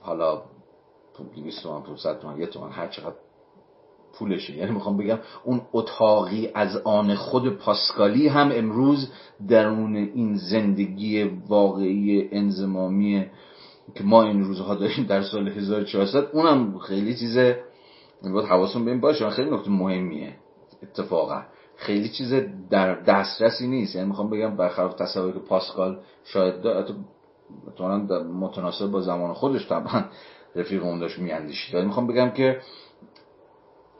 حالا 0.02 0.42
200 1.36 1.64
تومن 1.64 1.82
500 1.82 2.20
تومن 2.20 2.40
یه 2.40 2.46
تومن 2.46 2.72
هر 2.72 2.88
چقدر 2.88 3.16
پولشه. 4.14 4.54
یعنی 4.54 4.72
می‌خوام 4.72 4.98
بگم 4.98 5.20
اون 5.44 5.62
اتاقی 5.74 6.50
از 6.56 6.78
آن 6.78 7.16
خود 7.16 7.58
پاسکالی 7.58 8.28
هم 8.28 8.52
امروز 8.54 9.12
درون 9.48 9.96
این 9.96 10.36
زندگی 10.36 11.24
واقعی 11.24 12.30
انضمامی 12.32 13.26
که 13.96 14.04
ما 14.04 14.24
این 14.24 14.44
روزها 14.44 14.76
داریم 14.76 15.06
در 15.06 15.22
سال 15.22 15.48
1400 15.48 16.30
اونم 16.34 16.80
خیلی 16.80 17.16
چیز 17.16 17.38
باید 18.34 18.46
حواسون 18.50 18.86
به 18.86 18.98
باشه 18.98 19.30
خیلی 19.30 19.50
نکته 19.50 19.70
مهمیه 19.70 20.36
اتفاقا. 20.84 21.42
خیلی 21.76 22.10
چیز 22.10 22.34
در 22.70 22.96
دسترسی 22.96 23.68
نیست. 23.68 23.96
یعنی 23.96 24.08
می‌خوام 24.08 24.30
بگم 24.30 24.56
برخلاف 24.56 24.94
تصوری 24.94 25.34
که 25.34 25.40
پاسکال 25.40 26.00
شاید 26.24 26.62
داره 26.62 26.96
متناسب 28.20 28.88
با 28.88 29.02
زمان 29.02 29.34
خودش 29.34 29.70
طبعا 29.70 30.06
رفیق 30.56 30.84
اون 30.84 31.00
داشت 31.00 31.20
میاندیشید. 31.20 31.76
ولی 31.76 31.86
می‌خوام 31.86 32.08
بگم 32.08 32.30
که 32.30 32.62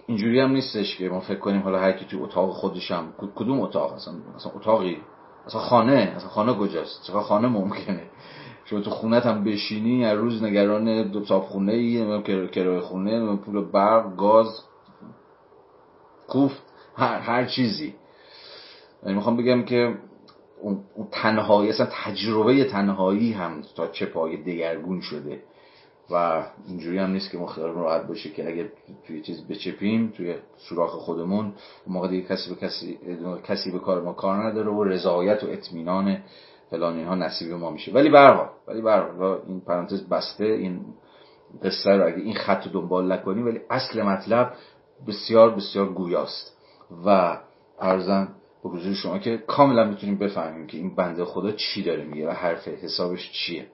اینجوری 0.08 0.40
هم 0.40 0.52
نیستش 0.52 0.98
که 0.98 1.10
ما 1.10 1.20
فکر 1.20 1.40
کنیم 1.40 1.62
حالا 1.62 1.80
هر 1.80 1.92
کی 1.92 2.06
تو 2.06 2.24
اتاق 2.24 2.50
خودش 2.50 2.92
هم 2.92 3.14
کدوم 3.36 3.60
اتاق؟ 3.60 3.94
اصلا 3.94 4.14
اصلا 4.36 4.52
اتاقی؟ 4.56 4.98
اصلا 5.46 5.62
خانه؟ 5.62 6.14
اصلا 6.16 6.30
خانه 6.30 6.54
کجاست؟ 6.54 7.04
چرا 7.04 7.22
خانه 7.22 7.48
ممکنه؟ 7.48 8.04
شما 8.74 8.82
تو 8.82 8.90
خونت 8.90 9.26
هم 9.26 9.44
بشینی 9.44 10.04
هر 10.04 10.16
روز 10.16 10.44
نگران 10.44 11.12
دو 11.12 11.26
تاپ 11.26 11.44
خونه 11.44 11.74
ای 11.74 12.22
کرایه 12.48 12.80
خونه 12.80 13.36
پول 13.36 13.66
برق 13.66 14.16
گاز 14.16 14.62
کوفت 16.28 16.64
هر, 16.96 17.20
هر 17.20 17.46
چیزی. 17.46 17.94
یعنی 19.04 19.16
می‌خوام 19.16 19.38
بگم 19.38 19.64
که 19.64 19.98
اون 20.62 20.84
تنهایی 21.12 21.70
اصلا 21.70 21.88
تجربه 22.06 22.64
تنهایی 22.64 23.32
هم 23.32 23.62
تا 23.76 23.88
چه 23.88 24.06
پای 24.06 24.38
دگرگون 24.38 25.02
شده. 25.02 25.42
و 26.12 26.46
اینجوری 26.68 26.98
هم 26.98 27.12
نیست 27.12 27.32
که 27.32 27.38
ما 27.38 27.48
خیال 27.48 27.72
راحت 27.72 28.08
باشه 28.08 28.30
که 28.30 28.48
اگه 28.48 28.72
توی 29.08 29.22
چیز 29.22 29.48
بچپیم 29.48 30.14
توی 30.18 30.36
سوراخ 30.58 30.92
خودمون 30.92 31.54
موقع 31.88 32.08
دیگه 32.08 32.28
کسی 32.28 32.50
به 32.50 32.56
کسی 32.56 33.00
کسی 33.44 33.72
به 33.72 33.80
کار 33.80 34.02
ما 34.02 34.14
کار 34.14 34.48
نداره 34.48 34.72
و 34.72 34.84
رضایت 34.84 35.44
و 35.44 35.48
اطمینان 35.48 36.18
فلان 36.74 36.98
اینها 36.98 37.16
نصیب 37.16 37.52
ما 37.52 37.70
میشه. 37.70 37.92
ولی 37.92 38.10
برها 38.10 38.50
ولی 38.68 38.82
برها. 38.82 39.42
این 39.48 39.62
پرانتز 39.62 40.10
بسته 40.10 40.46
این 40.46 40.86
قصه 41.64 41.90
رو 41.92 42.08
اگه 42.08 42.18
این 42.18 42.36
خط 42.36 42.66
رو 42.66 42.72
دنبال 42.72 43.12
نکنیم 43.12 43.46
ولی 43.46 43.62
اصل 43.70 44.02
مطلب 44.02 44.54
بسیار 45.08 45.56
بسیار 45.56 45.90
گویاست. 45.90 46.58
و 47.06 47.38
ارزن 47.80 48.28
به 48.64 48.70
حضور 48.70 48.94
شما 48.94 49.20
که 49.20 49.38
کاملا 49.38 49.84
می‌تونیم 49.84 50.18
بفهمیم 50.18 50.68
که 50.68 50.78
این 50.78 50.96
بنده 50.96 51.26
خدا 51.26 51.52
چی 51.52 51.84
داره 51.84 52.04
میگه 52.04 52.28
و 52.28 52.32
حرف 52.32 52.68
حسابش 52.68 53.32
چیه. 53.32 53.68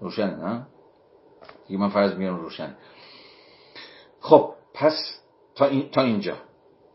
روشنه 0.00 0.36
نه؟ 0.36 0.66
دیگه 1.66 1.80
من 1.80 1.88
فرض 1.88 2.14
میگم 2.14 2.36
روشن 2.36 2.76
خب 4.20 4.54
پس 4.74 5.20
تا, 5.54 5.66
این، 5.66 5.90
تا 5.90 6.02
اینجا. 6.02 6.36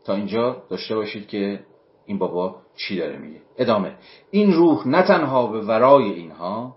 تا 0.08 0.14
اینجا 0.14 0.62
داشته 0.70 0.94
باشید 0.94 1.28
که 1.28 1.60
این 2.06 2.18
بابا 2.18 2.56
چی 2.76 2.96
داره 2.96 3.18
میگه. 3.18 3.40
ادامه. 3.58 3.94
این 4.30 4.52
روح 4.52 4.88
نه 4.88 5.02
تنها 5.02 5.46
به 5.46 5.60
ورای 5.60 6.12
اینها 6.12 6.76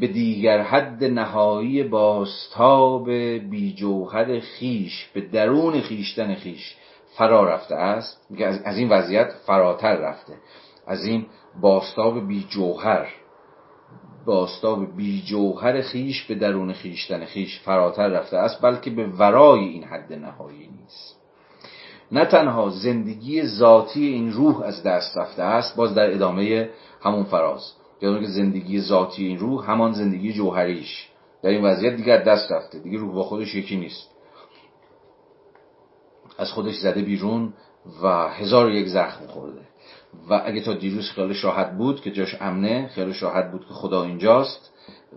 به 0.00 0.06
دیگر 0.06 0.62
حد 0.62 1.04
نهایی 1.04 1.82
باستاب 1.82 3.10
بی 3.50 3.74
جوهر 3.74 4.40
خیش 4.40 5.10
به 5.14 5.20
درون 5.20 5.80
خیشتن 5.80 6.34
خیش 6.34 6.76
فرا 7.16 7.44
رفته 7.44 7.74
است. 7.74 8.26
میگه 8.30 8.46
از 8.46 8.78
این 8.78 8.88
وضعیت 8.88 9.32
فراتر 9.46 9.96
رفته. 9.96 10.32
از 10.86 11.04
این 11.04 11.26
باستاب 11.60 12.28
بی 12.28 12.46
جوهر 12.50 13.08
باستاب 14.26 14.96
بی 14.96 15.22
جوهر 15.22 15.80
خیش 15.80 16.24
به 16.26 16.34
درون 16.34 16.72
خیشتن 16.72 17.24
خیش 17.24 17.60
فراتر 17.60 18.08
رفته 18.08 18.36
است 18.36 18.62
بلکه 18.62 18.90
به 18.90 19.06
ورای 19.06 19.64
این 19.64 19.84
حد 19.84 20.12
نهایی 20.12 20.68
نیست. 20.80 21.15
نه 22.12 22.24
تنها 22.24 22.70
زندگی 22.70 23.42
ذاتی 23.46 24.06
این 24.06 24.32
روح 24.32 24.60
از 24.60 24.82
دست 24.82 25.16
رفته 25.16 25.42
است 25.42 25.76
باز 25.76 25.94
در 25.94 26.14
ادامه 26.14 26.70
همون 27.02 27.24
فراز. 27.24 27.72
یعنی 28.02 28.20
که 28.20 28.26
زندگی 28.26 28.80
ذاتی 28.80 29.26
این 29.26 29.38
روح 29.38 29.70
همان 29.70 29.92
زندگی 29.92 30.32
جوهریش. 30.32 31.08
در 31.42 31.50
این 31.50 31.64
وضعیت 31.64 31.96
دیگر 31.96 32.22
دست 32.22 32.52
رفته 32.52 32.78
دیگه 32.78 32.98
روح 32.98 33.14
با 33.14 33.22
خودش 33.22 33.54
یکی 33.54 33.76
نیست. 33.76 34.10
از 36.38 36.52
خودش 36.52 36.74
زده 36.74 37.02
بیرون 37.02 37.52
و 38.02 38.28
هزار 38.28 38.70
یک 38.70 38.86
زخم 38.86 39.26
خورده. 39.26 39.60
و 40.30 40.42
اگه 40.44 40.60
تا 40.60 40.74
دیروز 40.74 41.10
خیالش 41.10 41.44
راحت 41.44 41.72
بود 41.72 42.00
که 42.00 42.10
جاش 42.10 42.36
امنه 42.40 42.88
خیالش 42.88 43.22
راحت 43.22 43.50
بود 43.50 43.66
که 43.66 43.74
خدا 43.74 44.02
اینجاست 44.02 44.72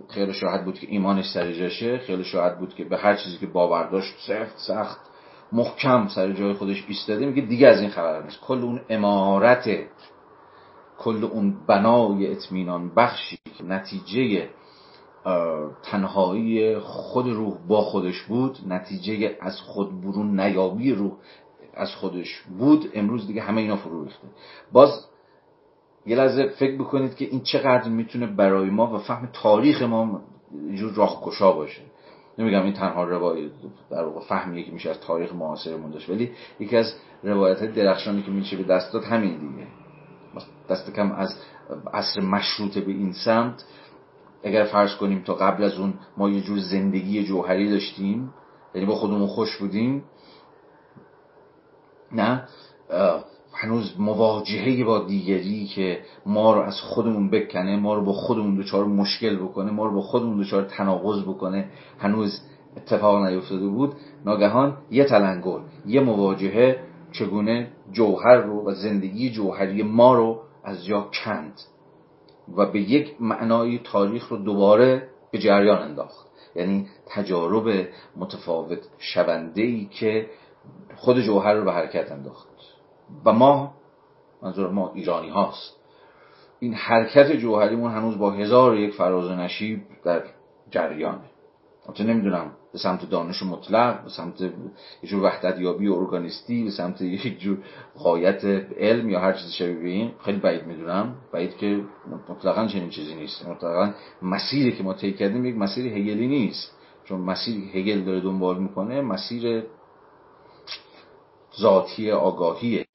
خیالش 0.07 0.43
راحت 0.43 0.65
بود 0.65 0.79
که 0.79 0.87
ایمانش 0.89 1.31
سر 1.31 1.51
جاشه 1.51 2.01
راحت 2.33 2.59
بود 2.59 2.75
که 2.75 2.83
به 2.83 2.97
هر 2.97 3.15
چیزی 3.15 3.37
که 3.37 3.47
باور 3.47 3.89
داشت 3.89 4.15
سخت 4.27 4.57
سخت. 4.57 5.08
محکم 5.51 6.07
سر 6.07 6.31
جای 6.31 6.53
خودش 6.53 6.85
ایستاده 6.87 7.25
میگه 7.25 7.41
دیگه 7.41 7.67
از 7.67 7.81
این 7.81 7.89
خبر 7.89 8.23
نیست. 8.23 8.41
کل 8.41 8.59
اون 8.63 8.81
امارت 8.89 9.69
کل 10.97 11.23
اون 11.23 11.57
بنای 11.67 12.31
اطمینان 12.31 12.95
بخشی 12.95 13.37
که 13.57 13.63
نتیجه 13.63 14.49
تنهایی 15.83 16.79
خود 16.79 17.27
روح 17.27 17.57
با 17.67 17.81
خودش 17.81 18.21
بود 18.21 18.57
نتیجه 18.67 19.37
از 19.41 19.61
خود 19.61 20.01
برون 20.01 20.39
نیابی 20.39 20.93
روح 20.93 21.11
از 21.73 21.95
خودش 21.95 22.41
بود 22.59 22.91
امروز 22.93 23.27
دیگه 23.27 23.41
همه 23.41 23.61
اینا 23.61 23.75
فرو 23.75 24.03
ریخته. 24.03 24.27
باز 24.71 25.05
یه 26.05 26.15
لحظه 26.15 26.47
فکر 26.47 26.77
بکنید 26.77 27.15
که 27.15 27.25
این 27.25 27.41
چقدر 27.41 27.89
می‌تونه 27.89 28.27
برای 28.27 28.69
ما 28.69 28.95
و 28.95 28.97
فهم 28.97 29.29
تاریخ 29.33 29.81
ما 29.81 30.21
جور 30.75 30.93
راهگشا 30.93 31.51
باشه. 31.51 31.81
نمیگم 32.39 32.63
این 32.63 32.73
تنها 32.73 33.03
روایت 33.03 33.51
در 33.91 34.03
واقع 34.03 34.19
فهمیه 34.19 34.63
که 34.63 34.71
میشه 34.71 34.89
از 34.89 34.99
تاریخ 34.99 35.33
معاصرمون 35.33 35.91
داشت 35.91 36.09
ولی 36.09 36.31
یکی 36.59 36.77
از 36.77 36.93
روایت 37.23 37.63
درخشانی 37.63 38.23
که 38.23 38.31
میشه 38.31 38.57
به 38.57 38.63
دست 38.63 38.93
داد 38.93 39.03
همین 39.03 39.37
دیگه. 39.37 39.67
دست 40.69 40.93
کم 40.93 41.11
از 41.11 41.35
عصر 41.93 42.21
مشروطه 42.21 42.81
به 42.81 42.91
این 42.91 43.13
سمت 43.13 43.63
اگر 44.43 44.63
فرض 44.63 44.95
کنیم 44.95 45.23
تا 45.23 45.33
قبل 45.33 45.63
از 45.63 45.79
اون 45.79 45.93
ما 46.17 46.29
یه 46.29 46.41
جور 46.41 46.59
زندگی 46.59 47.23
جوهری 47.23 47.69
داشتیم 47.69 48.33
یعنی 48.75 48.87
با 48.87 48.95
خودمون 48.95 49.27
خوش 49.27 49.57
بودیم 49.57 50.03
نه؟ 52.11 52.47
هنوز 53.53 53.99
مواجهه 53.99 54.83
با 54.83 54.99
دیگری 54.99 55.65
که 55.65 55.99
ما 56.25 56.53
رو 56.53 56.61
از 56.61 56.81
خودمون 56.81 57.29
بکنه 57.29 57.75
ما 57.77 57.93
رو 57.93 58.05
با 58.05 58.13
خودمون 58.13 58.55
دچار 58.55 58.85
مشکل 58.85 59.35
بکنه 59.35 59.71
ما 59.71 59.85
رو 59.85 59.93
با 59.93 60.01
خودمون 60.01 60.41
دچار 60.41 60.63
تناقض 60.63 61.23
بکنه 61.23 61.69
هنوز 61.99 62.41
اتفاق 62.77 63.25
نیفتاده 63.25 63.67
بود. 63.67 63.93
ناگهان 64.25 64.77
یه 64.91 65.03
تلنگر 65.03 65.59
یه 65.85 66.01
مواجهه 66.01 66.79
چگونه 67.11 67.71
جوهر 67.91 68.37
رو 68.37 68.65
و 68.65 68.73
زندگی 68.73 69.29
جوهری 69.29 69.83
ما 69.83 70.13
رو 70.13 70.41
از 70.63 70.85
جا 70.85 71.09
کند 71.23 71.61
و 72.57 72.65
به 72.65 72.79
یک 72.79 73.21
معنای 73.21 73.79
تاریخ 73.83 74.27
رو 74.27 74.37
دوباره 74.37 75.09
به 75.31 75.37
جریان 75.37 75.81
انداخت. 75.81 76.27
یعنی 76.55 76.87
تجارب 77.07 77.87
متفاوت 78.17 78.79
شونده 78.97 79.61
ای 79.61 79.85
که 79.85 80.29
خود 80.95 81.21
جوهر 81.21 81.53
رو 81.53 81.65
به 81.65 81.71
حرکت 81.71 82.11
انداخت. 82.11 82.48
و 83.25 83.33
ما 83.33 83.73
منظور 84.41 84.69
ما 84.69 84.91
ایرانی 84.93 85.29
هاست. 85.29 85.75
این 86.59 86.73
حرکت 86.73 87.31
جوهریمون 87.31 87.91
هنوز 87.91 88.17
با 88.17 88.31
هزار 88.31 88.77
یک 88.77 88.93
فراز 88.93 89.31
و 89.31 89.35
نشیب 89.35 89.81
در 90.03 90.23
جریانه. 90.71 91.29
البته 91.85 92.03
نمی‌دونم 92.03 92.51
به 92.73 92.79
سمت 92.79 93.09
دانش 93.09 93.43
مطلق 93.43 94.03
به 94.03 94.09
سمت 94.09 94.41
یه 94.41 94.51
جور 95.03 95.23
وحدت 95.23 95.59
یابی 95.59 95.87
ارگانیستی 95.87 96.63
به 96.63 96.71
سمت 96.71 97.01
یک 97.25 97.39
جور 97.39 97.57
غایت 97.97 98.45
علم 98.77 99.09
یا 99.09 99.19
هر 99.19 99.33
چیز 99.33 99.51
شبیه 99.51 99.93
این 99.93 100.11
خیلی 100.25 100.39
بعید 100.39 100.65
می‌دونم. 100.65 101.15
بعید 101.33 101.57
که 101.57 101.81
مطلقا 102.29 102.67
چنین 102.67 102.89
چیزی 102.89 103.15
نیست. 103.15 103.47
مطلقا 103.47 103.93
مسیری 104.21 104.71
که 104.71 104.83
ما 104.83 104.93
طی 104.93 105.13
کردیم 105.13 105.45
یک 105.45 105.55
مسیر 105.55 105.85
هگلی 105.85 106.27
نیست. 106.27 106.77
چون 107.03 107.21
مسیر 107.21 107.55
هگل 107.75 108.01
داره 108.01 108.19
دنبال 108.19 108.59
می‌کنه 108.59 109.01
مسیر 109.01 109.63
ذاتی 111.59 112.11
آگاهیه. 112.11 112.85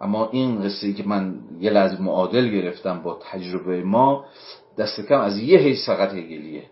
اما 0.00 0.28
این 0.28 0.62
قصه 0.62 0.92
که 0.92 1.02
من 1.02 1.34
یه 1.60 1.70
لحظه 1.70 2.02
معادل 2.02 2.48
گرفتم 2.48 3.02
با 3.02 3.18
تجربه 3.22 3.82
ما 3.82 4.24
دست 4.78 5.00
کم 5.00 5.20
از 5.20 5.38
یه 5.38 5.58
حیث 5.58 5.86
فقط 5.86 6.12
هگلیه 6.12 6.64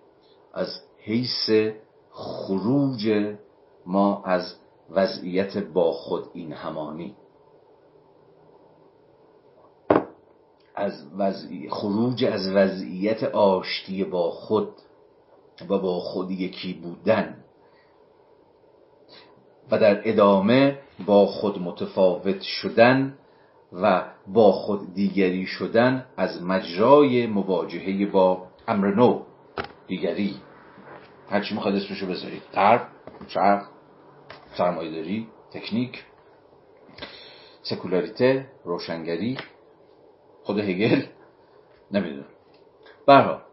از 0.54 0.80
حیث 0.98 1.50
خروج 2.10 3.34
ما 3.86 4.22
از 4.24 4.54
وضعیت 4.90 5.58
با 5.58 5.92
خود 5.92 6.24
این 6.34 6.52
همانی. 6.52 7.14
از 10.74 10.92
خروج 11.70 12.24
از 12.24 12.48
وضعیت 12.54 13.24
آشتی 13.24 14.04
با 14.04 14.30
خود 14.30 14.68
و 15.68 15.78
با 15.78 16.00
خود 16.00 16.30
یکی 16.30 16.72
بودن. 16.72 17.44
و 19.70 19.78
در 19.78 20.08
ادامه 20.08 20.78
با 21.06 21.26
خود 21.26 21.62
متفاوت 21.62 22.42
شدن 22.42 23.18
و 23.72 24.04
با 24.26 24.52
خود 24.52 24.94
دیگری 24.94 25.46
شدن 25.46 26.06
از 26.16 26.42
مجرای 26.42 27.26
مواجهه 27.26 28.06
با 28.06 28.46
امر 28.68 28.94
نو 28.94 29.22
دیگری. 29.86 30.36
هرچی 31.30 31.54
می‌خواد 31.54 31.74
اسمشو 31.74 32.06
بذارید. 32.06 32.42
غرب 32.54 32.86
شرق 33.28 33.66
سرمایهداری 34.56 35.28
تکنیک 35.50 36.04
سکولاریته 37.62 38.46
روشنگری 38.64 39.38
خود 40.42 40.58
هگل 40.58 41.02
نمی‌دونم. 41.90 42.24
برها 43.06 43.47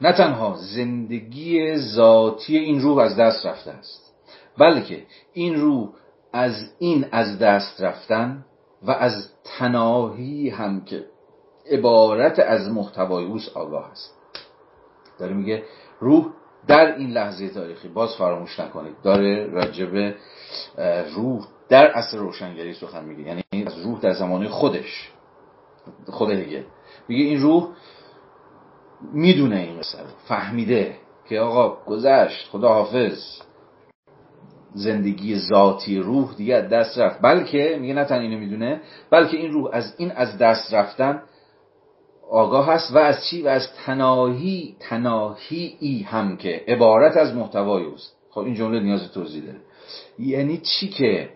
نه 0.00 0.12
تنها 0.12 0.56
زندگی 0.56 1.76
ذاتی 1.76 2.56
این 2.56 2.80
روح 2.80 2.98
از 2.98 3.16
دست 3.16 3.46
رفته 3.46 3.70
است 3.70 4.14
بلکه 4.58 5.02
این 5.32 5.54
روح 5.54 5.88
از 6.32 6.72
این 6.78 7.06
از 7.12 7.38
دست 7.38 7.82
رفتن 7.82 8.44
و 8.82 8.90
از 8.90 9.28
تناهی 9.44 10.48
هم 10.48 10.84
که 10.84 11.04
عبارت 11.70 12.38
از 12.38 12.68
محتوای 12.68 13.24
اوست 13.24 13.56
آگاه 13.56 13.90
است. 13.90 14.14
داره 15.18 15.34
میگه 15.34 15.62
روح 16.00 16.26
در 16.66 16.96
این 16.96 17.10
لحظه 17.10 17.48
تاریخی 17.48 17.88
باز 17.88 18.16
فراموش 18.16 18.60
نکنید 18.60 18.96
داره 19.02 19.46
راجب 19.46 20.14
روح 21.14 21.46
در 21.68 21.86
اصل 21.86 22.18
روشنگری 22.18 22.74
سخن 22.74 23.04
میگه 23.04 23.22
یعنی 23.22 23.66
از 23.66 23.78
روح 23.78 24.00
در 24.00 24.12
زمانه 24.12 24.48
خودش 24.48 25.10
خود 26.06 26.30
هگل 26.30 26.62
میگه 27.08 27.24
این 27.24 27.40
روح 27.40 27.68
می‌دونه 29.12 29.56
این 29.56 29.78
قصه 29.78 29.98
فهمیده 30.28 30.96
که 31.28 31.40
آقا 31.40 31.84
گذشت 31.84 32.48
خدا 32.48 32.68
حافظ 32.68 33.42
زندگی 34.74 35.38
ذاتی 35.38 35.98
روح 35.98 36.34
دیگه 36.34 36.54
از 36.54 36.68
دست 36.68 36.98
رفت. 36.98 37.20
بلکه 37.22 37.78
میگه 37.80 37.94
نه 37.94 38.04
تن 38.04 38.20
اینو 38.20 38.38
می‌دونه 38.38 38.80
بلکه 39.10 39.36
این 39.36 39.52
روح 39.52 39.70
از 39.72 39.94
این 39.98 40.10
از 40.10 40.38
دست 40.38 40.74
رفتن 40.74 41.22
آگاه 42.30 42.66
هست 42.66 42.94
و 42.94 42.98
از 42.98 43.16
چی؟ 43.30 43.42
و 43.42 43.48
از 43.48 43.68
تناهی 43.86 44.76
تناهی 44.80 45.76
ای 45.80 46.02
هم 46.02 46.36
که 46.36 46.64
عبارت 46.68 47.16
از 47.16 47.34
محتوای 47.34 47.84
اوست. 47.84 48.16
خب 48.30 48.40
این 48.40 48.54
جمله 48.54 48.80
نیاز 48.80 49.12
توضیح 49.12 49.44
داره. 49.44 49.60
یعنی 50.18 50.58
چی 50.58 50.88
که 50.88 51.30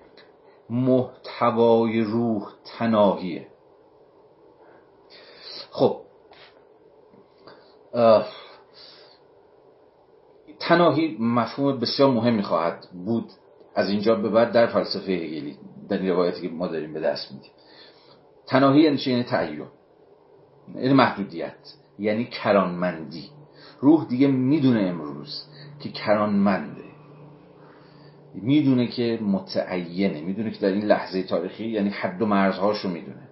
محتوای 0.71 2.01
روح 2.01 2.43
تناهیه؟ 2.79 3.47
خب 5.71 5.97
تناهی 10.61 11.17
مفهوم 11.21 11.79
بسیار 11.79 12.11
مهمی 12.11 12.43
خواهد 12.43 12.87
بود. 13.05 13.31
از 13.75 13.89
اینجا 13.89 14.15
به 14.15 14.29
بعد 14.29 14.53
در 14.53 14.67
فلسفه 14.67 15.13
هگلی 15.13 15.57
در 15.89 15.99
روایتی 15.99 16.41
که 16.41 16.49
ما 16.49 16.67
داریم 16.67 16.93
به 16.93 17.01
دست 17.01 17.33
میدیم. 17.33 17.51
تناهی 18.47 18.81
یعنی 18.81 18.99
یعنی 19.07 19.23
تعین 19.23 19.67
یعنی 20.75 20.95
محدودیت. 20.95 21.75
یعنی 21.99 22.25
کرانمندی. 22.25 23.31
روح 23.81 24.07
دیگه 24.09 24.27
می‌دونه 24.27 24.81
امروز 24.81 25.45
که 25.81 25.89
کرانمنده. 25.89 26.85
می‌دونه 28.35 28.87
که 28.87 29.19
متعینه. 29.23 30.21
می‌دونه 30.21 30.51
که 30.51 30.61
در 30.61 30.69
این 30.69 30.85
لحظه 30.85 31.23
تاریخی 31.23 31.69
یعنی 31.69 31.91
حد 31.91 32.23
و 32.23 32.27
مرزهاش 32.27 32.79
رو 32.79 32.91
می‌دونه. 32.91 33.30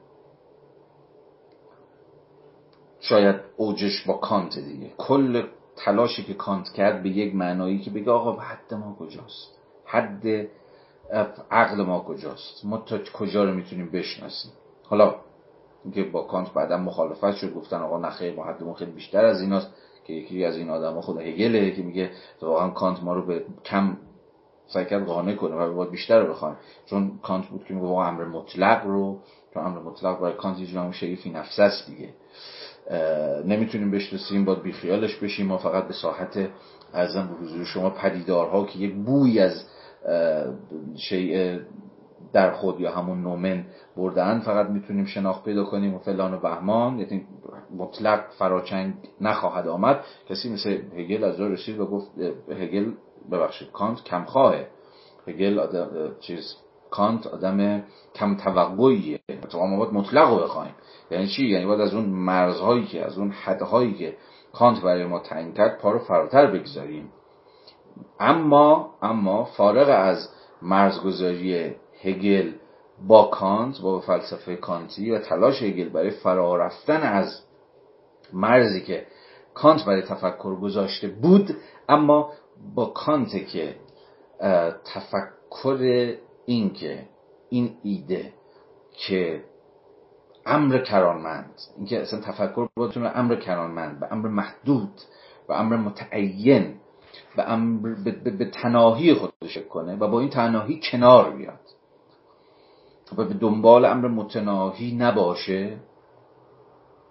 شاید 3.09 3.37
اوجش 3.57 4.07
با 4.07 4.15
کانت 4.15 4.59
دیگه. 4.59 4.93
کل 4.99 5.43
تلاشی 5.77 6.25
که 6.25 6.35
کانت 6.35 6.69
کرد 6.69 7.03
به 7.03 7.09
یک 7.09 7.35
معنایی 7.35 7.79
که 7.79 7.91
بگه 7.91 8.11
آقا 8.11 8.33
حد 8.33 8.75
ما 8.75 8.97
کجاست؟ 8.99 9.59
حد 9.85 10.49
عقل 11.51 11.83
ما 11.83 12.01
کجاست؟ 12.01 12.65
ما 12.65 12.79
تا 12.79 12.99
کجا 13.15 13.45
رو 13.45 13.55
می‌تونیم 13.55 13.91
بشناسیم؟ 13.91 14.53
حالا 14.85 15.15
اینکه 15.85 16.03
با 16.03 16.23
کانت 16.23 16.53
بعدا 16.53 16.77
مخالفت 16.77 17.37
شد 17.37 17.55
گفتن 17.55 17.77
آقا 17.77 17.99
نخیر 17.99 18.35
ما 18.35 18.45
حدمون 18.45 18.75
خیلی 18.75 18.91
بیشتر 18.91 19.25
از 19.25 19.41
ایناست. 19.41 19.75
که 20.09 20.15
یکی 20.15 20.45
از 20.45 20.57
این 20.57 20.71
آدما 20.71 21.01
خود 21.01 21.21
هگله 21.21 21.71
که 21.71 21.83
میگه 21.83 22.11
واقعا 22.43 22.71
کانت 22.71 23.03
ما 23.03 23.15
رو 23.15 23.27
به 23.27 23.45
کم 23.65 23.97
سعی 24.67 24.85
کرد 24.85 25.07
قانع 25.07 25.35
کنه 25.35 25.57
و 25.57 25.75
باید 25.75 25.91
بیشتر 25.91 26.21
رو 26.21 26.33
بخوایم. 26.33 26.57
چون 26.87 27.19
کانت 27.23 27.47
بود 27.47 27.65
که 27.65 27.75
میگه 27.75 27.87
امر 27.87 28.25
مطلق 28.25 28.87
رو 28.87 29.19
چون 29.55 29.67
امر 29.67 29.79
مطلق 29.79 30.21
برای 30.21 30.37
کانت 30.37 30.59
یه 30.59 30.81
همون 30.81 30.93
شریفی 30.93 31.31
نفس 31.31 31.59
است 31.59 31.87
دیگه. 31.87 32.15
نمی‌تونیم 33.45 33.91
بشناسیم 33.91 34.45
باید 34.45 34.63
بیخیالش 34.63 35.17
بشیم. 35.17 35.47
ما 35.47 35.59
فقط 35.59 35.87
به 35.87 35.93
ساحت 35.93 36.49
ارزم 36.95 37.29
به 37.29 37.35
حضور 37.35 37.65
شما 37.65 37.91
پدیدارها 37.91 38.67
که 38.67 38.79
یک 38.79 38.95
بوی 38.95 39.41
از 39.41 39.65
شیء 40.97 41.59
در 42.33 42.51
خود 42.51 42.81
یا 42.81 42.91
همون 42.93 43.23
نومن 43.23 43.65
بردن 43.97 44.41
فقط 44.41 44.69
می‌تونیم 44.69 45.05
شناخت 45.05 45.45
پیدا 45.45 45.65
کنیم 45.65 45.95
و 45.95 45.99
فلان 45.99 46.35
و 46.35 46.41
بهمان. 46.41 46.99
یعنی 46.99 47.27
مطلق 47.77 48.21
فراچنگ 48.39 48.95
نخواهد 49.21 49.69
آمد. 49.69 50.01
کسی 50.29 50.53
مثل 50.53 50.71
هگل 50.97 51.25
از 51.25 51.41
رسید 51.41 51.81
و 51.81 51.87
گفت 51.87 52.11
هگل 52.51 52.93
ببخشید 53.33 53.73
کانت 53.73 54.05
کمخواهه 54.05 54.67
هگل 55.29 55.67
چیز 56.21 56.57
کانت 56.91 57.27
آدم 57.27 57.83
کم 58.15 58.37
توقعیه. 58.37 59.21
تو 59.51 59.67
ما 59.67 59.77
باید 59.77 59.93
مطلق 59.93 60.31
رو 60.31 60.37
بخوایم. 60.37 60.75
یعنی 61.11 61.27
چی؟ 61.27 61.47
یعنی 61.47 61.67
باید 61.67 61.81
از 61.81 61.95
اون 61.95 62.05
مرزهایی 62.05 62.85
که 62.85 63.05
از 63.05 63.19
اون 63.19 63.31
حدهایی 63.31 63.95
که 63.95 64.17
کانت 64.53 64.81
برای 64.81 65.05
ما 65.05 65.19
تعیین 65.19 65.53
کرد 65.53 65.79
پا 65.79 65.91
رو 65.91 65.99
فراتر 65.99 66.47
بگذاریم. 66.47 67.13
اما 68.21 68.95
اما 69.03 69.45
فارغ 69.45 69.89
از 69.89 70.29
مرزگذاری 70.63 71.75
هگل 72.03 72.53
با 73.07 73.25
کانت 73.25 73.81
با 73.81 74.01
فلسفه 74.01 74.57
کانتی 74.57 75.11
و 75.11 75.19
تلاش 75.19 75.63
هگل 75.63 75.89
برای 75.89 76.11
فرارفتن 76.11 77.03
از 77.03 77.43
مرزی 78.33 78.81
که 78.81 79.07
کانت 79.55 79.85
برای 79.85 80.03
تفکر 80.03 80.55
گذاشته 80.55 81.09
بود 81.09 81.57
اما 81.89 82.33
با 82.75 82.87
کانت 82.87 83.49
که 83.49 83.77
تفکر 84.85 86.15
این 86.49 86.73
که 86.73 87.09
این 87.49 87.77
ایده 87.83 88.33
که 89.07 89.45
امر 90.47 90.79
کرانمند 90.79 91.61
اینکه 91.77 92.03
اصلا 92.03 92.21
تفکر 92.21 92.69
بودتون 92.77 93.11
امر 93.15 93.37
کرانمند 93.37 94.01
به 94.01 94.07
امر 94.11 94.29
محدود 94.29 94.91
و 95.49 95.53
امر 95.53 95.77
متعین 95.77 96.75
به, 97.37 97.51
امر 97.51 97.95
به, 98.39 98.45
تناهی 98.45 99.15
خودش 99.15 99.59
کنه 99.59 99.97
و 99.97 100.09
با 100.09 100.21
این 100.21 100.31
تناهی 100.31 100.81
کنار 100.91 101.31
بیاد 101.31 101.61
و 103.17 103.25
به 103.25 103.35
دنبال 103.35 103.85
امر 103.85 104.09
متناهی 104.09 104.97
نباشه 104.97 105.81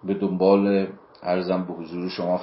به 0.04 0.14
دنبال 0.14 0.88
ارزم 1.22 1.64
به 1.64 1.72
حضور 1.72 2.08
شما 2.08 2.40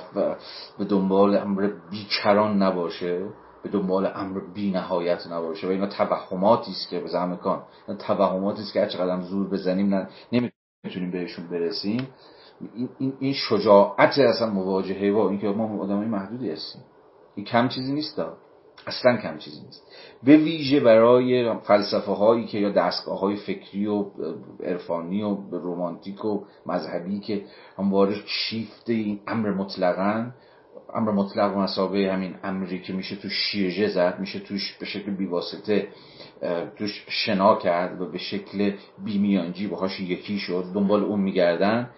به 0.78 0.86
دنبال 0.86 1.38
امر 1.38 1.70
بیکران 1.92 2.64
نباشه 2.64 3.30
به 3.66 3.72
دنبال 3.72 4.12
امر 4.16 4.40
بی 4.54 4.72
نهایت 4.72 5.28
نباشه 5.28 5.68
و 5.68 5.70
اینا 5.70 5.88
توهماتی 5.88 6.72
است 6.72 6.90
که 6.90 7.00
به 7.00 7.36
کان. 7.36 7.64
توهماتی 8.00 8.62
است 8.62 8.74
که 8.74 8.82
هر 8.82 8.88
چقدر 8.88 9.22
زور 9.22 9.50
بزنیم 9.50 10.08
نمی‌تونیم 10.32 11.12
بهشون 11.12 11.48
برسیم. 11.48 12.08
این, 13.00 13.14
این 13.20 13.34
شجاعت 13.34 14.18
اصلا 14.18 14.50
مواجهه 14.50 15.12
با 15.12 15.30
اینکه 15.30 15.48
ما 15.48 15.84
آدمای 15.84 16.06
محدودی 16.06 16.52
هستیم. 16.52 16.82
این 17.36 17.46
کم 17.46 17.68
چیزی 17.68 17.94
نیست 17.94 18.22
اصلا 18.88 19.18
کم 19.18 19.38
چیزی 19.38 19.62
نیست. 19.62 19.84
به 20.24 20.38
ویژه 20.38 20.80
برای 20.80 21.60
فلسفه 21.60 22.12
هایی 22.12 22.46
که 22.46 22.58
یا 22.58 22.70
دستگاه 22.70 23.20
های 23.20 23.36
فکری 23.36 23.88
و 23.88 24.06
عرفانی 24.64 25.24
و 25.24 25.38
رومانتیک 25.52 26.26
و 26.26 26.44
مذهبی 26.66 27.20
که 27.20 27.46
همواره 27.78 28.16
شیفته 28.26 28.94
این 28.94 29.20
امر 29.28 29.52
مطلقا 29.52 30.32
امر 30.94 31.12
مطلق 31.12 31.56
و 31.56 31.60
مسابه 31.60 32.14
همین 32.14 32.36
امری 32.44 32.82
که 32.82 32.94
میشه 32.94 33.16
تو 33.16 33.30
شیرجه 33.30 33.88
زد 33.88 34.20
میشه 34.20 34.40
توش 34.40 34.78
به 34.80 34.86
شکل 34.86 35.12
بیواسطه 35.12 35.88
توش 36.78 37.06
شنا 37.10 37.56
کرد 37.56 38.02
و 38.02 38.12
به 38.12 38.18
شکل 38.18 38.72
بیمیانجی 39.04 39.68
باهاش 39.68 40.00
یکی 40.00 40.40
شد 40.40 40.66
دنبال 40.74 41.04
اون 41.04 41.20
میگردن 41.20 41.90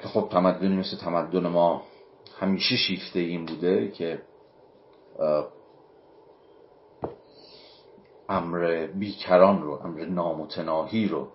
که 0.00 0.08
خب 0.08 0.28
تمدنی 0.30 0.76
مثل 0.76 0.96
تمدن 0.96 1.46
ما 1.46 1.82
همیشه 2.40 2.76
شیفته 2.76 3.20
این 3.20 3.44
بوده 3.44 3.88
که 3.88 4.22
امر 8.28 8.86
بیکران 8.86 9.62
رو 9.62 9.80
امر 9.84 10.04
نامتناهی 10.04 11.08
رو 11.08 11.28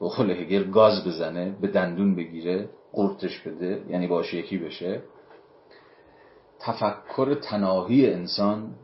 به 0.00 0.08
قول 0.08 0.70
گاز 0.70 1.06
بزنه 1.06 1.56
به 1.60 1.68
دندون 1.68 2.14
بگیره. 2.14 2.68
قرتش 2.94 3.40
بده 3.40 3.84
یعنی 3.88 4.06
باشه 4.06 4.36
یکی 4.36 4.58
بشه. 4.58 5.02
تفکر 6.60 7.34
تناهی 7.34 8.12
انسان 8.12 8.74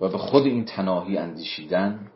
و 0.00 0.08
به 0.08 0.18
خود 0.18 0.46
این 0.46 0.64
تناهی 0.64 1.18
اندیشیدن 1.18 2.10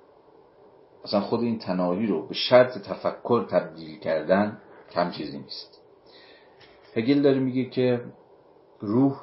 اصلا 1.04 1.20
خود 1.20 1.40
این 1.40 1.58
تناهی 1.58 2.06
رو 2.06 2.26
به 2.26 2.34
شرط 2.34 2.78
تفکر 2.78 3.46
تبدیل 3.50 3.98
کردن 3.98 4.58
کم 4.90 5.10
چیزی 5.10 5.38
نیست. 5.38 5.80
هگل 6.96 7.22
داره 7.22 7.38
میگه 7.38 7.64
که 7.64 8.04
روح 8.80 9.20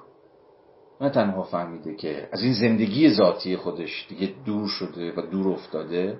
نه 1.01 1.09
تنها 1.09 1.43
فهمیده 1.43 1.95
که 1.95 2.29
از 2.31 2.43
این 2.43 2.53
زندگی 2.53 3.09
ذاتی 3.09 3.57
خودش 3.57 4.05
دیگه 4.09 4.33
دور 4.45 4.67
شده 4.67 5.13
و 5.17 5.21
دور 5.21 5.47
افتاده 5.47 6.17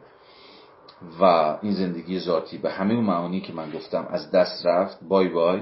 و 1.19 1.23
این 1.61 1.73
زندگی 1.73 2.19
ذاتی 2.19 2.57
به 2.57 2.72
همه 2.72 2.94
معانی 2.94 3.41
که 3.41 3.53
من 3.53 3.72
گفتم 3.72 4.07
از 4.10 4.32
دست 4.32 4.65
رفت. 4.65 5.03
بای 5.03 5.30
بای. 5.30 5.61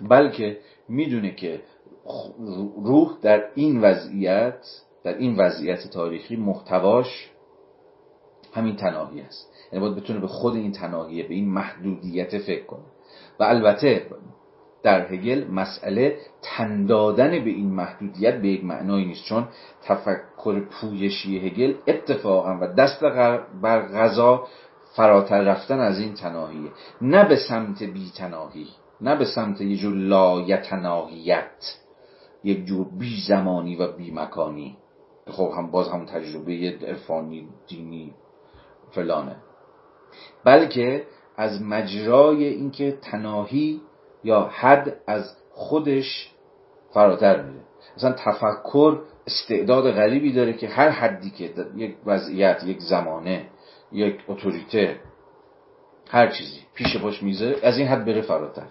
بلکه 0.00 0.58
می‌دونه 0.88 1.34
که 1.34 1.62
روح 2.84 3.18
در 3.22 3.44
این 3.54 3.80
وضعیت 3.80 4.66
در 5.04 5.18
این 5.18 5.36
وضعیت 5.36 5.90
تاریخی 5.90 6.36
محتواش 6.36 7.30
همین 8.52 8.76
تناهی 8.76 9.20
است. 9.20 9.52
یعنی 9.72 9.84
باید 9.84 9.96
بتونه 10.02 10.20
به 10.20 10.26
خود 10.26 10.54
این 10.54 10.72
تناهیه 10.72 11.28
به 11.28 11.34
این 11.34 11.48
محدودیت 11.48 12.38
فکر 12.38 12.64
کنه. 12.64 12.84
و 13.40 13.42
البته 13.42 14.06
در 14.84 15.12
هگل 15.12 15.50
مسئله 15.50 16.18
تندادن 16.42 17.30
به 17.30 17.50
این 17.50 17.70
محدودیت 17.70 18.34
به 18.34 18.48
یک 18.48 18.64
معنایی 18.64 19.04
نیست 19.04 19.24
چون 19.24 19.48
تفکر 19.82 20.60
پویشی 20.60 21.38
هگل 21.38 21.74
اتفاقا 21.86 22.58
و 22.60 22.66
دست 22.66 23.00
بر 23.62 23.88
غذا 23.88 24.46
فراتر 24.96 25.40
رفتن 25.40 25.80
از 25.80 25.98
این 25.98 26.14
تناهیه. 26.14 26.70
نه 27.00 27.28
به 27.28 27.36
سمت 27.36 27.82
بی 27.82 28.12
تناهی 28.16 28.66
نه 29.00 29.16
به 29.16 29.24
سمت 29.24 29.60
یه 29.60 29.76
جور 29.76 29.94
لایتناهیت 29.94 31.78
یک 32.44 32.64
جور 32.64 32.86
بی 32.98 33.16
زمانی 33.28 33.76
و 33.76 33.92
بی 33.92 34.10
مکانی 34.10 34.76
خب 35.30 35.52
هم 35.56 35.70
باز 35.70 35.88
همون 35.88 36.06
تجربه 36.06 36.78
عرفانی 36.86 37.48
دینی 37.66 38.14
فلانه. 38.90 39.36
بلکه 40.44 41.06
از 41.36 41.62
مجرای 41.62 42.44
اینکه 42.44 42.98
تناهی 43.02 43.80
یا 44.24 44.50
حد 44.52 44.96
از 45.06 45.36
خودش 45.52 46.30
فراتر 46.92 47.42
میره. 47.42 47.64
مثلا 47.96 48.12
تفکر 48.12 49.00
استعداد 49.26 49.92
غریبی 49.92 50.32
داره 50.32 50.52
که 50.52 50.68
هر 50.68 50.88
حدی 50.88 51.30
که 51.30 51.50
یک 51.76 51.96
وضعیت 52.06 52.64
یک 52.64 52.80
زمانه 52.80 53.48
یک 53.92 54.20
اتوریته 54.28 55.00
هر 56.08 56.28
چیزی 56.28 56.60
پیش 56.74 56.96
پاش 56.96 57.22
می‌ذاره 57.22 57.56
از 57.62 57.78
این 57.78 57.88
حد 57.88 58.04
بره 58.04 58.20
فراتر. 58.20 58.66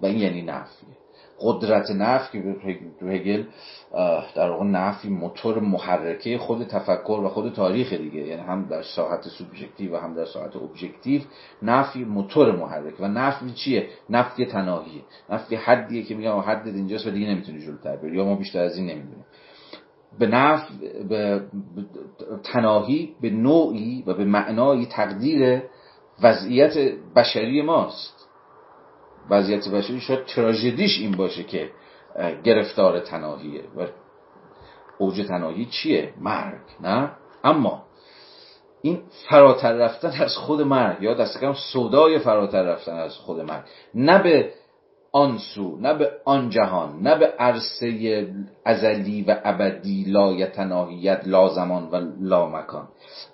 و 0.00 0.06
این 0.06 0.18
یعنی 0.18 0.42
نفیه 0.42 1.01
قدرت 1.42 1.90
نفی 1.90 2.42
که 2.42 3.06
هگل 3.06 3.44
در 4.34 4.50
واقع 4.50 4.64
نفی 4.64 5.08
موتور 5.08 5.60
محرکه 5.60 6.38
خود 6.38 6.64
تفکر 6.64 7.20
و 7.24 7.28
خود 7.28 7.52
تاریخ 7.52 7.92
دیگه. 7.92 8.20
یعنی 8.20 8.42
هم 8.42 8.64
در 8.64 8.82
ساحت 8.82 9.28
سوبژکتیو 9.28 9.96
و 9.96 10.00
هم 10.00 10.14
در 10.14 10.24
ساحت 10.24 10.56
ابژکتیو 10.56 11.22
نفی 11.62 12.04
موتور 12.04 12.56
محرک 12.56 13.00
و 13.00 13.08
نفی 13.08 13.50
چیه؟ 13.50 13.88
نفی 14.10 14.46
تناهیه. 14.46 15.02
نفی 15.30 15.56
حدیه 15.56 16.02
که 16.02 16.14
میگم 16.14 16.38
حد 16.38 16.66
اینجاست 16.66 17.06
و 17.06 17.10
دیگه 17.10 17.28
نمی‌تونی 17.30 17.60
جلوتر 17.60 17.96
بری. 17.96 18.16
یا 18.16 18.24
ما 18.24 18.34
بیشتر 18.34 18.60
از 18.60 18.76
این 18.76 18.86
نمی‌دونیم. 18.86 19.24
به 20.18 20.26
نف 20.26 20.70
به 21.08 21.42
تناهی 22.44 23.14
به 23.20 23.30
نوعی 23.30 24.04
و 24.06 24.14
به 24.14 24.24
معنای 24.24 24.86
تقدیر 24.86 25.62
وضعیت 26.22 26.76
بشری 27.16 27.62
ماست. 27.62 28.21
وضعیت 29.30 29.68
بشری 29.68 30.00
شاید 30.00 30.24
تراژدیش 30.24 30.98
این 31.00 31.12
باشه 31.12 31.44
که 31.44 31.70
گرفتار 32.44 33.00
تناهیه. 33.00 33.62
و 33.76 33.86
اوج 34.98 35.26
تناهی 35.28 35.66
چیه؟ 35.66 36.14
مرگ 36.20 36.60
نه؟ 36.80 37.10
اما 37.44 37.82
این 38.82 39.02
فراتر 39.30 39.72
رفتن 39.72 40.12
از 40.22 40.36
خود 40.36 40.60
مرگ 40.60 41.02
یا 41.02 41.14
دست 41.14 41.40
کم 41.40 41.54
صدای 41.72 42.18
فراتر 42.18 42.62
رفتن 42.62 42.96
از 42.96 43.16
خود 43.16 43.40
مرگ. 43.40 43.64
نه 43.94 44.22
به 44.22 44.52
آن 45.12 45.38
سو 45.38 45.76
نه 45.80 45.94
به 45.94 46.10
آن 46.24 46.50
جهان 46.50 47.02
نه 47.02 47.18
به 47.18 47.26
عرصه 47.26 48.28
ازلی 48.64 49.24
و 49.28 49.40
ابدی 49.44 50.04
لا 50.04 50.46
تناهیت 50.46 51.22
لا 51.26 51.48
زمان 51.48 51.88
و 51.90 52.00
لا 52.20 52.48
مکان 52.48 52.88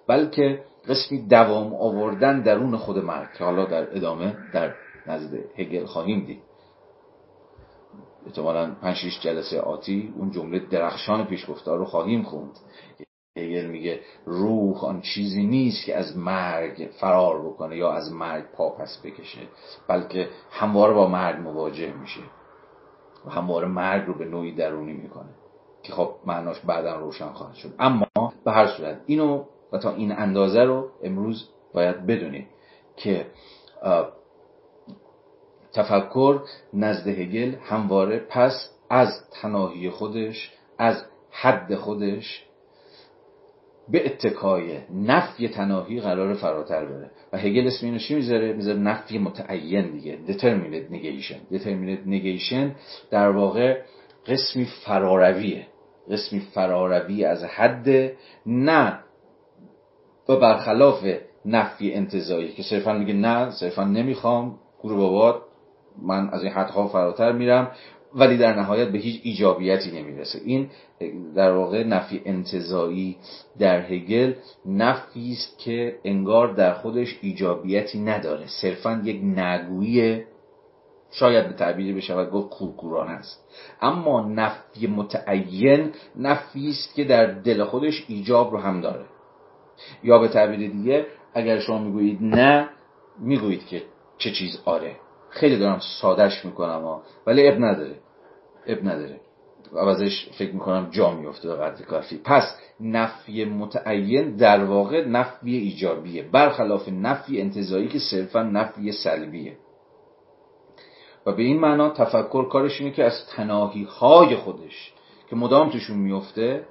بلکه 0.08 0.60
قسمی 0.88 1.28
دوام 1.28 1.74
آوردن 1.74 2.42
درون 2.42 2.76
خود 2.76 2.98
مرگ 2.98 3.28
که 3.38 3.44
حالا 3.44 3.64
در 3.64 3.96
ادامه 3.96 4.36
در 4.52 4.74
نزد 5.08 5.34
هگل 5.56 5.86
خواهیم 5.86 6.24
دید. 6.24 6.42
احتمالا 8.26 8.74
5 8.82 9.18
جلسه 9.20 9.60
آتی 9.60 10.14
اون 10.16 10.30
جمله 10.30 10.58
درخشان 10.58 11.26
پیشگفتار 11.26 11.78
رو 11.78 11.84
خواهیم 11.84 12.22
خوند. 12.22 12.58
هگل 13.36 13.66
میگه 13.66 14.00
روح 14.24 14.84
آن 14.84 15.00
چیزی 15.00 15.46
نیست 15.46 15.84
که 15.84 15.96
از 15.96 16.16
مرگ 16.16 16.90
فرار 17.00 17.46
بکنه 17.46 17.76
یا 17.76 17.92
از 17.92 18.12
مرگ 18.12 18.44
پا 18.52 18.70
پس 18.70 19.00
بکشه 19.04 19.40
بلکه 19.88 20.28
همواره 20.50 20.94
با 20.94 21.08
مرگ 21.08 21.40
مواجه 21.40 21.92
میشه 21.92 22.20
و 23.26 23.30
همواره 23.30 23.68
مرگ 23.68 24.06
رو 24.06 24.14
به 24.14 24.24
نوعی 24.24 24.54
درونی 24.54 24.92
می‌کنه 24.92 25.30
که 25.82 25.92
خب 25.92 26.14
معناش 26.26 26.60
بعدا 26.60 26.96
روشن 26.96 27.28
خواهد 27.28 27.54
شد. 27.54 27.74
اما 27.78 28.06
به 28.44 28.52
هر 28.52 28.66
صورت 28.66 29.00
اینو 29.06 29.44
و 29.72 29.78
تا 29.78 29.90
این 29.90 30.12
اندازه 30.12 30.62
رو 30.62 30.90
امروز 31.02 31.48
باید 31.74 32.06
بدونید 32.06 32.46
که 32.96 33.26
تفکر 35.72 36.40
نزد 36.74 37.08
هگل 37.08 37.54
همواره 37.54 38.18
پس 38.18 38.70
از 38.90 39.08
تناهی 39.42 39.90
خودش 39.90 40.52
از 40.78 41.04
حد 41.30 41.74
خودش 41.74 42.44
به 43.88 44.06
اتکای 44.06 44.78
نفی 44.94 45.48
تناهی 45.48 46.00
قرار 46.00 46.34
فراتر 46.34 46.84
بره. 46.84 47.10
و 47.32 47.38
هگل 47.38 47.66
اسم 47.66 47.86
اینو 47.86 47.98
چی 47.98 48.14
می‌ذاره؟ 48.14 48.52
می‌ذاره 48.52 48.78
نفی 48.78 49.18
متعین 49.18 49.90
دیگه 49.90 50.18
determinate 50.26 50.92
negation. 50.94 51.54
Determinate 51.54 52.08
negation 52.08 52.70
در 53.10 53.30
واقع 53.30 53.82
قسمی 54.26 54.64
فرارویه 54.64 55.66
قسمی 56.10 56.40
فراروی 56.40 57.24
از 57.24 57.44
حد 57.44 58.12
نه 58.46 58.98
و 60.28 60.36
برخلاف 60.36 61.04
نفی 61.44 61.92
انتظایی 61.92 62.52
که 62.52 62.62
صرفا 62.62 62.92
میگه 62.92 63.14
نه 63.14 63.50
صرفا 63.50 63.84
نمی‌خوام 63.84 64.58
گروه 64.82 64.98
بابات. 64.98 65.42
من 66.02 66.28
از 66.28 66.42
این 66.42 66.52
حدها 66.52 66.88
فراتر 66.88 67.32
میرم 67.32 67.70
ولی 68.14 68.36
در 68.36 68.54
نهایت 68.54 68.88
به 68.88 68.98
هیچ 68.98 69.20
ایجابیتی 69.24 70.02
نمی‌رسه. 70.02 70.38
این 70.44 70.70
در 71.34 71.52
واقع 71.52 71.84
نفی 71.84 72.22
انتظایی 72.24 73.16
در 73.58 73.80
هگل 73.80 74.32
نفی 74.66 75.32
است 75.32 75.58
که 75.58 75.98
انگار 76.04 76.54
در 76.54 76.74
خودش 76.74 77.18
ایجابیتی 77.20 77.98
نداره. 77.98 78.46
صرفا 78.46 79.00
یک 79.04 79.20
نگویی 79.24 80.24
شاید 81.10 81.48
به 81.48 81.54
تعبیر 81.54 81.96
بشود 81.96 82.30
گفت 82.30 82.50
کورکوران 82.50 83.08
است. 83.08 83.44
اما 83.82 84.28
نفی 84.28 84.86
متعین 84.86 85.92
نفی 86.16 86.68
است 86.68 86.94
که 86.94 87.04
در 87.04 87.26
دل 87.26 87.64
خودش 87.64 88.04
ایجاب 88.08 88.52
رو 88.52 88.58
هم 88.58 88.80
داره. 88.80 89.04
یا 90.02 90.18
به 90.18 90.28
تعبیر 90.28 90.70
دیگه 90.70 91.06
اگر 91.34 91.58
شما 91.58 91.78
می‌گویید 91.78 92.18
نه 92.22 92.68
می‌گویید 93.18 93.66
که 93.66 93.82
چه 94.18 94.30
چیز 94.30 94.62
آره. 94.64 94.96
خیلی 95.30 95.58
دارم 95.58 95.80
سادش 96.00 96.44
می‌کنم 96.44 96.82
ها. 96.82 97.02
ولی 97.26 97.48
اب 97.48 97.54
نداره. 97.54 97.94
اب 98.66 98.78
نداره. 98.88 99.20
عوضش 99.76 100.28
فکر 100.38 100.52
می‌کنم 100.52 100.88
جا 100.90 101.10
میفته 101.10 101.54
قدر 101.54 101.84
کافی. 101.84 102.20
پس 102.24 102.42
نفی 102.80 103.44
متعین 103.44 104.36
در 104.36 104.64
واقع 104.64 105.04
نفی 105.04 105.56
ایجابیه. 105.56 106.22
برخلاف 106.22 106.88
نفی 106.88 107.40
انتظایی 107.40 107.88
که 107.88 107.98
صرفا 107.98 108.42
نفی 108.42 108.92
سلبیه. 108.92 109.56
و 111.26 111.32
به 111.32 111.42
این 111.42 111.60
معنا 111.60 111.90
تفکر 111.90 112.48
کارش 112.48 112.80
اینه 112.80 112.92
که 112.92 113.04
از 113.04 113.26
تناهی 113.36 113.84
های 113.84 114.36
خودش 114.36 114.94
که 115.30 115.36
مدام 115.36 115.70
توشون 115.70 115.98
میفته 115.98 116.66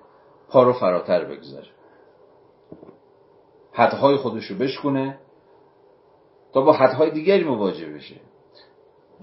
پا 0.50 0.64
رو 0.64 0.74
فراتر 0.74 1.26
بگذاره. 1.26 1.68
حدهای 3.72 4.16
خودش 4.16 4.46
رو 4.46 4.58
بشکنه 4.58 5.20
تا 6.54 6.62
با 6.62 6.74
حدهای 6.74 7.12
دیگری 7.12 7.44
مواجه 7.44 7.86
بشه. 7.86 8.16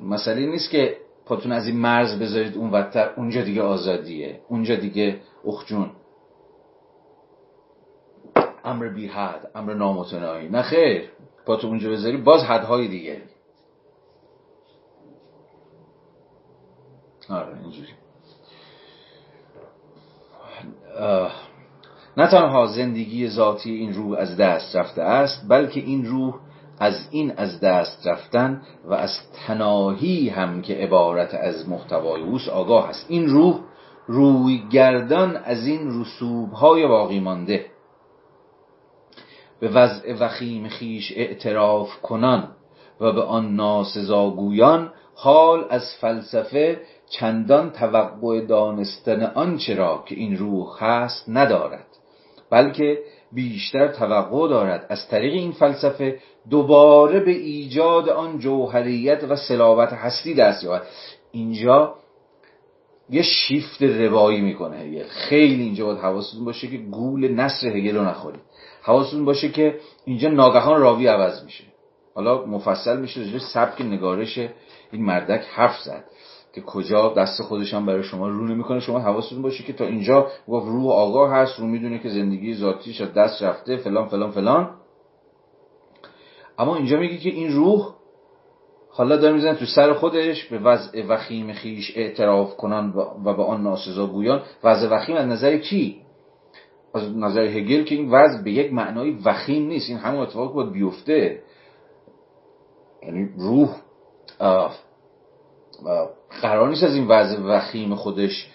مسئله 0.02 0.46
نیست 0.46 0.70
که 0.70 0.96
پاتون 1.26 1.52
از 1.52 1.66
این 1.66 1.76
مرز 1.76 2.18
بذارید 2.18 2.56
اون 2.56 2.70
وقتر 2.70 3.10
اونجا 3.16 3.42
دیگه 3.42 3.62
آزادیه 3.62 4.40
اونجا 4.48 4.76
دیگه 4.76 5.20
اخجون 5.46 5.90
امر 8.64 8.88
بی 8.88 9.06
حد 9.06 9.50
امر 9.54 9.74
نامتناهی. 9.74 10.48
نه 10.48 10.62
خیر 10.62 11.10
پاتون 11.46 11.70
اونجا 11.70 11.90
بذاری 11.90 12.16
باز 12.16 12.42
حدهای 12.42 12.88
دیگه. 12.88 13.22
آره 17.28 17.58
اینجوری. 17.60 17.88
نه 22.16 22.26
تنها 22.30 22.66
زندگی 22.66 23.28
ذاتی 23.28 23.70
این 23.70 23.94
روح 23.94 24.18
از 24.18 24.36
دست 24.36 24.76
رفته 24.76 25.02
است 25.02 25.48
بلکه 25.48 25.80
این 25.80 26.06
روح 26.06 26.34
از 26.80 27.08
این 27.10 27.32
از 27.36 27.60
دست 27.60 28.06
رفتن 28.06 28.62
و 28.84 28.94
از 28.94 29.10
تناهی 29.46 30.28
هم 30.28 30.62
که 30.62 30.74
عبارت 30.74 31.34
از 31.34 31.68
محتوای 31.68 32.22
اوست 32.22 32.48
آگاه 32.48 32.88
است. 32.88 33.06
این 33.08 33.26
روح 33.26 33.60
روی 34.06 34.62
گردان 34.70 35.36
از 35.36 35.66
این 35.66 36.00
رسوب 36.00 36.52
های 36.52 36.86
باقی 36.86 37.20
مانده. 37.20 37.66
به 39.60 39.68
وضع 39.68 40.14
وخیم 40.20 40.68
خیش 40.68 41.12
اعتراف 41.16 42.00
کنان 42.02 42.48
و 43.00 43.12
به 43.12 43.22
آن 43.22 43.56
ناسزاگویان 43.56 44.92
حال 45.14 45.66
از 45.70 45.82
فلسفه 46.00 46.80
چندان 47.10 47.70
توقع 47.70 48.40
دانستن 48.40 49.22
آنچه 49.22 49.74
را 49.74 50.02
که 50.06 50.14
این 50.14 50.36
روح 50.36 50.84
هست 50.84 51.24
ندارد 51.28 51.86
بلکه 52.50 52.98
بیشتر 53.34 53.88
توقع 53.88 54.48
دارد 54.48 54.86
از 54.88 55.08
طریق 55.08 55.32
این 55.32 55.52
فلسفه 55.52 56.18
دوباره 56.50 57.20
به 57.20 57.30
ایجاد 57.30 58.08
آن 58.08 58.38
جوهریت 58.38 59.24
و 59.28 59.36
سلاوت 59.36 59.92
هستی 59.92 60.34
دست 60.34 60.64
یابد. 60.64 60.82
اینجا 61.32 61.94
یه 63.10 63.22
شیفت 63.22 63.82
روایی 63.82 64.40
می‌کنه 64.40 64.76
هگل. 64.76 65.04
خیلی 65.04 65.62
اینجا 65.62 65.86
باید 65.86 65.98
حواستون 65.98 66.44
باشه 66.44 66.68
که 66.68 66.76
گول 66.76 67.32
نصر 67.34 67.66
هگل 67.66 67.96
رو 67.96 68.04
نخورید. 68.04 68.40
حواستون 68.82 69.24
باشه 69.24 69.48
که 69.48 69.78
اینجا 70.04 70.28
ناگهان 70.28 70.80
راوی 70.80 71.06
عوض 71.06 71.44
میشه. 71.44 71.64
حالا 72.14 72.46
مفصل 72.46 73.00
میشه 73.00 73.20
راجع 73.20 73.38
سبک 73.38 73.82
نگارش 73.82 74.38
این 74.92 75.04
مردک 75.04 75.44
حرف 75.54 75.80
زد. 75.80 76.04
که 76.54 76.60
کجا 76.60 77.08
دست 77.08 77.42
خودش 77.42 77.74
هم 77.74 77.86
برای 77.86 78.02
شما 78.02 78.28
رو 78.28 78.44
نمی‌کنه. 78.44 78.80
شما 78.80 78.98
حواستون 78.98 79.42
باشه 79.42 79.64
که 79.64 79.72
تا 79.72 79.84
اینجا 79.84 80.26
گفت 80.48 80.66
روح 80.66 80.92
آگاه 80.92 81.30
هست 81.30 81.58
رو 81.58 81.66
می‌دونه 81.66 81.98
که 81.98 82.08
زندگی 82.08 82.54
ذاتیش 82.54 83.00
از 83.00 83.14
دست 83.14 83.42
رفته 83.42 83.76
فلان 83.76 84.08
فلان 84.08 84.30
فلان. 84.30 84.70
اما 86.58 86.76
اینجا 86.76 86.98
میگه 86.98 87.16
که 87.16 87.30
این 87.30 87.52
روح 87.52 87.94
حالا 88.90 89.16
داره 89.16 89.34
می‌زنه 89.34 89.54
تو 89.54 89.66
سر 89.66 89.92
خودش 89.92 90.44
به 90.44 90.58
وضع 90.58 91.06
وخیم 91.08 91.52
خیش 91.52 91.96
اعتراف 91.96 92.56
کنن 92.56 92.92
و 93.24 93.34
به 93.34 93.42
آن 93.42 93.62
ناسزا 93.62 94.06
گویان. 94.06 94.42
وضع 94.64 94.88
وخیم 94.90 95.16
از 95.16 95.26
نظر 95.26 95.56
کی؟ 95.56 96.00
از 96.94 97.16
نظر 97.16 97.40
هگل 97.40 97.84
که 97.84 97.94
این 97.94 98.10
وضع 98.10 98.42
به 98.42 98.50
یک 98.52 98.72
معنای 98.72 99.10
وخیم 99.24 99.66
نیست. 99.66 99.88
این 99.88 99.98
همون 99.98 100.20
اتفاق 100.20 100.54
باید 100.54 100.72
بیفته. 100.72 101.42
یعنی 103.02 103.28
روح 103.38 103.76
قرار 106.42 106.68
نیست 106.68 106.82
از 106.82 106.94
این 106.94 107.06
وضع 107.08 107.40
وخیم 107.40 107.94
خودش 107.94 108.50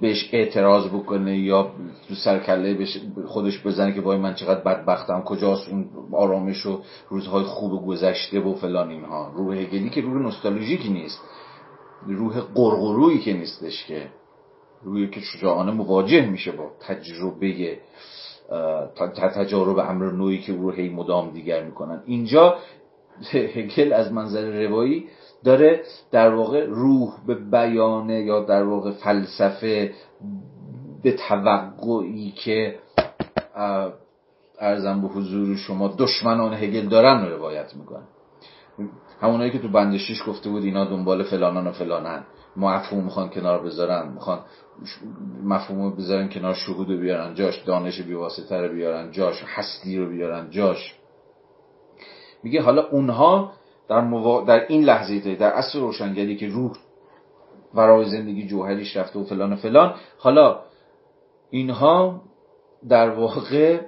بهش 0.00 0.30
اعتراض 0.32 0.86
بکنه 0.86 1.38
یا 1.38 1.70
تو 2.08 2.14
سرکله 2.14 2.86
خودش 3.26 3.66
بزنه 3.66 3.92
که 3.94 4.00
وای 4.00 4.18
من 4.18 4.34
چقدر 4.34 4.60
بدبختم 4.60 5.22
کجاست 5.22 5.68
اون 5.68 5.88
آرامش 6.12 6.66
و 6.66 6.80
روزهای 7.08 7.44
خوب 7.44 7.86
گذشته 7.86 8.40
و 8.40 8.54
فلان 8.54 8.90
اینها. 8.90 9.32
روح 9.34 9.56
هگلی 9.56 9.90
که 9.90 10.00
روح 10.00 10.22
نوستالژیکی 10.22 10.88
نیست. 10.88 11.20
روح 12.06 12.40
قرقرویی 12.40 13.18
که 13.18 13.32
نیستش 13.32 13.86
که 13.86 14.06
روحی 14.82 15.10
که 15.10 15.20
شجاعانه 15.20 15.72
مواجه 15.72 16.26
میشه 16.26 16.52
با 16.52 16.70
تجربه 16.80 17.78
تجارب 19.14 19.78
امر 19.78 20.12
نوعی 20.12 20.38
که 20.38 20.52
روح 20.52 20.74
هی 20.74 20.88
مدام 20.88 21.30
دیگر 21.30 21.64
می‌کنن. 21.64 22.02
اینجا 22.06 22.58
هگل 23.32 23.92
از 23.92 24.12
منظر 24.12 24.66
روایی 24.66 25.08
داره 25.44 25.82
در 26.10 26.34
واقع 26.34 26.66
روح 26.66 27.12
به 27.26 27.34
بیانه 27.34 28.22
یا 28.22 28.40
در 28.40 28.62
واقع 28.62 28.90
فلسفه 28.90 29.92
به 31.02 31.12
توقعی 31.12 32.30
که 32.30 32.78
ارزم 34.60 35.02
به 35.02 35.08
حضور 35.08 35.56
شما 35.56 35.94
دشمنان 35.98 36.54
هگل 36.54 36.88
دارن 36.88 37.24
رو 37.24 37.36
روایت 37.36 37.74
می‌کنن 37.76 38.04
همونایی 39.20 39.50
که 39.50 39.58
تو 39.58 39.68
بندشیش 39.68 40.22
گفته 40.26 40.50
بود 40.50 40.64
اینا 40.64 40.84
دنبال 40.84 41.22
فلانان 41.22 41.66
و 41.66 41.72
فلانن. 41.72 42.24
مفهوم 42.56 43.04
می‌خوان 43.04 43.30
کنار 43.30 43.62
بذارن 43.62 44.12
می‌خوان 44.12 44.38
مفهوم 45.44 45.96
بذارن 45.96 46.28
کنار 46.28 46.54
شهود 46.54 46.90
رو 46.90 46.98
بیارن 46.98 47.34
جاش 47.34 47.62
دانش 47.62 48.00
بیواسطه 48.00 48.56
رو 48.56 48.74
بیارن 48.74 49.10
جاش 49.10 49.44
هستی 49.46 49.98
رو 49.98 50.08
بیارن 50.08 50.50
جاش. 50.50 50.94
میگه 52.42 52.62
حالا 52.62 52.88
اونها 52.88 53.52
در, 53.88 54.00
در 54.46 54.66
این 54.68 54.84
لحظه 54.84 55.34
در 55.34 55.50
اصل 55.50 55.80
روشنگری 55.80 56.36
که 56.36 56.48
روح 56.48 56.72
ورای 57.74 58.04
زندگی 58.04 58.46
جوهریش 58.46 58.96
رفته 58.96 59.18
و 59.18 59.24
فلان 59.24 59.52
و 59.52 59.56
فلان. 59.56 59.94
حالا 60.18 60.60
اینها 61.50 62.20
در 62.88 63.10
واقع 63.10 63.80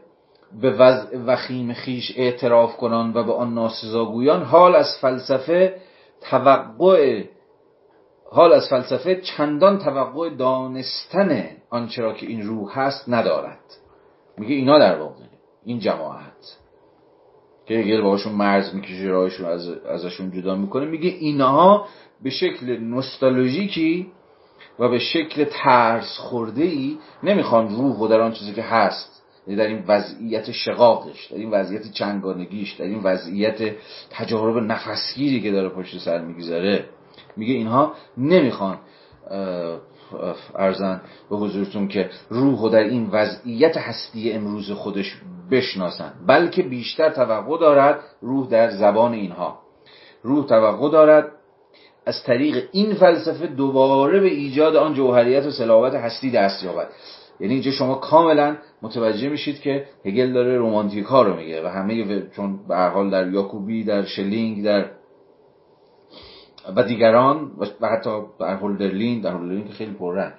به 0.61 0.71
وضع 0.71 1.19
وخیم 1.27 1.73
خیش 1.73 2.13
اعتراف 2.17 2.77
کنان 2.77 3.13
و 3.15 3.25
به 3.25 3.33
آن 3.33 3.55
ناسزاگویان 3.55 4.43
حال 4.43 4.77
از 4.77 4.99
فلسفه 5.01 5.77
توقع 6.21 7.25
حال 8.31 8.53
از 8.53 8.69
فلسفه 8.71 9.21
چندان 9.21 9.79
توقع 9.79 10.31
دانستن 10.31 11.49
آنچه 11.71 12.03
را 12.03 12.13
که 12.13 12.27
این 12.27 12.43
روح 12.43 12.79
هست 12.79 13.05
ندارد. 13.09 13.61
میگه 14.39 14.55
اینا 14.55 14.79
در 14.79 14.99
واقع 14.99 15.25
این 15.65 15.79
جماعت. 15.79 16.59
که 17.71 17.77
هگل 17.77 18.01
باهاشون 18.01 18.33
مرز 18.33 18.75
می‌کشه 18.75 19.05
راهشون 19.05 19.47
از 19.47 19.69
ازشون 19.69 20.31
جدا 20.31 20.55
می‌کنه. 20.55 20.87
میگه 20.87 21.09
اینها 21.09 21.87
به 22.23 22.31
شکل 22.31 22.77
نوستالژیکی 22.77 24.07
و 24.79 24.89
به 24.89 24.99
شکل 24.99 25.45
ترس 25.45 26.17
خورده 26.19 26.63
ای 26.63 26.99
نمی‌خوان 27.23 27.69
روح 27.69 27.97
و 27.97 28.09
در 28.09 28.21
آن 28.21 28.33
چیزی 28.33 28.53
که 28.53 28.63
هست 28.63 29.23
یعنی 29.47 29.59
در 29.59 29.67
این 29.67 29.85
وضعیت 29.89 30.51
شقاقش 30.51 31.27
در 31.27 31.37
این 31.37 31.51
وضعیت 31.51 31.93
چنگانگیش 31.93 32.73
در 32.73 32.85
این 32.85 33.01
وضعیت 33.03 33.75
تجارب 34.11 34.57
نفسگیری 34.59 35.41
که 35.41 35.51
داره 35.51 35.69
پشت 35.69 35.99
سر 35.99 36.21
می‌گذاره. 36.21 36.85
میگه 37.37 37.55
اینها 37.55 37.95
نمی‌خوان 38.19 38.79
ارزن 40.55 41.01
به 41.31 41.37
حضورتون 41.37 41.89
که 41.89 42.11
روح 42.29 42.61
و 42.61 42.69
در 42.69 42.85
این 42.85 43.09
وضعیت 43.13 43.77
هستی 43.77 44.33
امروز 44.33 44.71
خودش 44.71 45.17
بشناسن 45.51 46.13
بلکه 46.27 46.63
بیشتر 46.63 47.11
توقع 47.11 47.59
دارد 47.59 48.01
روح 48.21 48.49
در 48.49 48.71
زبان 48.71 49.13
اینها. 49.13 49.59
روح 50.23 50.47
توقع 50.47 50.91
دارد 50.91 51.33
از 52.07 52.23
طریق 52.23 52.69
این 52.73 52.95
فلسفه 52.95 53.47
دوباره 53.47 54.21
به 54.21 54.29
ایجاد 54.29 54.77
آن 54.77 54.95
جوهریت 54.95 55.47
و 55.47 55.51
سلاوت 55.51 55.95
هستی 55.95 56.31
دست 56.31 56.65
یابد. 56.65 56.89
یعنی 57.41 57.55
اینجا 57.55 57.71
شما 57.71 57.95
کاملا 57.95 58.57
متوجه 58.83 59.29
میشید 59.29 59.61
که 59.61 59.87
هگل 60.05 60.33
داره 60.33 60.59
رومانتیک 60.59 61.05
ها 61.05 61.23
رو 61.23 61.37
میگه 61.37 61.65
و 61.65 61.69
همه 61.69 62.23
چون 62.37 62.67
به 62.69 62.77
حال 62.77 63.11
در 63.11 63.29
یاکوبی 63.29 63.85
در 63.85 64.05
شلینگ 64.05 64.65
در 64.65 64.91
و 66.77 66.83
دیگران 66.83 67.51
و 67.81 67.89
حتی 67.89 68.11
در 68.41 68.55
هولدرلین 68.57 69.21
در 69.21 69.31
هولدرلین 69.31 69.69
که 69.69 69.73
خیلی 69.73 69.93
پررنگ. 69.93 70.33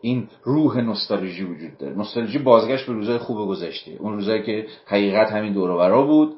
این 0.00 0.28
روح 0.42 0.80
نوستالژی 0.80 1.44
وجود 1.44 1.78
داره. 1.78 1.94
نوستالژی 1.94 2.38
بازگشت 2.38 2.86
به 2.86 2.92
روزهای 2.92 3.18
خوب 3.18 3.48
گذشته. 3.48 3.96
اون 3.98 4.12
روزایی 4.12 4.42
که 4.42 4.66
حقیقت 4.86 5.32
همین 5.32 5.52
دور 5.52 5.70
و 5.70 6.06
بود. 6.06 6.34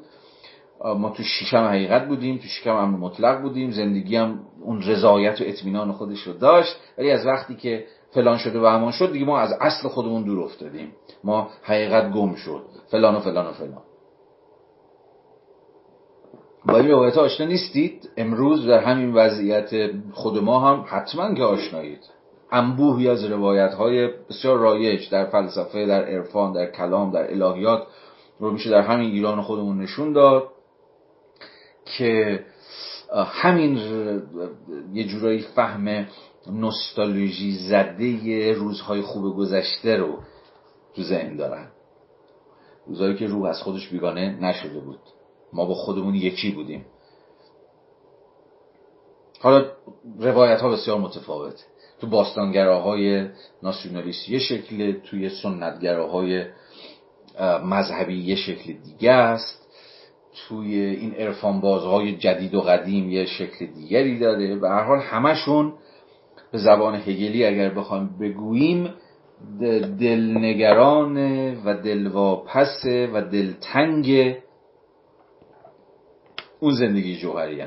ما 0.84 1.10
تو 1.10 1.22
شیشم 1.22 1.64
حقیقت 1.64 2.08
بودیم 2.08 2.36
تو 2.36 2.42
شیشم 2.42 2.76
امر 2.76 2.98
مطلق 2.98 3.42
بودیم 3.42 3.70
زندگی 3.70 4.16
هم 4.16 4.40
اون 4.62 4.82
رضایت 4.82 5.40
و 5.40 5.44
اطمینان 5.46 5.92
خودش 5.92 6.22
رو 6.22 6.32
داشت. 6.32 6.76
ولی 6.98 7.10
از 7.10 7.26
وقتی 7.26 7.54
که 7.54 7.84
فلان 8.10 8.38
شده 8.38 8.60
و 8.60 8.66
همان 8.66 8.92
شد 8.92 9.12
دیگه 9.12 9.24
ما 9.24 9.38
از 9.38 9.52
اصل 9.60 9.88
خودمون 9.88 10.22
دور 10.22 10.40
افتادیم. 10.40 10.92
ما 11.24 11.50
حقیقت 11.62 12.12
گم 12.12 12.34
شد. 12.34 12.62
فلان 12.90 13.14
و 13.14 13.20
فلان 13.20 13.46
و 13.46 13.52
فلان. 13.52 13.82
با 16.66 16.78
این 16.78 16.90
روایت 16.90 17.18
آشنا 17.18 17.46
نیستید؟ 17.46 18.10
امروز 18.16 18.66
در 18.66 18.78
همین 18.78 19.14
وضعیت 19.14 19.70
خود 20.12 20.38
ما 20.38 20.60
هم 20.60 20.84
حتما 20.88 21.34
که 21.34 21.42
آشنایید. 21.42 22.00
انبوهی 22.52 23.08
از 23.08 23.24
روایت 23.24 23.74
های 23.74 24.10
بسیار 24.30 24.58
رایج 24.58 25.10
در 25.10 25.24
فلسفه 25.24 25.86
در 25.86 26.04
عرفان 26.04 26.52
در 26.52 26.70
کلام 26.70 27.10
در 27.10 27.30
الهیات 27.30 27.86
رو 28.38 28.50
میشه 28.50 28.70
در 28.70 28.80
همین 28.80 29.10
ایران 29.10 29.42
خودمون 29.42 29.82
نشون 29.82 30.12
داد 30.12 30.48
که 31.98 32.44
همین 33.14 33.76
یه 34.92 35.04
جورایی 35.04 35.40
فهم 35.40 36.06
نوستالژی 36.46 37.52
زده 37.52 38.52
روزهای 38.52 39.02
خوب 39.02 39.36
گذشته 39.36 39.96
رو 39.96 40.18
تو 40.94 41.02
ذهن 41.02 41.36
دارن. 41.36 41.68
روزهایی 42.86 43.16
که 43.16 43.26
روح 43.26 43.48
از 43.48 43.62
خودش 43.62 43.88
بیگانه 43.88 44.38
نشده 44.40 44.80
بود. 44.80 45.00
ما 45.52 45.64
با 45.64 45.74
خودمون 45.74 46.14
یکی 46.14 46.50
بودیم. 46.50 46.86
حالا 49.40 49.64
روایت 50.18 50.60
ها 50.60 50.70
بسیار 50.70 50.98
متفاوته. 50.98 51.64
تو 52.02 52.08
باستانگراهای 52.08 53.28
ناسیونالیست 53.62 54.28
یه 54.28 54.38
شکل 54.38 54.92
توی 54.92 55.28
سنتگراهای 55.28 56.44
مذهبی 57.64 58.18
یه 58.22 58.36
شکل 58.36 58.72
دیگه 58.72 59.12
است. 59.12 59.68
توی 60.48 60.74
این 60.74 61.14
ارفان 61.16 61.60
بازهای 61.60 62.16
جدید 62.16 62.54
و 62.54 62.60
قدیم 62.60 63.10
یه 63.10 63.24
شکل 63.24 63.66
دیگری 63.66 64.18
داره. 64.18 64.56
و 64.56 64.66
هر 64.66 64.84
حال 64.84 64.98
همشون 64.98 65.72
به 66.52 66.58
زبان 66.58 66.94
هگلی 66.94 67.44
اگر 67.44 67.68
بخوایم 67.68 68.18
بگوییم 68.20 68.94
دلنگران 70.00 71.16
و 71.64 71.82
دلواپس 71.82 72.84
و 72.84 73.22
دلتنگ 73.22 74.36
اون 76.60 76.74
زندگی 76.74 77.16
جوهری 77.16 77.62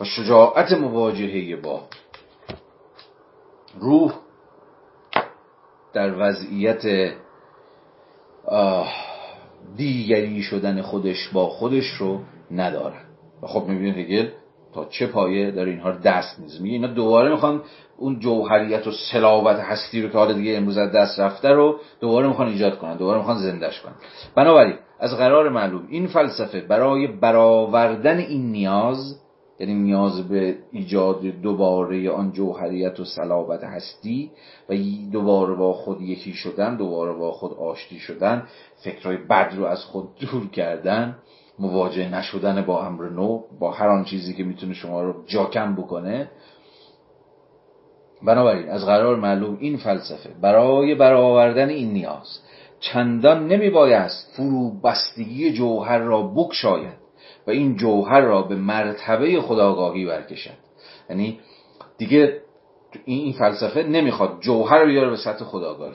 و 0.00 0.04
شجاعت 0.04 0.72
مواجهه 0.72 1.56
با 1.56 1.80
روح 3.80 4.12
در 5.92 6.14
وضعیت 6.18 7.12
دیگری 9.76 10.42
شدن 10.42 10.82
خودش 10.82 11.28
با 11.32 11.48
خودش 11.48 11.86
رو 11.98 12.20
ندارن 12.50 13.04
و 13.42 13.46
خب 13.46 13.64
می‌بینید 13.68 13.98
هگل 13.98 14.28
تا 14.74 14.84
چه 14.84 15.06
پایه 15.06 15.50
در 15.50 15.64
اینها 15.64 15.92
دست 15.92 16.38
میزه 16.38 16.64
اینا 16.64 16.86
دوباره 16.86 17.30
می‌خوان 17.30 17.62
اون 17.96 18.18
جوهریت 18.18 18.86
و 18.86 18.90
سلاوت 19.12 19.56
هستی 19.56 20.02
رو 20.02 20.08
که 20.08 20.18
حالا 20.18 20.32
دیگه 20.32 20.56
امروز 20.56 20.78
دست 20.78 21.20
رفته 21.20 21.48
رو 21.48 21.80
دوباره 22.00 22.28
می‌خوان 22.28 22.48
ایجاد 22.48 22.78
کنن 22.78 22.96
دوباره 22.96 23.18
می‌خوان 23.18 23.38
زندش 23.38 23.80
کنن. 23.80 23.94
بنابراین 24.34 24.74
از 25.00 25.16
قرار 25.16 25.48
معلوم 25.48 25.86
این 25.88 26.06
فلسفه 26.06 26.60
برای 26.60 27.06
برآوردن 27.06 28.18
این 28.18 28.52
نیاز 28.52 29.21
یعنی 29.62 29.74
نیاز 29.74 30.28
به 30.28 30.58
ایجاد 30.72 31.22
دوباره 31.22 32.10
آن 32.10 32.32
جوهریت 32.32 33.00
و 33.00 33.04
صلابت 33.04 33.64
هستی 33.64 34.30
و 34.68 34.74
دوباره 35.12 35.54
با 35.54 35.72
خود 35.72 36.00
یکی 36.00 36.32
شدن 36.32 36.76
دوباره 36.76 37.12
با 37.12 37.32
خود 37.32 37.52
آشتی 37.52 37.98
شدن 37.98 38.46
فکرهای 38.84 39.16
بد 39.16 39.54
رو 39.56 39.64
از 39.64 39.84
خود 39.84 40.08
دور 40.20 40.46
کردن 40.46 41.16
مواجه 41.58 42.08
نشدن 42.08 42.62
با 42.62 42.86
امر 42.86 43.08
نو 43.08 43.42
با 43.60 43.70
هر 43.70 43.88
آن 43.88 44.04
چیزی 44.04 44.34
که 44.34 44.44
می‌تونه 44.44 44.74
شما 44.74 45.02
رو 45.02 45.14
جاکم 45.26 45.74
بکنه. 45.74 46.30
بنابراین 48.22 48.68
از 48.68 48.84
قرار 48.84 49.16
معلوم 49.16 49.56
این 49.60 49.76
فلسفه 49.76 50.30
برای 50.40 50.94
برآوردن 50.94 51.68
این 51.68 51.92
نیاز 51.92 52.38
چندان 52.80 53.48
نمی 53.48 53.70
بایست 53.70 54.32
فرو 54.36 54.80
بستگی 54.80 55.52
جوهر 55.52 55.98
را 55.98 56.22
بکشاید. 56.22 57.01
و 57.46 57.50
این 57.50 57.76
جوهر 57.76 58.20
را 58.20 58.42
به 58.42 58.56
مرتبه 58.56 59.40
خداگاهی 59.40 60.06
برکشد. 60.06 60.56
یعنی 61.10 61.40
دیگه 61.98 62.40
این 63.04 63.32
فلسفه 63.32 63.82
نمی‌خواد 63.82 64.40
جوهر 64.40 64.78
رو 64.78 64.86
بیاره 64.86 65.10
به 65.10 65.16
سطح 65.16 65.44
خداگاهی. 65.44 65.94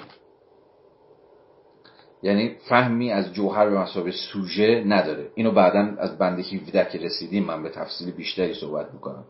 یعنی 2.23 2.55
فهمی 2.69 3.11
از 3.11 3.33
جوهر 3.33 3.69
به 3.69 3.79
مسابقه 3.79 4.11
سوژه 4.11 4.83
نداره. 4.87 5.31
اینو 5.35 5.51
بعدا 5.51 5.95
از 5.97 6.17
بنده 6.17 6.41
17 6.41 6.89
که 6.91 6.97
رسیدیم 6.97 7.43
من 7.43 7.63
به 7.63 7.69
تفصیل 7.69 8.11
بیشتری 8.11 8.53
صحبت 8.53 8.93
می‌کنم. 8.93 9.25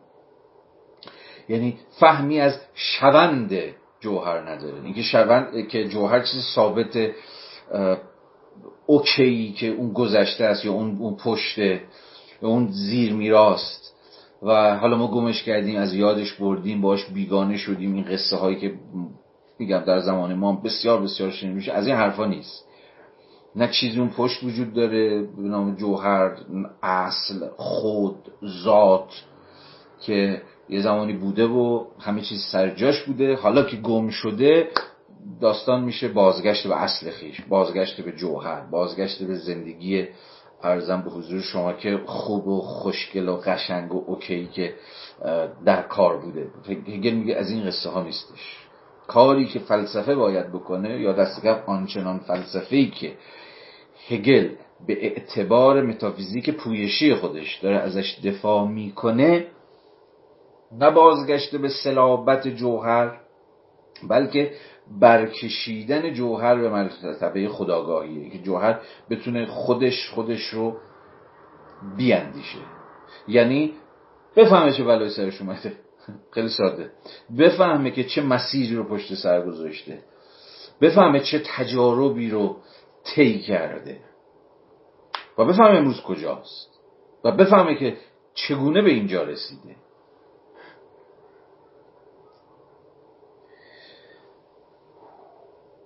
یعنی 1.49 1.77
فهمی 1.99 2.39
از 2.39 2.61
شوند 2.73 3.59
جوهر 3.99 4.49
نداره. 4.49 4.83
اینکه 4.83 5.01
شوند 5.01 5.67
که 5.67 5.87
جوهر 5.87 6.19
چیز 6.19 6.43
ثابت 6.55 7.11
اوکی 8.85 9.53
که 9.59 9.67
اون 9.67 9.93
گذشته 9.93 10.43
است 10.43 10.65
یا 10.65 10.71
اون 10.71 10.97
اون 10.99 11.15
پشته 12.37 12.47
اون 12.47 12.67
زیر 12.71 13.13
میراست. 13.13 13.93
و 14.43 14.77
حالا 14.77 14.97
ما 14.97 15.07
گمش 15.07 15.43
کردیم 15.43 15.77
از 15.77 15.93
یادش 15.93 16.33
بردیم 16.33 16.81
باش 16.81 17.05
بیگانه 17.05 17.57
شدیم. 17.57 17.93
این 17.93 18.03
قصه 18.03 18.35
هایی 18.35 18.55
که 18.55 18.73
میگم 19.59 19.79
در 19.79 19.99
زمان 19.99 20.33
ما 20.33 20.53
بسیار 20.53 21.01
بسیار 21.01 21.31
شنیده 21.31 21.55
میشه. 21.55 21.71
از 21.71 21.87
این 21.87 21.95
حرفا 21.95 22.25
نیست. 22.25 22.63
نه 23.55 23.67
چیزی 23.67 23.99
اون 23.99 24.09
پشت 24.09 24.43
وجود 24.43 24.73
داره 24.73 25.21
به 25.21 25.41
نام 25.41 25.75
جوهر 25.75 26.37
اصل 26.83 27.47
خود 27.57 28.15
ذات 28.63 29.23
که 30.01 30.41
یه 30.69 30.81
زمانی 30.81 31.13
بوده 31.13 31.47
و 31.47 31.85
همه 31.99 32.21
چیز 32.21 32.41
سرجاش 32.51 33.03
بوده. 33.03 33.35
حالا 33.35 33.63
که 33.63 33.77
گم 33.77 34.09
شده 34.09 34.67
داستان 35.41 35.83
میشه 35.83 36.07
بازگشت 36.07 36.67
به 36.67 36.81
اصل 36.81 37.09
خیش 37.09 37.41
بازگشت 37.41 38.01
به 38.01 38.11
جوهر 38.11 38.61
بازگشت 38.61 39.23
به 39.23 39.35
زندگی 39.35 40.07
ارزم 40.63 41.01
به 41.01 41.09
حضور 41.09 41.41
شما 41.41 41.73
که 41.73 41.99
خوب 42.05 42.47
و 42.47 42.61
خوشگل 42.61 43.29
و 43.29 43.37
قشنگ 43.37 43.95
و 43.95 44.03
اوکی 44.07 44.47
که 44.47 44.73
در 45.65 45.81
کار 45.81 46.17
بوده. 46.17 46.47
هگل 46.69 47.13
میگه 47.13 47.35
از 47.35 47.49
این 47.51 47.65
قصه 47.65 47.89
ها 47.89 48.03
نیستش. 48.03 48.67
کاری 49.07 49.45
که 49.45 49.59
فلسفه 49.59 50.15
باید 50.15 50.51
بکنه 50.51 51.01
یا 51.01 51.13
دست 51.13 51.41
کم 51.41 51.59
آنچنان 51.65 52.19
فلسفه 52.19 52.75
ای 52.75 52.89
که 52.89 53.13
هگل 54.09 54.49
به 54.87 55.05
اعتبار 55.05 55.81
متافیزیک 55.81 56.49
پویشی 56.49 57.15
خودش 57.15 57.59
داره 57.59 57.77
ازش 57.77 58.19
دفاع 58.23 58.67
می‌کنه 58.67 59.47
نه 60.71 60.91
بازگشته 60.91 61.57
به 61.57 61.69
سلابت 61.69 62.47
جوهر 62.47 63.17
بلکه 64.09 64.51
برکشیدن 64.99 66.13
جوهر 66.13 66.55
به 66.55 66.69
مرتبه 66.69 67.49
خداگاهیه 67.49 68.29
که 68.29 68.39
جوهر 68.39 68.79
بتونه 69.09 69.45
خودش 69.45 70.09
خودش 70.09 70.47
رو 70.47 70.77
بیاندیشه. 71.97 72.59
یعنی 73.27 73.73
بفهمه 74.35 74.73
چه 74.73 74.83
بلای 74.83 75.09
سرش 75.09 75.41
اومده. 75.41 75.73
خیلی 76.33 76.49
ساده. 76.49 76.91
بفهمه 77.37 77.91
که 77.91 78.03
چه 78.03 78.21
مسیری 78.21 78.75
رو 78.75 78.83
پشت 78.83 79.13
سر 79.13 79.41
گذاشته. 79.41 79.99
بفهمه 80.81 81.19
چه 81.19 81.41
تجاربی 81.45 82.29
رو 82.29 82.57
طی 83.03 83.39
کرده. 83.39 83.99
و 85.37 85.45
بفهمه 85.45 85.77
امروز 85.77 86.01
کجاست. 86.01 86.69
و 87.23 87.31
بفهمه 87.31 87.75
که 87.75 87.97
چگونه 88.33 88.81
به 88.81 88.89
اینجا 88.89 89.23
رسیده. 89.23 89.75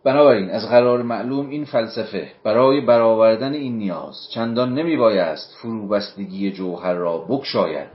بنابراین 0.03 0.49
از 0.49 0.69
قرار 0.69 1.01
معلوم 1.01 1.49
این 1.49 1.65
فلسفه 1.65 2.31
برای 2.43 2.81
برآوردن 2.81 3.53
این 3.53 3.77
نیاز 3.77 4.29
چندان 4.33 4.73
نمی 4.73 4.97
بایست 4.97 5.57
فروبستگی 5.61 6.51
جوهر 6.51 6.93
را 6.93 7.17
بکشاید 7.17 7.87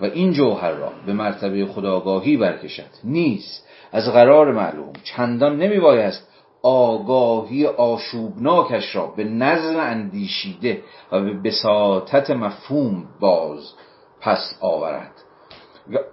و 0.00 0.04
این 0.04 0.32
جوهر 0.32 0.70
را 0.70 0.92
به 1.06 1.12
مرتبه 1.12 1.66
خداگاهی 1.66 2.36
برکشد. 2.36 2.90
نیست 3.04 3.68
از 3.92 4.12
قرار 4.12 4.52
معلوم 4.52 4.92
چندان 5.04 5.56
نمی 5.56 5.80
بایست 5.80 6.28
آگاهی 6.62 7.66
آشوبناکش 7.66 8.96
را 8.96 9.06
به 9.06 9.24
نظم 9.24 9.76
اندیشیده 9.80 10.82
و 11.12 11.20
به 11.20 11.32
بساطت 11.32 12.30
مفهوم 12.30 13.04
باز 13.20 13.72
پس 14.20 14.58
آورد. 14.60 15.12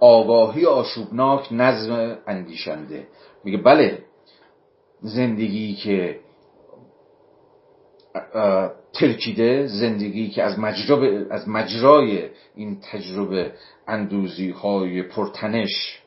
آگاهی 0.00 0.66
آشوبناک 0.66 1.48
نظم 1.50 2.18
اندیشنده. 2.26 3.06
میگه 3.44 3.58
بله 3.58 3.98
زندگی 5.00 5.74
که 5.74 6.20
ترکیده 8.92 9.66
زندگی 9.66 10.28
که 10.28 10.42
از, 10.42 10.58
از 11.30 11.48
مجرای 11.48 12.28
این 12.54 12.80
تجربه 12.92 13.52
اندوزی 13.88 14.50
های 14.50 15.02
پرتنش. 15.02 16.02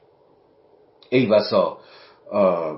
ای 1.10 1.26
بسا 1.26 1.78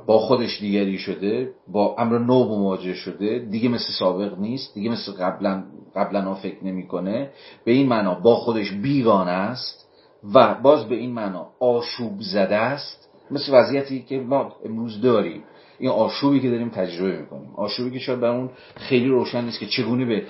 با 0.05 0.19
خودش 0.19 0.59
دیگری 0.59 0.97
شده 0.97 1.51
با 1.67 1.95
امر 1.97 2.17
نو 2.17 2.43
مواجه 2.43 2.93
شده 2.93 3.39
دیگه 3.39 3.69
مثل 3.69 3.93
سابق 3.99 4.39
نیست 4.39 4.73
دیگه 4.73 4.89
مثل 4.89 5.11
قبلا 5.11 5.63
قبلا 5.95 6.33
فکر 6.33 6.63
نمی‌کنه. 6.63 7.29
به 7.65 7.71
این 7.71 7.87
معنا 7.87 8.15
با 8.15 8.35
خودش 8.35 8.71
بیگانه 8.71 9.31
است 9.31 9.87
و 10.33 10.55
باز 10.55 10.89
به 10.89 10.95
این 10.95 11.11
معنا 11.11 11.47
آشوب 11.59 12.13
زده 12.19 12.55
است 12.55 13.09
مثل 13.31 13.53
وضعیتی 13.53 14.01
که 14.01 14.19
ما 14.19 14.55
امروز 14.65 15.01
داریم. 15.01 15.43
این 15.81 15.89
آشوبی 15.89 16.39
که 16.39 16.49
داریم 16.49 16.69
تجربه 16.69 17.17
می‌کنیم. 17.17 17.53
آشوبی 17.55 17.91
که 17.91 17.99
شاید 17.99 18.19
برامون 18.19 18.49
خیلی 18.75 19.07
روشن 19.07 19.45
نیست 19.45 19.59
که 19.59 19.65
چگونه 19.65 20.05
به 20.05 20.23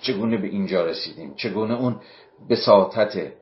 چگونه 0.00 0.36
به 0.36 0.46
اینجا 0.46 0.86
رسیدیم. 0.86 1.34
چگونه 1.36 1.80
اون 1.80 1.96
بساطت 2.50 3.32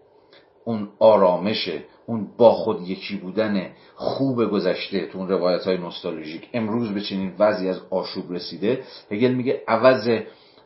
اون 0.65 0.89
آرامشه 0.99 1.85
اون 2.07 2.29
با 2.39 2.53
خود 2.53 2.89
یکی 2.89 3.17
بودن 3.17 3.71
خوب 3.95 4.45
گذشته 4.45 5.07
تو 5.07 5.19
اون 5.19 5.29
روایت 5.29 5.65
های 5.65 5.79
نوستالژیک 5.79 6.49
امروز 6.55 6.89
به 6.89 7.01
چنین 7.01 7.33
وضعی 7.39 7.69
از 7.69 7.81
آشوب 7.91 8.33
رسیده. 8.33 8.83
هگل 9.11 9.33
میگه 9.33 9.63
عوض 9.69 10.09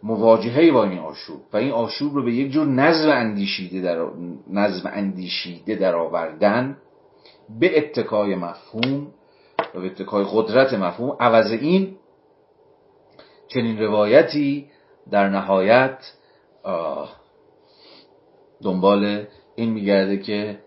مواجهه 0.03 0.71
با 0.71 0.85
این 0.85 0.99
آشوب 0.99 1.41
و 1.53 1.57
این 1.57 1.71
آشوب 1.71 2.15
رو 2.15 2.25
به 2.25 2.33
یک 2.33 2.53
جور 2.53 2.67
نظم 2.67 3.11
اندیشیده 3.11 3.81
در 3.81 4.07
نظم 4.51 4.91
اندیشیده 4.95 5.75
در 5.75 5.95
آوردن 5.95 6.77
به 7.61 7.79
اتکای 7.79 8.35
مفهوم 8.35 9.07
و 9.75 9.81
به 9.81 9.87
اتکای 9.87 10.27
قدرت 10.33 10.73
مفهوم. 10.73 11.17
عوض 11.21 11.51
این 11.51 11.97
چنین 13.49 13.79
روایتی 13.79 14.71
در 15.11 15.29
نهایت 15.29 16.13
دنبال 18.63 19.27
این 19.57 19.71
میگرده 19.71 20.19
که 20.19 20.59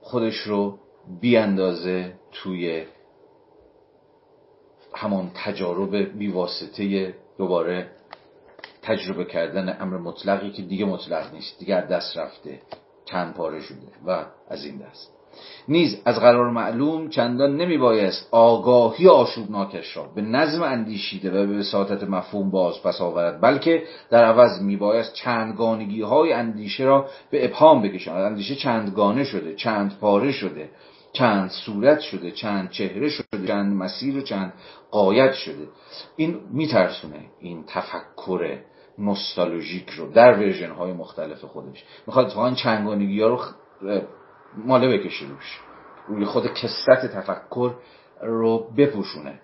خودش 0.00 0.36
رو 0.36 0.78
بیاندازه 1.20 2.12
توی 2.32 2.84
همان 4.94 5.30
تجارب 5.34 5.96
بیواسطه 5.96 7.14
دوباره 7.38 7.90
تجربه 8.82 9.24
کردن 9.24 9.76
امر 9.80 9.96
مطلقی 9.96 10.50
که 10.50 10.62
دیگه 10.62 10.84
مطلق 10.84 11.34
نیست 11.34 11.58
دیگه 11.58 11.80
دست 11.80 12.16
رفته 12.16 12.60
چند 13.04 13.34
پاره 13.34 13.60
شده 13.60 13.86
و 14.06 14.26
از 14.48 14.64
این 14.64 14.76
دست. 14.76 15.17
نیز 15.68 16.02
از 16.04 16.20
قرار 16.20 16.50
معلوم 16.50 17.08
چندان 17.08 17.56
نمی 17.56 17.78
بایست 17.78 18.28
آگاهی 18.30 19.08
آشوبناکش 19.08 19.96
را 19.96 20.06
به 20.14 20.22
نظم 20.22 20.62
اندیشیده 20.62 21.30
و 21.30 21.46
به 21.46 21.58
وساطت 21.58 22.02
مفهوم 22.02 22.50
باز 22.50 22.82
پس 22.82 23.00
آورد 23.00 23.40
بلکه 23.40 23.82
در 24.10 24.24
عوض 24.24 24.62
می 24.62 24.76
بایست 24.76 25.14
چندگانگی 25.14 26.02
های 26.02 26.32
اندیشه 26.32 26.84
را 26.84 27.06
به 27.30 27.44
ابهام 27.44 27.82
بکشاند. 27.82 28.24
اندیشه 28.24 28.54
چندگانه 28.54 29.24
شده 29.24 29.54
چند 29.54 29.98
پاره 30.00 30.32
شده 30.32 30.70
چند 31.12 31.50
صورت 31.50 32.00
شده 32.00 32.30
چند 32.30 32.70
چهره 32.70 33.08
شده 33.08 33.46
چند 33.46 33.76
مسیر 33.76 34.16
و 34.16 34.20
چند 34.20 34.52
قایت 34.90 35.32
شده. 35.32 35.68
این 36.16 36.40
میترسونه 36.52 37.20
این 37.40 37.64
تفکر 37.66 38.58
نوستالژیک 38.98 39.90
رو 39.90 40.12
در 40.12 40.38
ورژن 40.38 40.70
های 40.70 40.92
مختلف 40.92 41.44
خودش. 41.44 41.84
می‌خواد 42.06 42.26
اتفاقا 42.26 42.50
چنگانگی 42.50 43.22
ها 43.22 43.28
رو 43.28 43.40
ماله 44.66 44.98
بکشه 44.98 45.26
روش. 45.26 45.60
روی 46.08 46.24
خود 46.24 46.46
کسرت 46.46 47.06
تفکر 47.06 47.74
رو 48.22 48.70
بپوشونه 48.76 49.40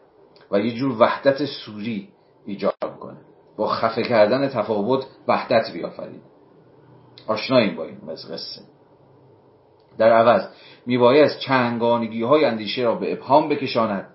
و 0.50 0.60
یه 0.60 0.74
جور 0.74 0.96
وحدت 0.98 1.44
سوری 1.44 2.08
ایجاد 2.46 2.98
کنه. 3.00 3.20
با 3.56 3.68
خفه 3.68 4.02
کردن 4.02 4.48
تفاوت 4.48 5.06
وحدت 5.28 5.72
بیافرید 5.72 6.22
آشناییم 7.26 7.76
با 7.76 7.84
این 7.84 7.98
قصه. 8.06 8.62
در 9.98 10.12
عوض 10.12 10.48
میبایست 10.86 11.38
چنگانگی 11.38 12.22
های 12.22 12.44
اندیشه 12.44 12.82
را 12.82 12.94
به 12.94 13.12
ابهام 13.12 13.48
بکشاند. 13.48 14.10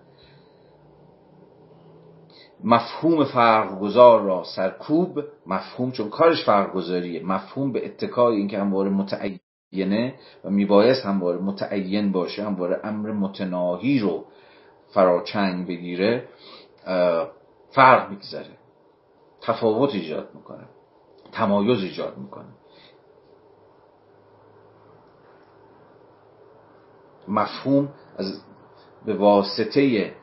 مفهوم 2.63 3.23
فرقگذار 3.23 4.21
را 4.21 4.43
سرکوب 4.43 5.19
مفهوم 5.47 5.91
چون 5.91 6.09
کارش 6.09 6.45
فرقگذاریه 6.45 7.25
مفهوم 7.25 7.71
به 7.71 7.85
اتکای 7.85 8.35
اینکه 8.35 8.59
همواره 8.59 8.89
متعینه 9.73 10.15
و 10.45 10.49
میبایست 10.49 11.05
همواره 11.05 11.37
متعین 11.37 12.11
باشه 12.11 12.43
همواره 12.43 12.79
امر 12.83 13.11
متناهی 13.11 13.99
رو 13.99 14.25
فراچنگ 14.93 15.67
بگیره 15.67 16.27
فرق 17.71 18.09
میگذره 18.09 18.57
تفاوت 19.41 19.95
ایجاد 19.95 20.29
می‌کنه. 20.35 20.67
تمایز 21.31 21.83
ایجاد 21.83 22.17
می‌کنه. 22.17 22.49
مفهوم 27.27 27.89
از 28.17 28.41
به 29.05 29.13
واسطه 29.13 30.13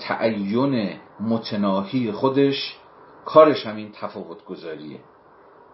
تعین 0.00 0.98
متناهی 1.20 2.12
خودش 2.12 2.76
کارش 3.24 3.66
همین 3.66 3.92
تفاوت 3.92 4.44
گذاریه 4.44 5.00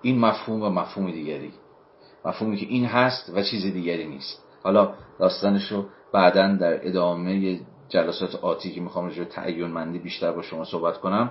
این 0.02 0.18
مفهوم 0.18 0.62
و 0.62 0.70
مفهوم 0.70 1.10
دیگری. 1.10 1.52
مفهومی 2.26 2.56
که 2.56 2.66
این 2.66 2.84
هست 2.84 3.32
و 3.34 3.42
چیز 3.42 3.62
دیگری 3.62 4.06
نیست. 4.06 4.42
حالا 4.62 4.94
داستانش 5.18 5.72
رو 5.72 5.84
بعدا 6.12 6.56
در 6.60 6.88
ادامه 6.88 7.60
جلسات 7.88 8.34
آتی 8.34 8.70
که 8.70 8.80
می‌خوام 8.80 9.06
راجع 9.06 9.24
تعین 9.24 9.66
مندی 9.66 9.98
بیشتر 9.98 10.32
با 10.32 10.42
شما 10.42 10.64
صحبت 10.64 10.98
کنم 10.98 11.30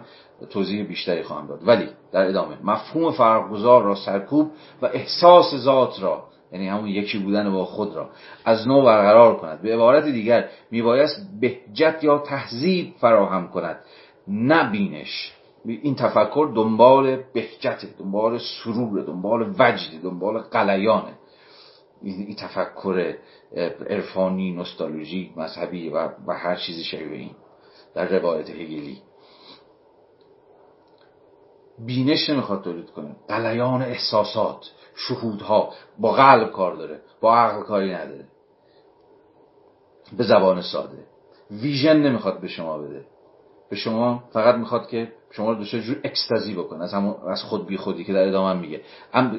توضیح 0.50 0.84
بیشتری 0.84 1.24
خواهم 1.24 1.48
داد. 1.48 1.68
ولی 1.68 1.90
در 2.12 2.28
ادامه 2.28 2.58
مفهوم 2.64 3.12
فرقگذار 3.12 3.84
را 3.84 3.96
سرکوب 3.96 4.52
و 4.82 4.86
احساس 4.86 5.56
ذات 5.56 6.02
را 6.02 6.24
یعنی 6.52 6.68
همون 6.68 6.88
یکی 6.88 7.18
بودن 7.18 7.52
با 7.54 7.66
خود 7.66 7.96
را 7.96 8.10
از 8.46 8.68
نو 8.68 8.82
برقرار 8.82 9.38
کند. 9.38 9.62
به 9.62 9.74
عبارت 9.74 10.06
دیگر 10.06 10.50
میبایست 10.72 11.30
بهجت 11.42 12.04
یا 12.04 12.18
تهذیب 12.18 12.94
فراهم 12.98 13.48
کند 13.48 13.80
نه 14.28 14.72
بینش. 14.72 15.34
این 15.66 15.96
تفکر 15.96 16.52
دنبال 16.56 17.24
بهجت 17.34 17.86
دنبال 18.00 18.40
سرور 18.40 19.02
دنبال 19.02 19.54
وجد 19.60 20.02
دنبال 20.04 20.40
قلیانه. 20.40 21.14
این 22.02 22.36
تفکر 22.36 23.16
عرفانی 23.90 24.52
نوستالژی 24.52 25.34
مذهبی 25.38 25.90
و, 25.90 26.10
و 26.28 26.34
هر 26.34 26.56
چیزی 26.56 26.84
شبیه 26.84 27.18
این 27.18 27.36
در 27.94 28.20
روایت 28.20 28.50
هگلی. 28.50 29.02
بینش 31.86 32.30
نمی‌خواد 32.30 32.64
تولید 32.64 32.90
کنه. 32.90 33.16
قلیان 33.28 33.82
احساسات 33.82 34.72
شهودها 34.96 35.74
با 36.00 36.12
قلب 36.12 36.52
کار 36.52 36.76
داره 36.76 37.02
با 37.22 37.38
عقل 37.38 37.64
کاری 37.64 37.94
نداره. 37.94 38.28
به 40.18 40.24
زبان 40.24 40.62
ساده. 40.62 41.06
ویژن 41.52 41.98
نمی‌خواد 41.98 42.42
به 42.42 42.48
شما 42.48 42.78
بده. 42.78 43.06
به 43.70 43.76
شما 43.76 44.24
فقط 44.34 44.56
می‌خواد 44.56 44.88
که 44.88 45.12
شما 45.32 45.52
رو 45.52 45.64
دچار 45.64 45.82
جور 45.82 46.00
اکستازی 46.04 46.54
بکنه. 46.54 46.84
از 46.84 46.94
از 47.28 47.44
خود 47.44 47.68
بی 47.68 47.78
خودی 47.78 48.04
که 48.04 48.14
در 48.14 48.28
ادامه 48.28 48.62
میگه. 48.62 48.82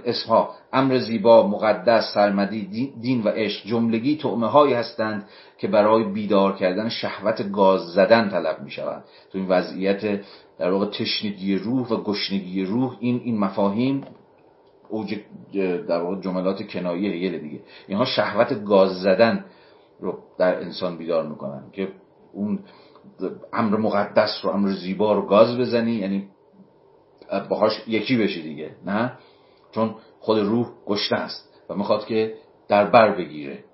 اسها 0.05 0.55
امر 0.73 0.99
زیبا 0.99 1.47
مقدس 1.47 2.15
سرمدی 2.15 2.93
دین 3.01 3.23
و 3.23 3.29
عشق 3.29 3.67
جملگی 3.67 4.17
تعمه 4.17 4.47
هایی 4.47 4.75
هستند 4.75 5.29
که 5.59 5.69
برای 5.69 6.05
بیدار 6.05 6.57
کردن 6.57 6.89
شهوت 6.89 7.53
گاز 7.53 7.81
زدن 7.81 8.29
طلب 8.29 8.63
می‌شوند. 8.63 9.05
تو 9.33 9.39
این 9.39 9.49
وضعیت 9.49 10.21
در 10.59 10.71
واقع 10.71 10.87
تشنگی 10.87 11.57
روح 11.57 11.89
و 11.89 12.03
گشنگی 12.03 12.65
روح 12.65 12.97
این 13.01 13.21
این 13.25 13.39
مفاهیم 13.39 14.05
اوج 14.89 15.15
در 15.89 16.03
واقع 16.03 16.21
جملات 16.21 16.69
کنایه 16.69 17.11
هگل 17.11 17.39
دیگه. 17.39 17.61
اینها 17.89 18.05
شهوت 18.05 18.65
گاز 18.65 19.03
زدن 19.03 19.45
رو 20.01 20.19
در 20.39 20.61
انسان 20.61 20.99
بیدار 20.99 21.27
می‌کنن 21.27 21.63
که 21.73 21.89
اون 22.33 22.59
امر 23.53 23.77
مقدس 23.77 24.41
رو 24.43 24.51
امر 24.51 24.71
زیبا 24.71 25.13
رو 25.13 25.27
گاز 25.27 25.59
بزنی 25.59 25.93
یعنی 25.93 26.29
باهاش 27.49 27.83
یکی 27.87 28.17
بشی 28.17 28.43
دیگه 28.43 28.71
نه؟ 28.87 29.13
چون 29.73 29.95
خود 30.21 30.39
روح 30.39 30.67
گشته 30.87 31.17
است 31.17 31.63
و 31.69 31.75
می‌خواد 31.75 32.07
که 32.07 32.35
در 32.69 32.85
بر 32.85 33.15
بگیره. 33.15 33.65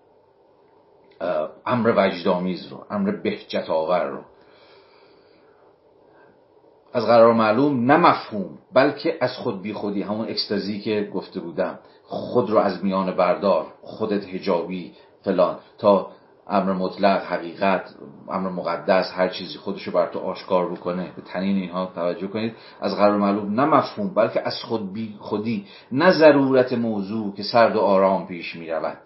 امر 1.67 1.93
وجدامیز 1.97 2.67
رو 2.67 2.85
امر 2.91 3.11
بهجت 3.11 3.71
آور 3.71 4.05
رو. 4.05 4.21
از 6.93 7.07
قرار 7.07 7.33
معلوم 7.33 7.93
نه 7.93 7.97
مفهوم 7.97 8.59
بلکه 8.73 9.19
از 9.21 9.37
خود 9.37 9.63
بی 9.63 9.73
خودی 9.73 10.03
همون 10.03 10.29
اکستازی 10.29 10.81
که 10.81 11.11
گفته 11.15 11.41
بودم. 11.41 11.79
خود 12.05 12.51
رو 12.51 12.59
از 12.59 12.85
میان 12.85 13.17
بردار 13.17 13.67
خودت 13.83 14.25
هجابی 14.25 14.93
فلان. 15.23 15.59
تا 15.79 16.11
امر 16.47 16.73
مطلق 16.73 17.23
حقیقت 17.25 17.95
امر 18.29 18.51
مقدس 18.51 19.13
هر 19.15 19.29
چیزی 19.29 19.59
خودشو 19.59 19.93
بر 19.93 20.07
تو 20.07 20.19
آشکار 20.19 20.71
بکنه. 20.73 21.13
به 21.17 21.23
تنین 21.23 21.57
اینها 21.57 21.93
توجه 21.95 22.27
کنید. 22.27 22.53
از 22.81 22.97
قرار 22.97 23.17
معلوم 23.17 23.61
نه 23.61 23.65
مفهوم 23.65 24.15
بلکه 24.15 24.43
از 24.47 24.63
خود 24.63 24.93
بی 24.93 25.17
خودی. 25.21 25.67
نه 25.93 26.13
ضرورت 26.13 26.73
موضوع 26.73 27.35
که 27.35 27.43
سرد 27.43 27.77
و 27.77 27.81
آرام 27.81 28.27
پیش 28.27 28.57
می 28.57 28.71
رود 28.71 28.99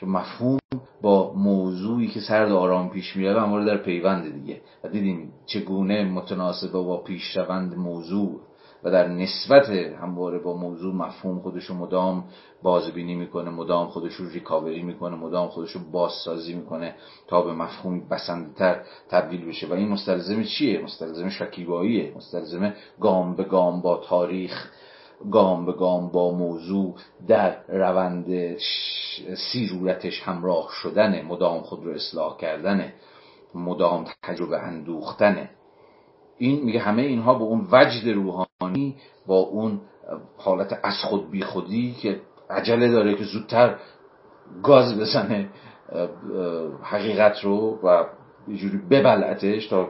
چون 0.00 0.08
مفهوم 0.08 0.58
با 1.02 1.32
موضوعی 1.34 2.08
که 2.08 2.20
سرد 2.20 2.50
و 2.50 2.56
آرام 2.56 2.90
پیش 2.90 3.16
میره 3.16 3.40
همواره 3.40 3.64
در 3.64 3.76
پیوند 3.76 4.32
دیگه. 4.32 4.60
و 4.84 4.88
دیدیم 4.88 5.32
چگونه 5.46 6.04
متناسب 6.04 6.72
با 6.72 6.96
پیشروند 6.96 7.74
موضوع 7.74 8.40
و 8.84 8.90
در 8.90 9.08
نسبت 9.08 9.68
همواره 9.70 10.38
با 10.38 10.56
موضوع 10.56 10.94
مفهوم 10.94 11.40
خودشو 11.40 11.74
مدام 11.74 12.24
بازبینی 12.62 13.14
می‌کنه 13.14 13.50
مدام 13.50 13.88
خودشو 13.88 14.24
ریکاوری 14.28 14.82
می‌کنه 14.82 15.16
مدام 15.16 15.48
خودشو 15.48 15.78
بازسازی 15.92 16.54
می‌کنه 16.54 16.94
تا 17.28 17.42
به 17.42 17.52
مفهوم 17.52 18.08
بسندتر 18.08 18.80
تبدیل 19.08 19.48
بشه. 19.48 19.66
و 19.66 19.72
این 19.72 19.88
مستلزم 19.88 20.44
چیه؟ 20.44 20.82
مستلزم 20.82 21.28
شکیباییه. 21.28 22.12
مستلزم 22.16 22.74
گام 23.00 23.36
به 23.36 23.44
گام 23.44 23.80
با 23.80 23.96
تاریخ 23.96 24.70
گام 25.30 25.66
به 25.66 25.72
گام 25.72 26.08
با 26.08 26.30
موضوع 26.30 26.94
در 27.28 27.56
روند 27.68 28.56
سیرورتش 29.52 30.22
همراه 30.22 30.68
شدن 30.82 31.22
مدام 31.22 31.60
خود 31.60 31.84
رو 31.84 31.92
اصلاح 31.92 32.36
کردن 32.36 32.92
مدام 33.54 34.04
تجربه 34.22 34.58
اندوختنه. 34.58 35.50
این 36.40 36.64
میگه 36.64 36.80
همه 36.80 37.02
اینها 37.02 37.34
با 37.34 37.44
اون 37.44 37.68
وجد 37.72 38.08
روحانی 38.08 38.96
با 39.26 39.38
اون 39.38 39.80
حالت 40.36 40.80
از 40.82 40.94
خود 41.04 41.30
بی 41.30 41.42
خودی 41.42 41.92
که 41.92 42.20
عجله 42.50 42.88
داره 42.88 43.14
که 43.14 43.24
زودتر 43.24 43.76
گاز 44.62 45.00
بزنه 45.00 45.48
حقیقت 46.82 47.44
رو 47.44 47.78
و 47.82 48.04
جوری 48.48 48.78
ببلعتش 48.90 49.66
تا 49.66 49.88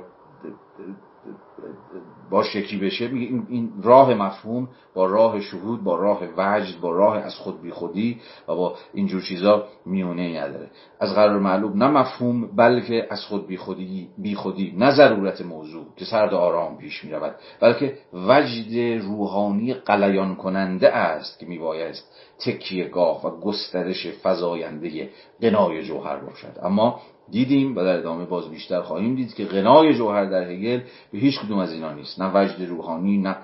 باش 2.30 2.54
یکی 2.54 2.76
بشه 2.76 3.04
این 3.48 3.72
راه 3.82 4.14
مفهوم 4.14 4.68
با 4.94 5.06
راه 5.06 5.40
شهود 5.40 5.84
با 5.84 5.96
راه 5.96 6.20
وجد 6.36 6.80
با 6.80 6.90
راه 6.90 7.16
از 7.16 7.34
خود 7.34 7.62
بی 7.62 7.70
خودی 7.70 8.20
و 8.48 8.54
با 8.54 8.74
اینجور 8.94 9.22
چیزا 9.22 9.64
میونه 9.86 10.40
نداره. 10.40 10.70
از 11.00 11.14
قرار 11.14 11.38
معلوم 11.38 11.82
نه 11.82 11.88
مفهوم 11.90 12.56
بلکه 12.56 13.06
از 13.10 13.24
خود 13.24 13.46
بی 13.46 13.56
خودی, 13.56 14.08
بی 14.18 14.34
خودی 14.34 14.74
نه 14.78 14.90
ضرورت 14.90 15.40
موضوع 15.40 15.86
که 15.96 16.04
سرد 16.04 16.34
آرام 16.34 16.78
پیش 16.78 17.04
می 17.04 17.12
رود 17.12 17.34
بلکه 17.60 17.94
وجد 18.12 19.02
روحانی 19.02 19.74
قلیان 19.74 20.36
کننده 20.36 20.88
است 20.96 21.38
که 21.38 21.46
میبایست 21.46 22.12
تکیه 22.44 22.88
گاه 22.88 23.26
و 23.26 23.40
گسترش 23.40 24.06
فضاینده 24.06 25.10
قنای 25.40 25.82
جوهر 25.82 26.16
باشد. 26.16 26.58
اما 26.62 27.00
دیدیم 27.30 27.76
و 27.76 27.80
در 27.80 27.98
ادامه 27.98 28.24
باز 28.24 28.50
بیشتر 28.50 28.80
خواهیم 28.80 29.14
دید 29.14 29.34
که 29.34 29.44
غنای 29.44 29.94
جوهر 29.94 30.24
در 30.24 30.50
هگل 30.50 30.80
به 31.12 31.18
هیچ 31.18 31.40
کدوم 31.40 31.58
از 31.58 31.72
اینا 31.72 31.92
نیست. 31.92 32.20
نه 32.20 32.30
وجد 32.34 32.68
روحانی 32.68 33.18
نه 33.18 33.36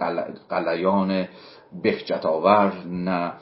قلیان 0.48 1.28
بهجت 1.82 2.26
آور 2.26 2.72
نه 2.86 3.32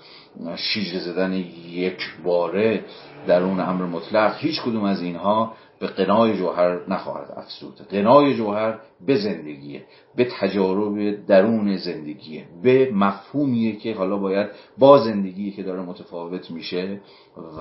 شیرجه 0.56 0.98
زدن 0.98 1.32
یک 1.70 1.98
باره 2.24 2.84
در 3.26 3.42
اون 3.42 3.60
امر 3.60 3.84
مطلق. 3.84 4.36
هیچ 4.38 4.62
کدوم 4.62 4.84
از 4.84 5.02
اینها 5.02 5.52
به 5.78 5.86
قنای 5.86 6.36
جوهر 6.36 6.80
نخواهد 6.88 7.32
افسود 7.36 7.74
قنای 7.90 8.34
جوهر 8.34 8.78
به 9.06 9.16
زندگیه 9.16 9.84
به 10.16 10.28
تجارب 10.40 11.26
درون 11.26 11.76
زندگیه 11.76 12.44
به 12.62 12.90
مفهومیه 12.92 13.76
که 13.76 13.94
حالا 13.94 14.16
باید 14.16 14.51
با 14.78 14.98
زندگی 14.98 15.51
که 15.51 15.62
داره 15.62 15.82
متفاوت 15.82 16.51
میشه 16.51 17.01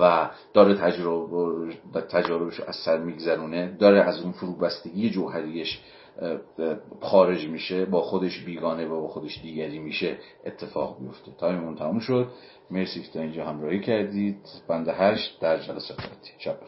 و 0.00 0.30
داره 0.54 0.74
تجربه 0.74 2.00
تجاربش 2.10 2.60
از 2.60 2.76
سر 2.76 2.98
میگذرونه 2.98 3.76
داره 3.78 4.02
از 4.02 4.22
اون 4.22 4.32
فروبستگی 4.32 5.10
جوهریش 5.10 5.80
خارج 7.00 7.48
میشه 7.48 7.84
با 7.84 8.02
خودش 8.02 8.44
بیگانه 8.44 8.86
و 8.86 9.00
با 9.00 9.08
خودش 9.08 9.40
دیگری 9.42 9.78
میشه 9.78 10.18
اتفاق 10.46 11.00
میفته. 11.00 11.32
تایممون 11.38 11.74
تموم 11.74 11.98
شد. 11.98 12.28
مرسی 12.70 13.02
که 13.02 13.08
تا 13.12 13.20
اینجا 13.20 13.44
همراهی 13.44 13.80
کردید. 13.80 14.36
بنده 14.68 14.92
هشت 14.92 15.40
در 15.40 15.58
جلسه 15.58 15.94
بعدی 15.94 16.30
شب 16.38 16.58